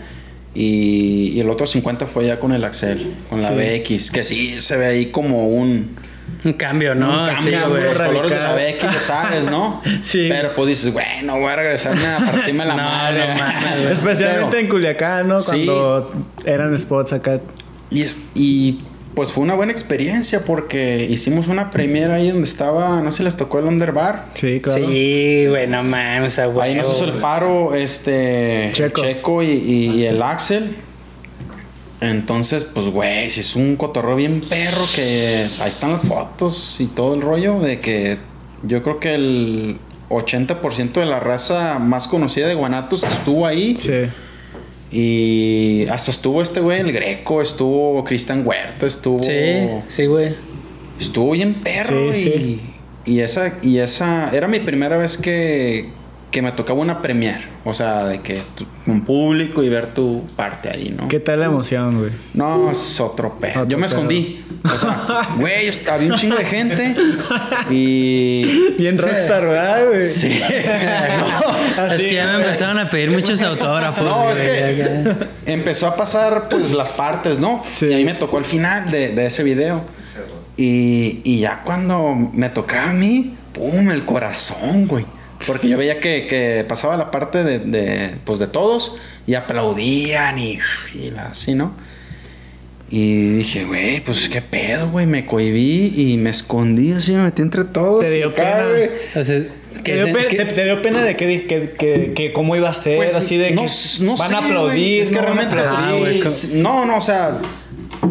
Y, 0.55 1.33
y 1.35 1.41
el 1.41 1.51
otro 1.51 1.67
50 1.67 2.07
fue 2.07 2.27
ya 2.27 2.39
con 2.39 2.53
el 2.53 2.65
Axel, 2.65 3.15
con 3.29 3.43
la 3.43 3.49
Sí. 3.49 3.55
BX. 3.55 4.11
Que 4.13 4.23
sí 4.25 4.61
se 4.61 4.77
ve 4.77 4.87
ahí 4.87 5.07
como 5.07 5.49
un, 5.49 5.97
Un 6.45 6.53
cambio, 6.53 6.95
¿no? 6.95 7.25
un 7.25 7.29
Sí, 7.31 7.35
cambio, 7.35 7.71
güey. 7.71 7.83
los 7.85 7.99
radical. 7.99 8.07
colores 8.07 8.31
de 8.31 8.37
la 8.39 8.55
BX, 8.55 9.03
sabes, 9.03 9.45
¿no? 9.51 9.83
Sí. 10.03 10.27
Pero 10.29 10.55
pues 10.55 10.69
dices, 10.69 10.93
bueno, 10.93 11.39
voy 11.39 11.53
a 11.53 11.57
regresarme 11.57 12.07
a 12.07 12.19
partirme 12.19 12.65
la 12.67 12.75
No, 12.77 12.83
madre. 12.83 13.35
no 13.35 13.35
güey. 13.83 13.93
Especialmente 13.93 14.47
Pero- 14.51 14.59
en 14.63 14.69
Culiacán, 14.69 15.29
¿no? 15.29 15.39
Sí. 15.39 15.65
Cuando 15.67 16.13
eran 16.45 16.79
spots 16.79 17.13
acá. 17.15 17.41
Y, 17.91 18.03
es- 18.03 18.19
y 18.37 18.79
pues 19.15 19.33
fue 19.33 19.43
una 19.45 19.55
buena 19.55 19.71
experiencia 19.73 20.45
porque 20.45 21.07
hicimos 21.09 21.47
una 21.49 21.71
premiera 21.71 22.15
ahí 22.15 22.31
donde 22.31 22.47
estaba, 22.47 23.01
no 23.01 23.13
sé 23.13 23.19
si 23.19 23.23
les 23.25 23.37
tocó 23.37 23.59
el 23.61 23.67
Underbar. 23.67 24.27
Sí, 24.35 24.61
claro. 24.61 24.87
Sí, 24.87 25.47
güey, 25.49 25.67
no 25.69 25.83
mames, 25.85 26.39
a 26.39 26.45
Ahí 26.61 26.75
nos 26.75 26.91
hizo 26.93 27.05
el 27.05 27.11
güey. 27.13 27.23
paro 27.23 27.75
este 27.75 28.71
Checo. 28.73 29.03
Checo 29.03 29.43
y, 29.43 29.51
y- 29.53 29.91
y 30.01 30.05
el 30.07 30.21
Axel. 30.23 30.77
Entonces, 32.01 32.65
pues, 32.67 32.87
güey, 32.89 33.31
si 33.31 33.41
es 33.41 33.57
un 33.57 33.77
cotorreo 33.77 34.17
bien 34.17 34.41
perro 34.43 34.85
que 34.95 35.47
ahí 35.61 35.69
están 35.69 35.93
las 35.93 36.03
fotos 36.07 36.77
y 36.79 36.87
todo 36.87 37.15
el 37.15 37.23
rollo 37.23 37.61
de 37.61 37.81
que 37.81 38.19
yo 38.63 38.83
creo 38.83 38.99
que 39.01 39.15
el 39.15 39.79
80% 40.11 41.01
de 41.01 41.07
la 41.07 41.21
raza 41.21 41.79
más 41.79 42.09
conocida 42.09 42.47
de 42.47 42.55
Guanatos 42.55 43.05
estuvo 43.05 43.47
ahí. 43.47 43.77
Sí. 43.79 43.93
Y 43.93 44.11
hasta 45.91 46.11
estuvo 46.11 46.43
este 46.43 46.61
güey, 46.61 46.81
el 46.81 46.93
Greco, 46.93 47.43
estuvo 47.43 48.03
Cristian 48.05 48.47
Huerta, 48.47 48.87
estuvo... 48.87 49.23
Sí, 49.23 49.67
sí, 49.89 50.07
güey. 50.07 50.35
Estuvo 51.01 51.33
bien 51.33 51.55
perro 51.55 52.13
Sí, 52.13 52.29
y, 52.29 52.31
sí. 52.31 52.61
y 53.07 53.21
esa 53.21 53.55
y 53.63 53.79
esa 53.79 54.31
era 54.33 54.47
mi 54.47 54.61
primera 54.61 54.97
vez 54.97 55.17
que, 55.17 55.89
que 56.35 56.43
me 56.43 56.51
tocaba 56.51 56.81
una 56.81 57.01
premier, 57.01 57.39
o 57.65 57.73
sea, 57.73 58.07
de 58.07 58.21
que 58.21 58.43
tu- 58.57 58.67
un 58.89 59.05
público 59.05 59.63
y 59.63 59.69
ver 59.69 59.95
tu 59.95 60.25
parte 60.35 60.69
ahí, 60.69 60.93
¿no? 60.99 61.07
¿Qué 61.07 61.21
tal 61.21 61.39
la 61.39 61.47
emoción, 61.47 62.01
güey? 62.01 62.11
No, 62.35 62.73
es 62.73 62.99
otro 63.01 63.39
pedo. 63.39 63.65
Yo 63.69 63.79
me 63.79 63.87
pedo. 63.87 63.95
escondí. 63.95 64.45
O 64.65 64.77
sea, 64.77 65.29
güey, 65.39 65.71
había 65.89 66.13
un 66.13 66.19
chingo 66.19 66.35
de 66.35 66.45
gente 66.45 66.95
y 67.71 68.73
Bien 68.79 68.99
rockstar, 68.99 69.47
¿verdad, 69.47 69.87
güey? 69.89 70.05
sí. 70.05 70.27
es 71.93 72.03
que 72.03 72.15
ya 72.15 72.27
me 72.27 72.43
empezaron 72.43 72.81
a 72.81 72.91
pedir 72.91 73.13
muchos 73.13 73.41
autógrafos. 73.41 74.05
No, 74.05 74.29
es 74.31 74.41
que 74.41 75.17
empezó 75.47 75.87
a 75.87 75.95
pasar 75.95 76.49
pues 76.49 76.73
las 76.73 76.93
partes, 76.93 77.39
¿no? 77.39 77.63
Sí. 77.71 77.87
Y 77.87 77.93
ahí 77.93 78.05
me 78.05 78.15
tocó 78.15 78.39
el 78.39 78.45
final 78.45 78.91
de, 78.91 79.13
de 79.13 79.27
ese 79.27 79.45
video. 79.45 79.83
Y, 80.57 81.21
y 81.23 81.39
ya 81.39 81.63
cuando 81.65 82.13
me 82.33 82.49
tocaba 82.51 82.91
a 82.91 82.93
mí, 82.93 83.37
¡pum! 83.53 83.89
El 83.91 84.05
corazón, 84.05 84.89
güey. 84.89 85.07
Porque 85.47 85.69
yo 85.69 85.77
veía 85.79 85.99
que, 86.01 86.27
que 86.29 86.65
pasaba 86.69 86.97
la 86.97 87.11
parte 87.11 87.43
de, 87.45 87.59
de, 87.59 88.11
pues 88.25 88.39
de 88.41 88.47
todos 88.47 88.97
y 89.27 89.35
aplaudían 89.35 90.39
y, 90.39 90.59
así, 91.19 91.55
¿no? 91.55 91.73
Y 92.91 93.31
dije, 93.39 93.65
güey, 93.65 94.01
pues 94.01 94.29
qué 94.29 94.41
pedo, 94.43 94.91
güey. 94.91 95.07
Me 95.07 95.27
cohibí 95.27 95.93
y 95.97 96.17
me 96.17 96.31
escondí 96.31 96.93
así, 96.93 97.13
me 97.13 97.23
metí 97.25 97.43
entre 97.43 97.65
todos. 97.65 98.03
Te 98.05 98.11
dio 98.11 98.35
pena. 98.35 98.67
güey. 98.69 98.91
O 99.17 99.23
sea, 99.23 99.43
¿Te 99.83 99.95
dio, 99.95 100.07
se- 100.07 100.13
pe- 100.13 100.29
que- 100.29 100.37
te- 100.37 100.45
te 100.53 100.65
dio 100.65 100.81
pena 100.83 101.03
de 101.03 101.17
que, 101.17 101.47
que, 101.47 101.71
que, 101.71 102.13
que 102.15 102.33
cómo 102.33 102.55
iba 102.57 102.69
a 102.69 102.75
ser? 102.75 102.97
Pues, 102.97 103.17
así 103.17 103.37
de 103.37 103.51
no, 103.51 103.63
que 103.65 103.71
no 104.05 104.17
van 104.17 104.29
sé, 104.31 104.35
a 104.35 104.39
aplaudir. 104.39 105.03
Es 105.03 105.09
que 105.11 105.17
no 105.17 105.23
van 105.23 105.39
a 105.39 105.51
realmente 105.51 105.61
aplaudir. 105.83 106.25
Ah, 106.27 106.31
no, 106.55 106.85
no, 106.87 106.99
o 106.99 107.01
sea, 107.01 107.39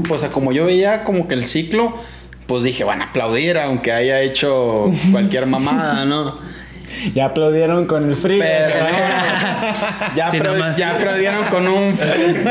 pues 0.08 0.24
como 0.26 0.52
yo 0.52 0.66
veía 0.66 1.04
como 1.04 1.28
que 1.28 1.36
el 1.36 1.46
ciclo, 1.46 1.96
pues 2.48 2.64
dije, 2.64 2.84
van 2.84 3.02
a 3.02 3.06
aplaudir 3.06 3.58
aunque 3.60 3.92
haya 3.94 4.20
hecho 4.22 4.92
cualquier 5.12 5.46
mamada, 5.46 6.04
¿no? 6.04 6.40
Ya 7.15 7.26
aplaudieron 7.26 7.86
con 7.86 8.10
el 8.10 8.15
frío. 8.15 8.44
Pero 8.44 8.70
no, 8.86 10.15
ya, 10.15 10.32
Sí, 10.32 10.40
ya 10.78 10.91
aplaudieron 10.91 11.45
con 11.45 11.68
un 11.68 11.98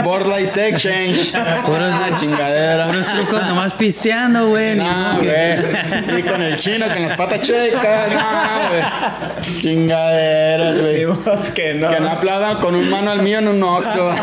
Board 0.04 0.26
Life 0.26 0.68
Exchange. 0.68 1.32
Puros, 1.66 1.94
Ah, 1.94 2.16
chingadera. 2.18 2.86
puros 2.86 3.06
trucos 3.06 3.46
nomás 3.46 3.74
pisteando, 3.74 4.48
güey. 4.48 4.76
ni 4.76 4.84
No, 4.84 5.18
güey. 5.18 6.18
Y 6.18 6.22
con 6.22 6.42
el 6.42 6.56
chino 6.56 6.86
con 6.88 7.02
las 7.02 7.16
patas 7.16 7.40
checas. 7.40 8.12
No, 8.12 8.68
güey. 8.68 9.60
Chingaderas, 9.60 10.80
güey. 10.80 11.06
Que 11.54 11.74
no. 11.74 11.88
Que 11.90 12.00
no 12.00 12.10
aplaudan 12.10 12.58
con 12.60 12.74
un 12.74 12.88
mano 12.90 13.10
al 13.10 13.22
mío 13.22 13.38
en 13.38 13.48
un 13.48 13.62
oxo. 13.62 14.14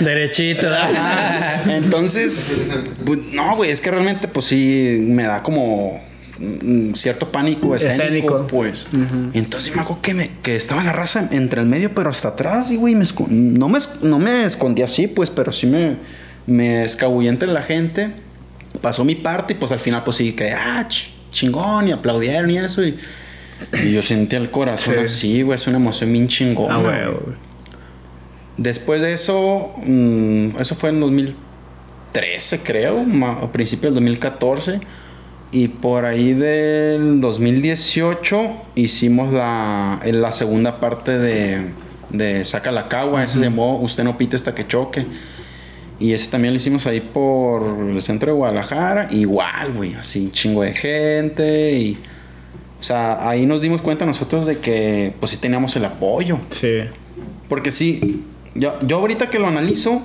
Derechito. 0.00 0.68
Entonces, 1.66 2.52
pues, 3.04 3.18
no, 3.32 3.56
güey, 3.56 3.70
es 3.70 3.80
que 3.80 3.90
realmente, 3.90 4.28
pues 4.28 4.46
sí, 4.46 4.98
me 5.00 5.24
da 5.24 5.42
como 5.42 6.00
cierto 6.94 7.30
pánico 7.30 7.74
escénico, 7.76 8.02
Escénico. 8.02 8.46
pues. 8.48 8.86
Entonces 9.34 9.74
me 9.74 9.82
acuerdo 9.82 10.02
que, 10.02 10.14
me, 10.14 10.30
que 10.42 10.56
estaba 10.56 10.82
la 10.82 10.92
raza 10.92 11.28
entre 11.30 11.60
el 11.60 11.66
medio, 11.66 11.94
pero 11.94 12.10
hasta 12.10 12.28
atrás, 12.28 12.70
y 12.70 12.76
güey, 12.76 12.94
me 12.94 13.04
no, 13.28 13.68
me, 13.68 13.78
no 14.02 14.18
me 14.18 14.44
escondí 14.44 14.82
así, 14.82 15.06
pues, 15.06 15.30
pero 15.30 15.52
sí 15.52 15.66
me, 15.66 15.96
me 16.46 16.84
escabullé 16.84 17.28
entre 17.28 17.48
la 17.48 17.62
gente. 17.62 18.14
Pasó 18.80 19.04
mi 19.04 19.14
parte 19.14 19.52
y 19.52 19.56
pues 19.56 19.70
al 19.70 19.78
final, 19.80 20.02
pues 20.02 20.16
sí, 20.16 20.32
que, 20.32 20.50
ah, 20.52 20.84
ch- 20.88 21.10
chingón, 21.30 21.86
y 21.88 21.92
aplaudieron 21.92 22.50
y 22.50 22.58
eso, 22.58 22.82
y, 22.82 22.96
y 23.84 23.92
yo 23.92 24.02
sentí 24.02 24.34
el 24.34 24.50
corazón 24.50 24.94
Sí. 24.94 25.00
así, 25.04 25.42
güey, 25.42 25.56
es 25.56 25.66
una 25.68 25.76
emoción 25.78 26.12
bien 26.12 26.26
chingona. 26.26 26.74
Ah, 26.74 26.78
güey. 26.78 26.94
güey, 27.04 27.06
güey. 27.24 27.36
Después 28.56 29.00
de 29.00 29.12
eso, 29.12 29.72
mm, 29.84 30.60
eso 30.60 30.74
fue 30.74 30.90
en 30.90 31.00
2013, 31.00 32.60
creo, 32.60 33.04
a 33.26 33.52
principios 33.52 33.94
del 33.94 33.94
2014. 33.94 34.80
Y 35.54 35.68
por 35.68 36.04
ahí 36.04 36.34
del 36.34 37.20
2018 37.20 38.56
hicimos 38.74 39.32
la, 39.32 40.00
la 40.04 40.32
segunda 40.32 40.80
parte 40.80 41.16
de, 41.16 41.60
de 42.10 42.44
Saca 42.44 42.72
la 42.72 42.88
Cagua. 42.88 43.22
Ese 43.22 43.38
se 43.38 43.44
llamó 43.44 43.78
Usted 43.78 44.02
no 44.02 44.18
pite 44.18 44.34
hasta 44.34 44.52
que 44.52 44.66
choque. 44.66 45.06
Y 46.00 46.12
ese 46.12 46.28
también 46.28 46.52
lo 46.52 46.56
hicimos 46.56 46.88
ahí 46.88 47.00
por 47.00 47.62
el 47.88 48.02
centro 48.02 48.32
de 48.32 48.36
Guadalajara. 48.36 49.06
Igual, 49.12 49.74
güey, 49.74 49.94
así 49.94 50.30
chingo 50.32 50.62
de 50.62 50.74
gente. 50.74 51.72
Y, 51.78 51.98
o 52.80 52.82
sea, 52.82 53.28
ahí 53.28 53.46
nos 53.46 53.60
dimos 53.60 53.80
cuenta 53.80 54.04
nosotros 54.04 54.46
de 54.46 54.58
que, 54.58 55.14
pues 55.20 55.30
sí 55.30 55.36
teníamos 55.36 55.76
el 55.76 55.84
apoyo. 55.84 56.40
Sí. 56.50 56.80
Porque 57.48 57.70
sí, 57.70 58.24
yo, 58.56 58.74
yo 58.84 58.96
ahorita 58.96 59.30
que 59.30 59.38
lo 59.38 59.46
analizo, 59.46 60.02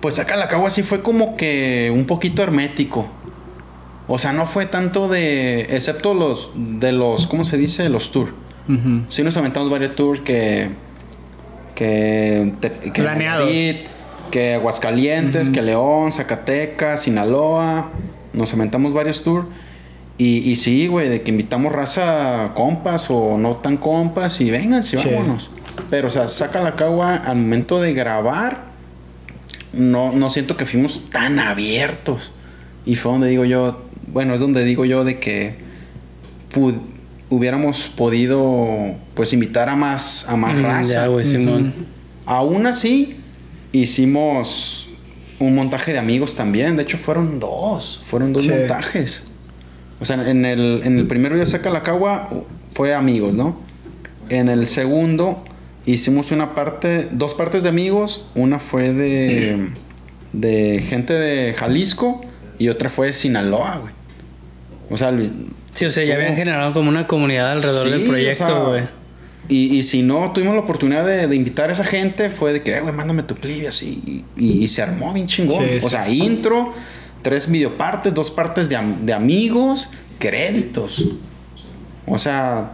pues 0.00 0.16
saca 0.16 0.34
la 0.34 0.48
cagua 0.48 0.70
sí 0.70 0.82
fue 0.82 1.02
como 1.02 1.36
que 1.36 1.92
un 1.94 2.04
poquito 2.04 2.42
hermético. 2.42 3.19
O 4.12 4.18
sea, 4.18 4.32
no 4.32 4.46
fue 4.46 4.66
tanto 4.66 5.06
de. 5.08 5.62
Excepto 5.70 6.14
los. 6.14 6.50
De 6.56 6.90
los. 6.90 7.26
¿Cómo 7.28 7.44
se 7.44 7.56
dice? 7.56 7.88
Los 7.88 8.10
tours. 8.10 8.32
Sí, 9.08 9.22
nos 9.22 9.36
aventamos 9.36 9.70
varios 9.70 9.94
tours 9.94 10.20
que. 10.20 10.70
Que. 11.74 12.52
te- 12.60 12.70
que 12.92 13.02
Planeados. 13.02 13.48
Que 14.30 14.54
Aguascalientes, 14.54 15.50
que 15.50 15.60
León, 15.62 16.12
Zacatecas, 16.12 17.02
Sinaloa. 17.02 17.90
Nos 18.32 18.52
aventamos 18.54 18.92
varios 18.92 19.22
tours. 19.22 19.46
Y, 20.18 20.38
y 20.50 20.56
sí, 20.56 20.86
güey, 20.86 21.08
de 21.08 21.22
que 21.22 21.30
invitamos 21.30 21.72
raza 21.72 22.50
compas 22.54 23.06
o 23.10 23.38
no 23.38 23.56
tan 23.56 23.76
compas 23.78 24.40
y 24.40 24.50
vengan, 24.50 24.82
sí, 24.82 24.96
Sí. 24.98 25.08
vámonos. 25.08 25.50
Pero, 25.88 26.08
o 26.08 26.10
sea, 26.10 26.28
saca 26.28 26.60
la 26.60 26.76
cagua 26.76 27.14
al 27.16 27.36
momento 27.36 27.80
de 27.80 27.94
grabar. 27.94 28.58
No, 29.72 30.12
no 30.12 30.30
siento 30.30 30.56
que 30.56 30.66
fuimos 30.66 31.08
tan 31.10 31.38
abiertos. 31.38 32.32
Y 32.86 32.96
fue 32.96 33.12
donde 33.12 33.28
digo 33.28 33.44
yo, 33.44 33.82
bueno, 34.08 34.34
es 34.34 34.40
donde 34.40 34.64
digo 34.64 34.84
yo 34.84 35.04
de 35.04 35.18
que 35.18 35.54
hubiéramos 37.28 37.88
podido, 37.96 38.94
pues, 39.14 39.32
invitar 39.32 39.68
a 39.68 39.76
más, 39.76 40.28
a 40.28 40.36
más 40.36 40.54
Mm, 40.56 40.62
raza. 40.62 40.92
Ya, 40.94 41.06
güey, 41.06 41.24
Simón. 41.24 41.72
Aún 42.26 42.66
así, 42.66 43.16
hicimos 43.72 44.88
un 45.38 45.54
montaje 45.54 45.92
de 45.92 45.98
amigos 45.98 46.34
también. 46.34 46.76
De 46.76 46.82
hecho, 46.82 46.98
fueron 46.98 47.38
dos. 47.38 48.02
Fueron 48.06 48.32
dos 48.32 48.42
Sí. 48.44 48.50
montajes. 48.50 49.22
O 50.00 50.04
sea, 50.04 50.28
en 50.28 50.44
el, 50.44 50.82
en 50.84 50.98
el 50.98 51.06
primer 51.06 51.32
video 51.32 51.46
Saca 51.46 51.70
la 51.70 51.82
Cagua 51.82 52.30
fue 52.74 52.94
amigos, 52.94 53.34
¿no? 53.34 53.60
En 54.28 54.48
el 54.48 54.66
segundo 54.66 55.44
hicimos 55.86 56.30
una 56.32 56.54
parte, 56.54 57.08
dos 57.12 57.34
partes 57.34 57.62
de 57.62 57.68
amigos. 57.68 58.26
Una 58.34 58.58
fue 58.58 58.92
de, 58.92 59.68
de 60.32 60.82
gente 60.88 61.12
de 61.12 61.52
Jalisco 61.54 62.22
y 62.60 62.68
otra 62.68 62.88
fue 62.88 63.12
Sinaloa, 63.12 63.78
güey. 63.78 63.92
O 64.90 64.96
sea, 64.96 65.10
Luis, 65.10 65.30
Sí, 65.74 65.84
o 65.86 65.90
sea, 65.90 66.04
ya 66.04 66.14
habían 66.16 66.36
generado 66.36 66.72
como 66.72 66.88
una 66.88 67.06
comunidad 67.06 67.52
alrededor 67.52 67.84
Sí, 67.86 67.90
del 67.90 67.98
o 68.00 68.02
sea, 68.02 68.10
proyecto, 68.10 68.68
güey. 68.68 68.82
Y, 69.48 69.76
y 69.78 69.82
si 69.84 70.02
no 70.02 70.30
tuvimos 70.32 70.54
la 70.54 70.60
oportunidad 70.60 71.04
de, 71.06 71.26
de 71.26 71.34
invitar 71.36 71.70
a 71.70 71.72
esa 71.72 71.84
gente, 71.84 72.28
fue 72.30 72.52
de 72.52 72.62
que, 72.62 72.76
"Eh, 72.76 72.80
güey, 72.80 72.92
mándame 72.94 73.22
tu 73.24 73.34
clip 73.34 73.62
y 73.62 73.66
así. 73.66 74.24
Y, 74.36 74.44
y- 74.44 74.64
y 74.64 74.68
se 74.68 74.82
armó 74.82 75.12
bien 75.12 75.26
chingón. 75.26 75.64
Sí, 75.64 75.84
o 75.84 75.88
sea, 75.90 76.04
sí. 76.06 76.18
intro, 76.22 76.72
tres 77.22 77.50
videopartes, 77.50 78.12
dos 78.14 78.30
partes 78.30 78.68
de, 78.68 78.78
de 79.02 79.12
amigos, 79.12 79.88
créditos. 80.18 81.04
O 82.06 82.18
sea, 82.18 82.72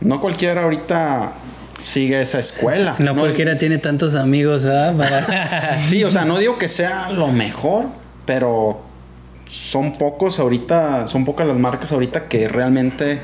no 0.00 0.20
cualquiera 0.20 0.62
ahorita 0.62 1.32
sigue 1.80 2.20
esa 2.20 2.38
escuela. 2.40 2.94
No, 3.00 3.16
cualquiera 3.16 3.58
tiene 3.58 3.78
tantos 3.78 4.14
amigos. 4.16 4.64
Para- 4.64 5.80
Sí, 5.84 6.02
o 6.04 6.10
sea, 6.10 6.24
no 6.24 6.38
digo 6.40 6.58
que 6.58 6.68
sea 6.68 7.10
lo 7.10 7.28
mejor, 7.28 7.86
pero 8.28 8.78
son 9.48 9.94
pocos 9.94 10.38
ahorita, 10.38 11.06
son 11.06 11.24
pocas 11.24 11.46
las 11.46 11.56
marcas 11.56 11.92
ahorita 11.92 12.28
que 12.28 12.46
realmente 12.46 13.20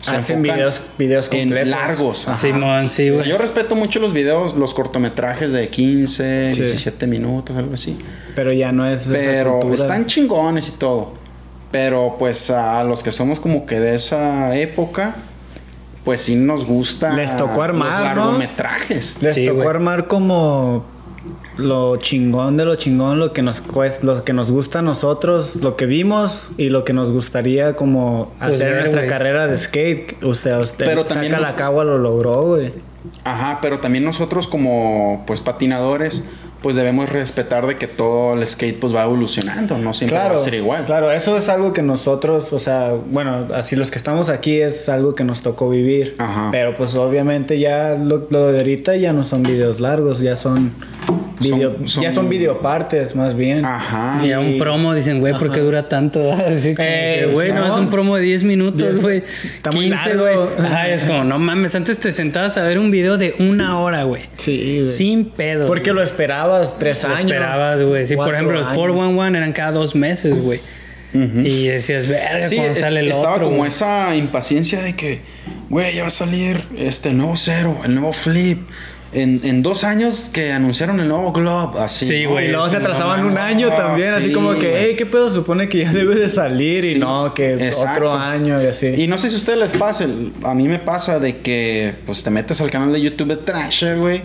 se 0.00 0.16
Hacen 0.16 0.40
videos, 0.40 0.80
videos 0.96 1.28
en 1.30 1.70
largos. 1.70 2.26
Simón, 2.34 2.88
sí, 2.88 3.10
O 3.10 3.12
sea, 3.12 3.18
güey. 3.18 3.28
Yo 3.28 3.36
respeto 3.36 3.76
mucho 3.76 4.00
los 4.00 4.14
videos, 4.14 4.54
los 4.56 4.72
cortometrajes 4.72 5.52
de 5.52 5.68
15, 5.68 6.52
Sí. 6.52 6.62
17 6.62 7.06
minutos, 7.06 7.54
algo 7.54 7.74
así. 7.74 7.98
Pero 8.34 8.50
ya 8.54 8.72
no 8.72 8.86
es 8.86 9.10
Pero 9.12 9.60
están 9.74 10.06
chingones 10.06 10.68
y 10.68 10.72
todo. 10.72 11.12
Pero 11.70 12.16
pues 12.18 12.48
a 12.50 12.82
los 12.84 13.02
que 13.02 13.12
somos 13.12 13.40
como 13.40 13.66
que 13.66 13.78
de 13.78 13.94
esa 13.94 14.56
época, 14.56 15.16
pues 16.02 16.22
sí 16.22 16.34
nos 16.34 16.64
gusta 16.64 17.12
Les 17.12 17.36
tocó 17.36 17.60
armar, 17.62 18.16
los 18.16 18.16
¿no? 18.16 18.24
largometrajes. 18.24 19.18
Les 19.20 19.34
Sí, 19.34 19.46
tocó 19.46 19.68
armar 19.68 20.06
como 20.06 20.86
lo 21.56 21.96
chingón 21.96 22.56
de 22.56 22.64
lo 22.64 22.76
chingón, 22.76 23.18
lo 23.18 23.32
que 23.32 23.42
nos 23.42 23.60
cuesta, 23.60 24.06
lo 24.06 24.24
que 24.24 24.32
nos 24.32 24.50
gusta 24.50 24.80
a 24.80 24.82
nosotros, 24.82 25.56
lo 25.56 25.76
que 25.76 25.86
vimos 25.86 26.48
y 26.56 26.70
lo 26.70 26.84
que 26.84 26.92
nos 26.92 27.12
gustaría 27.12 27.76
como 27.76 28.32
Pues 28.38 28.54
hacer 28.54 28.70
ver, 28.70 28.80
nuestra 28.80 29.06
carrera 29.06 29.46
de 29.46 29.58
skate. 29.58 30.22
O 30.22 30.34
sea, 30.34 30.58
usted 30.58 30.86
Pero 30.86 31.08
saca 31.08 31.40
la 31.40 31.56
cagua 31.56 31.84
lo 31.84 31.98
logró, 31.98 32.42
güey. 32.42 32.72
Ajá, 33.24 33.58
pero 33.62 33.80
también 33.80 34.04
nosotros 34.04 34.46
como 34.46 35.24
pues 35.26 35.40
patinadores, 35.40 36.28
pues 36.62 36.74
debemos 36.74 37.08
respetar 37.08 37.66
de 37.66 37.76
que 37.76 37.86
todo 37.86 38.34
el 38.34 38.46
skate 38.46 38.78
pues 38.78 38.94
va 38.94 39.04
evolucionando, 39.04 39.78
no 39.78 39.92
siempre 39.92 40.18
va 40.18 40.34
a 40.34 40.38
ser 40.38 40.54
igual. 40.54 40.86
Claro, 40.86 41.10
eso 41.12 41.36
es 41.36 41.48
algo 41.48 41.72
que 41.72 41.82
nosotros, 41.82 42.52
o 42.52 42.58
sea, 42.58 42.94
bueno, 43.10 43.46
así 43.54 43.76
los 43.76 43.90
que 43.90 43.98
estamos 43.98 44.28
aquí 44.28 44.60
es 44.60 44.88
algo 44.88 45.14
que 45.14 45.24
nos 45.24 45.42
tocó 45.42 45.70
vivir. 45.70 46.16
Ajá. 46.18 46.48
Pero 46.50 46.76
pues 46.76 46.94
obviamente 46.96 47.58
ya 47.58 47.94
lo, 47.94 48.26
lo 48.30 48.52
de 48.52 48.58
ahorita 48.58 48.96
ya 48.96 49.12
no 49.12 49.24
son 49.24 49.44
videos 49.44 49.78
largos, 49.80 50.20
ya 50.20 50.34
son, 50.34 50.72
video, 51.40 51.76
Son- 51.86 52.02
ya 52.02 52.10
son- 52.10 52.24
son 52.24 52.28
videopartes 52.28 53.14
más 53.14 53.36
bien. 53.36 53.64
Ajá. 53.64 54.20
Y 54.24 54.32
a 54.32 54.40
un 54.40 54.58
promo 54.58 54.94
dicen, 54.94 55.20
güey, 55.20 55.32
¿por 55.38 55.50
qué 55.52 55.60
dura 55.60 55.88
tanto? 55.88 56.32
Así 56.46 56.74
Eh, 56.78 57.24
que, 57.24 57.30
güey, 57.32 57.52
no, 57.52 57.66
es 57.66 57.74
un 57.74 57.90
promo 57.90 58.16
de 58.16 58.22
10 58.22 58.44
minutos, 58.44 58.98
güey. 58.98 59.22
está 59.56 59.70
muy 59.70 59.88
largo. 59.88 60.22
güey. 60.22 60.36
Ajá, 60.66 60.88
es 60.88 61.04
como, 61.04 61.24
no 61.24 61.38
mames, 61.38 61.74
antes 61.74 61.98
te 61.98 62.12
sentabas 62.12 62.56
a 62.56 62.62
ver 62.64 62.78
un 62.78 62.90
video 62.90 63.16
de 63.18 63.34
una 63.38 63.80
hora, 63.80 64.02
güey. 64.02 64.22
Sí, 64.36 64.80
güey. 64.82 64.86
Sin 64.86 65.26
pedo. 65.26 65.66
Porque 65.66 65.90
lo 65.90 65.96
güey. 65.96 66.04
esperabas 66.06 66.78
tres 66.78 67.02
Lo 67.04 67.10
años. 67.10 67.20
esperabas, 67.22 67.82
güey. 67.82 68.06
Sí, 68.06 68.16
por 68.16 68.34
ejemplo, 68.34 68.56
los 68.58 68.66
años. 68.66 68.76
411 68.78 69.38
eran 69.38 69.52
cada 69.52 69.72
dos 69.72 69.94
meses, 69.94 70.40
güey. 70.42 70.60
Y 71.14 71.66
decías, 71.68 72.06
verga, 72.06 72.48
Sí, 72.48 72.56
cuando 72.56 72.72
es- 72.72 72.80
sale 72.80 73.00
el 73.00 73.08
estaba 73.08 73.34
otro. 73.36 73.46
como 73.46 73.64
esa 73.64 74.14
impaciencia 74.14 74.82
de 74.82 74.94
que, 74.94 75.20
güey, 75.70 75.94
ya 75.94 76.02
va 76.02 76.08
a 76.08 76.10
salir 76.10 76.58
este 76.76 77.08
el 77.08 77.16
nuevo 77.16 77.34
Cero, 77.36 77.78
el 77.84 77.94
nuevo 77.94 78.12
Flip. 78.12 78.58
En, 79.10 79.40
en 79.42 79.62
dos 79.62 79.84
años 79.84 80.30
que 80.30 80.52
anunciaron 80.52 81.00
el 81.00 81.08
nuevo 81.08 81.32
Globe, 81.32 81.80
así. 81.80 82.06
Sí, 82.06 82.26
güey. 82.26 82.46
Y 82.46 82.48
luego 82.48 82.68
se 82.68 82.76
atrasaban 82.76 83.24
un 83.24 83.38
año 83.38 83.70
también, 83.70 84.10
así 84.10 84.26
sí, 84.26 84.32
como 84.32 84.58
que, 84.58 84.74
hey, 84.76 84.94
¿qué 84.98 85.06
pedo? 85.06 85.30
Supone 85.30 85.68
que 85.68 85.78
ya 85.78 85.92
debe 85.94 86.14
de 86.14 86.28
salir 86.28 86.84
y 86.84 86.98
no, 86.98 87.32
que 87.32 87.54
exacto. 87.54 88.10
otro 88.10 88.12
año 88.12 88.62
y 88.62 88.66
así. 88.66 88.88
Y 88.88 89.06
no 89.06 89.16
sé 89.16 89.30
si 89.30 89.36
a 89.36 89.38
ustedes 89.38 89.58
les 89.58 89.74
pasa, 89.74 90.06
a 90.42 90.54
mí 90.54 90.68
me 90.68 90.78
pasa 90.78 91.18
de 91.18 91.38
que 91.38 91.94
pues 92.04 92.22
te 92.22 92.30
metes 92.30 92.60
al 92.60 92.70
canal 92.70 92.92
de 92.92 93.00
YouTube 93.00 93.28
de 93.28 93.36
Trasher, 93.36 93.96
güey. 93.96 94.22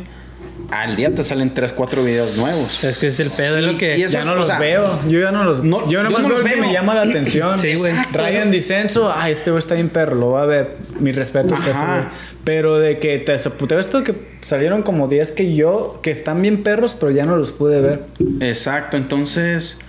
Al 0.74 0.96
día 0.96 1.14
te 1.14 1.24
salen 1.24 1.54
3, 1.54 1.72
4 1.72 2.04
videos 2.04 2.36
nuevos. 2.38 2.84
Es 2.84 2.98
que 2.98 3.08
es 3.08 3.20
el 3.20 3.30
pedo, 3.30 3.58
es 3.58 3.66
lo 3.66 3.78
que. 3.78 3.96
y 3.98 4.08
ya 4.08 4.24
no 4.24 4.34
los 4.36 4.48
sea, 4.48 4.58
veo. 4.58 5.00
Yo 5.08 5.20
ya 5.20 5.32
no 5.32 5.44
los 5.44 5.64
no, 5.64 5.88
Yo 5.88 6.02
no 6.02 6.10
veo 6.10 6.20
los 6.20 6.40
el 6.40 6.44
que 6.46 6.56
veo. 6.56 6.66
me 6.66 6.74
llama 6.74 6.96
la 6.96 7.04
atención. 7.04 7.60
Sí, 7.60 7.76
güey. 7.76 7.92
Exacto. 7.92 8.20
Ryan 8.20 8.52
Dicenso, 8.52 9.14
ay, 9.16 9.34
este 9.34 9.52
güey 9.52 9.60
está 9.60 9.76
bien 9.76 9.90
perro, 9.90 10.16
lo 10.16 10.32
va 10.32 10.44
a 10.44 10.46
ver. 10.46 10.78
Mi 11.00 11.12
respeto 11.12 11.54
que. 11.54 11.72
Pero 12.44 12.78
de 12.80 13.00
que 13.00 13.20
te, 13.20 13.38
te 13.38 13.76
ves 13.76 13.90
todo 13.90 14.04
que 14.04 14.16
salieron 14.42 14.84
como 14.84 15.08
10 15.08 15.32
que 15.32 15.56
yo, 15.56 16.00
que 16.02 16.12
están 16.12 16.42
bien 16.42 16.64
perros, 16.64 16.94
pero 17.00 17.12
ya 17.12 17.26
no 17.26 17.38
los 17.38 17.52
pude 17.52 17.80
ver. 17.80 18.04
Exacto, 18.42 18.98
entonces, 18.98 19.80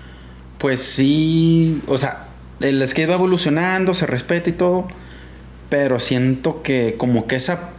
pues 0.58 0.80
sí, 0.80 1.82
o 1.88 1.98
sea, 1.98 2.26
el 2.60 2.86
skate 2.86 3.10
va 3.10 3.14
evolucionando, 3.14 3.92
se 3.94 4.06
respeta 4.06 4.50
y 4.50 4.52
todo, 4.52 4.86
pero 5.68 5.98
siento 5.98 6.62
que 6.62 6.94
como 6.96 7.26
que 7.26 7.34
esa 7.36 7.70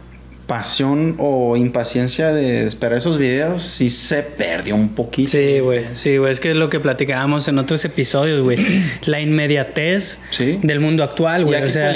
pasión 0.46 1.16
o 1.18 1.56
impaciencia 1.56 2.32
de 2.32 2.66
esperar 2.66 2.98
esos 2.98 3.18
videos 3.18 3.62
sí 3.62 3.90
se 3.90 4.22
perdió 4.22 4.76
un 4.76 4.90
poquito. 4.90 5.30
Sí, 5.30 5.58
güey. 5.60 5.84
Sí, 5.92 6.16
güey. 6.18 6.30
Es 6.32 6.40
que 6.40 6.50
es 6.50 6.56
lo 6.56 6.70
que 6.70 6.78
platicábamos 6.78 7.48
en 7.48 7.58
otros 7.58 7.84
episodios, 7.84 8.42
güey. 8.42 8.58
La 9.06 9.20
inmediatez 9.20 10.20
Sí. 10.30 10.58
del 10.62 10.80
mundo 10.80 11.02
actual, 11.02 11.44
güey. 11.44 11.62
O 11.62 11.70
sea, 11.70 11.92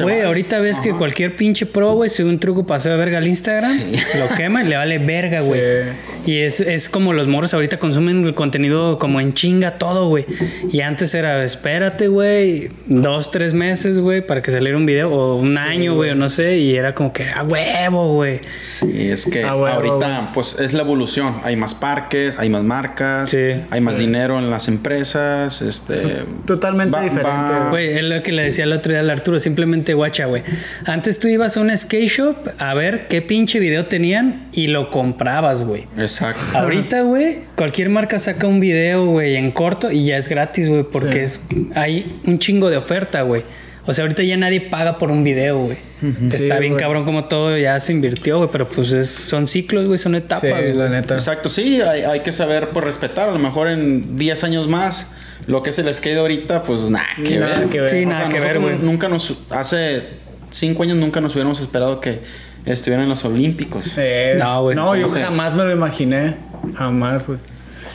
güey, 0.00 0.20
ahorita 0.20 0.58
ves 0.60 0.80
que 0.80 0.92
cualquier 0.92 1.36
pinche 1.36 1.64
pro, 1.66 1.94
güey, 1.94 2.10
sube 2.10 2.28
un 2.28 2.38
truco 2.38 2.66
paseo 2.66 2.92
de 2.92 2.98
verga 2.98 3.18
al 3.18 3.26
Instagram, 3.26 3.78
lo 4.18 4.36
quema 4.36 4.62
y 4.62 4.68
le 4.68 4.76
vale 4.76 4.98
verga, 4.98 5.40
güey. 5.40 5.60
Y 6.26 6.38
es, 6.40 6.60
es 6.60 6.88
como 6.88 7.12
los 7.12 7.28
morros 7.28 7.54
ahorita 7.54 7.78
consumen 7.78 8.26
el 8.26 8.34
contenido 8.34 8.98
como 8.98 9.20
en 9.20 9.32
chinga 9.32 9.78
todo, 9.78 10.08
güey. 10.08 10.26
Y 10.70 10.80
antes 10.80 11.14
era, 11.14 11.42
espérate, 11.44 12.08
güey, 12.08 12.68
dos, 12.86 13.30
tres 13.30 13.54
meses, 13.54 14.00
güey, 14.00 14.26
para 14.26 14.42
que 14.42 14.50
saliera 14.50 14.76
un 14.76 14.86
video, 14.86 15.10
o 15.12 15.36
un 15.36 15.56
año, 15.56 15.94
güey, 15.94 16.10
o 16.10 16.14
no 16.14 16.28
sé, 16.28 16.58
y 16.58 16.76
era 16.76 16.94
como 16.94 17.12
que, 17.12 17.30
a 17.30 17.42
huevo, 17.90 18.14
güey. 18.14 18.40
Sí, 18.60 19.10
es 19.10 19.24
que 19.26 19.44
Ah, 19.44 19.56
huevo, 19.56 19.66
ahorita 19.68 20.30
pues 20.34 20.58
es 20.58 20.72
la 20.72 20.82
evolución. 20.82 21.36
Hay 21.44 21.56
más 21.56 21.74
parques, 21.74 22.38
hay 22.38 22.48
más 22.48 22.62
marcas, 22.62 23.30
Sí, 23.30 23.38
hay 23.70 23.80
más 23.80 23.98
dinero 23.98 24.38
en 24.38 24.50
las 24.50 24.68
empresas, 24.68 25.62
este 25.62 26.24
Totalmente 26.44 27.00
diferente, 27.00 27.52
Güey, 27.70 27.98
es 27.98 28.04
lo 28.04 28.22
que 28.22 28.32
le 28.32 28.42
decía 28.42 28.64
el 28.64 28.72
otro 28.72 28.92
día 28.92 29.00
al 29.00 29.10
Arturo, 29.10 29.38
simplemente 29.40 29.94
guacha, 29.94 30.26
güey. 30.26 30.42
Antes 30.84 31.18
tú 31.18 31.28
ibas 31.28 31.56
a 31.56 31.60
un 31.60 31.76
skate 31.76 32.08
shop 32.08 32.36
a 32.58 32.74
ver 32.74 33.08
qué 33.08 33.22
pinche 33.22 33.58
video 33.58 33.86
tenían 33.86 34.48
y 34.52 34.68
lo 34.68 34.90
comprabas, 34.90 35.64
güey. 35.64 35.86
Exacto. 35.96 36.40
Ahorita, 36.56 37.00
güey, 37.02 37.38
cualquier 37.56 37.88
marca 37.90 38.18
saca 38.18 38.46
un 38.46 38.60
video, 38.60 39.06
güey, 39.06 39.36
en 39.36 39.50
corto 39.52 39.90
y 39.90 40.06
ya 40.06 40.16
es 40.16 40.28
gratis, 40.28 40.68
güey, 40.68 40.84
porque 40.84 41.24
es 41.24 41.42
hay 41.74 42.18
un 42.26 42.38
chingo 42.38 42.70
de 42.70 42.76
oferta, 42.76 43.22
güey. 43.22 43.44
O 43.86 43.94
sea, 43.94 44.02
ahorita 44.04 44.22
ya 44.24 44.36
nadie 44.36 44.60
paga 44.60 44.98
por 44.98 45.10
un 45.10 45.22
video, 45.24 45.58
güey. 45.58 45.76
Está 46.30 46.38
Sí, 46.56 46.60
bien 46.60 46.72
güey. 46.72 46.82
cabrón 46.82 47.04
como 47.04 47.24
todo 47.26 47.56
ya 47.56 47.78
se 47.80 47.92
invirtió, 47.92 48.38
güey, 48.38 48.48
pero 48.50 48.68
pues 48.68 48.92
es- 48.92 49.10
son 49.10 49.46
ciclos, 49.46 49.86
güey, 49.86 49.98
son 49.98 50.14
etapas, 50.14 50.40
Sí, 50.40 50.48
güey. 50.48 50.74
la 50.74 50.88
neta. 50.88 51.14
Exacto, 51.14 51.48
sí, 51.48 51.80
hay, 51.80 52.02
hay 52.02 52.20
que 52.20 52.32
saber 52.32 52.70
pues 52.70 52.84
respetar. 52.84 53.28
A 53.28 53.32
lo 53.32 53.38
mejor 53.38 53.68
en 53.68 54.16
10 54.18 54.42
años 54.44 54.68
más, 54.68 55.12
lo 55.46 55.62
que 55.62 55.70
es 55.70 55.78
el 55.78 55.92
skate 55.94 56.18
ahorita, 56.18 56.64
pues 56.64 56.90
nada 56.90 57.06
que 57.22 57.38
Nada 57.38 57.60
ver. 57.60 57.68
que 57.68 57.80
ver. 57.80 57.90
Sí, 57.90 58.04
O 58.04 58.08
nada 58.08 58.22
sea, 58.22 58.28
que 58.30 58.40
ver, 58.40 58.58
güey. 58.60 58.76
Nunca 58.78 59.08
nos, 59.08 59.34
hace 59.50 60.02
5 60.50 60.82
años 60.82 60.96
nunca 60.96 61.20
nos 61.20 61.32
hubiéramos 61.34 61.60
esperado 61.60 62.00
que 62.00 62.20
estuvieran 62.64 63.04
en 63.04 63.08
los 63.10 63.24
Olímpicos. 63.24 63.84
Eh, 63.96 64.34
No, 64.38 64.62
güey. 64.62 64.74
No, 64.76 64.96
yo 64.96 65.08
jamás 65.08 65.54
me 65.54 65.62
lo 65.64 65.70
imaginé. 65.72 66.34
Jamás, 66.76 67.24
güey. 67.26 67.38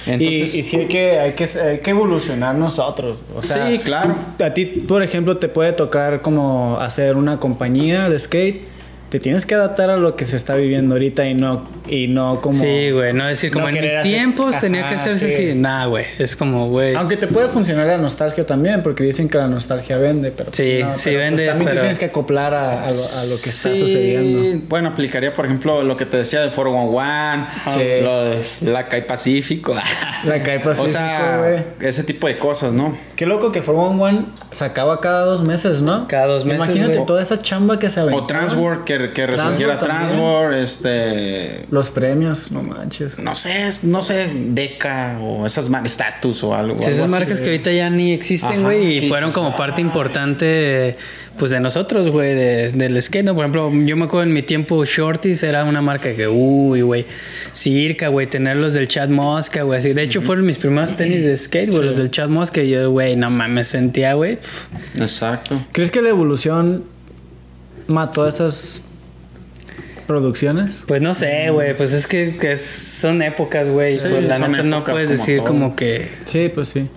Entonces- 0.08 0.56
y, 0.56 0.60
y 0.60 0.64
sí 0.64 0.78
hay 0.78 0.88
que, 0.88 1.20
hay, 1.20 1.32
que, 1.34 1.44
hay 1.60 1.80
que 1.80 1.90
evolucionar 1.92 2.56
nosotros. 2.56 3.20
O 3.36 3.42
sea, 3.42 3.70
Sí, 3.70 3.80
claro. 3.80 4.16
A 4.44 4.54
ti, 4.54 4.66
por 4.66 5.04
ejemplo, 5.04 5.38
te 5.38 5.48
puede 5.48 5.74
tocar 5.74 6.22
como 6.22 6.78
hacer 6.80 7.16
una 7.16 7.38
compañía 7.38 8.10
de 8.10 8.20
skate. 8.20 8.64
Te 9.12 9.20
tienes 9.20 9.46
que 9.46 9.56
adaptar 9.56 9.90
a 9.90 9.98
lo 9.98 10.16
que 10.16 10.24
se 10.24 10.38
está 10.38 10.56
viviendo 10.56 10.96
ahorita 10.96 11.28
y 11.28 11.34
no, 11.34 11.68
y 11.90 12.08
no 12.08 12.40
como... 12.40 12.58
Sí, 12.58 12.92
güey, 12.92 13.12
no 13.12 13.28
decir 13.28 13.52
como 13.52 13.70
no 13.70 13.76
en 13.76 13.82
mis 13.84 13.92
hacer- 13.94 14.04
tiempos 14.04 14.58
tenía 14.58 14.88
que 14.88 14.96
hacerse 14.96 15.30
sí. 15.30 15.50
así. 15.50 15.54
Nah, 15.54 15.86
güey, 15.88 16.06
es 16.18 16.38
como, 16.38 16.70
güey. 16.70 16.96
Aunque 16.96 17.18
te 17.18 17.28
puede 17.28 17.50
funcionar 17.50 17.88
la 17.88 17.98
nostalgia 17.98 18.46
también, 18.46 18.82
porque 18.82 19.04
dicen 19.04 19.28
que 19.28 19.38
la 19.38 19.50
nostalgia 19.50 19.98
vende, 19.98 20.32
pero... 20.32 20.52
Sí, 20.54 20.80
no, 20.82 20.98
sí 20.98 21.10
pero, 21.10 21.20
vende, 21.20 21.46
también 21.46 21.66
pero- 21.66 21.76
te 21.76 21.82
tienes 21.82 22.00
que 22.00 22.06
acoplar 22.06 22.54
a, 22.54 22.70
a 22.72 22.74
lo, 22.74 22.80
a 22.86 23.26
lo 23.26 23.36
que 23.44 23.50
está 23.50 23.70
Sí, 23.74 23.80
sucediendo. 23.82 24.66
Bueno, 24.70 24.88
aplicaría, 24.90 25.34
por 25.34 25.46
ejemplo, 25.46 25.84
lo 25.84 25.98
que 25.98 26.06
te 26.06 26.16
decía 26.16 26.40
de 26.40 26.50
411, 26.50 27.46
Sí. 27.74 28.04
los 28.04 28.58
Black 28.62 28.94
Eye 28.94 29.02
Pacífico. 29.04 29.76
La 30.24 30.42
Kai 30.42 30.58
o 30.60 30.62
Pacífico, 30.62 30.88
sea, 30.90 31.38
güey. 31.40 31.64
ese 31.90 32.04
tipo 32.04 32.28
de 32.28 32.38
cosas, 32.38 32.72
¿no? 32.72 32.98
Qué 33.16 33.26
loco 33.26 33.52
que 33.52 33.62
Formula 33.62 34.06
One 34.10 34.26
sacaba 34.52 35.00
cada 35.02 35.26
dos 35.26 35.44
meses, 35.44 35.82
¿no? 35.82 36.08
Cada 36.08 36.28
dos 36.28 36.46
meses, 36.46 36.64
Imagínate 36.66 37.00
toda 37.06 37.22
esa 37.22 37.42
chamba 37.42 37.78
que 37.78 37.90
se 37.90 38.00
aventó. 38.00 38.24
O 38.24 38.28
Transworld, 38.28 38.84
que, 39.14 39.28
resurgiera. 39.28 39.78
Transworld, 39.80 40.56
este... 40.58 41.66
Los 41.72 41.90
premios, 41.90 42.52
no 42.52 42.64
manches. 42.64 43.18
No 43.20 43.36
sé, 43.36 43.68
es- 43.68 43.84
no 43.84 44.02
sé, 44.02 44.30
Deca 44.34 45.18
o 45.22 45.46
esas 45.46 45.68
mar- 45.70 45.86
Status 45.86 46.44
o 46.44 46.56
algo. 46.56 46.78
Sí, 46.80 46.86
algo 46.86 46.90
esas 46.96 47.04
así. 47.06 47.12
marcas 47.12 47.42
que 47.42 47.50
ahorita 47.50 47.72
ya 47.72 47.90
ni 47.90 48.14
existen, 48.14 48.64
güey, 48.64 49.06
y 49.06 49.10
fueron 49.10 49.32
como 49.32 49.56
parte 49.58 49.82
importante, 49.82 50.96
pues, 51.38 51.52
de 51.52 51.60
nosotros, 51.60 52.10
güey, 52.10 52.34
de- 52.36 52.72
del 52.72 53.02
skate, 53.02 53.26
¿no? 53.26 53.34
Por 53.36 53.44
ejemplo, 53.46 53.72
yo 53.86 53.98
me 53.98 54.06
acuerdo 54.06 54.28
en 54.28 54.34
mi 54.34 54.44
tiempo, 54.44 54.86
Shorties 54.86 55.44
era 55.44 55.64
una 55.66 55.82
marca 55.82 56.14
que, 56.14 56.28
uy, 56.28 56.82
güey, 56.82 57.06
Circa, 57.54 58.08
güey, 58.08 58.28
tener 58.28 58.56
los 58.58 58.74
del 58.74 58.88
Chad 58.88 59.10
Mosca, 59.10 59.64
güey, 59.64 59.80
así. 59.80 59.92
De 59.94 60.04
hecho, 60.04 60.22
fueron 60.22 60.46
mis 60.46 60.58
primeros 60.58 60.96
tenis 60.96 61.24
de 61.24 61.36
skate, 61.36 61.70
güey, 61.72 61.84
los 61.84 61.98
del 61.98 62.10
Chad 62.10 62.30
Mosca, 62.30 62.62
y 62.62 62.70
yo, 62.70 62.90
güey, 62.92 63.16
no 63.18 63.30
mames, 63.30 63.68
sentía, 63.68 64.14
güey, 64.14 64.38
Exacto. 64.98 65.60
¿Crees 65.74 65.92
que 65.92 66.02
la 66.02 66.10
evolución 66.10 66.84
mató 67.88 68.28
esas 68.28 68.82
producciones? 70.12 70.84
Pues 70.88 71.02
no 71.02 71.14
sé, 71.14 71.50
güey, 71.52 71.76
pues 71.76 71.94
es 71.94 72.06
que, 72.08 72.36
que 72.38 72.56
son 72.58 73.22
épocas, 73.22 73.68
güey, 73.70 73.96
Sí, 73.98 74.06
pues 74.10 74.26
la 74.26 74.40
neta 74.40 74.64
no 74.64 74.84
puedes 74.84 75.04
como 75.06 75.12
decir 75.18 75.38
todo. 75.40 75.48
como 75.48 75.76
que... 75.76 76.10
Sí, 76.26 76.50
pues 76.54 76.70
sí. 76.70 76.88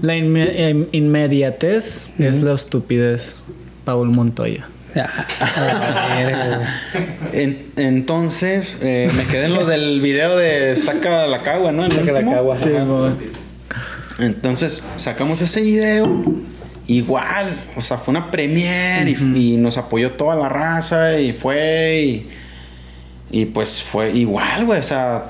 La 0.00 0.16
inme- 0.16 0.50
em- 0.54 0.86
inmediatez 0.92 2.08
es 2.18 2.40
la 2.42 2.54
estupidez. 2.54 3.36
Paul 3.84 4.10
Montoya. 4.10 4.66
entonces, 7.76 8.76
eh, 8.82 9.10
me 9.16 9.24
quedé 9.24 9.46
en 9.46 9.54
lo 9.54 9.66
del 9.66 10.00
video 10.00 10.36
de 10.36 10.76
Saca 10.76 11.26
la 11.26 11.42
Cagua, 11.42 11.72
¿no? 11.72 11.90
Saca 11.90 12.12
la 12.12 12.24
cagua. 12.24 12.56
Sí, 12.56 12.70
Entonces, 14.18 14.84
sacamos 14.96 15.40
ese 15.40 15.62
video. 15.62 16.24
Igual, 16.88 17.48
o 17.76 17.80
sea, 17.80 17.98
fue 17.98 18.10
una 18.12 18.30
premiere 18.30 19.10
y, 19.10 19.52
y 19.52 19.56
nos 19.56 19.78
apoyó 19.78 20.12
toda 20.12 20.34
la 20.34 20.48
raza 20.48 21.18
y 21.18 21.32
fue 21.32 22.02
y, 22.04 22.28
y 23.32 23.46
pues 23.46 23.82
fue 23.82 24.12
igual, 24.12 24.66
güey, 24.66 24.78
o 24.78 24.82
sea, 24.84 25.24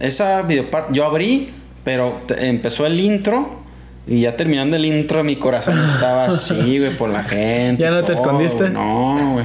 esa 0.00 0.42
videoparte, 0.42 0.92
yo 0.92 1.04
abrí, 1.06 1.50
pero 1.84 2.20
empezó 2.38 2.84
el 2.86 3.00
intro 3.00 3.64
y 4.08 4.20
ya 4.20 4.36
terminando 4.36 4.76
el 4.76 4.84
intro 4.84 5.24
mi 5.24 5.34
corazón 5.36 5.82
estaba 5.88 6.26
así, 6.26 6.54
güey, 6.78 6.96
por 6.96 7.08
la 7.10 7.24
gente. 7.24 7.82
¿Ya 7.82 7.90
no 7.90 8.04
te 8.04 8.12
escondiste? 8.12 8.70
No, 8.70 9.32
güey. 9.34 9.44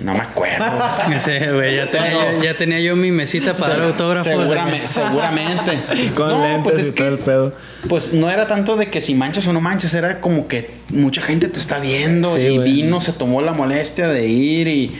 No 0.00 0.14
me 0.14 0.20
acuerdo. 0.20 0.64
Ese, 1.14 1.52
güey, 1.52 1.76
ya 1.76 1.90
tenía, 1.90 2.32
yo, 2.38 2.42
ya 2.42 2.56
tenía 2.56 2.80
yo 2.80 2.96
mi 2.96 3.10
mesita 3.10 3.52
para 3.52 3.76
dar 3.76 3.86
autógrafos. 3.86 4.24
Seguramente, 4.26 4.88
seguramente. 4.88 5.80
Con 6.14 6.28
No, 6.28 6.42
lentes 6.42 6.62
pues 6.72 6.78
es 6.78 6.92
y 6.92 6.94
todo 6.94 7.06
que- 7.08 7.12
el 7.14 7.18
pedo. 7.18 7.52
Pues 7.88 8.14
no 8.14 8.30
era 8.30 8.46
tanto 8.46 8.76
de 8.76 8.86
que 8.86 9.00
si 9.02 9.14
manchas 9.14 9.46
o 9.46 9.52
no 9.52 9.60
manchas, 9.60 9.92
era 9.94 10.20
como 10.22 10.46
que 10.48 10.70
mucha 10.88 11.20
gente 11.20 11.48
te 11.48 11.58
está 11.58 11.80
viendo 11.80 12.36
Sí, 12.36 12.42
y 12.42 12.56
güey. 12.56 12.72
vino, 12.72 13.00
se 13.02 13.12
tomó 13.12 13.42
la 13.42 13.52
molestia 13.52 14.08
de 14.08 14.26
ir 14.26 14.68
y 14.68 14.94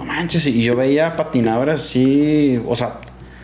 no 0.00 0.04
manches. 0.04 0.46
Y 0.46 0.62
yo 0.62 0.76
veía 0.76 1.16
patinadores 1.16 1.76
así, 1.76 2.60
o 2.66 2.76
sea, 2.76 2.94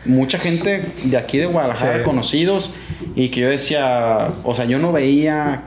mucha 0.05 0.37
gente 0.37 0.85
de 1.03 1.17
aquí 1.17 1.37
de 1.37 1.45
Guadalajara 1.45 1.99
Sí. 1.99 2.03
conocidos 2.03 2.71
y 3.15 3.29
que 3.29 3.41
yo 3.41 3.49
decía, 3.49 4.31
o 4.43 4.53
sea, 4.55 4.65
yo 4.65 4.79
no 4.79 4.91
veía, 4.91 5.63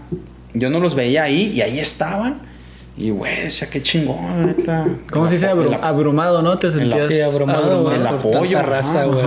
yo 0.54 0.70
no 0.70 0.80
los 0.80 0.94
veía 0.94 1.24
ahí 1.24 1.52
y 1.54 1.60
ahí 1.62 1.78
estaban. 1.78 2.48
Y 2.96 3.10
güey, 3.10 3.34
decía, 3.44 3.68
qué 3.70 3.80
chingón, 3.80 4.46
neta. 4.46 4.86
¿Cómo 5.10 5.26
se 5.26 5.34
dice? 5.34 5.46
El 5.46 5.52
Abru- 5.58 5.78
abrumado, 5.82 6.42
¿no? 6.42 6.58
Te 6.58 6.70
sentías 6.70 7.08
Sí, 7.08 7.20
abrumado, 7.20 7.82
güey, 7.84 7.96
el 7.96 8.06
apoyo, 8.06 8.60
raza, 8.62 9.04
güey. 9.04 9.24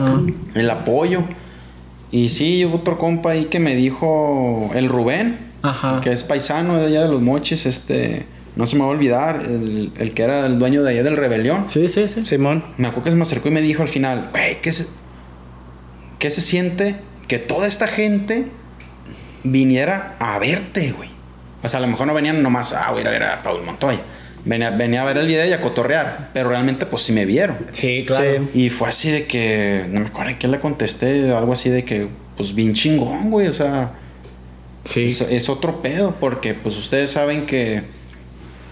El 0.54 0.70
apoyo. 0.70 1.22
Y 2.12 2.30
sí, 2.30 2.64
hubo 2.66 2.76
otro 2.78 3.00
compa 3.00 3.32
ahí 3.32 3.46
que 3.46 3.60
me 3.60 3.76
dijo, 3.76 4.70
el 4.76 4.88
Rubén, 4.90 5.40
Ajá. 5.64 6.02
que 6.02 6.12
es 6.12 6.24
paisano 6.24 6.78
de 6.78 6.86
allá 6.88 7.04
de 7.04 7.10
los 7.10 7.22
mochis, 7.22 7.66
este, 7.66 8.28
no 8.56 8.68
se 8.68 8.76
me 8.76 8.82
va 8.82 8.88
a 8.88 8.92
olvidar, 8.92 9.44
el, 9.46 9.92
el 9.98 10.14
que 10.14 10.24
era 10.24 10.46
el 10.46 10.60
dueño 10.60 10.84
de 10.84 10.92
allá 10.92 11.04
del 11.04 11.18
Rebelión. 11.18 11.66
Sí, 11.70 11.88
sí, 11.90 12.08
sí. 12.08 12.26
Simón. 12.26 12.64
Me 12.78 12.88
acuerdo 12.88 13.06
que 13.06 13.10
se 13.12 13.16
me 13.16 13.24
acercó 13.24 13.48
y 13.48 13.52
me 13.52 13.62
dijo 13.62 13.82
al 13.82 13.88
final, 13.90 14.30
güey, 14.32 14.62
¿qué 14.62 14.72
se, 14.74 14.88
¿qué 16.20 16.30
se 16.32 16.42
siente 16.42 16.96
que 17.28 17.40
toda 17.40 17.68
esta 17.68 17.88
gente 17.88 18.46
viniera 19.44 20.16
a 20.20 20.40
verte, 20.40 20.92
güey? 20.92 21.10
O 21.64 21.68
sea, 21.68 21.78
a 21.80 21.82
lo 21.82 21.88
mejor 21.88 22.08
no 22.08 22.14
venían 22.14 22.44
nomás 22.44 22.74
a 22.74 22.94
ir 23.00 23.08
a 23.08 23.12
ver 23.12 23.24
a 23.24 23.42
Paul 23.42 23.64
Montoya. 23.64 24.02
Venía, 24.46 24.72
venía 24.72 25.02
a 25.04 25.06
ver 25.06 25.18
el 25.18 25.28
video 25.28 25.46
y 25.48 25.54
a 25.54 25.62
cotorrear, 25.62 26.30
pero 26.34 26.50
realmente 26.50 26.86
pues 26.86 27.04
sí 27.04 27.14
me 27.14 27.26
vieron. 27.26 27.58
Sí, 27.72 28.04
claro. 28.06 28.44
Sí. 28.54 28.66
Y 28.66 28.70
fue 28.70 28.90
así 28.90 29.10
de 29.10 29.26
que, 29.26 29.86
no 29.90 30.02
me 30.02 30.08
acuerdo 30.08 30.32
en 30.32 30.38
qué 30.38 30.50
le 30.50 30.60
contesté, 30.60 31.32
algo 31.32 31.54
así 31.54 31.70
de 31.70 31.86
que, 31.86 32.10
pues 32.36 32.54
bien 32.54 32.74
chingón, 32.74 33.32
güey, 33.32 33.48
o 33.48 33.54
sea, 33.54 33.92
Sí. 34.84 35.06
es, 35.06 35.22
es 35.22 35.48
otro 35.48 35.82
pedo, 35.82 36.18
porque 36.20 36.54
pues 36.54 36.78
ustedes 36.78 37.12
saben 37.12 37.46
que, 37.46 37.84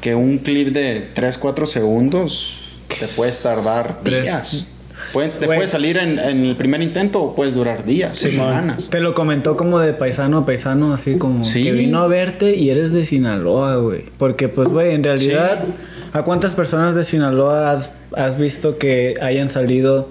que 0.02 0.16
un 0.16 0.40
clip 0.40 0.70
de 0.70 1.08
3, 1.14 1.38
4 1.38 1.66
segundos 1.68 2.70
te 2.88 3.06
puedes 3.16 3.42
tardar 3.42 4.00
Tres. 4.04 4.24
días. 4.24 4.68
Puede- 5.14 5.30
te 5.30 5.46
Güey. 5.46 5.58
puede 5.60 5.68
salir 5.68 5.98
en, 5.98 6.20
en 6.20 6.46
el 6.46 6.56
primer 6.56 6.82
intento 6.82 7.22
o 7.22 7.36
puedes 7.36 7.54
durar 7.54 7.86
días, 7.86 8.18
semanas. 8.18 8.88
Te 8.90 9.00
lo 9.02 9.14
comentó 9.14 9.58
como 9.58 9.80
de 9.80 9.94
paisano 9.94 10.38
a 10.40 10.46
paisano, 10.46 10.94
así 10.94 11.18
como 11.18 11.44
Sí. 11.44 11.64
que 11.64 11.72
vino 11.74 12.00
a 12.02 12.08
verte 12.08 12.56
y 12.56 12.70
eres 12.70 12.94
de 12.94 13.04
Sinaloa, 13.04 13.76
güey. 13.78 14.06
Porque, 14.18 14.48
pues, 14.48 14.70
güey, 14.70 14.94
en 14.94 15.04
realidad, 15.04 15.66
¿a 16.14 16.24
cuántas 16.24 16.54
personas 16.54 16.96
de 16.96 17.04
Sinaloa 17.04 17.72
has, 17.72 17.90
has 18.16 18.38
visto 18.38 18.78
que 18.78 19.16
hayan 19.22 19.50
salido 19.50 20.10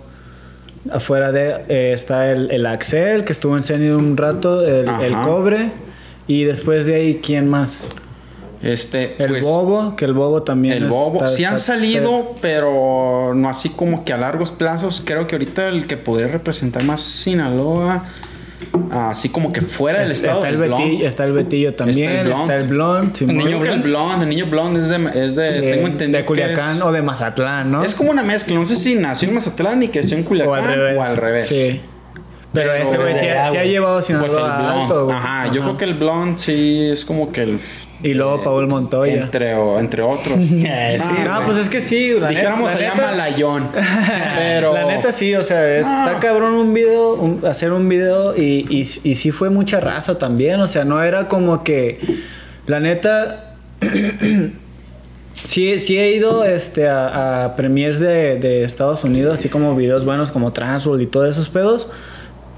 afuera 0.91 1.33
de... 1.33 1.55
eh, 1.69 1.93
está 1.95 2.31
el, 2.31 2.51
el 2.51 2.67
Axel, 2.67 3.25
que 3.25 3.33
estuvo 3.33 3.57
en 3.57 3.63
Zenit 3.65 3.93
un 3.93 4.17
rato, 4.17 4.67
el, 4.67 4.87
el 5.03 5.19
Cobre, 5.23 5.71
y 6.27 6.45
después 6.45 6.85
de 6.85 6.97
ahí, 6.97 7.21
¿quién 7.25 7.49
más? 7.49 7.83
Este, 8.63 9.15
El 9.23 9.31
pues, 9.31 9.45
bobo, 9.45 9.97
que 9.97 10.05
el 10.05 10.13
bobo 10.13 10.43
también. 10.43 10.75
El 10.75 10.89
bobo. 10.89 11.27
sí 11.29 11.45
han 11.45 11.59
salido, 11.59 12.37
pero 12.43 13.33
no 13.35 13.49
así 13.49 13.71
como 13.71 14.05
que 14.05 14.13
a 14.13 14.19
largos 14.19 14.53
plazos. 14.53 15.03
Creo 15.05 15.27
que 15.27 15.35
ahorita 15.37 15.69
el 15.69 15.87
que 15.87 15.97
podría 15.97 16.29
representar 16.29 16.83
más 16.85 17.01
Sinaloa, 17.01 18.05
así 18.91 19.31
como 19.31 19.51
que 19.51 19.63
fuera 19.63 20.01
del 20.03 20.13
Está, 20.13 20.27
estado 20.33 20.45
está 20.45 20.49
el 20.51 20.59
del 20.61 20.69
Blonde. 20.69 20.85
Betillo, 20.85 21.09
está 21.09 21.25
el 21.25 21.33
Betillo 21.33 21.75
también, 21.75 22.11
Está 22.11 22.21
el 22.21 22.33
está 22.33 22.57
el 22.57 22.67
Blonde. 22.69 23.01
Blond, 23.01 23.17
Simón. 23.17 23.41
El 23.41 23.45
niño 23.47 23.63
que 23.63 23.69
el 23.71 23.81
blonde, 23.83 24.23
el 24.25 24.29
niño 24.29 24.47
blonde 24.47 24.81
es 24.81 24.89
de, 24.89 25.25
es 25.27 25.37
de 25.37 25.53
Sí, 25.53 25.61
tengo 25.61 25.87
entendido 25.87 26.19
de 26.21 26.27
Culiacán 26.27 26.73
que 26.73 26.77
es, 26.79 26.83
o 26.83 26.93
de 26.93 27.01
Mazatlán, 27.03 27.73
¿no? 27.73 27.83
es 27.83 27.95
como 27.95 28.11
una 28.11 28.23
mezcla, 28.23 28.55
no 28.57 28.67
sé 28.67 28.77
si 28.77 28.95
nació 28.95 29.29
en 29.29 29.37
Mazatlán 29.37 29.83
y 29.83 29.89
creció 29.89 30.19
en 30.19 30.25
Culiacán 30.25 30.51
o 30.53 30.55
al 30.55 30.65
revés. 30.65 30.99
o 30.99 31.03
al 31.03 31.17
revés. 31.17 31.47
Sí. 31.49 31.81
Pero, 32.53 32.73
Pero- 32.73 32.85
ese 32.85 32.97
güey 32.99 33.15
sí, 33.15 33.27
ha- 33.29 33.51
sí 33.51 33.57
ha 33.57 33.65
llevado 33.65 34.03
Sinaloa 34.03 34.27
Pues 34.29 34.37
el 34.39 34.45
blonde. 34.45 34.83
alto. 34.83 35.11
Ajá, 35.13 35.47
yo 35.53 35.63
creo 35.63 35.77
que 35.79 35.85
el 35.87 35.95
blonde 35.95 36.37
sí 36.39 36.81
es 36.93 37.05
como 37.07 37.33
que 37.33 37.43
el 37.45 37.59
Y 38.03 38.15
luego 38.15 38.41
Paul 38.43 38.67
Montoya. 38.67 39.13
entre 39.25 39.55
o- 39.55 39.79
entre 39.79 40.03
otros. 40.03 40.39
Eh, 40.41 40.99
sí, 41.01 41.09
Ah, 41.19 41.41
no, 41.41 41.47
pues 41.47 41.59
es 41.59 41.69
que 41.69 41.81
sí, 41.81 42.15
la 42.19 42.29
Dijéramos 42.29 42.75
allá 42.75 42.95
Malayón. 42.95 43.69
Pero 44.37 44.73
La 44.73 44.87
neta 44.87 45.13
sí, 45.13 45.35
o 45.35 45.43
sea, 45.43 45.69
es- 45.79 45.87
No. 45.87 46.07
está 46.07 46.19
cabrón 46.21 46.55
un 46.55 46.73
video, 46.73 47.15
un- 47.15 47.45
hacer 47.47 47.73
un 47.73 47.89
video 47.89 48.37
y, 48.37 48.65
y, 48.71 48.89
y 49.11 49.15
sí 49.17 49.31
fue 49.31 49.51
mucha 49.51 49.81
raza 49.81 50.19
también, 50.19 50.61
o 50.61 50.67
sea, 50.67 50.85
no 50.85 51.03
era 51.03 51.29
como 51.29 51.63
que, 51.63 52.01
la 52.67 52.81
neta, 52.81 53.55
sí, 55.35 55.79
sí 55.79 55.99
he 55.99 56.15
ido 56.15 56.45
este, 56.45 56.89
a, 56.89 57.45
a 57.45 57.57
premiers 57.57 57.99
de, 57.99 58.37
de 58.39 58.65
Estados 58.65 59.05
Unidos, 59.05 59.39
así 59.39 59.49
como 59.49 59.75
videos 59.75 60.05
buenos 60.05 60.31
como 60.31 60.53
Transworld 60.53 61.03
y 61.03 61.07
todos 61.07 61.29
esos 61.31 61.49
pedos. 61.49 61.89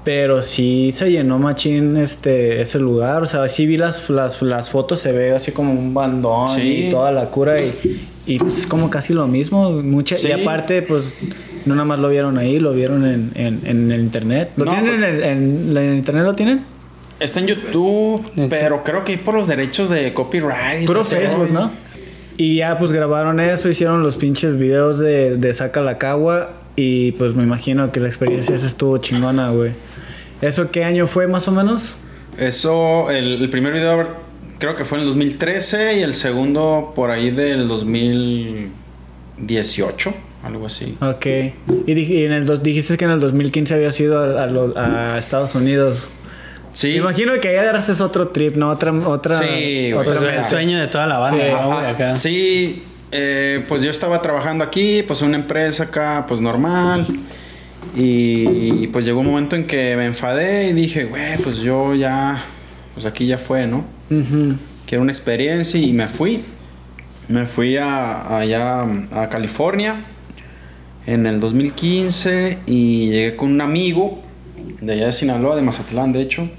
Pero 0.03 0.41
sí 0.41 0.91
se 0.91 1.09
llenó 1.11 1.39
machín 1.39 1.95
este, 1.97 2.61
ese 2.61 2.77
lugar. 2.79 3.23
O 3.23 3.25
sea, 3.25 3.47
sí 3.47 3.65
vi 3.65 3.77
las, 3.77 4.09
las, 4.09 4.41
las 4.41 4.69
fotos, 4.69 4.99
se 4.99 5.11
ve 5.13 5.31
así 5.31 5.51
como 5.53 5.71
un 5.71 5.93
bandón 5.93 6.49
Sí. 6.49 6.87
y 6.87 6.89
toda 6.91 7.11
la 7.11 7.27
cura. 7.27 7.61
Y, 7.61 8.01
y 8.25 8.39
pues 8.39 8.57
es 8.59 8.67
como 8.67 8.89
casi 8.89 9.13
lo 9.13 9.27
mismo. 9.27 9.69
Mucha, 9.71 10.15
Sí. 10.17 10.27
Y 10.27 10.31
aparte, 10.33 10.81
pues 10.81 11.13
no 11.65 11.75
nada 11.75 11.85
más 11.85 11.99
lo 11.99 12.09
vieron 12.09 12.37
ahí, 12.37 12.59
lo 12.59 12.73
vieron 12.73 13.05
en, 13.05 13.31
en, 13.35 13.61
en 13.65 13.91
el 13.91 14.01
internet. 14.01 14.51
¿Lo 14.57 14.65
No, 14.65 14.71
tienen 14.71 14.99
pues- 14.99 15.03
en, 15.09 15.15
el- 15.15 15.23
en- 15.23 15.77
en 15.77 15.89
el 15.89 15.95
internet? 15.95 16.23
¿Lo 16.25 16.35
tienen? 16.35 16.61
está 17.19 17.39
en 17.39 17.47
YouTube, 17.47 18.21
pero 18.49 18.83
creo 18.83 19.05
que 19.05 19.17
por 19.17 19.35
los 19.35 19.47
derechos 19.47 19.89
de 19.89 20.13
copyright. 20.13 20.81
y 20.83 20.85
Puro 20.85 21.05
Facebook. 21.05 21.51
¿no? 21.51 21.71
Y 22.35 22.57
ya 22.57 22.77
pues 22.77 22.91
grabaron 22.91 23.39
eso, 23.39 23.69
hicieron 23.69 24.03
los 24.03 24.17
pinches 24.17 24.57
videos 24.57 24.99
de, 24.99 25.37
de 25.37 25.53
Saca 25.53 25.79
la 25.81 25.97
Cagua. 25.97 26.49
Y 26.75 27.11
pues 27.13 27.33
me 27.35 27.43
imagino 27.43 27.91
que 27.91 27.99
la 27.99 28.07
experiencia 28.07 28.55
esa 28.55 28.65
estuvo 28.67 28.97
chingona, 28.97 29.49
güey. 29.51 29.71
¿Eso 30.41 30.71
qué 30.71 30.83
año 30.83 31.05
fue 31.07 31.27
más 31.27 31.47
o 31.47 31.51
menos? 31.51 31.93
Eso, 32.37 33.09
el, 33.11 33.41
el 33.43 33.49
primer 33.49 33.73
video 33.73 34.07
creo 34.59 34.75
que 34.75 34.83
fue 34.85 34.97
en 34.97 35.03
el 35.03 35.07
2013 35.09 35.99
y 35.99 36.01
el 36.01 36.13
segundo 36.15 36.91
por 36.95 37.11
ahí 37.11 37.29
del 37.31 37.67
2018, 37.67 40.13
algo 40.43 40.65
así. 40.65 40.97
Ok. 41.01 41.25
Y, 41.85 41.93
dij- 41.93 42.09
y 42.09 42.25
en 42.25 42.31
el 42.33 42.45
dos, 42.45 42.63
dijiste 42.63 42.97
que 42.97 43.05
en 43.05 43.11
el 43.11 43.19
2015 43.19 43.75
había 43.75 43.91
sido 43.91 44.19
a, 44.19 44.43
a 44.43 44.47
lo- 44.47 44.71
a 44.77 45.17
Estados 45.17 45.55
Unidos. 45.55 45.99
Sí. 46.73 46.87
Me 46.89 46.95
imagino 46.97 47.33
que 47.39 47.49
ahí 47.49 47.57
agarraste 47.57 47.91
otro 48.01 48.29
trip, 48.29 48.55
¿no? 48.55 48.71
Otra, 48.71 48.91
otra, 48.91 49.37
Sí, 49.39 49.45
güey. 49.45 49.93
otra 49.93 50.05
Pues 50.05 50.17
Otra 50.21 50.39
el 50.39 50.45
sueño 50.45 50.79
de 50.79 50.87
toda 50.87 51.05
la 51.05 51.19
banda, 51.19 51.43
Sí. 51.45 51.51
Ah, 51.55 51.89
Acá. 51.89 52.15
sí, 52.15 52.83
eh, 53.13 53.63
pues 53.67 53.83
yo 53.83 53.91
estaba 53.91 54.21
trabajando 54.21 54.63
aquí, 54.63 55.03
pues 55.03 55.21
en 55.21 55.29
una 55.29 55.37
empresa 55.37 55.83
acá, 55.83 56.25
pues 56.27 56.41
normal. 56.41 57.07
Y 57.95 58.87
pues 58.87 59.05
llegó 59.05 59.19
un 59.19 59.27
momento 59.27 59.55
en 59.55 59.67
que 59.67 59.95
me 59.95 60.05
enfadé 60.05 60.69
y 60.69 60.73
dije, 60.73 61.05
güey, 61.05 61.37
pues 61.37 61.59
yo 61.59 61.93
ya, 61.93 62.43
pues 62.93 63.05
aquí 63.05 63.27
ya 63.27 63.37
fue, 63.37 63.67
¿no? 63.67 63.85
Quiero 64.87 65.01
una 65.01 65.11
experiencia 65.11 65.79
y 65.79 65.93
me 65.93 66.07
fui. 66.07 66.43
Me 67.27 67.45
fui 67.45 67.77
a, 67.77 68.37
allá 68.37 68.81
a 69.11 69.29
California 69.29 69.95
en 71.05 71.25
el 71.25 71.39
2015 71.39 72.59
y 72.65 73.09
llegué 73.09 73.35
con 73.35 73.51
un 73.51 73.61
amigo 73.61 74.21
de 74.81 74.93
allá 74.93 75.05
de 75.07 75.11
Sinaloa, 75.11 75.55
de 75.55 75.61
Mazatlán, 75.61 76.13
de 76.13 76.21
hecho. 76.21 76.49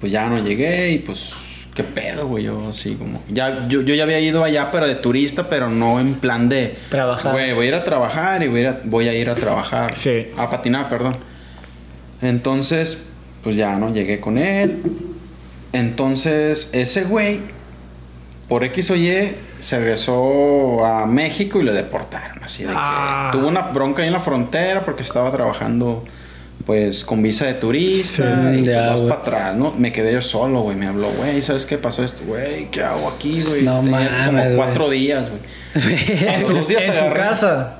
Pues 0.00 0.12
ya 0.12 0.28
no 0.28 0.38
llegué 0.44 0.92
y 0.92 0.98
pues, 0.98 1.32
¿qué 1.78 1.84
pedo, 1.84 2.26
güey? 2.26 2.42
Yo 2.42 2.68
así 2.68 2.96
como... 2.96 3.22
Ya, 3.28 3.68
yo, 3.68 3.82
yo 3.82 3.94
ya 3.94 4.02
había 4.02 4.18
ido 4.18 4.42
allá, 4.42 4.70
pero 4.72 4.88
de 4.88 4.96
turista, 4.96 5.48
pero 5.48 5.70
no 5.70 6.00
en 6.00 6.14
plan 6.14 6.48
de... 6.48 6.76
Trabajar. 6.90 7.30
Güey, 7.32 7.54
voy 7.54 7.66
a 7.66 7.68
ir 7.68 7.74
a 7.76 7.84
trabajar 7.84 8.42
y 8.42 8.48
voy 8.48 8.58
a 8.58 8.62
ir 8.62 8.66
a, 8.68 8.80
voy 8.82 9.08
a, 9.08 9.14
ir 9.14 9.30
a 9.30 9.36
trabajar. 9.36 9.94
Sí. 9.94 10.26
A 10.36 10.50
patinar, 10.50 10.88
perdón. 10.88 11.16
Entonces, 12.20 13.04
pues 13.44 13.54
ya, 13.54 13.76
¿no? 13.76 13.92
Llegué 13.94 14.18
con 14.18 14.38
él. 14.38 14.82
Entonces, 15.72 16.70
ese 16.72 17.04
güey, 17.04 17.40
por 18.48 18.64
X 18.64 18.90
o 18.90 18.96
Y, 18.96 19.36
se 19.60 19.78
regresó 19.78 20.84
a 20.84 21.06
México 21.06 21.60
y 21.60 21.62
lo 21.62 21.72
deportaron. 21.72 22.42
Así 22.42 22.64
de 22.64 22.70
que 22.70 22.74
Ah. 22.76 23.28
tuvo 23.32 23.46
una 23.48 23.62
bronca 23.62 24.02
ahí 24.02 24.08
en 24.08 24.14
la 24.14 24.20
frontera 24.20 24.84
porque 24.84 25.02
estaba 25.02 25.30
trabajando, 25.30 26.04
pues, 26.68 27.02
con 27.02 27.22
visa 27.22 27.46
de 27.46 27.54
turista. 27.54 28.52
Sí, 28.52 28.58
y 28.60 28.64
ya, 28.64 28.90
vas 28.90 29.00
para 29.00 29.20
atrás, 29.22 29.56
¿no? 29.56 29.72
Me 29.72 29.90
quedé 29.90 30.12
yo 30.12 30.20
solo, 30.20 30.60
güey. 30.60 30.76
Me 30.76 30.86
habló, 30.86 31.08
güey, 31.16 31.40
¿sabes 31.40 31.64
qué 31.64 31.78
pasó 31.78 32.04
esto? 32.04 32.22
Güey, 32.26 32.70
¿qué 32.70 32.82
hago 32.82 33.08
aquí, 33.08 33.40
güey? 33.42 33.62
No 33.62 33.80
mames, 33.80 34.10
como 34.26 34.56
cuatro 34.56 34.90
días, 34.90 35.24
güey. 35.30 35.40
En 36.34 36.42
los 36.42 36.64
su, 36.64 36.66
días 36.66 36.82
en 36.84 36.92
su 36.92 36.98
agarré- 36.98 37.14
casa. 37.16 37.78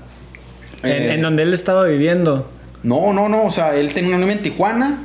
En, 0.83 0.91
Eh, 0.91 1.15
en 1.15 1.21
donde 1.23 1.43
él 1.43 1.53
estaba 1.53 1.85
viviendo. 1.85 2.51
No, 2.83 3.13
no, 3.13 3.29
no. 3.29 3.45
O 3.45 3.51
sea, 3.51 3.77
él 3.77 3.93
tenía 3.93 4.09
una 4.11 4.19
novia 4.21 4.33
en 4.37 4.43
Tijuana. 4.43 5.05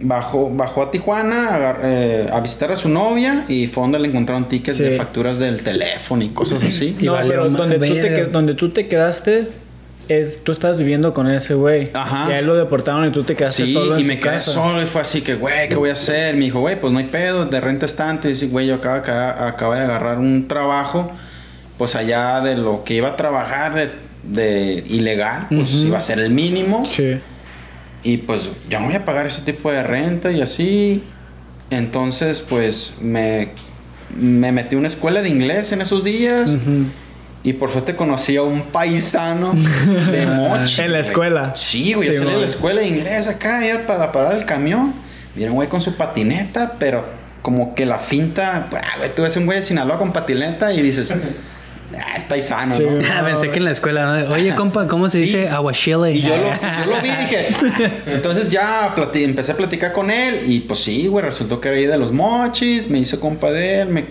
Bajó, 0.00 0.48
bajó 0.48 0.84
a 0.84 0.90
Tijuana 0.90 1.54
agar- 1.54 1.80
eh, 1.84 2.28
a 2.32 2.40
visitar 2.40 2.72
a 2.72 2.76
su 2.76 2.88
novia 2.88 3.44
y 3.48 3.66
fue 3.66 3.82
donde 3.82 3.98
le 3.98 4.08
encontraron 4.08 4.48
tickets 4.48 4.78
Sí. 4.78 4.84
de 4.84 4.96
facturas 4.96 5.38
del 5.38 5.62
teléfono 5.62 6.24
y 6.24 6.28
cosas 6.30 6.62
así. 6.62 6.96
Y 7.00 7.04
no, 7.04 7.12
valió 7.12 7.30
pero 7.30 7.50
donde 7.50 7.78
tú, 7.78 7.94
te, 7.94 8.24
donde 8.26 8.54
tú 8.54 8.70
te 8.70 8.86
quedaste, 8.88 9.48
es, 10.08 10.40
tú 10.42 10.52
estabas 10.52 10.76
viviendo 10.76 11.12
con 11.14 11.28
ese 11.30 11.54
güey. 11.54 11.88
Ajá. 11.92 12.26
Y 12.28 12.32
a 12.32 12.38
él 12.38 12.46
lo 12.46 12.54
deportaron 12.56 13.06
y 13.06 13.12
tú 13.12 13.24
te 13.24 13.36
quedaste 13.36 13.66
Sí, 13.66 13.72
solo 13.72 13.94
en 13.94 14.00
y 14.00 14.02
su 14.04 14.08
me 14.08 14.18
quedé 14.18 14.32
casa. 14.32 14.50
solo 14.52 14.82
y 14.82 14.86
fue 14.86 15.00
así 15.02 15.20
que, 15.22 15.34
güey, 15.34 15.68
¿qué 15.68 15.76
voy 15.76 15.90
a 15.90 15.92
hacer? 15.92 16.34
Me 16.34 16.46
dijo, 16.46 16.60
güey, 16.60 16.80
pues 16.80 16.92
no 16.92 16.98
hay 16.98 17.06
pedo, 17.06 17.46
de 17.46 17.60
renta 17.60 17.86
es 17.86 17.94
tanto. 17.96 18.28
Y 18.28 18.32
dice, 18.32 18.46
güey, 18.46 18.66
yo 18.66 18.76
acabo, 18.76 18.96
acabo, 18.96 19.74
de 19.74 19.80
agarrar 19.80 20.18
un 20.18 20.48
trabajo, 20.48 21.10
pues 21.76 21.94
allá 21.94 22.40
de 22.40 22.56
lo 22.56 22.84
que 22.84 22.94
iba 22.94 23.08
a 23.10 23.16
trabajar 23.16 23.74
de, 23.74 23.90
de 24.24 24.84
ilegal, 24.88 25.46
pues 25.50 25.72
iba 25.74 25.98
a 25.98 26.00
ser 26.00 26.18
el 26.20 26.30
mínimo. 26.30 26.86
Sí. 26.90 27.18
Y 28.02 28.18
pues 28.18 28.50
yo 28.70 28.80
no 28.80 28.86
voy 28.86 28.94
a 28.94 29.04
pagar 29.04 29.26
ese 29.26 29.42
tipo 29.42 29.70
de 29.72 29.82
renta 29.82 30.30
y 30.32 30.40
así. 30.40 31.02
Entonces, 31.70 32.40
pues 32.48 32.96
me, 33.02 33.50
me 34.16 34.52
metí 34.52 34.74
a 34.76 34.78
una 34.78 34.86
escuela 34.86 35.20
de 35.20 35.28
inglés 35.28 35.72
en 35.72 35.82
esos 35.82 36.02
días. 36.04 36.52
Ujú. 36.52 36.86
Y 37.48 37.54
por 37.54 37.70
suerte 37.70 37.96
conocí 37.96 38.36
a 38.36 38.42
un 38.42 38.64
paisano 38.64 39.54
de 39.54 40.26
Mochi. 40.26 40.82
En 40.82 40.92
la 40.92 40.98
escuela. 40.98 41.52
Sí, 41.56 41.94
güey. 41.94 42.10
Sí, 42.10 42.14
yo 42.14 42.20
salí 42.20 42.34
de 42.34 42.40
la 42.40 42.44
escuela 42.44 42.82
de 42.82 42.88
inglés 42.88 43.26
acá, 43.26 43.66
ya 43.66 43.86
para 43.86 44.12
parar 44.12 44.36
el 44.36 44.44
camión. 44.44 44.92
Viene 45.34 45.50
un 45.50 45.56
güey 45.56 45.66
con 45.66 45.80
su 45.80 45.96
patineta, 45.96 46.74
pero 46.78 47.06
como 47.40 47.74
que 47.74 47.86
la 47.86 47.98
finta. 48.00 48.68
Ah, 48.70 48.98
güey, 48.98 49.14
tú 49.14 49.22
ves 49.22 49.34
un 49.38 49.46
güey 49.46 49.60
de 49.60 49.64
Sinaloa 49.64 49.98
con 49.98 50.12
patineta 50.12 50.74
y 50.74 50.82
dices, 50.82 51.14
ah, 51.96 52.16
es 52.16 52.24
paisano, 52.24 52.74
Sí, 52.76 52.82
¿no? 52.84 52.90
güey. 52.96 53.04
Ah, 53.10 53.22
pensé 53.24 53.50
que 53.50 53.58
en 53.58 53.64
la 53.64 53.70
escuela, 53.70 54.20
¿no? 54.20 54.32
Oye, 54.34 54.54
compa, 54.54 54.86
¿cómo 54.88 55.08
se 55.08 55.18
Sí. 55.18 55.24
dice 55.24 55.48
aguachile? 55.48 56.12
Y 56.12 56.22
yo 56.22 56.30
lo, 56.36 56.44
yo 56.44 56.90
lo 56.96 57.00
vi 57.02 57.08
y 57.08 57.16
dije. 57.16 57.48
Entonces 58.06 58.50
ya 58.50 58.94
empecé 59.14 59.52
a 59.52 59.56
platicar 59.56 59.92
con 59.92 60.10
él. 60.10 60.40
Y 60.46 60.60
pues 60.60 60.80
sí, 60.80 61.06
güey, 61.06 61.24
resultó 61.24 61.60
que 61.60 61.68
era 61.68 61.76
ahí 61.78 61.86
de 61.86 61.98
los 61.98 62.12
mochis. 62.12 62.88
Me 62.90 62.98
hizo 62.98 63.18
compa 63.20 63.50
de 63.50 63.80
él. 63.82 63.88
Me, 63.88 64.04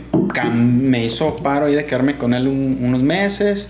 me 0.54 1.06
hizo 1.06 1.36
paro 1.38 1.66
ahí 1.68 1.76
de 1.76 1.86
quedarme 1.86 2.16
con 2.18 2.34
él 2.34 2.48
un- 2.48 2.78
unos 2.82 3.02
meses. 3.02 3.68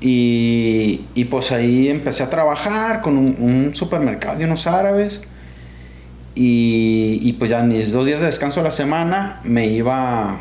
Y, 0.00 1.00
y 1.14 1.24
pues 1.24 1.50
ahí 1.50 1.88
empecé 1.88 2.22
a 2.22 2.30
trabajar 2.30 3.00
con 3.00 3.16
un, 3.18 3.36
un 3.40 3.74
supermercado 3.74 4.38
de 4.38 4.44
unos 4.44 4.66
árabes. 4.66 5.20
Y, 6.34 7.18
y 7.22 7.32
pues 7.32 7.50
ya 7.50 7.62
mis 7.62 7.90
dos 7.90 8.06
días 8.06 8.20
de 8.20 8.26
descanso 8.26 8.60
a 8.60 8.62
la 8.62 8.70
semana 8.70 9.40
me 9.42 9.66
iba. 9.66 10.38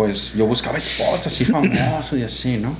Pues 0.00 0.32
yo 0.32 0.46
buscaba 0.46 0.80
spots 0.80 1.26
así 1.26 1.44
famosos 1.44 2.18
y 2.18 2.22
así, 2.22 2.56
¿no? 2.56 2.74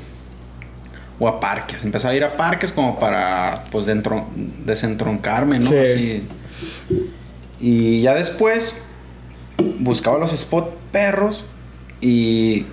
o 1.19 1.29
a 1.29 1.39
parques. 1.39 1.85
Empezaba 1.85 2.15
a 2.15 2.17
ir 2.17 2.25
a 2.25 2.35
parques 2.35 2.73
como 2.73 2.99
para, 2.99 3.65
pues, 3.71 3.85
dentro, 3.85 4.27
desentroncarme, 4.65 5.59
¿no? 5.59 5.69
Sí. 5.69 5.77
Así. 5.77 6.29
Y 7.61 8.01
ya 8.01 8.15
después 8.15 8.81
buscaba 9.81 10.17
los 10.17 10.33
spot 10.33 10.75
perros 10.91 11.45
y 12.01 12.65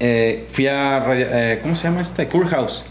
eh, 0.00 0.44
fui 0.50 0.66
a, 0.66 0.98
radio- 0.98 1.28
eh, 1.30 1.60
¿cómo 1.62 1.76
se 1.76 1.84
llama 1.84 2.00
este? 2.00 2.26
Cool 2.26 2.48
House. 2.48 2.84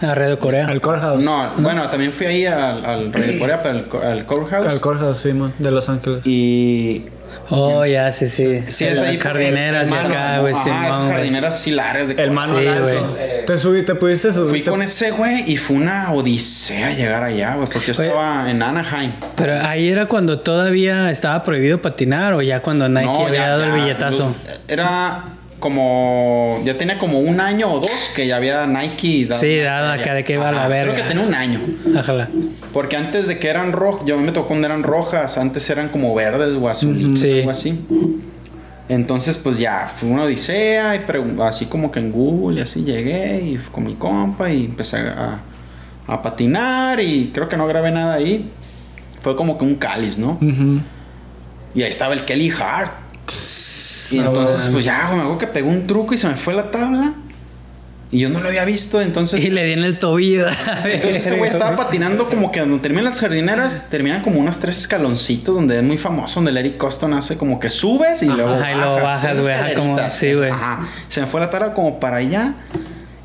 A 0.00 0.14
Radio 0.14 0.38
Corea. 0.38 0.66
Al 0.66 0.80
courthouse. 0.80 1.22
No, 1.22 1.50
bueno, 1.58 1.90
también 1.90 2.14
fui 2.14 2.24
ahí 2.26 2.46
al, 2.46 2.84
al 2.86 3.12
Radio 3.12 3.38
Corea, 3.38 3.62
pero 3.62 3.74
al, 3.78 3.86
co- 3.88 4.00
al 4.00 4.24
Cool 4.24 4.46
House. 4.48 4.66
Al 4.66 4.80
courthouse, 4.80 5.18
sí, 5.18 5.34
man, 5.34 5.52
de 5.58 5.70
Los 5.70 5.90
Ángeles. 5.90 6.26
Y 6.26 7.04
Oh, 7.50 7.84
ya, 7.84 8.12
sí, 8.12 8.28
sí. 8.28 8.62
Sí, 8.68 8.84
es 8.86 8.98
ahí. 9.00 9.18
Jardineras 9.18 9.92
acá, 9.92 10.38
güey. 10.40 10.52
Güey. 10.52 10.64
jardineras 10.64 11.60
silares 11.60 12.08
de 12.08 12.22
El 12.22 12.30
mano 12.30 12.58
Sí, 12.58 12.64
güey. 12.64 13.44
¿Te 13.46 13.58
subí, 13.58 13.82
te 13.82 13.94
pudiste 13.94 14.32
subir? 14.32 14.48
Fui 14.50 14.62
con 14.62 14.80
ese 14.82 15.10
güey 15.10 15.44
y 15.50 15.56
fue 15.56 15.76
una 15.76 16.12
odisea 16.12 16.90
llegar 16.92 17.22
allá, 17.24 17.54
güey, 17.56 17.66
porque 17.70 17.86
yo 17.86 17.92
estaba 17.92 18.50
en 18.50 18.62
Anaheim. 18.62 19.12
Pero 19.36 19.54
ahí 19.66 19.88
era 19.90 20.06
cuando 20.06 20.38
todavía 20.40 21.10
estaba 21.10 21.42
prohibido 21.42 21.82
patinar 21.82 22.32
o 22.34 22.42
ya 22.42 22.60
cuando 22.60 22.88
Nike 22.88 23.04
No, 23.06 23.26
había 23.26 23.40
ya- 23.40 23.48
dado 23.48 23.64
el 23.64 23.72
billetazo. 23.72 24.34
los- 24.46 24.60
era 24.68 25.24
como. 25.58 26.60
Ya 26.64 26.74
tenía 26.74 26.98
como 26.98 27.20
un 27.20 27.40
año 27.40 27.72
o 27.72 27.80
dos 27.80 28.10
que 28.14 28.26
ya 28.26 28.36
había 28.36 28.66
Nike 28.66 29.26
dado. 29.28 29.40
Sí, 29.40 29.58
dado 29.58 29.92
acá 29.92 30.14
de 30.14 30.24
que 30.24 30.34
iba 30.34 30.48
a 30.48 30.52
la 30.52 30.68
verga. 30.68 30.94
Creo 30.94 31.04
que 31.04 31.08
tenía 31.08 31.26
un 31.26 31.34
año. 31.34 31.60
Ojalá. 31.98 32.28
Porque 32.72 32.96
antes 32.96 33.26
de 33.26 33.38
que 33.38 33.48
eran 33.48 33.72
rojas, 33.72 34.06
yo 34.06 34.14
a 34.14 34.18
mí 34.18 34.24
me 34.24 34.32
tocó 34.32 34.48
cuando 34.48 34.66
eran 34.66 34.82
rojas, 34.82 35.36
antes 35.38 35.68
eran 35.70 35.88
como 35.90 36.14
verdes 36.14 36.56
o 36.58 36.68
azulitas, 36.68 37.20
Sí. 37.20 37.38
algo 37.40 37.50
así. 37.50 37.80
Entonces, 38.88 39.38
pues 39.38 39.58
ya, 39.58 39.90
fue 39.94 40.08
una 40.08 40.24
odisea 40.24 40.96
y 40.96 41.00
así 41.42 41.66
como 41.66 41.90
que 41.90 42.00
en 42.00 42.12
Google 42.12 42.58
y 42.58 42.62
así 42.62 42.82
llegué 42.84 43.40
y 43.42 43.56
con 43.70 43.84
mi 43.84 43.94
compa 43.94 44.50
y 44.50 44.64
empecé 44.66 44.98
a, 44.98 45.40
a 46.06 46.22
patinar 46.22 47.00
y 47.00 47.30
creo 47.32 47.48
que 47.48 47.56
no 47.56 47.66
grabé 47.66 47.90
nada 47.90 48.14
ahí. 48.14 48.50
Fue 49.20 49.36
como 49.36 49.56
que 49.56 49.64
un 49.64 49.76
cáliz, 49.76 50.18
¿no? 50.18 50.38
Y 51.74 51.82
ahí 51.82 51.88
estaba 51.88 52.12
el 52.14 52.24
Kelly 52.24 52.50
Hart. 52.50 52.92
Y 54.10 54.18
entonces, 54.18 54.68
pues 54.72 54.84
ya, 54.84 55.08
me 55.12 55.20
acuerdo 55.20 55.38
que 55.38 55.46
pegó 55.46 55.70
un 55.70 55.86
truco 55.86 56.12
y 56.12 56.18
se 56.18 56.28
me 56.28 56.34
fue 56.36 56.52
la 56.52 56.70
tabla. 56.70 57.14
Y 58.12 58.18
yo 58.18 58.28
no 58.28 58.40
lo 58.40 58.48
había 58.50 58.66
visto, 58.66 59.00
entonces... 59.00 59.42
Y 59.42 59.48
le 59.48 59.64
di 59.64 59.72
en 59.72 59.84
el 59.84 59.98
tobillo. 59.98 60.46
Entonces 60.84 61.26
ese 61.26 61.36
güey 61.38 61.50
estaba 61.50 61.76
patinando 61.76 62.28
como 62.28 62.52
que 62.52 62.60
donde 62.60 62.78
terminan 62.80 63.06
las 63.06 63.18
jardineras, 63.18 63.88
terminan 63.88 64.20
como 64.22 64.38
unos 64.38 64.58
tres 64.60 64.76
escaloncitos 64.76 65.54
donde 65.54 65.78
es 65.78 65.82
muy 65.82 65.96
famoso, 65.96 66.34
donde 66.36 66.50
el 66.50 66.58
Eric 66.58 66.76
Coston 66.76 67.14
hace 67.14 67.38
como 67.38 67.58
que 67.58 67.70
subes 67.70 68.22
y 68.22 68.26
Ajá, 68.26 68.36
luego 68.36 68.54
y 68.70 68.74
luego 68.78 68.94
bajas, 68.96 69.40
güey, 69.40 69.54
ajá, 69.54 69.74
como- 69.74 70.10
sí, 70.10 70.34
güey. 70.34 70.50
Ajá. 70.50 70.86
Se 71.08 71.22
me 71.22 71.26
fue 71.26 71.40
la 71.40 71.48
tabla 71.50 71.72
como 71.72 71.98
para 72.00 72.18
allá 72.18 72.52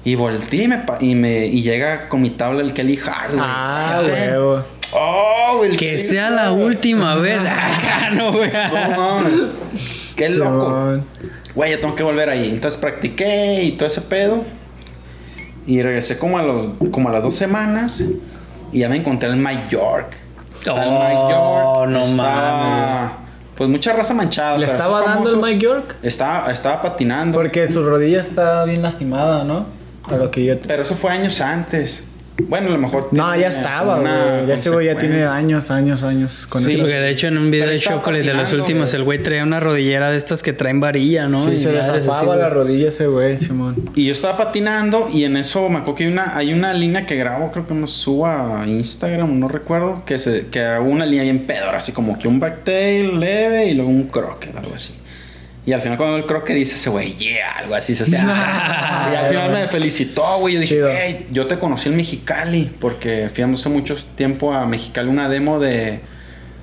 y 0.05 0.15
volteé 0.15 0.64
y 0.64 0.68
me, 0.69 0.77
pa- 0.77 0.99
y 1.01 1.15
me 1.15 1.45
y 1.47 1.64
llega 1.64 2.07
con 2.07 2.22
mi 2.22 2.30
tabla 2.30 2.61
el 2.61 2.72
Kelly 2.72 2.97
Hart, 3.05 3.31
güey. 3.34 3.43
Ah. 3.45 4.64
Oh, 4.93 5.57
güey, 5.57 5.72
el 5.72 5.77
Que 5.77 5.88
Kelly 5.95 6.01
sea 6.01 6.30
la 6.30 6.53
última 6.53 7.15
vez. 7.19 7.41
Ah, 7.45 8.09
no, 8.14 8.31
güey. 8.31 8.49
No. 8.51 9.22
Qué 10.15 10.30
loco. 10.30 11.01
Güey, 11.55 11.72
ya 11.72 11.81
tengo 11.81 11.93
que 11.93 12.03
volver 12.03 12.30
ahí. 12.30 12.49
Entonces 12.51 12.80
practiqué 12.80 13.64
y 13.64 13.72
todo 13.73 13.89
ese 13.89 13.99
pedo. 13.99 14.45
Y 15.68 15.84
regresé 15.84 16.18
como 16.18 16.39
a, 16.39 16.41
los, 16.41 16.73
como 16.91 17.10
a 17.10 17.11
las 17.11 17.22
dos 17.22 17.35
semanas. 17.35 18.03
Y 18.72 18.80
ya 18.80 18.89
me 18.89 18.98
encontré 18.98 19.30
el 19.30 19.35
Mike 19.35 19.68
York. 19.69 20.15
Oh, 20.68 20.76
Mike 20.76 21.31
York. 21.31 21.89
no 21.89 22.02
Estaba, 22.02 23.18
Pues 23.56 23.69
mucha 23.69 23.94
raza 23.94 24.14
manchada. 24.14 24.57
¿Le 24.57 24.65
estaba 24.65 25.02
dando 25.02 25.30
el. 25.30 25.38
Mike 25.38 25.60
York? 25.60 25.95
Estaba, 26.02 26.52
estaba 26.52 26.81
patinando. 26.81 27.38
Porque 27.38 27.69
su 27.69 27.84
rodilla 27.84 28.19
está 28.19 28.64
bien 28.64 28.81
lastimada, 28.81 29.44
¿no? 29.44 29.65
A 30.03 30.15
lo 30.15 30.31
que 30.31 30.45
yo... 30.45 30.56
Pero 30.65 30.84
eso 30.84 30.95
fue 30.95 31.11
años 31.11 31.41
antes. 31.41 32.07
Bueno, 32.39 32.68
a 32.69 32.72
lo 32.73 32.77
mejor. 32.77 33.09
No, 33.11 33.35
ya 33.35 33.47
estaba, 33.47 33.99
güey. 33.99 34.47
Ya 34.47 34.53
ese 34.53 34.69
güey 34.69 34.85
ya 34.85 34.97
tiene 34.97 35.26
años, 35.26 35.72
años, 35.72 36.03
años 36.03 36.45
con 36.47 36.61
Sí, 36.61 36.68
Sí, 36.68 36.73
eso. 36.73 36.81
porque 36.84 36.95
de 36.95 37.09
hecho 37.09 37.27
en 37.27 37.38
un 37.38 37.49
video 37.49 37.68
de 37.68 37.80
Chocolate 37.80 38.23
de 38.23 38.34
los 38.34 38.53
últimos, 38.53 38.93
el 38.93 39.03
güey 39.03 39.22
traía 39.23 39.43
una 39.43 39.59
rodillera 39.59 40.11
de 40.11 40.18
estas 40.18 40.43
que 40.43 40.53
traen 40.53 40.80
varilla, 40.80 41.27
¿no? 41.27 41.39
Sí, 41.39 41.51
Y 41.55 41.59
se 41.59 41.72
le 41.72 41.81
güey. 41.81 42.38
la 42.38 42.49
rodilla 42.49 42.89
ese 42.89 43.07
güey, 43.07 43.38
Simón. 43.39 43.76
Y 43.95 44.05
yo 44.05 44.11
estaba 44.11 44.38
patinando 44.38 45.09
y 45.11 45.23
en 45.23 45.35
eso 45.38 45.68
me 45.69 45.77
acuerdo 45.80 45.95
que 45.95 46.03
hay 46.05 46.11
una, 46.11 46.38
hay 46.38 46.53
una 46.53 46.73
línea 46.73 47.05
que 47.05 47.15
grabo, 47.15 47.51
creo 47.51 47.68
que 47.68 47.73
me 47.73 47.88
subo 47.88 48.27
a 48.27 48.64
Instagram, 48.68 49.39
no 49.39 49.47
recuerdo, 49.47 50.03
que 50.05 50.19
se, 50.19 50.45
que 50.47 50.61
hago 50.61 50.85
una 50.89 51.05
línea 51.05 51.23
bien 51.23 51.47
pedora, 51.47 51.77
así 51.77 51.91
como 51.91 52.18
que 52.19 52.27
un 52.27 52.39
backtail 52.39 53.19
leve 53.19 53.65
y 53.65 53.73
luego 53.73 53.89
un 53.89 54.03
croquet, 54.03 54.55
algo 54.55 54.76
así. 54.76 54.93
Y 55.68 55.73
al 55.73 55.81
final 55.81 55.98
cuando 55.98 56.15
el 56.18 56.26
croquet 56.26 56.56
dice 56.56 56.76
ese 56.76 56.89
güey, 56.89 57.14
yeah, 57.18 57.52
algo 57.60 57.76
así, 57.76 57.94
se 57.94 58.03
hace. 58.03 58.18
y 59.14 59.15
al 59.15 59.27
final 59.27 59.52
me 59.52 59.68
felicitó, 59.68 60.23
güey. 60.39 60.53
Yo 60.56 60.60
dije, 60.61 60.76
Chido. 60.76 60.89
hey, 60.89 61.27
yo 61.30 61.45
te 61.45 61.60
conocí 61.60 61.89
en 61.89 61.98
Mexicali, 61.98 62.72
porque 62.80 63.30
fui 63.34 63.44
hace 63.44 63.68
mucho 63.69 63.95
tiempo 64.15 64.53
a 64.53 64.65
Mexicali 64.65 65.10
una 65.10 65.27
demo 65.30 65.60
de, 65.60 65.99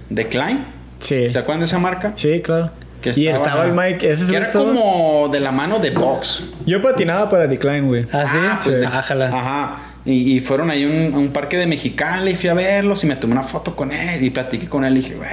de 0.08 0.28
Klein. 0.28 0.64
Sí. 1.00 1.28
¿Se 1.28 1.38
acuerdan 1.38 1.60
de 1.60 1.66
esa 1.66 1.78
marca? 1.78 2.12
Sí, 2.14 2.40
claro. 2.42 2.70
Que 3.02 3.12
y 3.14 3.28
estaba 3.28 3.66
el 3.66 3.72
Mike, 3.72 4.10
ese 4.10 4.22
Que 4.24 4.28
sí 4.30 4.34
era 4.36 4.46
estaba- 4.46 4.64
como 4.64 5.28
de 5.30 5.38
la 5.40 5.52
mano 5.52 5.78
de 5.80 5.90
Box. 5.90 6.44
Yo 6.64 6.80
patinaba 6.80 7.28
para 7.28 7.46
Decline, 7.46 7.82
güey. 7.86 8.06
¿Ah, 8.10 8.24
sí? 8.26 8.38
Ah, 8.40 8.60
pues 8.64 8.80
de- 8.80 8.86
Ájala. 8.86 9.26
Ajá. 9.26 9.78
Y, 10.06 10.36
y 10.36 10.40
fueron 10.40 10.70
ahí 10.70 10.84
a 10.84 10.86
un, 10.86 11.14
a 11.14 11.18
un 11.18 11.28
parque 11.28 11.56
de 11.56 11.66
Mexicali 11.66 12.32
y 12.32 12.34
fui 12.34 12.50
a 12.50 12.54
verlos 12.54 13.02
y 13.04 13.06
me 13.06 13.16
tomé 13.16 13.32
una 13.32 13.42
foto 13.42 13.74
con 13.74 13.90
él 13.90 14.22
y 14.22 14.28
platiqué 14.30 14.68
con 14.68 14.84
él 14.84 14.98
y 14.98 15.00
dije, 15.00 15.14
güey, 15.14 15.28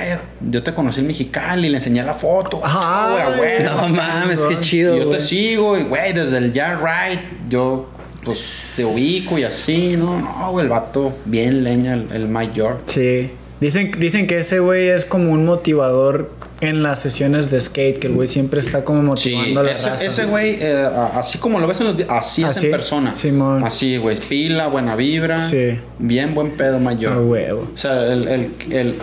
yo 0.50 0.64
te 0.64 0.74
conocí 0.74 1.02
en 1.02 1.08
Mexicali 1.08 1.68
y 1.68 1.70
le 1.72 1.78
enseñé 1.78 2.04
la 2.04 2.14
foto. 2.14 2.62
Ajá, 2.64 2.80
Ah, 2.82 3.36
güey. 3.38 3.64
No 3.64 3.90
mames, 3.90 4.46
qué 4.46 4.60
chido, 4.62 4.96
Y 4.96 5.00
yo 5.02 5.10
te 5.10 5.20
sigo 5.20 5.78
y, 5.78 5.84
güey, 5.84 6.14
desde 6.14 6.38
el 6.38 6.54
Yard 6.54 6.80
Ride, 6.82 7.22
yo, 7.50 7.90
pues, 8.24 8.74
te 8.78 8.86
ubico 8.86 9.38
y 9.38 9.44
así, 9.44 9.96
¿no? 9.98 10.20
No, 10.22 10.52
güey, 10.52 10.64
el 10.66 10.70
vato, 10.70 11.18
bien 11.26 11.64
leña, 11.66 11.96
el, 11.96 12.08
el 12.14 12.28
Mike 12.28 12.54
York. 12.56 12.80
Sí. 12.86 13.30
Dicen, 13.60 13.92
dicen 14.00 14.26
que 14.26 14.40
ese 14.40 14.60
güey 14.60 14.88
es 14.90 15.04
como 15.06 15.32
un 15.34 15.46
motivador 15.46 16.32
en 16.62 16.84
las 16.84 17.02
sesiones 17.02 17.50
de 17.50 17.60
skate, 17.60 17.98
que 18.00 18.08
el 18.08 18.14
güey 18.14 18.28
siempre 18.28 18.60
está 18.60 18.84
como 18.86 19.02
motivando 19.02 19.60
a 19.60 19.64
la 19.64 19.72
ese, 19.72 19.90
raza. 19.90 20.06
ese 20.06 20.26
güey, 20.26 20.58
eh, 20.62 20.88
así 21.16 21.38
como 21.40 21.60
lo 21.60 21.68
ves 21.68 21.80
en 21.82 21.88
los 21.88 21.96
videos, 21.98 22.12
así, 22.14 22.44
es 22.44 22.50
Así, 22.50 22.66
en 22.68 22.72
persona. 22.72 23.14
Simón. 23.18 23.64
Así, 23.64 23.98
güey, 23.98 24.18
pila, 24.20 24.68
buena 24.68 24.96
vibra. 24.96 25.38
Sí. 25.40 25.80
Bien 26.00 26.34
buen 26.36 26.52
pedo, 26.52 26.80
mayor. 26.80 27.14
A 27.14 27.20
huevo. 27.20 27.68
O 27.74 27.78
sea, 27.78 28.06
el, 28.06 28.28
el, 28.28 28.52
el, 28.72 28.96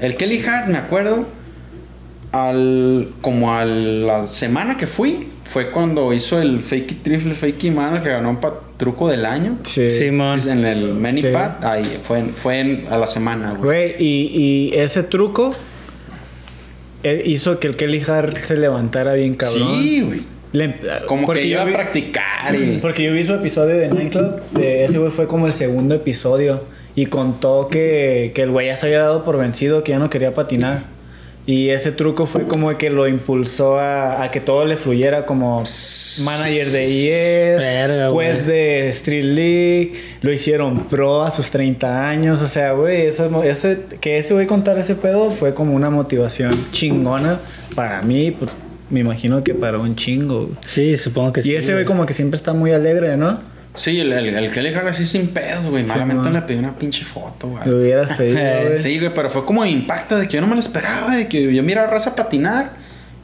el 0.00 0.16
Kelly 0.16 0.44
Hart, 0.44 0.68
me 0.68 0.78
acuerdo, 0.78 1.26
al, 2.32 3.08
como 3.20 3.52
a 3.54 3.64
la 3.64 4.26
semana 4.26 4.76
que 4.76 4.86
fui, 4.86 5.28
fue 5.50 5.70
cuando 5.70 6.12
hizo 6.12 6.40
el 6.40 6.60
Fakey 6.60 6.98
Triple 7.02 7.34
Fakey 7.34 7.70
Man, 7.70 8.02
que 8.02 8.08
ganó 8.10 8.30
un 8.30 8.38
truco 8.76 9.08
del 9.08 9.24
año. 9.24 9.58
Sí. 9.64 9.90
Simón. 9.90 10.40
En 10.48 10.64
el 10.64 10.92
Sí. 10.92 10.98
Manipad, 10.98 11.64
ahí, 11.64 11.98
fue, 12.02 12.18
en- 12.20 12.34
fue 12.34 12.60
en- 12.60 12.84
a 12.90 12.96
la 12.98 13.06
semana, 13.06 13.50
güey. 13.58 13.62
Güey, 13.62 13.94
y, 13.98 14.70
y 14.72 14.78
ese 14.78 15.02
truco 15.02 15.54
hizo 17.24 17.58
que 17.58 17.66
el 17.68 17.76
Kelly 17.76 18.02
Hart 18.06 18.36
se 18.36 18.56
levantara 18.56 19.14
bien 19.14 19.34
cabrón. 19.34 19.82
Sí, 19.82 20.00
güey. 20.02 20.20
Le- 20.52 20.74
Como 21.06 21.26
porque 21.26 21.42
que 21.42 21.48
yo 21.48 21.60
iba 21.60 21.62
a 21.70 21.72
practicar 21.72 22.54
y... 22.54 22.78
Porque 22.82 23.04
yo 23.04 23.12
vi 23.12 23.22
su 23.22 23.34
episodio 23.34 23.76
de 23.76 23.88
Nightclub, 23.88 24.40
de 24.50 24.84
ese 24.84 24.98
güey 24.98 25.10
fue 25.12 25.26
como 25.28 25.46
el 25.46 25.52
segundo 25.52 25.94
episodio 25.94 26.64
y 26.96 27.06
contó 27.06 27.68
que, 27.70 28.32
que 28.34 28.42
el 28.42 28.50
güey 28.50 28.66
ya 28.66 28.74
se 28.76 28.86
había 28.86 29.00
dado 29.02 29.24
por 29.24 29.38
vencido, 29.38 29.84
que 29.84 29.92
ya 29.92 30.00
no 30.00 30.10
quería 30.10 30.34
patinar. 30.34 30.82
Y 31.50 31.70
ese 31.70 31.90
truco 31.90 32.26
fue 32.26 32.44
como 32.44 32.78
que 32.78 32.90
lo 32.90 33.08
impulsó 33.08 33.76
a, 33.76 34.22
a 34.22 34.30
que 34.30 34.38
todo 34.38 34.64
le 34.64 34.76
fluyera 34.76 35.26
como 35.26 35.64
manager 36.24 36.70
de 36.70 36.88
IES, 36.88 37.60
Verga, 37.60 38.08
juez 38.10 38.46
de 38.46 38.88
Street 38.90 39.24
League, 39.24 39.92
lo 40.22 40.32
hicieron 40.32 40.86
pro 40.86 41.22
a 41.24 41.32
sus 41.32 41.50
30 41.50 42.08
años, 42.08 42.40
o 42.40 42.46
sea, 42.46 42.70
güey, 42.74 43.06
ese, 43.06 43.80
que 44.00 44.18
ese 44.18 44.32
güey 44.32 44.46
contar 44.46 44.78
ese 44.78 44.94
pedo 44.94 45.32
fue 45.32 45.52
como 45.52 45.74
una 45.74 45.90
motivación 45.90 46.52
chingona 46.70 47.40
para 47.74 48.00
mí, 48.02 48.30
pues 48.30 48.52
me 48.88 49.00
imagino 49.00 49.42
que 49.42 49.52
para 49.52 49.78
un 49.78 49.96
chingo. 49.96 50.50
Sí, 50.66 50.96
supongo 50.96 51.32
que 51.32 51.42
sí. 51.42 51.50
Y 51.50 51.56
ese 51.56 51.72
güey 51.72 51.84
como 51.84 52.06
que 52.06 52.14
siempre 52.14 52.36
está 52.36 52.52
muy 52.52 52.70
alegre, 52.70 53.16
¿no? 53.16 53.40
Sí, 53.74 54.00
el, 54.00 54.12
el, 54.12 54.34
el 54.34 54.50
Kelly 54.50 54.74
Hart 54.74 54.88
así 54.88 55.06
sin 55.06 55.28
pedos, 55.28 55.64
güey. 55.66 55.84
Sí, 55.84 55.88
Malamente 55.90 56.24
man. 56.24 56.32
le 56.34 56.42
pedí 56.42 56.58
una 56.58 56.76
pinche 56.76 57.04
foto, 57.04 57.48
güey. 57.48 57.62
Lo 57.66 57.78
hubieras 57.78 58.12
pedido, 58.16 58.38
güey. 58.66 58.78
Sí, 58.78 58.98
güey, 58.98 59.14
pero 59.14 59.30
fue 59.30 59.44
como 59.44 59.64
impacto 59.64 60.18
de 60.18 60.26
que 60.26 60.34
yo 60.34 60.40
no 60.40 60.46
me 60.48 60.54
lo 60.54 60.60
esperaba, 60.60 61.14
de 61.16 61.28
que 61.28 61.54
yo 61.54 61.62
miraba 61.62 61.86
a 61.88 61.90
raza 61.90 62.14
patinar 62.16 62.72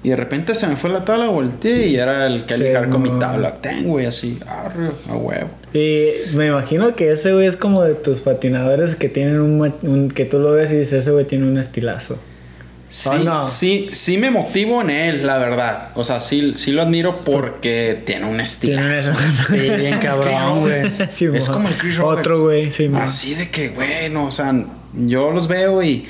y 0.04 0.10
de 0.10 0.16
repente 0.16 0.54
se 0.54 0.68
me 0.68 0.76
fue 0.76 0.90
la 0.90 1.04
tabla, 1.04 1.26
volteé 1.26 1.88
y 1.88 1.96
era 1.96 2.26
el 2.26 2.44
Kelly 2.44 2.66
Sí, 2.66 2.90
con 2.90 3.02
mi 3.02 3.10
no. 3.10 3.18
tabla. 3.18 3.54
Ten, 3.54 3.84
güey, 3.88 4.06
así, 4.06 4.38
arre, 4.46 4.90
a 5.08 5.16
huevo. 5.16 5.50
Y 5.74 6.06
me 6.36 6.46
imagino 6.46 6.94
que 6.94 7.10
ese 7.10 7.32
güey 7.32 7.46
es 7.48 7.56
como 7.56 7.82
de 7.82 7.94
tus 7.94 8.20
patinadores 8.20 8.94
que 8.94 9.08
tienen 9.08 9.40
un, 9.40 9.74
un- 9.82 10.10
que 10.10 10.24
tú 10.24 10.38
lo 10.38 10.52
ves 10.52 10.70
y 10.70 10.76
dices, 10.76 10.92
ese 11.00 11.10
güey 11.10 11.24
tiene 11.24 11.46
un 11.46 11.58
estilazo. 11.58 12.18
Sí, 12.88 13.10
Oh, 13.12 13.18
no. 13.18 13.44
sí, 13.44 13.88
sí 13.92 14.16
me 14.16 14.30
motivo 14.30 14.80
en 14.80 14.90
él, 14.90 15.26
la 15.26 15.38
verdad. 15.38 15.88
O 15.94 16.04
sea, 16.04 16.20
sí, 16.20 16.52
sí 16.54 16.70
lo 16.72 16.82
admiro 16.82 17.24
porque 17.24 18.00
tiene 18.06 18.26
un 18.26 18.40
estilo. 18.40 18.80
Sí, 19.48 19.56
bien 19.58 19.98
cabrón, 19.98 20.60
güey. 20.60 20.88
Sí, 20.88 21.26
es 21.34 21.48
mo. 21.48 21.54
como 21.54 21.68
el 21.68 21.76
Chris 21.76 21.96
Roberts. 21.96 22.20
Otro 22.20 22.42
güey, 22.44 22.70
sí. 22.70 22.88
Así 22.94 23.34
de 23.34 23.50
que, 23.50 23.70
bueno, 23.70 24.24
o 24.26 24.30
sea, 24.30 24.54
yo 24.94 25.30
los 25.32 25.48
veo 25.48 25.82
y 25.82 26.06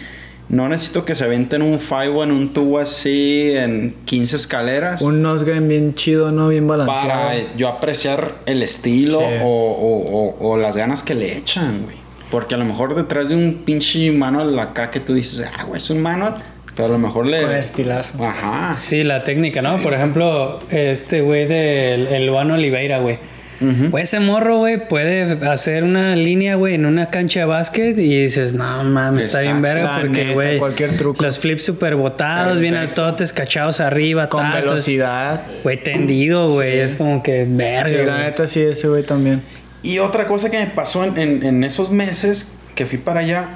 no 0.49 0.69
necesito 0.69 1.05
que 1.05 1.15
se 1.17 1.25
aventen 1.25 1.63
un 1.63 1.81
five 1.81 2.23
en 2.23 2.31
un 2.31 2.53
tubo 2.53 2.79
así 2.79 3.51
en 3.53 3.97
15 4.05 4.37
escaleras 4.37 5.03
Un 5.03 5.21
Nosgren 5.23 5.67
bien 5.67 5.95
chido, 5.95 6.31
¿no? 6.31 6.49
Bien 6.49 6.69
balanceado. 6.69 7.09
para 7.09 7.57
yo 7.57 7.69
apreciar 7.69 8.37
el 8.47 8.63
estilo 8.63 9.19
Sí. 9.19 9.25
o, 9.43 9.49
o- 9.49 10.05
o- 10.05 10.51
o 10.53 10.57
las 10.57 10.77
ganas 10.77 11.03
que 11.03 11.15
le 11.15 11.37
echan, 11.37 11.83
güey. 11.85 11.97
Porque 12.31 12.55
a 12.55 12.59
lo 12.59 12.65
mejor 12.65 12.95
detrás 12.95 13.29
de 13.29 13.35
un 13.35 13.63
pinche 13.65 14.11
manual 14.13 14.57
acá 14.59 14.91
que 14.91 15.01
tú 15.01 15.15
dices, 15.15 15.45
ah, 15.59 15.65
güey, 15.65 15.79
es 15.81 15.91
un 15.91 16.01
manual, 16.03 16.43
pero 16.77 16.89
a 16.89 16.93
lo 16.93 16.99
mejor 16.99 17.27
le... 17.27 17.43
Con 17.43 17.53
estilazo. 17.57 18.25
Ajá. 18.25 18.77
Sí, 18.81 19.03
la 19.03 19.25
técnica, 19.25 19.63
¿no? 19.63 19.81
Por 19.81 19.95
ejemplo, 19.95 20.61
este 20.71 21.23
güey 21.23 21.47
del 21.47 22.07
el 22.09 22.27
Luano 22.27 22.55
Oliveira, 22.55 22.99
güey. 22.99 23.19
Güey, 23.59 24.05
ese 24.05 24.21
morro, 24.21 24.59
güey, 24.59 24.87
puede 24.87 25.49
hacer 25.49 25.83
una 25.83 26.15
línea, 26.15 26.57
güey, 26.57 26.75
en 26.75 26.85
una 26.85 27.09
cancha 27.09 27.41
de 27.41 27.47
básquet 27.47 27.97
y 27.97 28.21
dices, 28.21 28.53
no 28.53 28.85
mames, 28.85 29.25
está 29.25 29.41
bien 29.41 29.63
verga 29.63 29.99
porque, 30.03 30.35
güey, 30.35 30.59
cualquier 30.59 30.95
truco. 30.99 31.25
los 31.25 31.39
flips 31.39 31.65
super 31.65 31.97
botados, 31.97 32.61
bien 32.61 32.75
altotes, 32.75 33.33
cachados 33.33 33.81
arriba, 33.81 34.29
Con 34.29 34.43
tal, 34.43 34.63
velocidad. 34.65 35.41
Güey, 35.63 35.83
tendido, 35.83 36.51
güey, 36.51 36.73
Sí. 36.75 36.79
es 36.81 36.97
como 36.97 37.23
que 37.23 37.47
verga. 37.49 37.89
Sí, 37.89 37.95
la 38.05 38.19
neta 38.25 38.47
sí, 38.47 38.61
ese 38.61 38.89
güey 38.89 39.05
también. 39.05 39.41
Y 39.83 40.01
otra 40.01 40.27
cosa 40.27 40.51
que 40.51 40.59
me 40.59 40.67
pasó 40.67 41.05
en, 41.05 41.19
en- 41.19 41.43
en 41.43 41.65
esos 41.65 41.91
meses 41.91 42.53
que 42.75 42.85
fui 42.85 42.99
para 42.99 43.21
allá, 43.21 43.49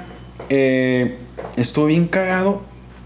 eh, 0.49 1.15
estuve 1.57 1.89
bien 1.89 2.07
cagado. 2.07 2.63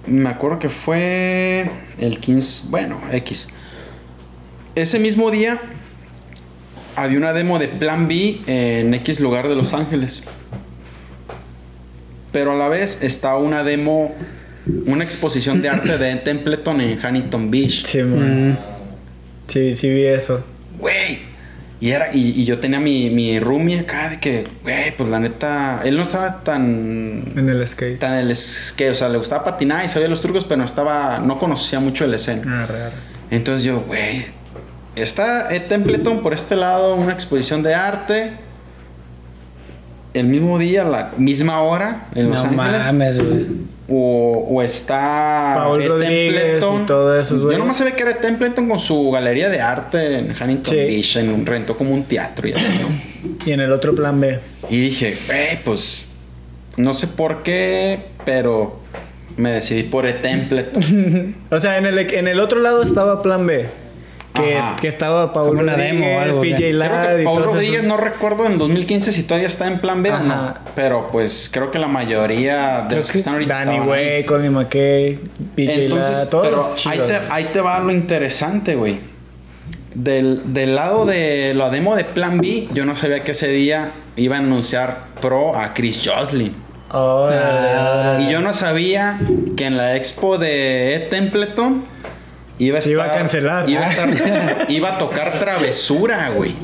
Me 0.07 0.29
acuerdo 0.29 0.59
que 0.59 0.69
fue 0.69 1.69
el 1.99 2.19
15, 2.19 2.67
bueno, 2.69 2.99
X. 3.11 3.47
Ese 4.75 4.99
mismo 4.99 5.31
día 5.31 5.59
había 6.95 7.17
una 7.17 7.33
demo 7.33 7.59
de 7.59 7.67
Plan 7.67 8.07
B 8.07 8.41
en 8.47 8.93
X 8.93 9.19
lugar 9.19 9.47
de 9.47 9.55
Los 9.55 9.73
Ángeles. 9.73 10.23
Pero 12.31 12.51
a 12.51 12.55
la 12.55 12.67
vez 12.67 12.99
estaba 13.01 13.39
una 13.39 13.63
demo, 13.63 14.13
una 14.85 15.03
exposición 15.03 15.61
de 15.61 15.69
arte 15.69 15.97
de 15.97 16.15
Templeton 16.17 16.81
en 16.81 16.99
Huntington 17.03 17.49
Beach. 17.49 17.85
Sí, 17.85 18.03
man. 18.03 18.51
Mm. 18.51 18.57
Sí, 19.47 19.75
sí 19.75 19.89
vi 19.89 20.05
eso. 20.05 20.43
Güey. 20.77 21.34
Y, 21.81 21.89
era, 21.91 22.09
y, 22.13 22.29
y 22.39 22.45
yo 22.45 22.59
tenía 22.59 22.79
mi, 22.79 23.09
mi 23.09 23.37
roomie 23.39 23.79
acá 23.81 24.09
de 24.09 24.19
que, 24.19 24.47
güey, 24.63 24.95
pues 24.95 25.09
la 25.09 25.19
neta, 25.19 25.81
él 25.83 25.97
no 25.97 26.03
estaba 26.03 26.41
tan, 26.43 27.33
En 27.35 27.49
el 27.49 27.67
skate. 27.67 27.99
tan 27.99 28.13
el 28.13 28.33
skate, 28.35 28.91
o 28.91 28.95
sea, 28.95 29.09
le 29.09 29.17
gustaba 29.17 29.43
patinar 29.43 29.83
y 29.83 29.89
sabía 29.89 30.07
los 30.07 30.21
trucos, 30.21 30.45
pero 30.45 30.57
no 30.59 30.63
estaba, 30.63 31.19
no 31.19 31.37
conocía 31.37 31.79
mucho 31.81 32.05
el 32.05 32.13
escena. 32.13 32.63
Arre, 32.63 32.81
arre. 32.83 32.95
Entonces 33.29 33.63
yo, 33.63 33.81
güey, 33.81 34.25
está 34.95 35.53
eh, 35.53 35.59
Templeton 35.59 36.21
por 36.21 36.33
este 36.33 36.55
lado, 36.55 36.95
una 36.95 37.11
exposición 37.11 37.61
de 37.61 37.75
arte. 37.75 38.31
El 40.13 40.27
mismo 40.27 40.57
día, 40.57 40.85
la 40.85 41.11
misma 41.17 41.59
hora, 41.61 42.05
en 42.15 42.29
Los 42.31 42.41
No 42.49 42.61
Ángeles. 42.61 42.85
mames, 42.85 43.17
güey. 43.19 43.47
O, 43.87 44.47
o 44.49 44.61
está. 44.63 45.53
Paul 45.57 45.81
Ed 45.81 45.87
Rodríguez 45.87 46.63
y 46.63 46.85
todo 46.87 47.19
esos 47.19 47.37
Yo 47.39 47.43
güeyes. 47.45 47.59
nomás 47.59 47.77
sabía 47.77 47.95
que 47.95 48.01
era 48.03 48.17
Templeton 48.19 48.67
con 48.67 48.79
su 48.79 49.11
galería 49.11 49.47
de 49.49 49.61
arte 49.61 50.17
en 50.17 50.29
Huntington 50.31 50.63
Sí. 50.73 50.75
Beach. 50.75 51.15
En 51.17 51.29
un, 51.29 51.45
rentó 51.45 51.77
como 51.77 51.93
un 51.93 52.03
teatro 52.03 52.47
y 52.47 52.53
así, 52.53 52.63
¿no? 52.81 53.37
Y 53.45 53.51
en 53.51 53.59
el 53.59 53.71
otro 53.71 53.93
plan 53.93 54.19
B. 54.19 54.39
Y 54.69 54.79
dije, 54.79 55.17
güey, 55.27 55.59
pues. 55.63 56.07
No 56.77 56.93
sé 56.93 57.07
por 57.07 57.43
qué, 57.43 57.99
pero 58.25 58.79
me 59.37 59.51
decidí 59.51 59.83
por 59.83 60.05
Ed 60.07 60.21
Templeton. 60.21 61.35
O 61.51 61.59
sea, 61.59 61.77
en 61.77 61.85
el, 61.85 61.97
en 61.99 62.27
el 62.27 62.39
otro 62.39 62.59
lado 62.59 62.81
estaba 62.81 63.21
plan 63.21 63.45
B. 63.45 63.65
Que, 64.35 64.57
es- 64.57 64.65
que 64.81 64.87
estaba 64.87 65.33
Paul 65.33 65.57
una 65.57 65.73
Rodríguez, 65.73 65.93
demo 66.01 66.17
o 66.17 66.19
algo, 66.19 66.41
PJ 66.41 66.71
Ladd 66.73 67.23
Paul 67.23 67.43
Rodríguez, 67.45 67.75
esos- 67.77 67.87
no 67.87 67.97
recuerdo 67.97 68.45
en 68.45 68.57
2015 68.57 69.11
si 69.11 69.23
todavía 69.23 69.47
está 69.47 69.67
en 69.67 69.79
plan 69.79 70.03
B 70.03 70.11
o 70.11 70.19
no. 70.19 70.53
Pero 70.75 71.07
pues 71.07 71.49
creo 71.51 71.71
que 71.71 71.79
la 71.79 71.87
mayoría 71.87 72.81
de 72.81 72.87
Creo 72.87 72.99
los 72.99 73.07
que 73.07 73.13
que 73.13 73.17
están 73.19 73.33
ahorita. 73.35 73.65
Danny. 73.65 73.79
Way, 73.79 74.23
Connie 74.25 74.49
McKay, 74.49 75.19
PJ 75.55 75.71
Entonces, 75.73 76.11
Ladd, 76.13 76.29
todos 76.29 76.47
pero 76.83 76.91
ahí 76.91 76.99
te, 76.99 77.17
ahí 77.33 77.43
te 77.53 77.61
va 77.61 77.79
lo 77.79 77.91
interesante, 77.91 78.75
güey. 78.75 78.97
Del, 79.93 80.53
del 80.53 80.75
lado 80.75 81.05
de 81.05 81.53
la 81.55 81.69
demo 81.69 81.95
de 81.95 82.03
Plan 82.03 82.39
B, 82.41 82.67
yo 82.73 82.85
no 82.85 82.95
sabía 82.95 83.23
que 83.23 83.31
ese 83.31 83.47
día 83.47 83.91
iba 84.17 84.35
a 84.35 84.39
anunciar 84.39 85.05
pro 85.21 85.55
a 85.57 85.73
Chris 85.73 86.01
Joslin. 86.03 86.53
Ah. 86.89 88.19
Y 88.21 88.29
yo 88.31 88.41
no 88.41 88.53
sabía 88.53 89.19
que 89.55 89.65
en 89.65 89.77
la 89.77 89.95
expo 89.95 90.37
de 90.37 91.07
Templeton 91.09 91.85
iba 92.59 92.75
a 92.77 92.79
estar. 92.79 92.91
iba 92.93 93.03
a 93.05 93.11
cancelar. 93.13 93.69
Iba 93.69 93.85
a, 93.85 93.89
estar- 93.89 94.65
iba 94.69 94.95
a 94.95 94.97
tocar 94.97 95.39
travesura, 95.39 96.29
güey. 96.29 96.55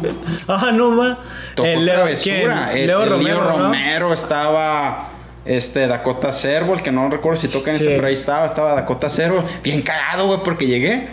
Ah, 0.48 0.72
no 0.74 0.92
ma. 0.92 1.20
Tocó 1.56 1.68
El 1.68 1.86
Leo, 1.86 1.96
travesura. 1.96 2.68
¿quién? 2.72 2.82
El, 2.82 2.88
Leo 2.88 3.04
el 3.04 3.10
Romero, 3.10 3.42
Leo 3.44 3.58
¿no? 3.58 3.64
Romero 3.66 4.14
estaba. 4.14 5.08
Este, 5.44 5.88
Dakota 5.88 6.32
Servo, 6.32 6.76
que 6.78 6.92
no 6.92 7.10
recuerdo 7.10 7.36
si 7.42 7.48
toca 7.48 7.72
en 7.72 7.80
Sí. 7.80 7.86
ese, 7.88 7.96
pero 7.96 8.08
ahí 8.08 8.14
estaba, 8.14 8.46
estaba 8.46 8.74
Dakota 8.76 9.10
Servo. 9.10 9.44
Bien 9.64 9.82
cagado, 9.82 10.28
güey, 10.28 10.40
porque 10.44 10.68
llegué. 10.68 11.08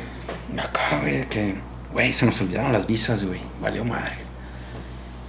Acá, 0.58 0.98
güey, 1.00 1.24
que. 1.28 1.54
Güey, 1.92 2.12
se 2.12 2.26
nos 2.26 2.38
olvidaron 2.42 2.72
las 2.72 2.86
visas, 2.86 3.24
güey. 3.24 3.40
Valió 3.62 3.84
madre. 3.84 4.12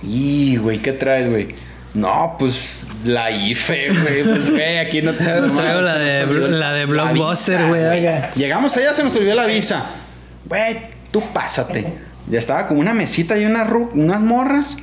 Y, 0.03 0.57
güey, 0.57 0.79
¿qué 0.79 0.91
traes, 0.93 1.29
güey? 1.29 1.55
No, 1.99 2.35
pues 2.39 2.79
la 3.03 3.31
IFE, 3.31 3.89
güey. 3.89 4.23
Pues, 4.23 4.49
güey, 4.49 4.77
aquí 4.77 5.01
no 5.01 5.11
te 5.13 5.23
Traigo 5.23 5.47
no, 5.47 5.81
la 5.81 5.93
se 5.93 5.99
de- 5.99 6.49
la 6.49 6.73
de 6.73 6.85
la 6.85 6.85
Blockbuster, 6.85 7.67
güey, 7.67 7.83
oiga. 7.85 8.31
Llegamos 8.35 8.75
allá, 8.77 8.93
se 8.93 9.03
nos 9.03 9.15
olvidó 9.15 9.35
la 9.35 9.45
visa. 9.45 9.85
Güey, 10.45 10.77
tú 11.11 11.21
pásate. 11.33 11.93
Ya 12.29 12.37
estaba 12.39 12.67
como 12.67 12.79
una 12.79 12.93
mesita 12.93 13.37
y 13.37 13.45
una 13.45 13.65
ru- 13.65 13.89
unas 13.93 14.21
morras. 14.21 14.77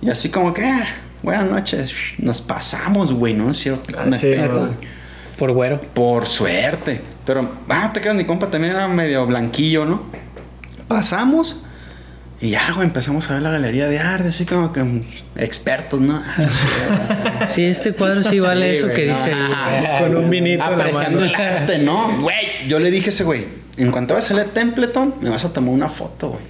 Y 0.00 0.10
así 0.10 0.30
como 0.30 0.52
que, 0.54 0.64
ah, 0.64 0.86
buenas 1.22 1.50
noches. 1.50 1.92
Nos 2.18 2.40
pasamos, 2.40 3.12
güey, 3.12 3.34
¿no? 3.34 3.50
Es 3.50 3.58
cierto. 3.58 3.92
Ah, 3.98 4.16
sí. 4.18 4.30
Por 5.38 5.52
güero. 5.52 5.80
Por 5.80 6.26
suerte. 6.26 7.00
Pero, 7.26 7.56
ah, 7.68 7.90
te 7.92 8.00
quedas, 8.00 8.16
mi 8.16 8.24
compa 8.24 8.48
también 8.50 8.74
era 8.74 8.86
medio 8.88 9.26
blanquillo, 9.26 9.84
¿no? 9.84 10.02
Pasamos. 10.88 11.56
Y 12.42 12.50
ya, 12.50 12.72
güey, 12.72 12.88
empezamos 12.88 13.30
a 13.30 13.34
ver 13.34 13.42
la 13.42 13.52
galería 13.52 13.86
de 13.88 14.00
arte, 14.00 14.28
así 14.28 14.44
como 14.44 14.72
que 14.72 14.82
expertos, 15.36 16.00
¿no? 16.00 16.20
Sí, 17.46 17.64
este 17.64 17.92
cuadro 17.92 18.22
sí 18.24 18.40
vale 18.40 18.72
Sí, 18.72 18.78
eso 18.78 18.86
güey, 18.86 18.96
que 18.96 19.06
no. 19.06 19.14
dice 19.14 19.30
güey. 19.30 19.98
Con 20.00 20.16
un 20.16 20.28
vinito 20.30 20.62
Apreciando 20.64 21.20
mano. 21.20 21.30
el 21.32 21.34
arte, 21.40 21.78
¿no? 21.78 22.18
Güey, 22.20 22.66
yo 22.68 22.80
le 22.80 22.90
dije 22.90 23.06
a 23.06 23.10
ese 23.10 23.22
güey, 23.22 23.46
en 23.76 23.92
cuanto 23.92 24.14
vayas 24.14 24.30
a 24.32 24.34
salir 24.34 24.52
Templeton, 24.52 25.14
me 25.20 25.30
vas 25.30 25.44
a 25.44 25.52
tomar 25.52 25.72
una 25.72 25.88
foto, 25.88 26.30
güey. 26.30 26.42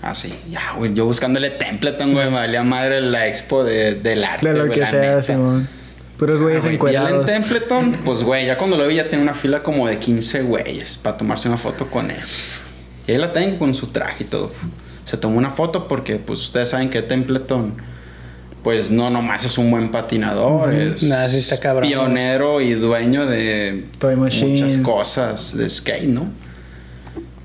Así, 0.00 0.34
ya, 0.50 0.72
güey, 0.76 0.94
yo 0.94 1.04
buscándole 1.04 1.50
Templeton, 1.50 2.14
güey, 2.14 2.26
me 2.30 2.36
valía 2.36 2.62
madre 2.62 3.02
la 3.02 3.26
expo 3.26 3.62
de, 3.62 3.94
del 3.94 4.24
arte, 4.24 4.48
De 4.48 4.54
lo 4.58 4.64
güey, 4.66 4.72
que 4.74 4.80
la 4.80 4.86
sea. 4.90 5.22
Simón. 5.22 5.68
Puros 6.16 6.40
Ah, 6.40 6.44
güeyes 6.44 6.78
güey, 6.78 6.94
y 6.94 6.96
él 6.96 7.06
en. 7.14 7.24
Templeton, 7.26 7.92
pues, 8.06 8.22
güey, 8.22 8.46
ya 8.46 8.56
cuando 8.56 8.78
lo 8.78 8.86
vi 8.86 8.94
ya 8.96 9.10
tenía 9.10 9.22
una 9.22 9.34
fila 9.34 9.62
como 9.62 9.86
de 9.86 9.98
15 9.98 10.42
güeyes 10.42 10.96
para 10.96 11.18
tomarse 11.18 11.46
una 11.48 11.58
foto 11.58 11.90
con 11.90 12.10
él. 12.10 12.20
Y 13.06 13.12
ahí 13.12 13.18
la 13.18 13.34
tengo 13.34 13.58
con 13.58 13.74
su 13.74 13.88
traje 13.88 14.24
y 14.24 14.26
todo. 14.26 14.50
Se 15.06 15.16
tomó 15.16 15.38
una 15.38 15.50
foto 15.50 15.88
porque, 15.88 16.16
pues, 16.16 16.40
ustedes 16.40 16.68
saben 16.68 16.90
que 16.90 17.00
Templeton, 17.00 17.74
pues, 18.62 18.90
no 18.90 19.08
nomás 19.08 19.44
es 19.44 19.56
un 19.56 19.70
buen 19.70 19.90
patinador, 19.90 20.74
es 20.74 21.02
Nah, 21.04 21.26
sí 21.28 21.38
está 21.38 21.58
cabrón, 21.58 21.88
pionero 21.88 22.60
y 22.60 22.74
dueño 22.74 23.24
de 23.24 23.86
Toy 23.98 24.16
muchas 24.16 24.76
cosas 24.78 25.56
de 25.56 25.68
skate, 25.70 26.08
¿no? 26.08 26.26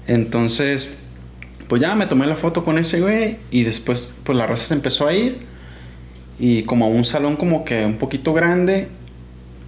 Entonces, 0.08 0.92
pues 1.68 1.82
ya 1.82 1.96
me 1.96 2.06
tomé 2.08 2.26
la 2.28 2.36
foto 2.36 2.66
con 2.66 2.78
ese 2.78 3.00
güey 3.00 3.38
y 3.52 3.64
después, 3.64 4.16
pues, 4.24 4.38
la 4.38 4.48
raza 4.48 4.68
se 4.68 4.74
empezó 4.74 5.08
a 5.08 5.14
ir 5.14 5.38
y 6.40 6.64
como 6.64 6.86
a 6.86 6.90
un 6.90 7.06
salón 7.06 7.36
como 7.36 7.64
que 7.64 7.86
un 7.86 7.98
poquito 7.98 8.34
grande 8.34 8.88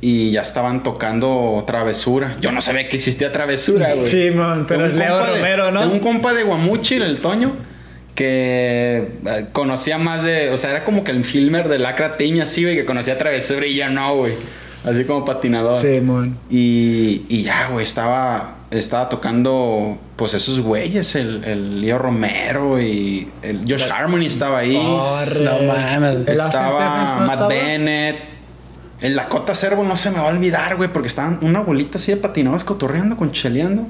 y 0.01 0.31
ya 0.31 0.41
estaban 0.41 0.83
tocando 0.83 1.63
Travesura. 1.65 2.35
Yo 2.41 2.51
no 2.51 2.61
sabía 2.61 2.89
que 2.89 2.97
existía 2.97 3.31
Travesura, 3.31 3.93
güey. 3.93 4.09
Simón, 4.09 4.65
pero 4.67 4.83
De 4.83 4.89
es 4.89 4.95
Leo 4.95 5.13
compa 5.13 5.29
de- 5.29 5.37
Romero, 5.37 5.65
de 5.67 5.71
¿no? 5.71 5.89
un 5.91 5.99
compa 5.99 6.33
de 6.33 6.43
Guamuchil, 6.43 7.03
el 7.03 7.19
Toño, 7.19 7.53
que 8.15 9.11
eh, 9.25 9.45
conocía 9.51 9.97
más 9.97 10.23
de... 10.23 10.51
O 10.51 10.57
sea, 10.57 10.71
era 10.71 10.83
como 10.83 11.03
que 11.03 11.11
el 11.11 11.23
filmer 11.23 11.67
de 11.67 11.79
Lacra 11.79 12.17
Team 12.17 12.37
y 12.37 12.41
así, 12.41 12.63
güey, 12.63 12.75
que 12.75 12.85
conocía 12.85 13.17
Travesura 13.17 13.65
y 13.65 13.75
yo 13.75 13.89
no, 13.89 14.15
güey. 14.15 14.33
Así 14.85 15.05
como 15.05 15.23
patinador. 15.23 15.79
Simón. 15.79 16.37
Y, 16.49 17.25
y 17.29 17.43
ya, 17.43 17.69
güey, 17.69 17.83
estaba, 17.83 18.55
estaba 18.69 19.07
tocando, 19.07 19.97
pues 20.17 20.33
esos 20.33 20.59
güeyes, 20.59 21.15
el, 21.15 21.43
el 21.45 21.81
Leo 21.81 21.97
Romero 21.97 22.81
y 22.81 23.29
el 23.41 23.61
Josh 23.61 23.89
Harmony 23.89 24.25
estaba 24.25 24.59
ahí. 24.59 24.75
Arre. 24.75 25.45
No 25.45 25.73
mames. 25.73 26.27
Estaba 26.27 26.49
Stephens, 26.49 27.19
¿no 27.19 27.25
Matt 27.27 27.31
estaba? 27.31 27.47
Bennett. 27.47 28.17
El 28.99 29.15
Dakota 29.15 29.55
Servo 29.55 29.83
no 29.83 29.95
se 29.95 30.11
me 30.11 30.17
va 30.17 30.23
a 30.23 30.27
olvidar, 30.27 30.75
güey, 30.75 30.91
porque 30.91 31.07
estaban 31.07 31.39
una 31.41 31.61
bolita 31.61 31.97
así 31.97 32.11
de 32.11 32.17
patinadores 32.17 32.63
cotorreando, 32.63 33.15
concheleando. 33.15 33.87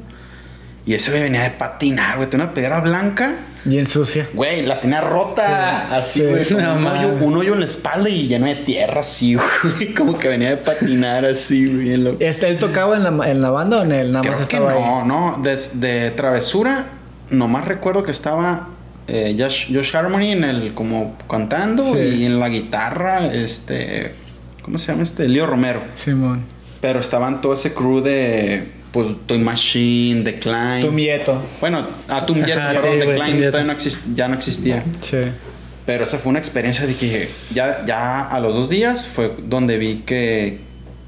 Y 0.86 0.94
ese 0.94 1.12
güey 1.12 1.24
venía 1.24 1.44
de 1.44 1.52
patinar, 1.52 2.18
güey, 2.18 2.30
tenía 2.30 2.46
una 2.46 2.54
playera 2.54 2.80
blanca. 2.82 3.36
Bien 3.66 3.86
sucia. 3.86 4.28
Güey, 4.34 4.66
la 4.66 4.82
tenía 4.82 5.00
rota, 5.02 5.88
Sí, 5.88 5.96
así, 5.96 6.20
sí. 6.20 6.26
güey, 6.26 6.46
con 6.48 6.66
un, 6.78 6.86
hoyo, 6.86 7.08
un 7.22 7.38
hoyo 7.38 7.54
en 7.54 7.60
la 7.60 7.66
espalda 7.66 8.10
y 8.10 8.28
lleno 8.28 8.46
de 8.48 8.56
tierra, 8.56 9.02
así, 9.02 9.36
güey. 9.64 9.94
Como 9.94 10.18
que 10.20 10.28
venía 10.28 10.50
de 10.50 10.58
patinar, 10.58 11.26
así, 11.26 11.66
güey, 11.68 11.78
bien 11.80 12.04
loco. 12.04 12.18
Este, 12.20 12.48
¿Él 12.50 12.58
tocaba 12.60 12.98
en 12.98 13.04
la, 13.04 13.30
en 13.30 13.42
la 13.42 13.52
banda 13.52 13.80
o 13.80 13.84
en 13.84 13.92
el 13.94 14.12
nada 14.12 14.22
Creo 14.22 14.34
más 14.38 14.48
que 14.48 14.58
estaba 14.58 14.74
no, 14.74 15.00
ahí? 15.02 15.08
no. 15.08 15.40
Desde 15.42 16.12
Travesura, 16.12 16.86
nomás 17.30 17.66
recuerdo 17.66 18.04
que 18.04 18.12
estaba 18.12 18.68
eh, 19.08 19.36
Josh, 19.40 19.74
Josh 19.74 19.96
Harmony 19.96 20.32
en 20.32 20.44
el 20.44 20.74
como 20.74 21.16
cantando 21.30 21.84
Sí. 21.84 22.00
y 22.00 22.26
en 22.26 22.40
la 22.40 22.50
guitarra, 22.50 23.28
este, 23.28 24.12
¿cómo 24.62 24.78
se 24.78 24.92
llama 24.92 25.04
este? 25.04 25.28
Leo 25.30 25.48
Romero. 25.48 25.82
Simón. 25.96 26.44
Pero 26.82 27.00
estaban 27.00 27.40
todo 27.40 27.54
ese 27.54 27.74
crew 27.74 28.02
de, 28.02 28.68
pues, 28.94 29.08
Toy 29.26 29.40
Machine, 29.40 30.22
Decline. 30.24 30.82
Tu 30.86 30.92
Mieto. 30.94 31.42
Bueno, 31.60 31.86
a 32.08 32.26
Tum 32.26 32.44
Jet, 32.46 32.58
Ajá, 32.58 32.72
perdón, 32.74 32.92
sí, 33.02 33.08
Decline 33.08 33.40
Jet. 33.40 33.52
todavía 33.52 33.74
no 33.74 33.80
exist- 33.80 34.14
ya 34.16 34.28
no 34.30 34.36
existía. 34.36 34.84
Sí. 35.02 35.18
Pero 35.86 36.06
esa 36.06 36.18
fue 36.20 36.30
una 36.30 36.40
experiencia 36.40 36.86
de 36.86 36.96
que 36.96 37.28
ya, 37.54 37.84
ya 37.86 38.22
a 38.22 38.40
los 38.40 38.54
dos 38.54 38.70
días 38.70 39.06
fue 39.06 39.34
donde 39.46 39.78
vi 39.78 40.04
que 40.06 40.60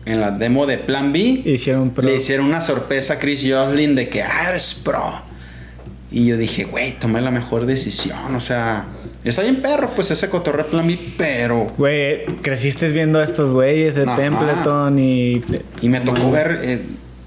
en 0.05 0.19
la 0.19 0.31
demo 0.31 0.65
de 0.65 0.77
Plan 0.79 1.13
B 1.13 1.19
Hicieron 1.45 1.91
pro. 1.91 2.03
le 2.05 2.15
hicieron 2.17 2.45
una 2.47 2.59
sorpresa 2.59 3.13
a 3.13 3.19
Chris 3.19 3.47
Joslin 3.49 3.95
de 3.95 4.09
que, 4.09 4.21
ah, 4.23 4.49
eres 4.49 4.73
pro. 4.83 5.21
Y 6.11 6.25
yo 6.25 6.37
dije, 6.37 6.65
güey, 6.65 6.93
tomé 6.99 7.21
la 7.21 7.31
mejor 7.31 7.65
decisión. 7.65 8.35
O 8.35 8.41
sea, 8.41 8.85
Está 9.23 9.41
bien 9.41 9.59
perro, 9.63 9.89
pues 9.95 10.11
ese 10.11 10.29
cotorreo 10.29 10.67
para 10.67 10.83
mí, 10.83 11.13
pero... 11.17 11.65
Güey, 11.79 12.25
creciste 12.43 12.87
viendo 12.91 13.19
a 13.19 13.23
estos 13.23 13.49
güeyes, 13.49 13.97
el 13.97 14.07
Ajá. 14.07 14.17
Templeton 14.21 14.99
y... 14.99 15.41
Y 15.81 15.89
me 15.89 15.99
tocó 16.01 16.29
ver... 16.29 16.59
eh, 16.61 16.79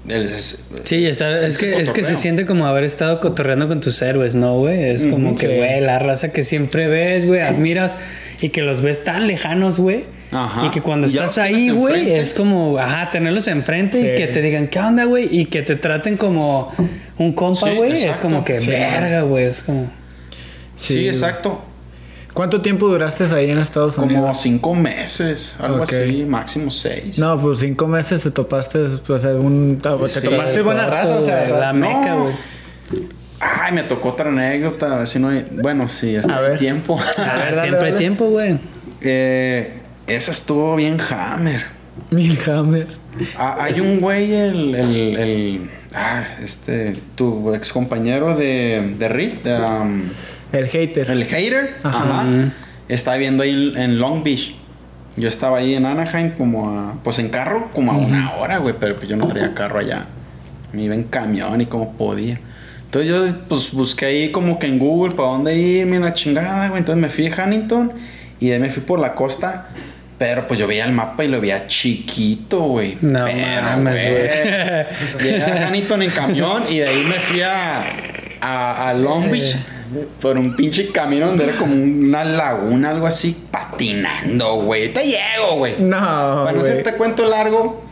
es- 0.07 0.63
Sí, 0.85 1.05
está- 1.05 1.45
es, 1.45 1.57
que, 1.57 1.79
es 1.79 1.91
que 1.91 2.03
se 2.03 2.15
siente 2.15 2.45
como 2.45 2.65
haber 2.65 2.83
estado 2.83 3.19
cotorreando 3.19 3.67
con 3.67 3.79
tus 3.81 4.01
héroes, 4.01 4.35
¿no, 4.35 4.57
güey? 4.59 4.83
Es 4.91 5.05
como 5.05 5.35
que, 5.35 5.47
sí. 5.47 5.55
güey, 5.55 5.81
la 5.81 5.99
raza 5.99 6.29
que 6.29 6.43
siempre 6.43 6.87
ves, 6.87 7.25
güey, 7.25 7.41
admiras 7.41 7.97
y 8.41 8.49
que 8.49 8.61
los 8.61 8.81
ves 8.81 9.03
tan 9.03 9.27
lejanos, 9.27 9.79
güey. 9.79 10.05
Ajá. 10.31 10.65
Y 10.67 10.69
que 10.69 10.81
cuando 10.81 11.07
ya 11.07 11.21
estás 11.25 11.39
ahí, 11.39 11.69
güey, 11.69 12.11
es 12.13 12.33
como, 12.33 12.77
ajá, 12.77 13.09
tenerlos 13.09 13.47
enfrente 13.47 13.99
Sí. 13.99 14.07
y 14.07 14.15
que 14.15 14.27
te 14.27 14.41
digan, 14.41 14.67
¿qué 14.67 14.79
onda, 14.79 15.05
güey? 15.05 15.27
Y 15.31 15.45
que 15.45 15.63
te 15.63 15.75
traten 15.75 16.17
como 16.17 16.71
un 17.17 17.33
compa, 17.33 17.67
Sí, 17.69 17.75
güey. 17.75 18.03
es 18.03 18.19
como 18.19 18.45
que, 18.45 18.61
Sí. 18.61 18.67
verga, 18.67 19.21
güey. 19.23 19.45
Es 19.45 19.63
como. 19.63 19.91
Sí, 20.79 20.93
Sí, 20.93 21.07
exacto. 21.09 21.65
¿Cuánto 22.33 22.61
tiempo 22.61 22.87
duraste 22.87 23.23
ahí 23.35 23.49
en 23.49 23.57
Estados 23.59 23.95
Como 23.95 24.05
Unidos? 24.07 24.39
cinco 24.39 24.75
meses, 24.75 25.55
algo 25.59 25.83
así, 25.83 26.25
máximo 26.27 26.69
seis. 26.71 27.17
No, 27.17 27.37
pues 27.39 27.59
cinco 27.59 27.87
meses 27.87 28.21
te 28.21 28.31
topaste, 28.31 28.85
pues, 29.05 29.25
un... 29.25 29.79
Te 29.81 29.89
Sí, 30.07 30.21
topaste 30.23 30.61
buena 30.61 30.85
raza, 30.87 31.17
o 31.17 31.21
sea... 31.21 31.49
la 31.49 31.73
no. 31.73 31.79
meca, 31.79 32.15
güey. 32.15 32.33
Ay, 33.41 33.73
me 33.73 33.83
tocó 33.83 34.09
otra 34.09 34.29
anécdota, 34.29 34.93
a 34.95 34.97
ver 34.99 35.07
si 35.07 35.17
no 35.19 35.29
hay... 35.29 35.45
Bueno, 35.51 35.87
sí, 35.89 36.15
es 36.15 36.25
que 36.25 36.31
A 36.31 36.39
ver. 36.39 36.59
tiempo. 36.59 36.97
Ver, 36.97 37.05
dale, 37.17 37.53
siempre 37.61 37.87
hay 37.91 37.95
tiempo, 37.95 38.29
güey. 38.29 38.57
Eh, 39.01 39.79
esa 40.07 40.31
estuvo 40.31 40.75
bien 40.75 40.99
hammer. 41.09 41.65
Milhammer. 42.11 42.87
Ah, 43.37 43.57
hay 43.59 43.79
un 43.79 43.99
güey, 43.99 44.33
el, 44.33 44.75
el, 44.75 45.17
el- 45.17 45.69
ah, 45.95 46.23
este, 46.43 46.93
tu 47.15 47.53
ex 47.53 47.73
compañero 47.73 48.35
de, 48.35 48.95
de 48.97 49.09
Reed, 49.09 49.45
um, 49.45 50.03
El 50.51 50.67
hater. 50.67 51.09
el 51.11 51.25
hater, 51.25 51.75
Ajá. 51.83 51.97
ajá, 52.21 52.25
está 52.87 53.13
viviendo 53.13 53.43
ahí 53.43 53.71
en 53.75 53.99
Long 53.99 54.23
Beach. 54.23 54.55
Yo 55.15 55.27
estaba 55.27 55.57
ahí 55.57 55.75
en 55.75 55.85
Anaheim 55.85 56.31
como 56.31 56.69
a, 56.69 56.93
pues 57.03 57.19
en 57.19 57.29
carro, 57.29 57.69
como 57.73 57.91
a 57.91 57.97
una 57.97 58.33
hora, 58.35 58.57
güey, 58.59 58.73
pero 58.79 58.95
pues 58.95 59.09
yo 59.09 59.17
no 59.17 59.27
traía 59.27 59.53
carro 59.53 59.79
allá. 59.79 60.05
Me 60.71 60.83
iba 60.83 60.95
en 60.95 61.03
camión 61.03 61.59
y 61.61 61.65
como 61.65 61.93
podía. 61.93 62.39
Entonces 62.85 63.09
yo 63.09 63.27
pues 63.47 63.71
busqué 63.71 64.05
ahí 64.05 64.31
como 64.31 64.57
que 64.59 64.67
en 64.67 64.79
Google 64.79 65.13
para 65.15 65.29
dónde 65.29 65.55
irme, 65.57 65.99
la 65.99 66.13
chingada, 66.13 66.67
güey. 66.69 66.79
Entonces 66.79 67.01
me 67.01 67.09
fui 67.09 67.27
a 67.27 67.43
Huntington 67.45 67.91
y 68.39 68.47
de 68.47 68.53
ahí 68.53 68.59
me 68.59 68.71
fui 68.71 68.81
por 68.81 68.99
la 68.99 69.13
costa. 69.13 69.67
Pero 70.17 70.47
pues 70.47 70.59
yo 70.59 70.67
veía 70.67 70.85
el 70.85 70.91
mapa 70.91 71.23
y 71.23 71.27
lo 71.29 71.39
veía 71.39 71.67
chiquito, 71.67 72.59
güey. 72.61 72.97
No 73.01 73.25
Pero, 73.25 73.61
mames, 73.61 74.01
güey. 74.03 74.29
Llegué 75.31 75.43
a 75.43 75.67
Huntington 75.67 76.01
en 76.03 76.09
camión 76.11 76.63
y 76.69 76.79
de 76.79 76.87
ahí 76.87 77.03
me 77.05 77.13
fui 77.13 77.41
a, 77.41 77.83
a, 78.41 78.89
a 78.89 78.93
Long 78.93 79.31
Beach 79.31 79.55
por 80.21 80.37
un 80.37 80.55
pinche 80.55 80.91
camino 80.91 81.27
donde 81.27 81.45
era 81.45 81.57
como 81.57 81.73
una 81.73 82.23
laguna, 82.23 82.89
algo 82.91 83.07
así, 83.07 83.35
patinando, 83.51 84.55
güey. 84.61 84.93
Te 84.93 85.05
llego, 85.05 85.57
güey. 85.57 85.79
No, 85.79 85.97
Para 85.97 86.51
no 86.53 86.61
hacerte 86.61 86.93
cuento 86.95 87.25
largo, 87.25 87.83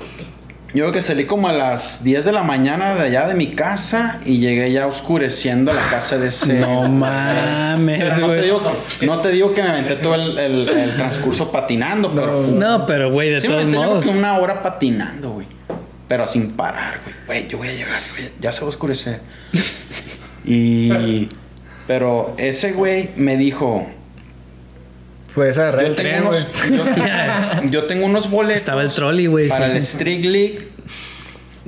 yo 0.74 0.84
creo 0.84 0.92
que 0.92 1.02
salí 1.02 1.26
como 1.26 1.48
a 1.48 1.54
las 1.54 2.04
10 2.04 2.26
de 2.26 2.32
la 2.34 2.44
mañana 2.44 2.94
de 2.96 3.02
allá 3.02 3.28
de 3.28 3.34
mi 3.36 3.48
casa 3.52 4.20
y 4.26 4.38
llegué 4.40 4.72
ya 4.72 4.86
oscureciendo 4.86 5.72
a 5.72 5.74
la 5.74 5.82
casa 5.90 6.18
de 6.18 6.28
ese. 6.28 6.60
No 6.60 6.88
mames, 6.90 8.04
Pero 8.04 8.28
no, 8.28 8.34
te 8.34 8.42
digo 8.42 8.62
que, 9.00 9.06
no 9.06 9.22
te 9.22 9.30
digo 9.32 9.54
que 9.54 9.64
me 9.64 9.70
aventé 9.70 9.96
todo 9.96 10.16
el, 10.16 10.38
el- 10.38 10.70
el 10.70 10.96
transcurso 10.96 11.52
patinando, 11.52 12.12
pero 12.14 12.42
No, 12.48 12.86
pero, 12.86 13.12
güey, 13.12 13.30
de 13.32 13.42
todos 13.42 13.64
yo 13.64 13.70
modos. 13.70 14.04
creo 14.04 14.14
que 14.14 14.20
una 14.20 14.38
hora 14.38 14.62
patinando, 14.62 15.32
güey. 15.32 15.48
Pero 16.08 16.26
sin 16.28 16.52
parar, 16.52 17.00
güey. 17.04 17.16
Güey, 17.42 17.48
yo 17.50 17.58
voy 17.58 17.68
a 17.70 17.74
llegar, 17.74 18.00
güey. 18.12 18.30
Ya 18.40 18.52
se 18.52 18.62
va 18.62 18.68
a 18.68 18.70
oscurecer. 18.70 19.20
y. 20.46 21.28
Pero 21.88 22.36
ese 22.38 22.74
güey 22.74 23.10
me 23.16 23.38
dijo. 23.38 23.88
Puedes 25.34 25.58
agarrar 25.58 25.84
Yo 25.84 25.88
el 25.90 25.96
tengo, 25.96 26.32
tren, 26.32 26.72
güey. 26.72 26.82
unos, 26.82 26.96
yo, 26.96 27.70
yo 27.70 27.86
tengo 27.86 28.06
unos 28.06 28.30
boletos. 28.30 28.58
Estaba 28.58 28.82
el 28.82 28.90
trolley, 28.92 29.28
güey. 29.28 29.48
Para 29.50 29.66
sí. 29.68 29.72
el 29.72 29.78
Street 29.78 30.26
League. 30.26 30.68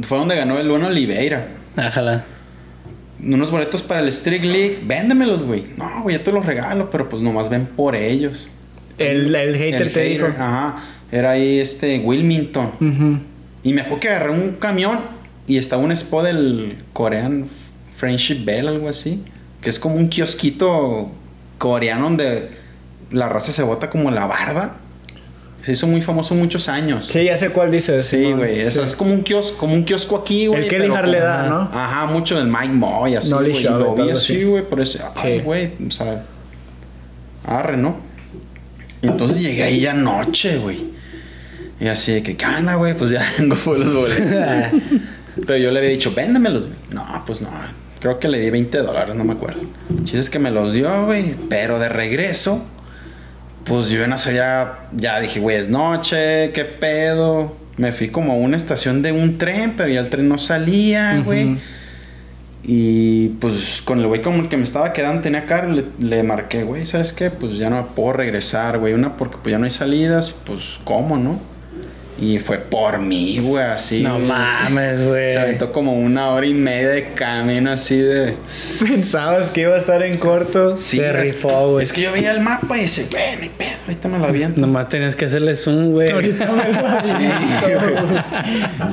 Fue 0.01 0.17
donde 0.17 0.35
ganó 0.35 0.57
el 0.59 0.67
Luan 0.67 0.83
Oliveira. 0.85 1.47
Ajala. 1.75 2.25
Unos 3.23 3.51
boletos 3.51 3.83
para 3.83 4.01
el 4.01 4.07
Street 4.09 4.43
League. 4.43 4.79
Véndemelos, 4.83 5.43
güey. 5.43 5.65
No, 5.77 6.03
güey, 6.03 6.17
yo 6.17 6.21
te 6.23 6.31
los 6.31 6.45
regalo, 6.45 6.89
pero 6.89 7.09
pues 7.09 7.21
nomás 7.21 7.49
ven 7.49 7.65
por 7.65 7.95
ellos. 7.95 8.47
El, 8.97 9.33
el 9.35 9.55
hater 9.55 9.81
El 9.83 9.91
te 9.93 10.01
dijo. 10.03 10.25
Ajá. 10.27 10.83
Era 11.11 11.31
ahí 11.31 11.59
este 11.59 11.99
Wilmington. 11.99 13.23
Y 13.63 13.73
me 13.73 13.81
acuerdo 13.81 13.99
que 13.99 14.09
agarré 14.09 14.31
un 14.31 14.53
camión 14.53 14.99
y 15.47 15.57
estaba 15.57 15.81
un 15.83 15.91
spot 15.91 16.25
del 16.25 16.77
Korean 16.93 17.47
Friendship 17.97 18.45
Bell, 18.45 18.67
algo 18.67 18.87
así. 18.89 19.23
Que 19.61 19.69
es 19.69 19.79
como 19.79 19.95
un 19.95 20.07
kiosquito 20.09 21.11
coreano 21.57 22.03
donde 22.05 22.49
la 23.11 23.27
raza 23.29 23.51
se 23.51 23.63
bota 23.63 23.89
como 23.89 24.09
la 24.11 24.25
barda. 24.27 24.75
Se 25.61 25.73
hizo 25.73 25.87
muy 25.87 26.01
famoso 26.01 26.35
muchos 26.35 26.69
años. 26.69 27.07
Sí, 27.07 27.25
ya 27.25 27.35
sé 27.35 27.49
cuál 27.49 27.69
dices. 27.69 28.05
Sí, 28.05 28.31
güey. 28.31 28.61
Eso 28.61 28.81
es 28.81 28.95
como 28.95 29.13
un 29.13 29.23
kiosco, 29.23 29.57
como 29.57 29.73
un 29.73 29.83
kiosco 29.83 30.15
aquí, 30.17 30.47
güey. 30.47 30.61
El 30.63 30.67
Kelly 30.69 30.87
como- 30.87 31.01
da, 31.01 31.47
¿no? 31.49 31.69
Ajá, 31.73 32.05
mucho 32.05 32.37
del 32.37 32.47
Mike 32.47 32.71
Moy, 32.71 33.15
así, 33.15 33.33
güey. 33.33 33.57
Y 33.57 33.63
lo 33.63 33.93
vi 33.93 34.09
así, 34.09 34.43
güey, 34.45 34.63
por 34.67 34.79
ese... 34.79 35.01
Ay, 35.17 35.39
Sí. 35.39 35.43
güey, 35.43 35.71
o 35.85 35.91
sea... 35.91 36.23
Arre, 37.45 37.75
¿no? 37.75 37.97
Entonces 39.01 39.39
llegué 39.41 39.63
ahí 39.63 39.81
ya 39.81 39.93
noche, 39.93 40.57
güey. 40.59 40.87
Y 41.81 41.87
así 41.87 42.13
de 42.13 42.23
que, 42.23 42.37
¿qué 42.37 42.45
onda, 42.45 42.75
güey? 42.75 42.93
Pues 42.95 43.11
ya 43.11 43.25
tengo 43.37 43.55
por 43.57 43.77
los 43.77 43.93
boletos. 43.93 44.81
Pero 45.45 45.57
yo 45.57 45.71
le 45.71 45.79
había 45.79 45.89
dicho, 45.91 46.13
véndemelos, 46.13 46.67
güey. 46.67 46.77
No, 46.91 47.05
pues 47.25 47.41
no. 47.41 47.49
Creo 47.99 48.19
que 48.19 48.27
le 48.27 48.39
di 48.39 48.49
20 48.49 48.77
dólares, 48.79 49.15
no 49.15 49.23
me 49.23 49.33
acuerdo. 49.33 49.61
El 49.89 50.03
chiste 50.03 50.19
es 50.19 50.29
que 50.29 50.39
me 50.39 50.51
los 50.51 50.73
dio, 50.73 51.05
güey. 51.05 51.35
Pero 51.49 51.79
de 51.79 51.89
regreso, 51.89 52.65
pues 53.65 53.89
yo 53.89 54.03
en 54.03 54.15
ya, 54.15 54.87
ya 54.93 55.19
dije, 55.19 55.39
güey, 55.39 55.57
es 55.57 55.69
noche, 55.69 56.51
qué 56.53 56.65
pedo. 56.65 57.55
Me 57.77 57.91
fui 57.91 58.09
como 58.09 58.33
a 58.33 58.35
una 58.35 58.57
estación 58.57 59.01
de 59.01 59.11
un 59.11 59.37
tren, 59.37 59.73
pero 59.75 59.89
ya 59.89 59.99
el 59.99 60.09
tren 60.09 60.29
no 60.29 60.37
salía, 60.37 61.21
güey. 61.23 61.57
Y 62.63 63.29
pues 63.39 63.81
con 63.83 63.99
el 63.99 64.07
güey 64.07 64.21
como 64.21 64.41
el 64.43 64.49
que 64.49 64.57
me 64.57 64.63
estaba 64.63 64.91
quedando 64.93 65.21
tenía 65.21 65.45
carro, 65.45 65.69
le, 65.69 65.85
le 65.99 66.23
marqué, 66.23 66.63
güey, 66.63 66.85
¿sabes 66.85 67.13
qué? 67.13 67.31
Pues 67.31 67.57
ya 67.57 67.69
no 67.69 67.87
puedo 67.87 68.13
regresar, 68.13 68.79
güey. 68.79 68.93
Una 68.93 69.17
porque 69.17 69.37
pues 69.41 69.51
ya 69.51 69.57
no 69.57 69.65
hay 69.65 69.71
salidas, 69.71 70.35
pues 70.45 70.79
¿cómo, 70.83 71.17
no? 71.17 71.39
Y 72.21 72.37
fue 72.39 72.57
por 72.57 72.99
mí, 72.99 73.39
güey, 73.41 73.63
así. 73.63 74.03
no 74.03 74.19
mames, 74.19 75.01
güey. 75.03 75.31
Se 75.31 75.39
aventó 75.39 75.71
como 75.71 75.93
una 75.93 76.29
hora 76.31 76.45
y 76.45 76.53
media 76.53 76.89
de 76.89 77.13
camino 77.13 77.71
así 77.71 77.97
de... 77.97 78.33
Pensabas 78.87 79.51
que 79.51 79.61
iba 79.61 79.75
a 79.75 79.77
estar 79.77 80.03
en 80.03 80.17
corto. 80.17 80.75
Sí, 80.75 80.97
Se 80.97 81.07
es- 81.07 81.15
rifó, 81.15 81.71
güey. 81.71 81.83
Es 81.85 81.93
que 81.93 82.01
yo 82.01 82.11
veía 82.11 82.31
el 82.31 82.41
mapa 82.41 82.77
y 82.77 82.81
decía, 82.81 83.05
güey, 83.09 83.35
no 83.37 83.41
hay 83.43 83.49
pedo, 83.57 83.69
ahorita 83.87 84.07
me 84.09 84.19
lo 84.19 84.25
aviento. 84.25 84.59
Nomás 84.59 84.89
tenías 84.89 85.15
que 85.15 85.25
hacerle 85.25 85.55
zoom, 85.55 85.91
güey. 85.91 86.11
Ahorita 86.11 86.45
me 86.51 86.73
lo 86.73 86.87
aviento. 86.87 88.25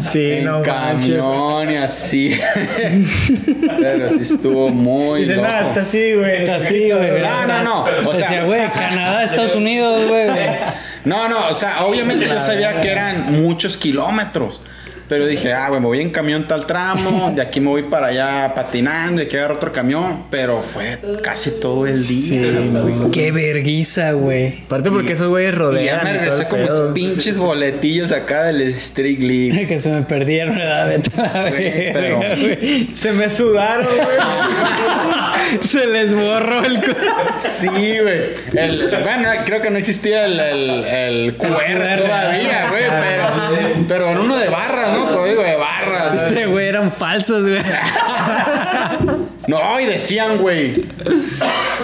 Sí, 0.05 0.31
en 0.33 0.45
no 0.45 0.61
manches. 0.63 1.17
camión 1.25 1.71
y 1.73 1.77
así. 1.77 2.39
Pero 3.81 4.09
sí 4.11 4.19
estuvo 4.23 4.69
muy 4.69 5.23
Dice, 5.23 5.35
loco. 5.35 5.49
nada, 5.49 5.61
está 5.69 5.81
así, 5.81 6.13
güey. 6.15 6.37
Está 6.43 6.55
así, 6.57 6.91
güey. 6.91 7.21
No, 7.23 7.47
no, 7.47 7.63
no. 7.65 7.85
O 8.07 8.11
O 8.11 8.15
sea- 8.15 8.29
sea, 8.29 8.45
güey, 8.45 8.61
Canadá, 8.73 9.25
Estados 9.25 9.55
Unidos, 9.55 10.07
güey. 10.09 10.27
No, 11.07 11.29
no, 11.29 11.47
o 11.49 11.55
sea, 11.55 11.85
obviamente 11.85 12.27
yo 12.27 12.41
sabía 12.41 12.81
que 12.81 12.91
eran 12.91 13.41
muchos 13.41 13.77
kilómetros. 13.77 14.61
Pero 15.09 15.27
dije, 15.27 15.53
ah, 15.53 15.69
güey, 15.69 15.81
me 15.81 15.87
voy 15.87 16.01
en 16.01 16.11
camión 16.11 16.49
tal 16.49 16.67
tramo, 16.67 17.31
de 17.35 17.41
aquí 17.43 17.61
me 17.61 17.69
voy 17.69 17.85
para 17.85 18.09
allá 18.09 18.53
patinando, 18.55 19.23
y 19.23 19.27
que 19.27 19.39
agarrar 19.39 19.57
otro 19.59 19.73
camión. 19.73 20.25
Pero 20.31 20.63
fue 20.63 20.99
casi 21.23 21.53
todo 21.61 21.87
el 21.87 22.07
día, 22.07 22.51
güey. 22.81 23.11
Qué 23.13 23.31
verguiza, 23.31 24.13
güey. 24.13 24.63
Aparte 24.67 24.91
porque 24.91 25.13
esos 25.13 25.29
güeyes 25.29 25.55
rodean. 25.55 25.83
Y 25.83 25.87
ya 25.87 25.95
me 26.03 26.11
y 26.11 26.13
todo 26.15 26.19
regresé 26.25 26.57
mis 26.57 26.67
pedo. 26.67 26.95
pinches 26.95 27.39
boletillos 27.39 28.11
acá 28.13 28.45
del 28.45 28.63
Street 28.63 29.19
League. 29.21 29.67
Que 29.69 29.79
se 29.81 29.91
me 29.91 30.03
perdieron, 30.03 30.55
¿verdad? 30.57 30.91
Güey, 31.51 31.93
pero-. 31.93 32.21
Se 32.95 33.13
me 33.13 33.29
sudaron, 33.29 33.87
güey. 33.87 35.61
Se 35.63 35.87
les 35.87 36.15
borró 36.15 36.65
el... 36.65 36.81
Sí, 37.39 37.69
güey. 37.69 38.31
El- 38.55 38.89
Bueno, 39.03 39.29
creo 39.45 39.61
que 39.63 39.71
no 39.71 39.79
existía 39.79 40.25
el, 40.25 40.39
el, 40.41 40.85
el 40.85 41.37
QR 41.37 42.03
todavía, 42.05 42.69
güey. 42.71 42.83
Pero, 42.89 43.85
pero 43.89 44.09
era 44.09 44.21
uno 44.21 44.37
de 44.37 44.49
barra, 44.49 44.93
¿no? 44.93 44.96
Código 45.15 45.43
de 45.43 45.57
barra. 45.57 46.15
Ese 46.15 46.47
güey 46.47 46.69
eran 46.69 46.93
falsos, 46.93 47.43
güey. 47.43 47.63
No, 49.47 49.81
y 49.81 49.85
decían, 49.87 50.39
güey. 50.39 50.85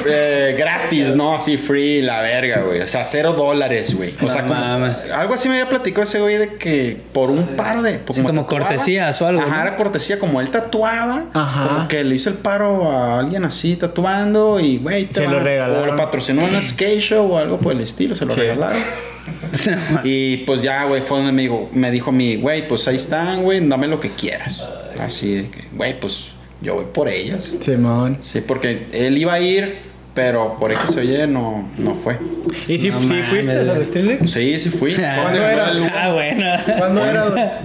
eh, 0.06 0.55
gratis, 0.59 1.14
¿no? 1.14 1.34
Así 1.34 1.56
free, 1.56 2.02
la 2.02 2.20
verga, 2.22 2.62
güey. 2.62 2.80
O 2.80 2.89
sea, 2.89 3.05
cero 3.05 3.32
dólares, 3.34 3.94
güey. 3.94 4.09
O 4.22 4.30
sea, 4.30 4.43
No 4.43 4.48
como- 4.55 5.14
algo 5.14 5.34
así 5.34 5.48
me 5.48 5.55
había 5.60 5.68
platicado 5.68 6.02
ese 6.02 6.20
güey 6.20 6.39
de 6.39 6.55
que 6.56 6.97
por 7.12 7.30
un 7.30 7.44
par 7.56 7.82
de. 7.82 8.01
Sí, 8.12 8.22
como 8.22 8.43
tatuaba, 8.43 8.47
cortesías 8.66 9.20
o 9.22 9.26
algo, 9.26 9.43
Ajá, 9.43 9.56
¿no? 9.56 9.62
era 9.62 9.76
cortesía. 9.76 10.18
Como 10.18 10.40
él 10.40 10.51
tatuaba, 10.51 11.24
Ajá. 11.32 11.68
como 11.68 11.89
que 11.89 12.02
le 12.05 12.14
hizo 12.14 12.30
el 12.30 12.36
paro 12.36 12.90
a 12.90 13.18
alguien 13.20 13.44
así 13.44 13.76
tatuando 13.76 14.59
y, 14.60 14.78
güey, 14.78 15.05
te 15.06 15.14
Se 15.22 15.28
lo 15.28 15.40
regalaron. 15.40 15.82
O 15.82 15.86
lo 15.93 15.97
patrocinó 15.97 16.43
en 16.43 16.51
una 16.51 16.62
skate 16.62 17.01
show 17.01 17.30
o 17.32 17.39
algo 17.39 17.59
por 17.59 17.72
el 17.72 17.80
estilo, 17.80 18.14
se 18.14 18.24
lo 18.26 18.34
Sí. 18.34 18.40
regalaron. 18.40 18.78
Y 20.02 20.39
pues 20.39 20.62
ya, 20.62 20.84
güey, 20.84 21.01
fue 21.02 21.18
donde 21.18 21.32
me 21.32 21.43
dijo, 21.43 21.70
me 21.72 21.90
dijo 21.93 22.10
mi, 22.10 22.36
güey, 22.36 22.66
pues 22.66 22.89
ahí 22.89 22.97
están, 22.97 23.43
güey, 23.43 23.60
dame 23.68 23.86
lo 23.86 24.01
que 24.01 24.10
quieras. 24.10 24.68
Así 24.98 25.34
de 25.34 25.48
que, 25.48 25.64
güey, 25.72 25.98
pues 26.01 26.28
yo 26.62 26.76
voy 26.76 26.86
por 26.93 27.09
ellas. 27.09 27.52
Simón. 27.60 28.18
Sí, 28.20 28.40
porque 28.40 28.86
él 28.93 29.18
iba 29.18 29.34
a 29.34 29.40
ir 29.40 29.91
Pero 30.14 30.56
por 30.60 30.70
X 30.72 30.97
o 30.98 31.02
Y 31.02 31.26
no, 31.26 31.68
no 31.78 31.94
fue. 31.94 32.18
¿Y 32.52 32.55
si, 32.78 32.90
No 32.90 33.01
si 33.01 33.06
mames, 33.06 33.28
fuiste 33.30 33.80
Street 33.80 34.05
League? 34.05 34.28
Sí, 34.28 34.60
sí 34.60 34.68
fui. 34.70 34.94
Ah, 35.02 35.18
¿Cuándo 35.22 35.43
era? 35.48 35.72
lugar. 35.72 35.93
Ah, 35.97 36.12
bueno. 36.12 36.44
¿Cuándo 36.78 37.05
era? 37.06 37.60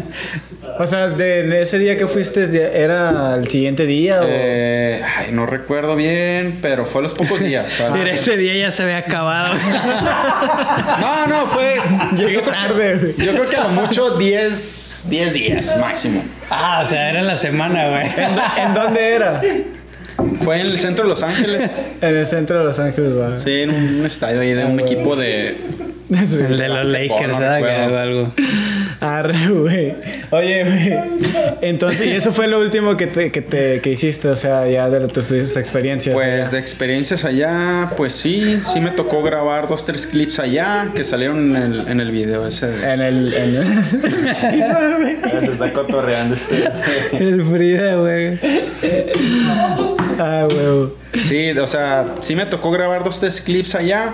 O 0.80 0.86
sea, 0.86 1.08
de 1.10 1.44
de 1.44 1.62
ese 1.62 1.80
día 1.80 1.98
que 1.98 2.08
fuiste, 2.08 2.44
¿era 2.82 3.36
el 3.36 3.48
siguiente 3.50 3.86
día? 3.86 4.22
o- 4.22 4.26
Eh, 4.30 5.02
ay, 5.18 5.32
no 5.32 5.46
recuerdo 5.46 5.96
bien, 5.96 6.54
pero 6.62 6.86
fue 6.86 7.00
a 7.00 7.04
los 7.04 7.14
pocos 7.14 7.42
días. 7.42 7.70
¿sabes? 7.78 7.94
Mira, 8.02 8.12
ese 8.16 8.38
día 8.38 8.56
ya 8.56 8.72
se 8.72 8.84
había 8.84 8.98
acabado. 8.98 9.54
No, 11.00 11.28
no, 11.28 11.48
fue. 11.48 11.76
Llegué 12.16 12.40
tarde, 12.42 12.96
güey. 12.98 13.16
Yo 13.28 13.34
creo 13.34 13.50
que 13.50 13.56
a 13.56 13.64
lo 13.64 13.70
mucho 13.70 14.18
10, 14.18 15.06
10 15.10 15.34
días 15.34 15.78
máximo. 15.80 16.24
ah, 16.50 16.82
o 16.84 16.88
sea, 16.88 17.10
era 17.10 17.22
la 17.24 17.38
semana, 17.38 17.90
güey. 17.90 18.06
¿En, 18.18 18.64
en 18.68 18.74
dónde 18.74 19.16
era? 19.16 19.42
Fue 20.44 20.60
en 20.60 20.68
el 20.68 20.80
centro 20.80 21.04
de 21.04 21.10
Los 21.10 21.24
Ángeles. 21.24 21.70
En 22.02 22.16
el 22.16 22.26
centro 22.28 22.60
de 22.60 22.64
Los 22.64 22.78
Ángeles, 22.78 23.12
va. 23.18 23.40
Sí, 23.40 23.62
en 23.62 23.72
un 23.72 24.06
estadio 24.06 24.42
ahí 24.42 24.54
de 24.54 24.66
un 24.66 24.80
equipo 24.80 25.16
de. 25.16 25.58
El 26.10 26.58
de 26.58 26.70
los 26.70 26.86
Lakers, 26.86 27.40
¿verdad? 27.40 27.92
O 27.92 27.98
algo. 27.98 28.34
Arre, 29.00 29.48
güey. 29.50 29.94
Oye, 30.32 30.64
güey. 30.64 31.00
Entonces, 31.62 32.08
y 32.08 32.12
eso 32.12 32.32
fue 32.32 32.48
lo 32.48 32.60
último 32.60 32.98
que 32.98 33.08
te, 33.08 33.32
que 33.32 33.42
te 33.42 33.80
que 33.82 33.92
hiciste, 33.92 34.28
o 34.28 34.36
sea, 34.36 34.68
ya 34.68 34.90
de 34.90 35.08
tus, 35.08 35.32
experiencias. 35.56 36.14
Pues 36.16 36.26
allá. 36.26 36.50
de 36.50 36.60
experiencias 36.60 37.24
allá, 37.24 37.92
pues 37.96 38.14
sí, 38.14 38.60
sí 38.62 38.80
me 38.80 38.92
tocó 38.92 39.22
grabar 39.22 39.68
dos, 39.68 39.86
tres 39.86 40.08
clips 40.08 40.40
allá 40.40 40.90
que 40.96 41.04
salieron 41.04 41.56
en 41.56 41.62
el, 41.62 41.88
en 41.88 42.00
el 42.00 42.12
video 42.12 42.48
ese 42.48 42.68
de. 42.68 42.94
En 42.94 43.02
el. 43.02 43.34
En 43.34 43.56
el... 43.56 43.84
Se 45.46 45.52
está 45.52 45.72
cotorreando 45.74 46.36
este. 46.36 46.68
El 47.14 47.44
Frida, 47.44 47.96
güey. 47.96 48.40
ah, 50.18 50.48
güey. 50.50 50.92
Sí, 51.22 51.52
o 51.52 51.68
sea, 51.68 52.16
sí 52.20 52.36
me 52.36 52.46
tocó 52.48 52.72
grabar 52.72 53.04
dos, 53.04 53.20
tres 53.20 53.42
clips 53.42 53.76
allá. 53.76 54.12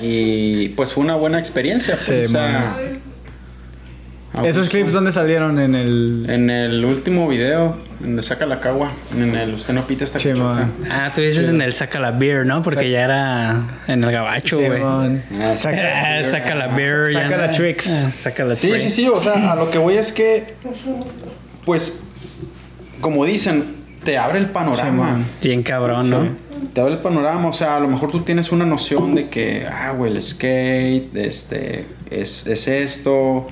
Y 0.00 0.68
pues 0.70 0.92
fue 0.92 1.02
una 1.02 1.16
buena 1.16 1.38
experiencia. 1.38 1.94
Pues, 1.94 2.06
Sí, 2.06 2.24
o 2.24 2.28
sea, 2.28 2.76
a 4.34 4.46
¿Esos 4.46 4.68
clips 4.68 4.92
dónde 4.92 5.12
salieron? 5.12 5.58
En 5.60 5.74
el. 5.74 6.26
En 6.28 6.48
el 6.48 6.84
último 6.84 7.28
video, 7.28 7.76
en 8.02 8.16
el 8.16 8.22
Saca 8.22 8.46
la 8.46 8.60
Cagua, 8.60 8.90
en 9.14 9.34
el 9.36 9.54
Usted 9.54 9.74
no 9.74 9.86
pita 9.86 10.04
esta 10.04 10.18
Sí. 10.18 10.30
Ah, 10.90 11.12
tú 11.14 11.20
dices 11.20 11.48
en 11.50 11.60
el 11.60 11.74
Saca 11.74 12.00
la 12.00 12.12
Beer, 12.12 12.46
¿no? 12.46 12.62
Porque 12.62 12.90
ya 12.90 13.02
era 13.04 13.60
en 13.88 14.02
el 14.04 14.10
gabacho, 14.10 14.56
güey. 14.58 14.80
Ah, 14.82 15.54
Saca- 15.56 16.18
Ah, 16.20 16.24
saca 16.24 16.54
la 16.54 16.68
beer. 16.68 17.12
ya 17.12 17.22
Saca 17.24 17.36
no- 17.36 17.42
la 17.42 17.50
tricks. 17.50 17.90
Ah, 17.90 18.10
Saca 18.12 18.44
la 18.44 18.56
Sí, 18.56 18.68
tricks. 18.70 18.84
sí, 18.84 18.90
sí, 18.90 19.08
o 19.08 19.20
sea, 19.20 19.52
a 19.52 19.56
lo 19.56 19.70
que 19.70 19.78
voy 19.78 19.94
es 19.96 20.12
que, 20.12 20.54
pues, 21.64 21.98
como 23.00 23.24
dicen, 23.24 23.76
te 24.04 24.16
abre 24.18 24.38
el 24.38 24.46
panorama. 24.50 25.20
Bien 25.42 25.62
cabrón, 25.62 26.08
¿no? 26.10 26.28
Te 26.72 26.80
abre 26.80 26.94
el 26.94 27.00
panorama, 27.00 27.48
o 27.48 27.52
sea, 27.52 27.76
a 27.76 27.80
lo 27.80 27.88
mejor 27.88 28.10
tú 28.10 28.20
tienes 28.22 28.50
una 28.52 28.64
noción 28.64 29.14
de 29.14 29.28
que, 29.28 29.66
ah, 29.70 29.92
güey, 29.96 30.12
el 30.12 30.22
skate, 30.22 31.14
este, 31.16 31.86
es, 32.10 32.46
es 32.46 32.66
esto, 32.68 33.48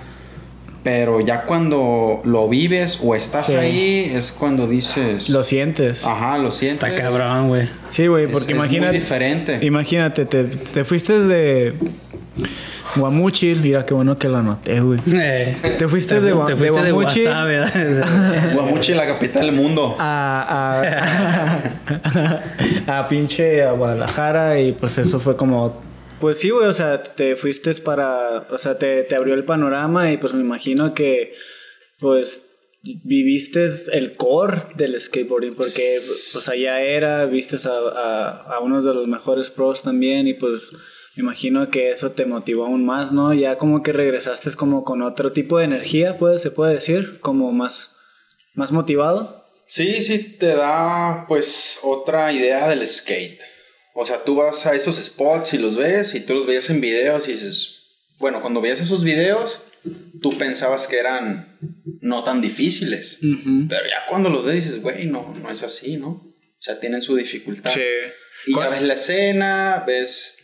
pero 0.83 1.21
ya 1.21 1.43
cuando 1.43 2.23
lo 2.25 2.49
vives 2.49 3.01
o 3.03 3.15
estás 3.15 3.47
Sí. 3.47 3.55
ahí, 3.55 4.13
es 4.15 4.33
cuando 4.33 4.67
dices... 4.67 5.29
Lo 5.29 5.45
sientes. 5.45 6.07
Ajá, 6.07 6.39
lo 6.39 6.51
sientes. 6.51 6.83
Está 6.83 6.95
cabrón, 7.03 7.49
güey. 7.49 7.69
Sí, 7.91 8.07
güey, 8.07 8.25
Es- 8.25 8.31
porque 8.33 8.53
es 8.53 8.57
muy 8.59 8.67
imagínate. 8.67 8.93
diferente. 8.95 9.59
Imagínate, 9.63 10.25
te, 10.25 10.45
te 10.45 10.85
fuiste 10.85 11.21
de 11.21 11.75
Guamuchil. 12.97 13.61
Mira 13.61 13.85
qué 13.85 13.95
bueno 13.95 14.17
que 14.17 14.29
lo 14.29 14.39
anoté, 14.39 14.81
güey. 14.81 15.01
Eh, 15.13 15.55
Te 15.79 15.87
fuiste 15.87 16.21
de, 16.21 16.35
Gua- 16.35 16.47
te 16.47 16.53
de 16.53 16.57
fuiste 16.59 16.83
de 16.83 16.93
Guamuchil 16.93 17.27
WhatsApp, 17.27 17.47
¿verdad? 17.47 18.53
Guamuchi, 18.55 18.95
la 18.95 19.07
capital 19.07 19.47
del 19.47 19.55
mundo. 19.55 19.97
a, 19.99 21.61
a, 22.87 22.99
a 23.01 23.09
pinche 23.09 23.63
a 23.65 23.73
Guadalajara 23.73 24.59
y 24.61 24.73
pues 24.73 24.97
eso 24.99 25.21
fue 25.21 25.37
como 25.37 25.75
pues 26.21 26.39
sí 26.39 26.51
güey 26.51 26.67
o 26.67 26.73
sea 26.73 27.03
te 27.03 27.37
fuiste 27.37 27.75
para 27.77 28.47
o 28.51 28.59
sea 28.59 28.79
te, 28.79 29.03
te 29.05 29.15
abrió 29.15 29.35
el 29.35 29.45
panorama 29.45 30.13
y 30.13 30.17
pues 30.17 30.35
me 30.35 30.41
imagino 30.41 30.95
que 30.95 31.35
pues 31.99 32.43
viviste 32.83 33.67
el 33.93 34.17
core 34.17 34.63
del 34.77 34.99
skateboarding 35.01 35.55
porque 35.55 35.99
pues 36.33 36.49
allá 36.49 36.81
era 36.81 37.27
viste 37.27 37.57
a, 37.69 37.71
a, 37.71 38.55
a 38.55 38.61
uno 38.61 38.83
de 38.83 38.95
los 38.95 39.07
mejores 39.07 39.51
pros 39.51 39.83
también 39.83 40.27
y 40.27 40.35
pues 40.35 40.71
me 41.17 41.23
imagino 41.23 41.69
que 41.71 41.91
eso 41.91 42.13
te 42.13 42.25
motivó 42.25 42.67
aún 42.67 42.85
más 42.85 43.13
no 43.13 43.35
ya 43.35 43.59
como 43.59 43.83
que 43.83 43.93
regresaste 43.93 44.51
como 44.53 44.85
con 44.85 45.03
otro 45.03 45.33
tipo 45.33 45.59
de 45.59 45.65
energía 45.65 46.19
puede 46.19 46.39
se 46.39 46.51
puede 46.51 46.75
decir 46.75 47.21
como 47.21 47.53
más 47.53 47.97
más 48.55 48.73
motivado 48.73 49.41
Sí, 49.71 50.03
sí, 50.03 50.19
te 50.37 50.57
da 50.57 51.27
pues 51.29 51.79
otra 51.83 52.33
idea 52.33 52.67
del 52.67 52.85
skate. 52.85 53.41
O 53.95 54.07
sea, 54.07 54.25
tú 54.25 54.37
vas 54.37 54.67
a 54.67 54.75
esos 54.75 54.97
spots 54.97 55.55
y 55.55 55.59
los 55.59 55.77
ves 55.77 56.15
y 56.15 56.21
tú 56.21 56.35
los 56.35 56.47
veías 56.47 56.71
en 56.71 56.81
videos 56.81 57.29
y 57.29 57.33
dices, 57.33 57.77
bueno, 58.19 58.41
cuando 58.41 58.61
veías 58.61 58.81
esos 58.81 59.03
videos, 59.05 59.63
tú 60.23 60.37
pensabas 60.39 60.87
que 60.87 60.99
eran 60.99 61.59
no 62.01 62.23
tan 62.25 62.41
difíciles. 62.41 63.19
Pero 63.21 63.83
ya 63.89 64.07
cuando 64.09 64.31
los 64.31 64.45
ves 64.45 64.55
dices, 64.65 64.81
güey, 64.81 65.07
no, 65.07 65.35
no 65.43 65.51
es 65.51 65.63
así, 65.63 65.97
¿no? 65.97 66.09
O 66.09 66.63
sea, 66.63 66.79
tienen 66.79 67.03
su 67.03 67.17
dificultad. 67.17 67.73
Y 68.47 68.53
ya 68.53 68.55
¿Cuál- 68.57 68.71
ves 68.71 68.83
la 68.83 68.95
escena, 68.95 69.85
ves, 69.87 70.37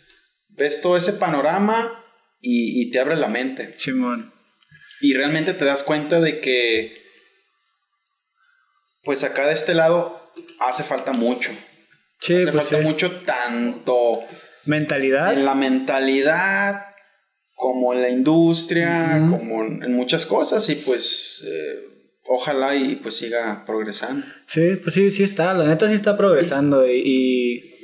ves 0.48 0.80
todo 0.80 0.96
ese 0.96 1.12
panorama 1.14 2.02
y, 2.40 2.80
y 2.82 2.90
te 2.90 2.98
abre 2.98 3.16
la 3.16 3.28
mente. 3.28 3.74
Simón. 3.78 4.32
Y 5.00 5.14
realmente 5.14 5.52
te 5.54 5.64
das 5.66 5.82
cuenta 5.82 6.20
de 6.20 6.40
que, 6.40 7.02
pues 9.04 9.22
acá 9.24 9.46
de 9.46 9.52
este 9.54 9.74
lado 9.74 10.32
hace 10.60 10.82
falta 10.82 11.12
mucho. 11.12 11.50
Sí, 12.20 12.34
hace 12.34 12.44
pues 12.52 12.56
falta 12.56 12.78
sí. 12.78 12.82
mucho 12.82 13.10
tanto 13.24 14.20
Mentalidad. 14.64 15.32
en 15.32 15.44
la 15.44 15.54
mentalidad 15.54 16.82
como 17.54 17.92
en 17.94 18.02
la 18.02 18.10
industria, 18.10 19.26
como 19.30 19.64
en, 19.64 19.82
en 19.82 19.92
muchas 19.94 20.26
cosas 20.26 20.68
y 20.68 20.74
pues 20.76 21.42
eh, 21.46 21.78
ojalá 22.24 22.74
y 22.76 22.96
pues 22.96 23.16
siga 23.16 23.64
progresando. 23.64 24.26
Sí, 24.46 24.76
pues 24.82 24.94
sí, 24.94 25.10
sí 25.10 25.22
está. 25.22 25.54
La 25.54 25.64
neta 25.66 25.88
sí 25.88 25.94
está 25.94 26.16
progresando. 26.16 26.86
Y, 26.86 27.00
y, 27.04 27.74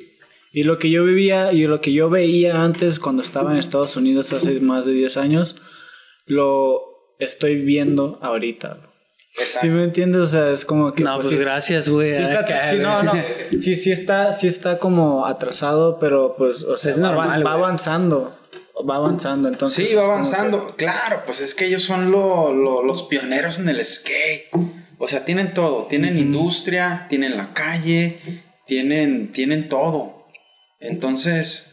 y 0.53 0.65
lo 0.65 0.79
que 0.79 0.91
yo 0.91 1.05
vivía 1.05 1.53
y 1.53 1.67
lo 1.67 1.81
que 1.81 1.93
yo 1.93 2.11
veía 2.11 2.63
antes 2.63 2.99
cuando 2.99 3.23
estaba 3.23 3.53
en 3.53 3.59
Estados 3.59 3.97
Unidos 3.97 4.33
hace 4.33 4.61
más 4.61 4.85
de 4.85 4.93
10 4.93 5.17
años, 5.17 5.57
lo 6.27 6.81
estoy 7.19 7.57
viendo 7.57 8.19
ahorita. 8.23 8.92
Exacto. 9.39 9.61
¿Sí 9.61 9.69
me 9.69 9.83
entiendes? 9.85 10.21
O 10.21 10.27
sea, 10.27 10.51
es 10.51 10.65
como 10.65 10.93
que... 10.93 11.03
No, 11.05 11.17
pues 11.17 11.29
sí- 11.31 11.37
gracias, 11.37 11.89
güey. 11.89 12.15
Sí, 12.15 12.23
está, 12.23 12.69
sí, 12.69 12.77
no, 12.79 13.03
no. 13.03 13.13
güey. 13.13 13.63
Sí, 13.63 13.75
sí 13.75 13.91
está, 13.91 14.33
sí 14.33 14.47
está 14.47 14.79
como 14.79 15.25
atrasado, 15.27 15.99
pero 15.99 16.35
pues, 16.37 16.63
o 16.63 16.77
sea, 16.77 16.91
Es 16.91 17.03
va, 17.03 17.09
normal, 17.13 17.47
va 17.47 17.53
avanzando. 17.55 18.39
Va 18.89 18.97
avanzando, 18.97 19.49
entonces. 19.49 19.89
Sí, 19.89 19.95
va 19.95 20.05
avanzando. 20.05 20.75
Claro, 20.77 21.23
pues 21.25 21.41
es 21.41 21.55
que 21.55 21.67
ellos 21.67 21.83
son 21.83 22.11
lo- 22.11 22.53
lo- 22.53 22.83
los 22.83 23.05
pioneros 23.05 23.59
en 23.59 23.69
el 23.69 23.85
skate. 23.85 24.49
O 24.99 25.09
sea, 25.09 25.25
tienen 25.25 25.55
todo. 25.55 25.87
Tienen 25.87 26.19
industria, 26.19 27.07
tienen 27.09 27.37
la 27.37 27.53
calle, 27.55 28.43
tienen, 28.67 29.33
tienen 29.33 29.69
todo. 29.69 30.27
Entonces, 30.81 31.72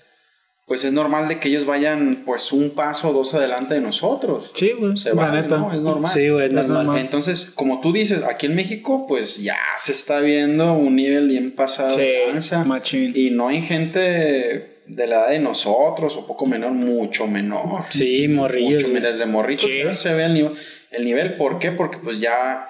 pues 0.69 0.85
es 0.85 0.93
normal 0.93 1.27
de 1.27 1.39
que 1.39 1.49
ellos 1.49 1.65
vayan 1.65 2.23
pues 2.25 2.53
un 2.53 2.69
paso 2.69 3.09
o 3.09 3.13
dos 3.13 3.33
adelante 3.33 3.73
de 3.73 3.81
nosotros. 3.81 4.51
que- 4.53 4.59
Sí, 4.67 4.71
güey. 4.79 4.95
Se 4.97 5.13
la 5.13 5.31
neta. 5.31 5.57
¿no? 5.57 5.73
Es 5.73 5.79
normal. 5.81 6.09
Sí, 6.13 6.29
güey, 6.29 6.45
es 6.45 6.53
normal. 6.53 6.85
normal. 6.85 6.99
Entonces, 7.01 7.51
como 7.55 7.81
tú 7.81 7.91
dices, 7.91 8.23
aquí 8.23 8.45
en 8.45 8.55
México, 8.55 9.05
pues 9.07 9.37
ya 9.43 9.57
se 9.77 9.91
está 9.91 10.21
viendo 10.21 10.71
un 10.73 10.95
nivel 10.95 11.27
bien 11.27 11.51
pasado 11.51 11.89
Sí, 11.89 11.99
de 12.01 12.27
lanza. 12.31 12.63
machín. 12.63 13.11
Y 13.13 13.31
no 13.31 13.49
hay 13.49 13.61
gente 13.61 14.79
de 14.85 15.07
la 15.07 15.17
edad 15.17 15.29
de 15.29 15.39
nosotros, 15.39 16.15
o 16.15 16.25
poco 16.25 16.45
menor, 16.45 16.71
mucho 16.71 17.27
menor. 17.27 17.83
Sí, 17.89 18.27
morrillos, 18.27 18.87
Mucho, 18.87 19.01
desde 19.01 19.25
morritos 19.25 19.65
Sí. 19.65 19.81
ya 19.83 19.93
se 19.93 20.13
ve 20.13 20.23
el 20.25 20.33
nivel, 20.33 20.53
el 20.91 21.03
nivel. 21.05 21.35
¿Por 21.37 21.59
qué? 21.59 21.71
Porque 21.71 21.97
pues 21.97 22.19
ya, 22.19 22.67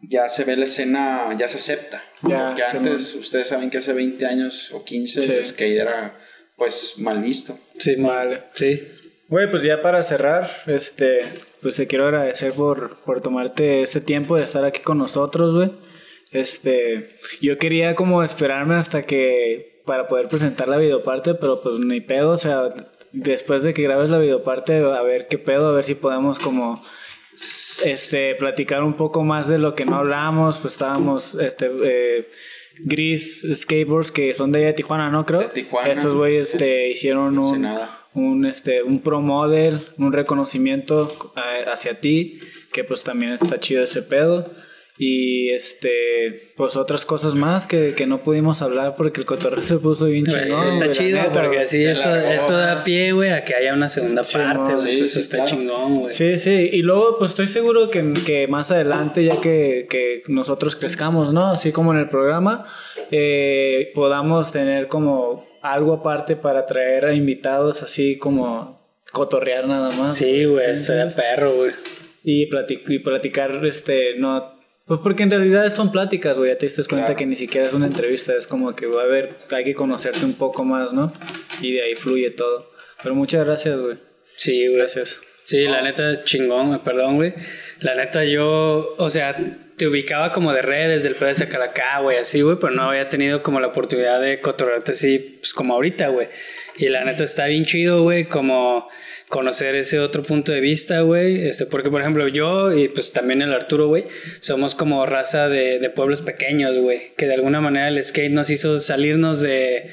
ya 0.00 0.28
se 0.28 0.44
ve 0.44 0.56
la 0.56 0.64
escena, 0.64 1.28
ya 1.38 1.48
se 1.48 1.58
acepta. 1.58 2.02
Ya, 2.28 2.48
Porque 2.48 2.62
sí, 2.70 2.76
antes, 2.76 3.14
ustedes 3.14 3.48
saben 3.48 3.70
que 3.70 3.78
hace 3.78 3.92
20 3.92 4.26
años 4.26 4.70
o 4.72 4.84
15 4.84 5.22
Sí. 5.22 5.30
el 5.32 5.44
skate 5.44 5.78
era 5.80 6.18
pues 6.62 6.94
mal 6.98 7.20
visto. 7.20 7.58
Sí, 7.76 7.96
Vale. 7.96 8.44
Sí. 8.54 8.86
Güey, 9.26 9.50
pues 9.50 9.64
ya 9.64 9.82
para 9.82 10.00
cerrar, 10.04 10.48
este, 10.66 11.18
pues 11.60 11.74
te 11.74 11.88
quiero 11.88 12.06
agradecer 12.06 12.52
por, 12.52 12.98
por 12.98 13.20
tomarte 13.20 13.82
este 13.82 14.00
tiempo 14.00 14.36
de 14.36 14.44
estar 14.44 14.64
aquí 14.64 14.80
con 14.80 14.98
nosotros, 14.98 15.54
güey. 15.54 15.72
Este, 16.30 17.16
yo 17.40 17.58
quería 17.58 17.96
como 17.96 18.22
esperarme 18.22 18.76
hasta 18.76 19.02
que, 19.02 19.82
para 19.84 20.06
poder 20.06 20.28
presentar 20.28 20.68
la 20.68 20.76
videoparte, 20.76 21.34
pero 21.34 21.60
pues 21.62 21.80
ni 21.80 22.00
pedo, 22.00 22.30
o 22.30 22.36
sea, 22.36 22.68
después 23.10 23.64
de 23.64 23.74
que 23.74 23.82
grabes 23.82 24.08
la 24.08 24.18
videoparte, 24.18 24.76
a 24.76 25.02
ver 25.02 25.26
qué 25.26 25.38
pedo, 25.38 25.70
a 25.70 25.72
ver 25.72 25.84
si 25.84 25.96
podemos 25.96 26.38
como, 26.38 26.80
este, 27.32 28.36
platicar 28.36 28.84
un 28.84 28.94
poco 28.94 29.24
más 29.24 29.48
de 29.48 29.58
lo 29.58 29.74
que 29.74 29.84
no 29.84 29.96
hablamos, 29.96 30.58
pues 30.58 30.74
estábamos, 30.74 31.34
este, 31.34 31.72
eh, 31.82 32.30
Gris 32.78 33.46
Skateboards, 33.52 34.10
que 34.10 34.34
son 34.34 34.52
de 34.52 34.60
allá 34.60 34.66
de 34.68 34.72
Tijuana, 34.74 35.10
¿no? 35.10 35.24
Creo. 35.26 35.40
De 35.40 35.48
Tijuana. 35.48 35.92
Esos 35.92 36.14
güeyes, 36.14 36.48
Sí, 36.48 36.52
este, 36.54 36.90
hicieron 36.90 37.38
un, 37.38 37.68
un 38.14 38.46
este 38.46 38.82
un 38.82 39.00
pro 39.00 39.20
model, 39.20 39.80
un 39.98 40.12
reconocimiento 40.12 41.32
eh, 41.36 41.64
hacia 41.70 42.00
ti, 42.00 42.40
que 42.72 42.84
pues 42.84 43.02
también 43.02 43.32
está 43.32 43.58
chido 43.58 43.84
ese 43.84 44.02
pedo. 44.02 44.50
Y 45.04 45.50
este, 45.50 46.52
pues 46.56 46.76
otras 46.76 47.04
cosas 47.04 47.34
más 47.34 47.66
que, 47.66 47.92
que 47.96 48.06
no 48.06 48.18
pudimos 48.18 48.62
hablar 48.62 48.94
porque 48.94 49.18
el 49.18 49.26
cotorreo 49.26 49.60
se 49.60 49.78
puso 49.78 50.06
bien 50.06 50.24
Pues, 50.26 50.44
chingón. 50.46 50.68
está 50.68 50.84
güey, 50.84 50.90
chido 50.92 51.18
neta, 51.18 51.32
porque 51.42 51.58
así 51.58 51.84
esto, 51.84 52.14
esto 52.14 52.56
da 52.56 52.84
pie, 52.84 53.10
güey, 53.10 53.30
a 53.30 53.42
que 53.42 53.52
haya 53.56 53.74
una 53.74 53.88
segunda 53.88 54.22
Sí, 54.22 54.38
parte, 54.38 54.72
no, 54.74 54.80
güey. 54.80 54.80
sí, 54.80 54.90
Entonces 54.92 55.12
sí, 55.14 55.18
está 55.18 55.36
claro. 55.38 55.50
chingón, 55.50 55.98
güey. 56.02 56.12
Sí, 56.14 56.38
sí, 56.38 56.70
y 56.72 56.82
luego 56.82 57.18
pues 57.18 57.32
estoy 57.32 57.48
seguro 57.48 57.90
que, 57.90 58.12
que 58.24 58.46
más 58.46 58.70
adelante, 58.70 59.24
ya 59.24 59.40
que, 59.40 59.88
que 59.90 60.22
nosotros 60.28 60.76
crezcamos, 60.76 61.32
¿no? 61.32 61.48
Así 61.48 61.72
como 61.72 61.92
en 61.92 61.98
el 61.98 62.08
programa, 62.08 62.64
eh, 63.10 63.90
podamos 63.96 64.52
tener 64.52 64.86
como 64.86 65.44
algo 65.62 65.94
aparte 65.94 66.36
para 66.36 66.64
traer 66.64 67.06
a 67.06 67.12
invitados 67.14 67.82
así 67.82 68.18
como 68.18 68.80
cotorrear 69.10 69.66
nada 69.66 69.90
más. 69.96 70.16
Sí, 70.16 70.44
güey, 70.44 70.64
de 70.68 70.76
¿sabes? 70.76 71.14
perro, 71.14 71.54
güey. 71.56 71.72
Y 72.22 72.46
platicar, 72.46 73.66
este, 73.66 74.14
no... 74.16 74.61
Pues 74.86 75.00
porque 75.02 75.22
en 75.22 75.30
realidad 75.30 75.70
son 75.70 75.92
pláticas, 75.92 76.38
güey, 76.38 76.50
ya 76.50 76.58
te 76.58 76.66
diste 76.66 76.82
cuenta 76.84 77.06
Claro. 77.06 77.18
que 77.18 77.26
ni 77.26 77.36
siquiera 77.36 77.66
es 77.68 77.72
una 77.72 77.86
entrevista, 77.86 78.34
es 78.36 78.46
como 78.46 78.74
que, 78.74 78.86
a 78.86 79.06
ver, 79.06 79.36
hay 79.50 79.64
que 79.64 79.74
conocerte 79.74 80.24
un 80.24 80.34
poco 80.34 80.64
más, 80.64 80.92
¿no? 80.92 81.12
Y 81.60 81.72
de 81.74 81.82
ahí 81.82 81.94
fluye 81.94 82.30
todo. 82.30 82.70
Pero 83.02 83.14
muchas 83.14 83.46
gracias, 83.46 83.80
güey. 83.80 83.96
Sí, 84.34 84.66
güey. 84.66 84.78
Gracias. 84.78 85.18
Sí, 85.44 85.62
la 85.64 85.82
neta, 85.82 86.24
chingón, 86.24 86.68
güey, 86.68 86.80
perdón, 86.82 87.16
güey. 87.16 87.34
La 87.80 87.94
neta, 87.94 88.24
yo, 88.24 88.94
o 88.98 89.10
sea, 89.10 89.36
te 89.82 89.88
ubicaba 89.88 90.30
como 90.30 90.52
de 90.52 90.62
redes 90.62 91.02
del 91.02 91.16
pedo 91.16 91.30
de 91.30 91.34
sacar 91.34 91.60
acá, 91.60 91.98
güey, 91.98 92.16
así, 92.16 92.40
güey, 92.40 92.56
pero 92.60 92.72
no 92.72 92.84
había 92.84 93.08
tenido 93.08 93.42
como 93.42 93.58
la 93.58 93.66
oportunidad 93.66 94.20
de 94.20 94.40
cotorrearte 94.40 94.92
así, 94.92 95.38
pues 95.40 95.52
como 95.52 95.74
ahorita, 95.74 96.06
güey. 96.06 96.28
Y 96.78 96.88
la 96.88 97.02
neta 97.02 97.24
está 97.24 97.46
bien 97.46 97.64
chido, 97.64 98.00
güey, 98.04 98.26
como 98.26 98.88
conocer 99.28 99.74
ese 99.74 99.98
otro 99.98 100.22
punto 100.22 100.52
de 100.52 100.60
vista, 100.60 101.00
güey. 101.00 101.48
Este, 101.48 101.66
porque, 101.66 101.90
por 101.90 102.00
ejemplo, 102.00 102.28
yo 102.28 102.72
y 102.72 102.90
pues 102.90 103.12
también 103.12 103.42
el 103.42 103.52
Arturo, 103.52 103.88
güey, 103.88 104.04
somos 104.38 104.76
como 104.76 105.04
raza 105.04 105.48
de, 105.48 105.80
de 105.80 105.90
pueblos 105.90 106.20
pequeños, 106.20 106.78
güey. 106.78 107.10
Que 107.16 107.26
de 107.26 107.34
alguna 107.34 107.60
manera 107.60 107.88
el 107.88 108.04
skate 108.04 108.30
nos 108.30 108.50
hizo 108.50 108.78
salirnos 108.78 109.40
de, 109.40 109.90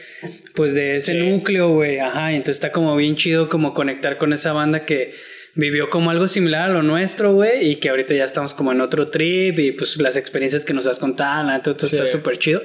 pues, 0.53 0.75
de 0.75 0.97
ese 0.97 1.15
núcleo, 1.15 1.69
güey. 1.69 1.97
Ajá, 1.97 2.31
y 2.31 2.35
entonces 2.35 2.57
está 2.57 2.71
como 2.71 2.95
bien 2.95 3.15
chido 3.15 3.49
como 3.49 3.73
conectar 3.73 4.19
con 4.19 4.33
esa 4.33 4.53
banda 4.53 4.85
que 4.85 5.15
vivió 5.59 5.89
como 5.89 6.09
algo 6.09 6.27
similar 6.27 6.69
a 6.69 6.73
lo 6.73 6.81
nuestro, 6.83 7.33
güey, 7.33 7.71
y 7.71 7.75
que 7.75 7.89
ahorita 7.89 8.13
ya 8.13 8.25
estamos 8.25 8.53
como 8.53 8.71
en 8.71 8.81
otro 8.81 9.09
trip 9.09 9.59
y 9.59 9.71
pues 9.73 9.97
las 9.97 10.15
experiencias 10.15 10.65
que 10.65 10.73
nos 10.73 10.87
has 10.87 10.99
contado, 10.99 11.61
todo 11.61 11.75
Sí. 11.87 11.95
está 11.95 12.05
súper 12.05 12.37
chido. 12.37 12.61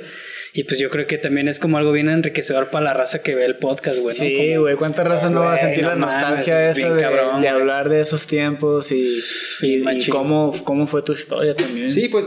Y 0.56 0.62
pues 0.62 0.78
yo 0.78 0.89
creo 0.89 1.09
que 1.09 1.18
también 1.18 1.48
es 1.48 1.59
como 1.59 1.78
algo 1.78 1.90
bien 1.90 2.09
enriquecedor 2.09 2.70
para 2.70 2.85
la 2.85 2.94
raza 2.94 3.22
que 3.22 3.35
ve 3.35 3.44
el 3.44 3.56
podcast, 3.56 3.98
güey. 3.98 4.14
¿no? 4.16 4.24
Sí, 4.24 4.36
Como- 4.52 4.60
güey, 4.62 4.76
¿cuánta 4.76 5.02
raza 5.02 5.28
no 5.28 5.40
va 5.40 5.55
a 5.55 5.59
sentir 5.59 5.82
la 5.82 5.97
no 5.97 6.06
mames, 6.06 6.14
nostalgia 6.14 6.70
esa 6.70 6.94
de, 6.94 7.01
cabrón, 7.01 7.40
de 7.43 7.48
güey. 7.48 7.60
hablar 7.60 7.89
de 7.89 7.98
esos 7.98 8.28
tiempos 8.28 8.93
y, 8.93 9.18
y, 9.62 10.09
cómo, 10.10 10.55
cómo 10.62 10.86
fue 10.86 11.02
tu 11.02 11.12
historia 11.12 11.56
también? 11.56 11.90
Sí, 11.90 12.06
pues 12.09 12.26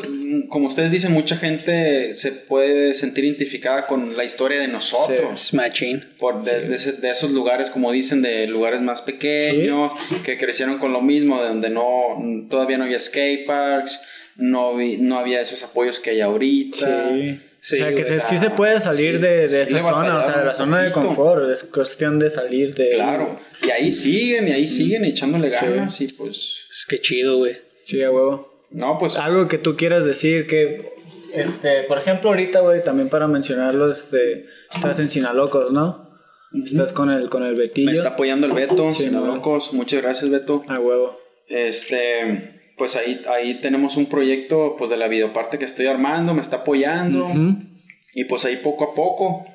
como 0.50 0.68
ustedes 0.68 0.92
dicen, 0.92 1.14
mucha 1.14 1.38
gente 1.38 2.16
se 2.16 2.34
puede 2.34 2.94
sentir 2.96 3.24
identificada 3.24 3.88
con 3.88 4.18
la 4.18 4.26
historia 4.26 4.60
de 4.60 4.68
nosotros. 4.68 5.46
Es 5.46 5.54
machín. 5.54 6.04
Por 6.20 6.44
de, 6.44 6.68
de 6.68 6.76
ese- 6.76 6.92
de 6.94 7.10
esos 7.12 7.32
lugares, 7.32 7.70
como 7.70 7.94
dicen, 7.94 8.22
de 8.22 8.46
lugares 8.48 8.82
más 8.82 9.02
pequeños, 9.04 9.94
que 10.26 10.38
crecieron 10.38 10.80
con 10.80 10.92
lo 10.92 11.00
mismo, 11.02 11.42
de 11.42 11.48
donde 11.48 11.70
no 11.70 11.86
todavía 12.50 12.78
no 12.78 12.84
había 12.84 13.00
skate 13.00 13.46
parks, 13.46 14.02
no, 14.36 14.76
vi- 14.76 14.98
no 14.98 15.18
había 15.18 15.40
esos 15.40 15.64
apoyos 15.64 16.02
que 16.02 16.10
hay 16.10 16.20
ahorita. 16.20 17.10
Sí. 17.14 17.40
Sí, 17.60 17.76
o 17.76 17.80
sea, 17.80 17.94
que 17.96 18.04
se- 18.04 18.22
sí 18.22 18.38
se 18.38 18.50
puede 18.52 18.80
salir 18.80 19.16
sí, 19.16 19.22
de, 19.22 19.48
de 19.48 19.66
sí 19.66 19.76
esa 19.76 19.90
zona, 19.90 20.20
o 20.20 20.26
sea, 20.26 20.40
de 20.40 20.46
la 20.46 20.54
zona 20.56 20.82
de 20.84 20.92
confort. 20.92 21.50
Es 21.50 21.64
cuestión 21.64 22.20
de 22.20 22.30
salir 22.30 22.74
de. 22.76 22.92
Claro. 22.92 23.40
Y 23.66 23.72
ahí 23.72 23.92
siguen, 23.92 24.48
y 24.48 24.52
ahí 24.52 24.68
siguen 24.68 25.04
echándole 25.06 25.50
ganas, 25.50 26.00
y 26.02 26.08
pues. 26.08 26.66
Es 26.70 26.86
que 26.88 27.00
chido, 27.00 27.38
güey. 27.38 27.58
Sí, 27.86 28.02
a 28.04 28.12
huevo. 28.12 28.64
No, 28.70 28.98
pues. 28.98 29.18
Algo 29.18 29.48
que 29.48 29.58
tú 29.58 29.76
quieras 29.76 30.06
decir 30.06 30.46
que. 30.48 30.96
Este, 31.34 31.84
por 31.84 32.00
ejemplo, 32.00 32.30
ahorita, 32.30 32.62
güey, 32.62 32.84
también 32.84 33.10
para 33.10 33.28
mencionarlo, 33.28 33.92
este, 33.92 34.46
estás 34.74 35.00
en 35.00 35.10
Sinalocos, 35.10 35.72
¿no? 35.72 36.08
Estás 36.64 36.94
con 36.94 37.12
el, 37.12 37.30
con 37.30 37.44
el 37.44 37.56
Betillo. 37.56 37.88
Me 37.92 37.94
está 37.94 38.10
apoyando 38.10 38.48
el 38.48 38.54
Beto, 38.54 38.92
Sinalocos. 38.94 39.74
Muchas 39.74 40.02
gracias, 40.02 40.30
Beto. 40.32 40.64
A 40.70 40.80
huevo. 40.80 41.20
Este, 41.50 42.57
pues 42.78 42.96
ahí, 42.96 43.22
ahí 43.34 43.56
tenemos 43.62 43.98
un 43.98 44.06
proyecto 44.06 44.76
pues 44.78 44.90
de 44.92 44.98
la 44.98 45.08
videoparte 45.08 45.58
que 45.58 45.66
estoy 45.66 45.88
armando, 45.88 46.34
me 46.34 46.42
está 46.42 46.58
apoyando. 46.58 47.26
Ujú. 47.26 47.56
Y 48.14 48.24
pues 48.26 48.46
ahí 48.46 48.58
poco 48.58 48.84
a 48.86 48.94
poco. 48.96 49.46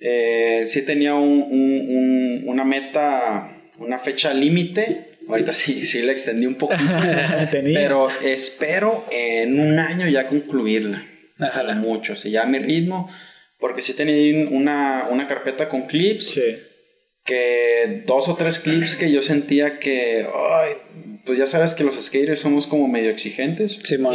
Eh, 0.00 0.64
sí 0.66 0.82
tenía 0.84 1.14
un- 1.14 1.42
un- 1.48 1.86
un- 1.88 2.42
una 2.48 2.64
meta, 2.64 3.50
una 3.78 3.98
fecha 3.98 4.34
límite. 4.34 5.08
Ahorita 5.28 5.52
sí, 5.52 5.84
sí 5.84 6.02
la 6.02 6.12
extendí 6.12 6.46
un 6.46 6.56
poquito. 6.56 6.80
Pero 7.52 8.08
espero 8.24 9.04
en 9.12 9.60
un 9.60 9.78
año 9.78 10.08
ya 10.08 10.26
concluirla. 10.26 11.06
Ojalá. 11.38 11.74
Mucho, 11.76 12.16
sí, 12.16 12.30
ya 12.32 12.42
a 12.42 12.46
mi 12.46 12.58
ritmo. 12.58 13.08
Porque 13.58 13.80
sí 13.82 13.94
tenía 13.94 14.48
una, 14.50 15.06
una 15.10 15.26
carpeta 15.28 15.68
con 15.68 15.82
clips 15.82 16.32
Sí. 16.34 16.56
que 17.24 18.02
dos 18.06 18.28
o 18.28 18.34
tres 18.34 18.58
clips 18.58 18.96
que 18.96 19.12
yo 19.12 19.22
sentía 19.22 19.78
que, 19.78 20.26
ay, 20.26 20.70
pues 21.24 21.38
ya 21.38 21.46
sabes 21.46 21.74
que 21.74 21.84
los 21.84 21.94
skaters 22.02 22.40
somos 22.40 22.66
como 22.66 22.88
medio 22.88 23.10
exigentes. 23.10 23.78
Simón. 23.82 24.14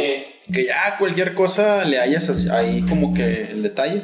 Que 0.52 0.64
ya 0.66 0.96
cualquier 0.98 1.34
cosa 1.34 1.84
le 1.84 1.98
hayas 1.98 2.28
ahí 2.50 2.82
como 2.88 3.14
que 3.14 3.48
el 3.50 3.62
detalle. 3.62 4.02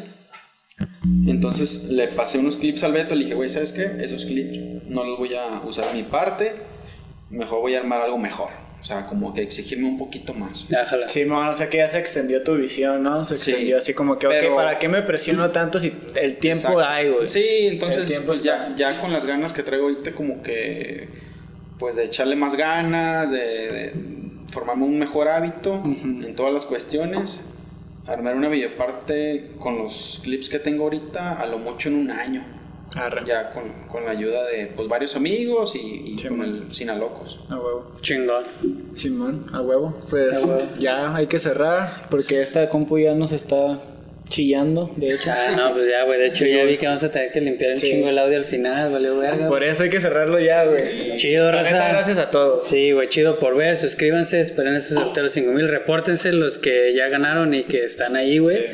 Entonces 1.26 1.84
le 1.84 2.08
pasé 2.08 2.38
unos 2.38 2.56
clips 2.56 2.82
al 2.84 2.92
Beto, 2.92 3.14
le 3.14 3.24
dije, 3.24 3.34
güey, 3.34 3.48
¿sabes 3.48 3.72
qué? 3.72 3.90
Esos 4.00 4.24
clips 4.24 4.58
no 4.88 5.04
los 5.04 5.18
voy 5.18 5.34
a 5.34 5.60
usar 5.64 5.88
a 5.88 5.92
mi 5.92 6.02
parte, 6.02 6.52
mejor 7.30 7.60
voy 7.60 7.74
a 7.74 7.78
armar 7.78 8.00
algo 8.00 8.18
mejor. 8.18 8.50
O 8.80 8.86
sea, 8.86 9.06
como 9.06 9.32
que 9.32 9.40
exigirme 9.40 9.88
un 9.88 9.96
poquito 9.96 10.34
más. 10.34 10.66
Sí, 11.08 11.24
man, 11.24 11.48
o 11.48 11.54
sea 11.54 11.70
que 11.70 11.78
ya 11.78 11.88
se 11.88 11.98
extendió 11.98 12.42
tu 12.42 12.54
visión, 12.56 13.02
¿no? 13.02 13.24
Se 13.24 13.38
Sí. 13.38 13.50
extendió 13.52 13.78
así 13.78 13.94
como 13.94 14.18
que, 14.18 14.26
ok, 14.26 14.32
Pero- 14.40 14.56
¿para 14.56 14.78
qué 14.78 14.88
me 14.90 15.00
presiono 15.00 15.50
tanto 15.50 15.78
si 15.78 15.90
el 16.16 16.36
tiempo 16.36 16.68
Exacto. 16.68 16.80
hay, 16.84 17.08
güey? 17.08 17.26
Sí, 17.28 17.44
entonces 17.62 18.20
pues 18.26 18.42
ya, 18.42 18.74
ya 18.76 19.00
con 19.00 19.10
las 19.12 19.24
ganas 19.24 19.54
que 19.54 19.62
traigo 19.62 19.86
ahorita 19.86 20.12
como 20.12 20.42
que 20.42 21.08
pues 21.78 21.96
de 21.96 22.04
echarle 22.04 22.36
más 22.36 22.54
ganas, 22.56 23.30
de, 23.30 23.38
de 23.38 23.92
formarme 24.50 24.84
un 24.84 24.98
mejor 24.98 25.28
hábito 25.28 25.82
en 25.84 26.34
todas 26.36 26.52
las 26.52 26.66
cuestiones, 26.66 27.44
armar 28.06 28.36
una 28.36 28.48
videoparte 28.48 29.52
con 29.58 29.78
los 29.78 30.20
clips 30.22 30.48
que 30.48 30.58
tengo 30.58 30.84
ahorita 30.84 31.32
a 31.40 31.46
lo 31.46 31.58
mucho 31.58 31.88
en 31.88 31.96
un 31.96 32.10
año, 32.10 32.44
Arre. 32.94 33.22
ya 33.24 33.50
con, 33.52 33.64
con 33.88 34.04
la 34.04 34.12
ayuda 34.12 34.44
de 34.46 34.66
pues 34.66 34.86
varios 34.88 35.16
amigos 35.16 35.74
y, 35.74 36.12
y 36.12 36.16
Sí, 36.16 36.28
con 36.28 36.38
man. 36.38 36.48
el 36.68 36.72
Sinalocos. 36.74 37.40
A 37.48 37.56
huevo. 37.56 37.92
Chingón. 38.00 38.44
Simón, 38.94 39.46
a 39.52 39.60
huevo. 39.60 39.94
Pues 40.10 40.32
A 40.34 40.40
huevo. 40.46 40.60
ya 40.78 41.14
hay 41.16 41.26
que 41.26 41.38
cerrar 41.38 42.06
porque 42.10 42.40
esta 42.42 42.68
compu 42.68 42.98
ya 42.98 43.14
nos 43.14 43.32
está 43.32 43.80
chillando, 44.28 44.90
de 44.96 45.14
hecho. 45.14 45.30
Ah, 45.30 45.54
no, 45.56 45.72
pues 45.74 45.88
ya, 45.88 46.04
güey. 46.04 46.18
De 46.18 46.26
hecho, 46.26 46.44
ya 46.46 46.64
vi 46.64 46.76
que 46.76 46.86
vamos 46.86 47.02
a 47.04 47.10
tener 47.10 47.30
que 47.30 47.40
limpiar 47.40 47.72
un 47.72 47.78
Sí. 47.78 47.90
chingo 47.90 48.08
el 48.08 48.18
audio 48.18 48.36
al 48.38 48.44
final, 48.44 48.90
vale, 48.92 49.10
verga. 49.10 49.48
Por 49.48 49.62
eso 49.62 49.82
hay 49.84 49.90
que 49.90 50.00
cerrarlo 50.00 50.40
ya, 50.40 50.64
güey. 50.64 51.16
Chido, 51.16 51.46
neta, 51.52 51.62
raza. 51.62 51.88
gracias 51.90 52.18
a 52.18 52.30
todos. 52.30 52.66
Sí, 52.66 52.92
güey, 52.92 53.08
chido 53.08 53.38
por 53.38 53.56
ver. 53.56 53.76
Suscríbanse, 53.76 54.40
esperen 54.40 54.74
esos 54.74 54.94
sorteos 54.98 55.24
de 55.26 55.30
5000. 55.30 55.68
Repórtense 55.68 56.32
los 56.32 56.58
que 56.58 56.92
ya 56.94 57.08
ganaron 57.08 57.54
y 57.54 57.64
que 57.64 57.84
están 57.84 58.16
ahí, 58.16 58.38
güey. 58.38 58.64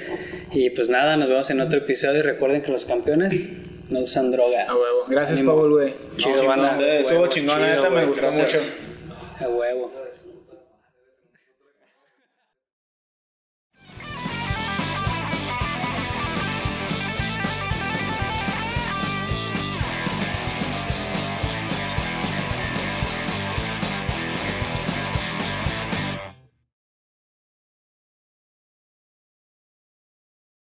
Y 0.53 0.71
pues 0.71 0.89
nada, 0.89 1.17
nos 1.17 1.29
vemos 1.29 1.51
en 1.51 1.61
otro 1.61 1.79
episodio. 1.79 2.21
Y 2.21 2.23
recuerden 2.23 2.63
que 2.63 2.71
los 2.71 2.85
campeones 2.85 3.49
no 3.91 4.01
usan 4.01 4.31
drogas. 4.31 4.69
A 4.69 4.73
huevo. 4.73 5.05
Gracias. 5.09 5.41
Paul, 5.41 5.71
güey. 5.71 5.89
No, 6.13 6.17
Chido, 6.17 6.41
sí, 6.41 6.47
banda. 6.47 6.97
Estuvo 6.97 7.27
chingón, 7.27 7.61
neta 7.61 7.91
me 7.91 8.05
gustó 8.07 8.23
gracias. 8.23 8.55
mucho. 8.55 9.45
A 9.45 9.49
huevo. 9.49 10.00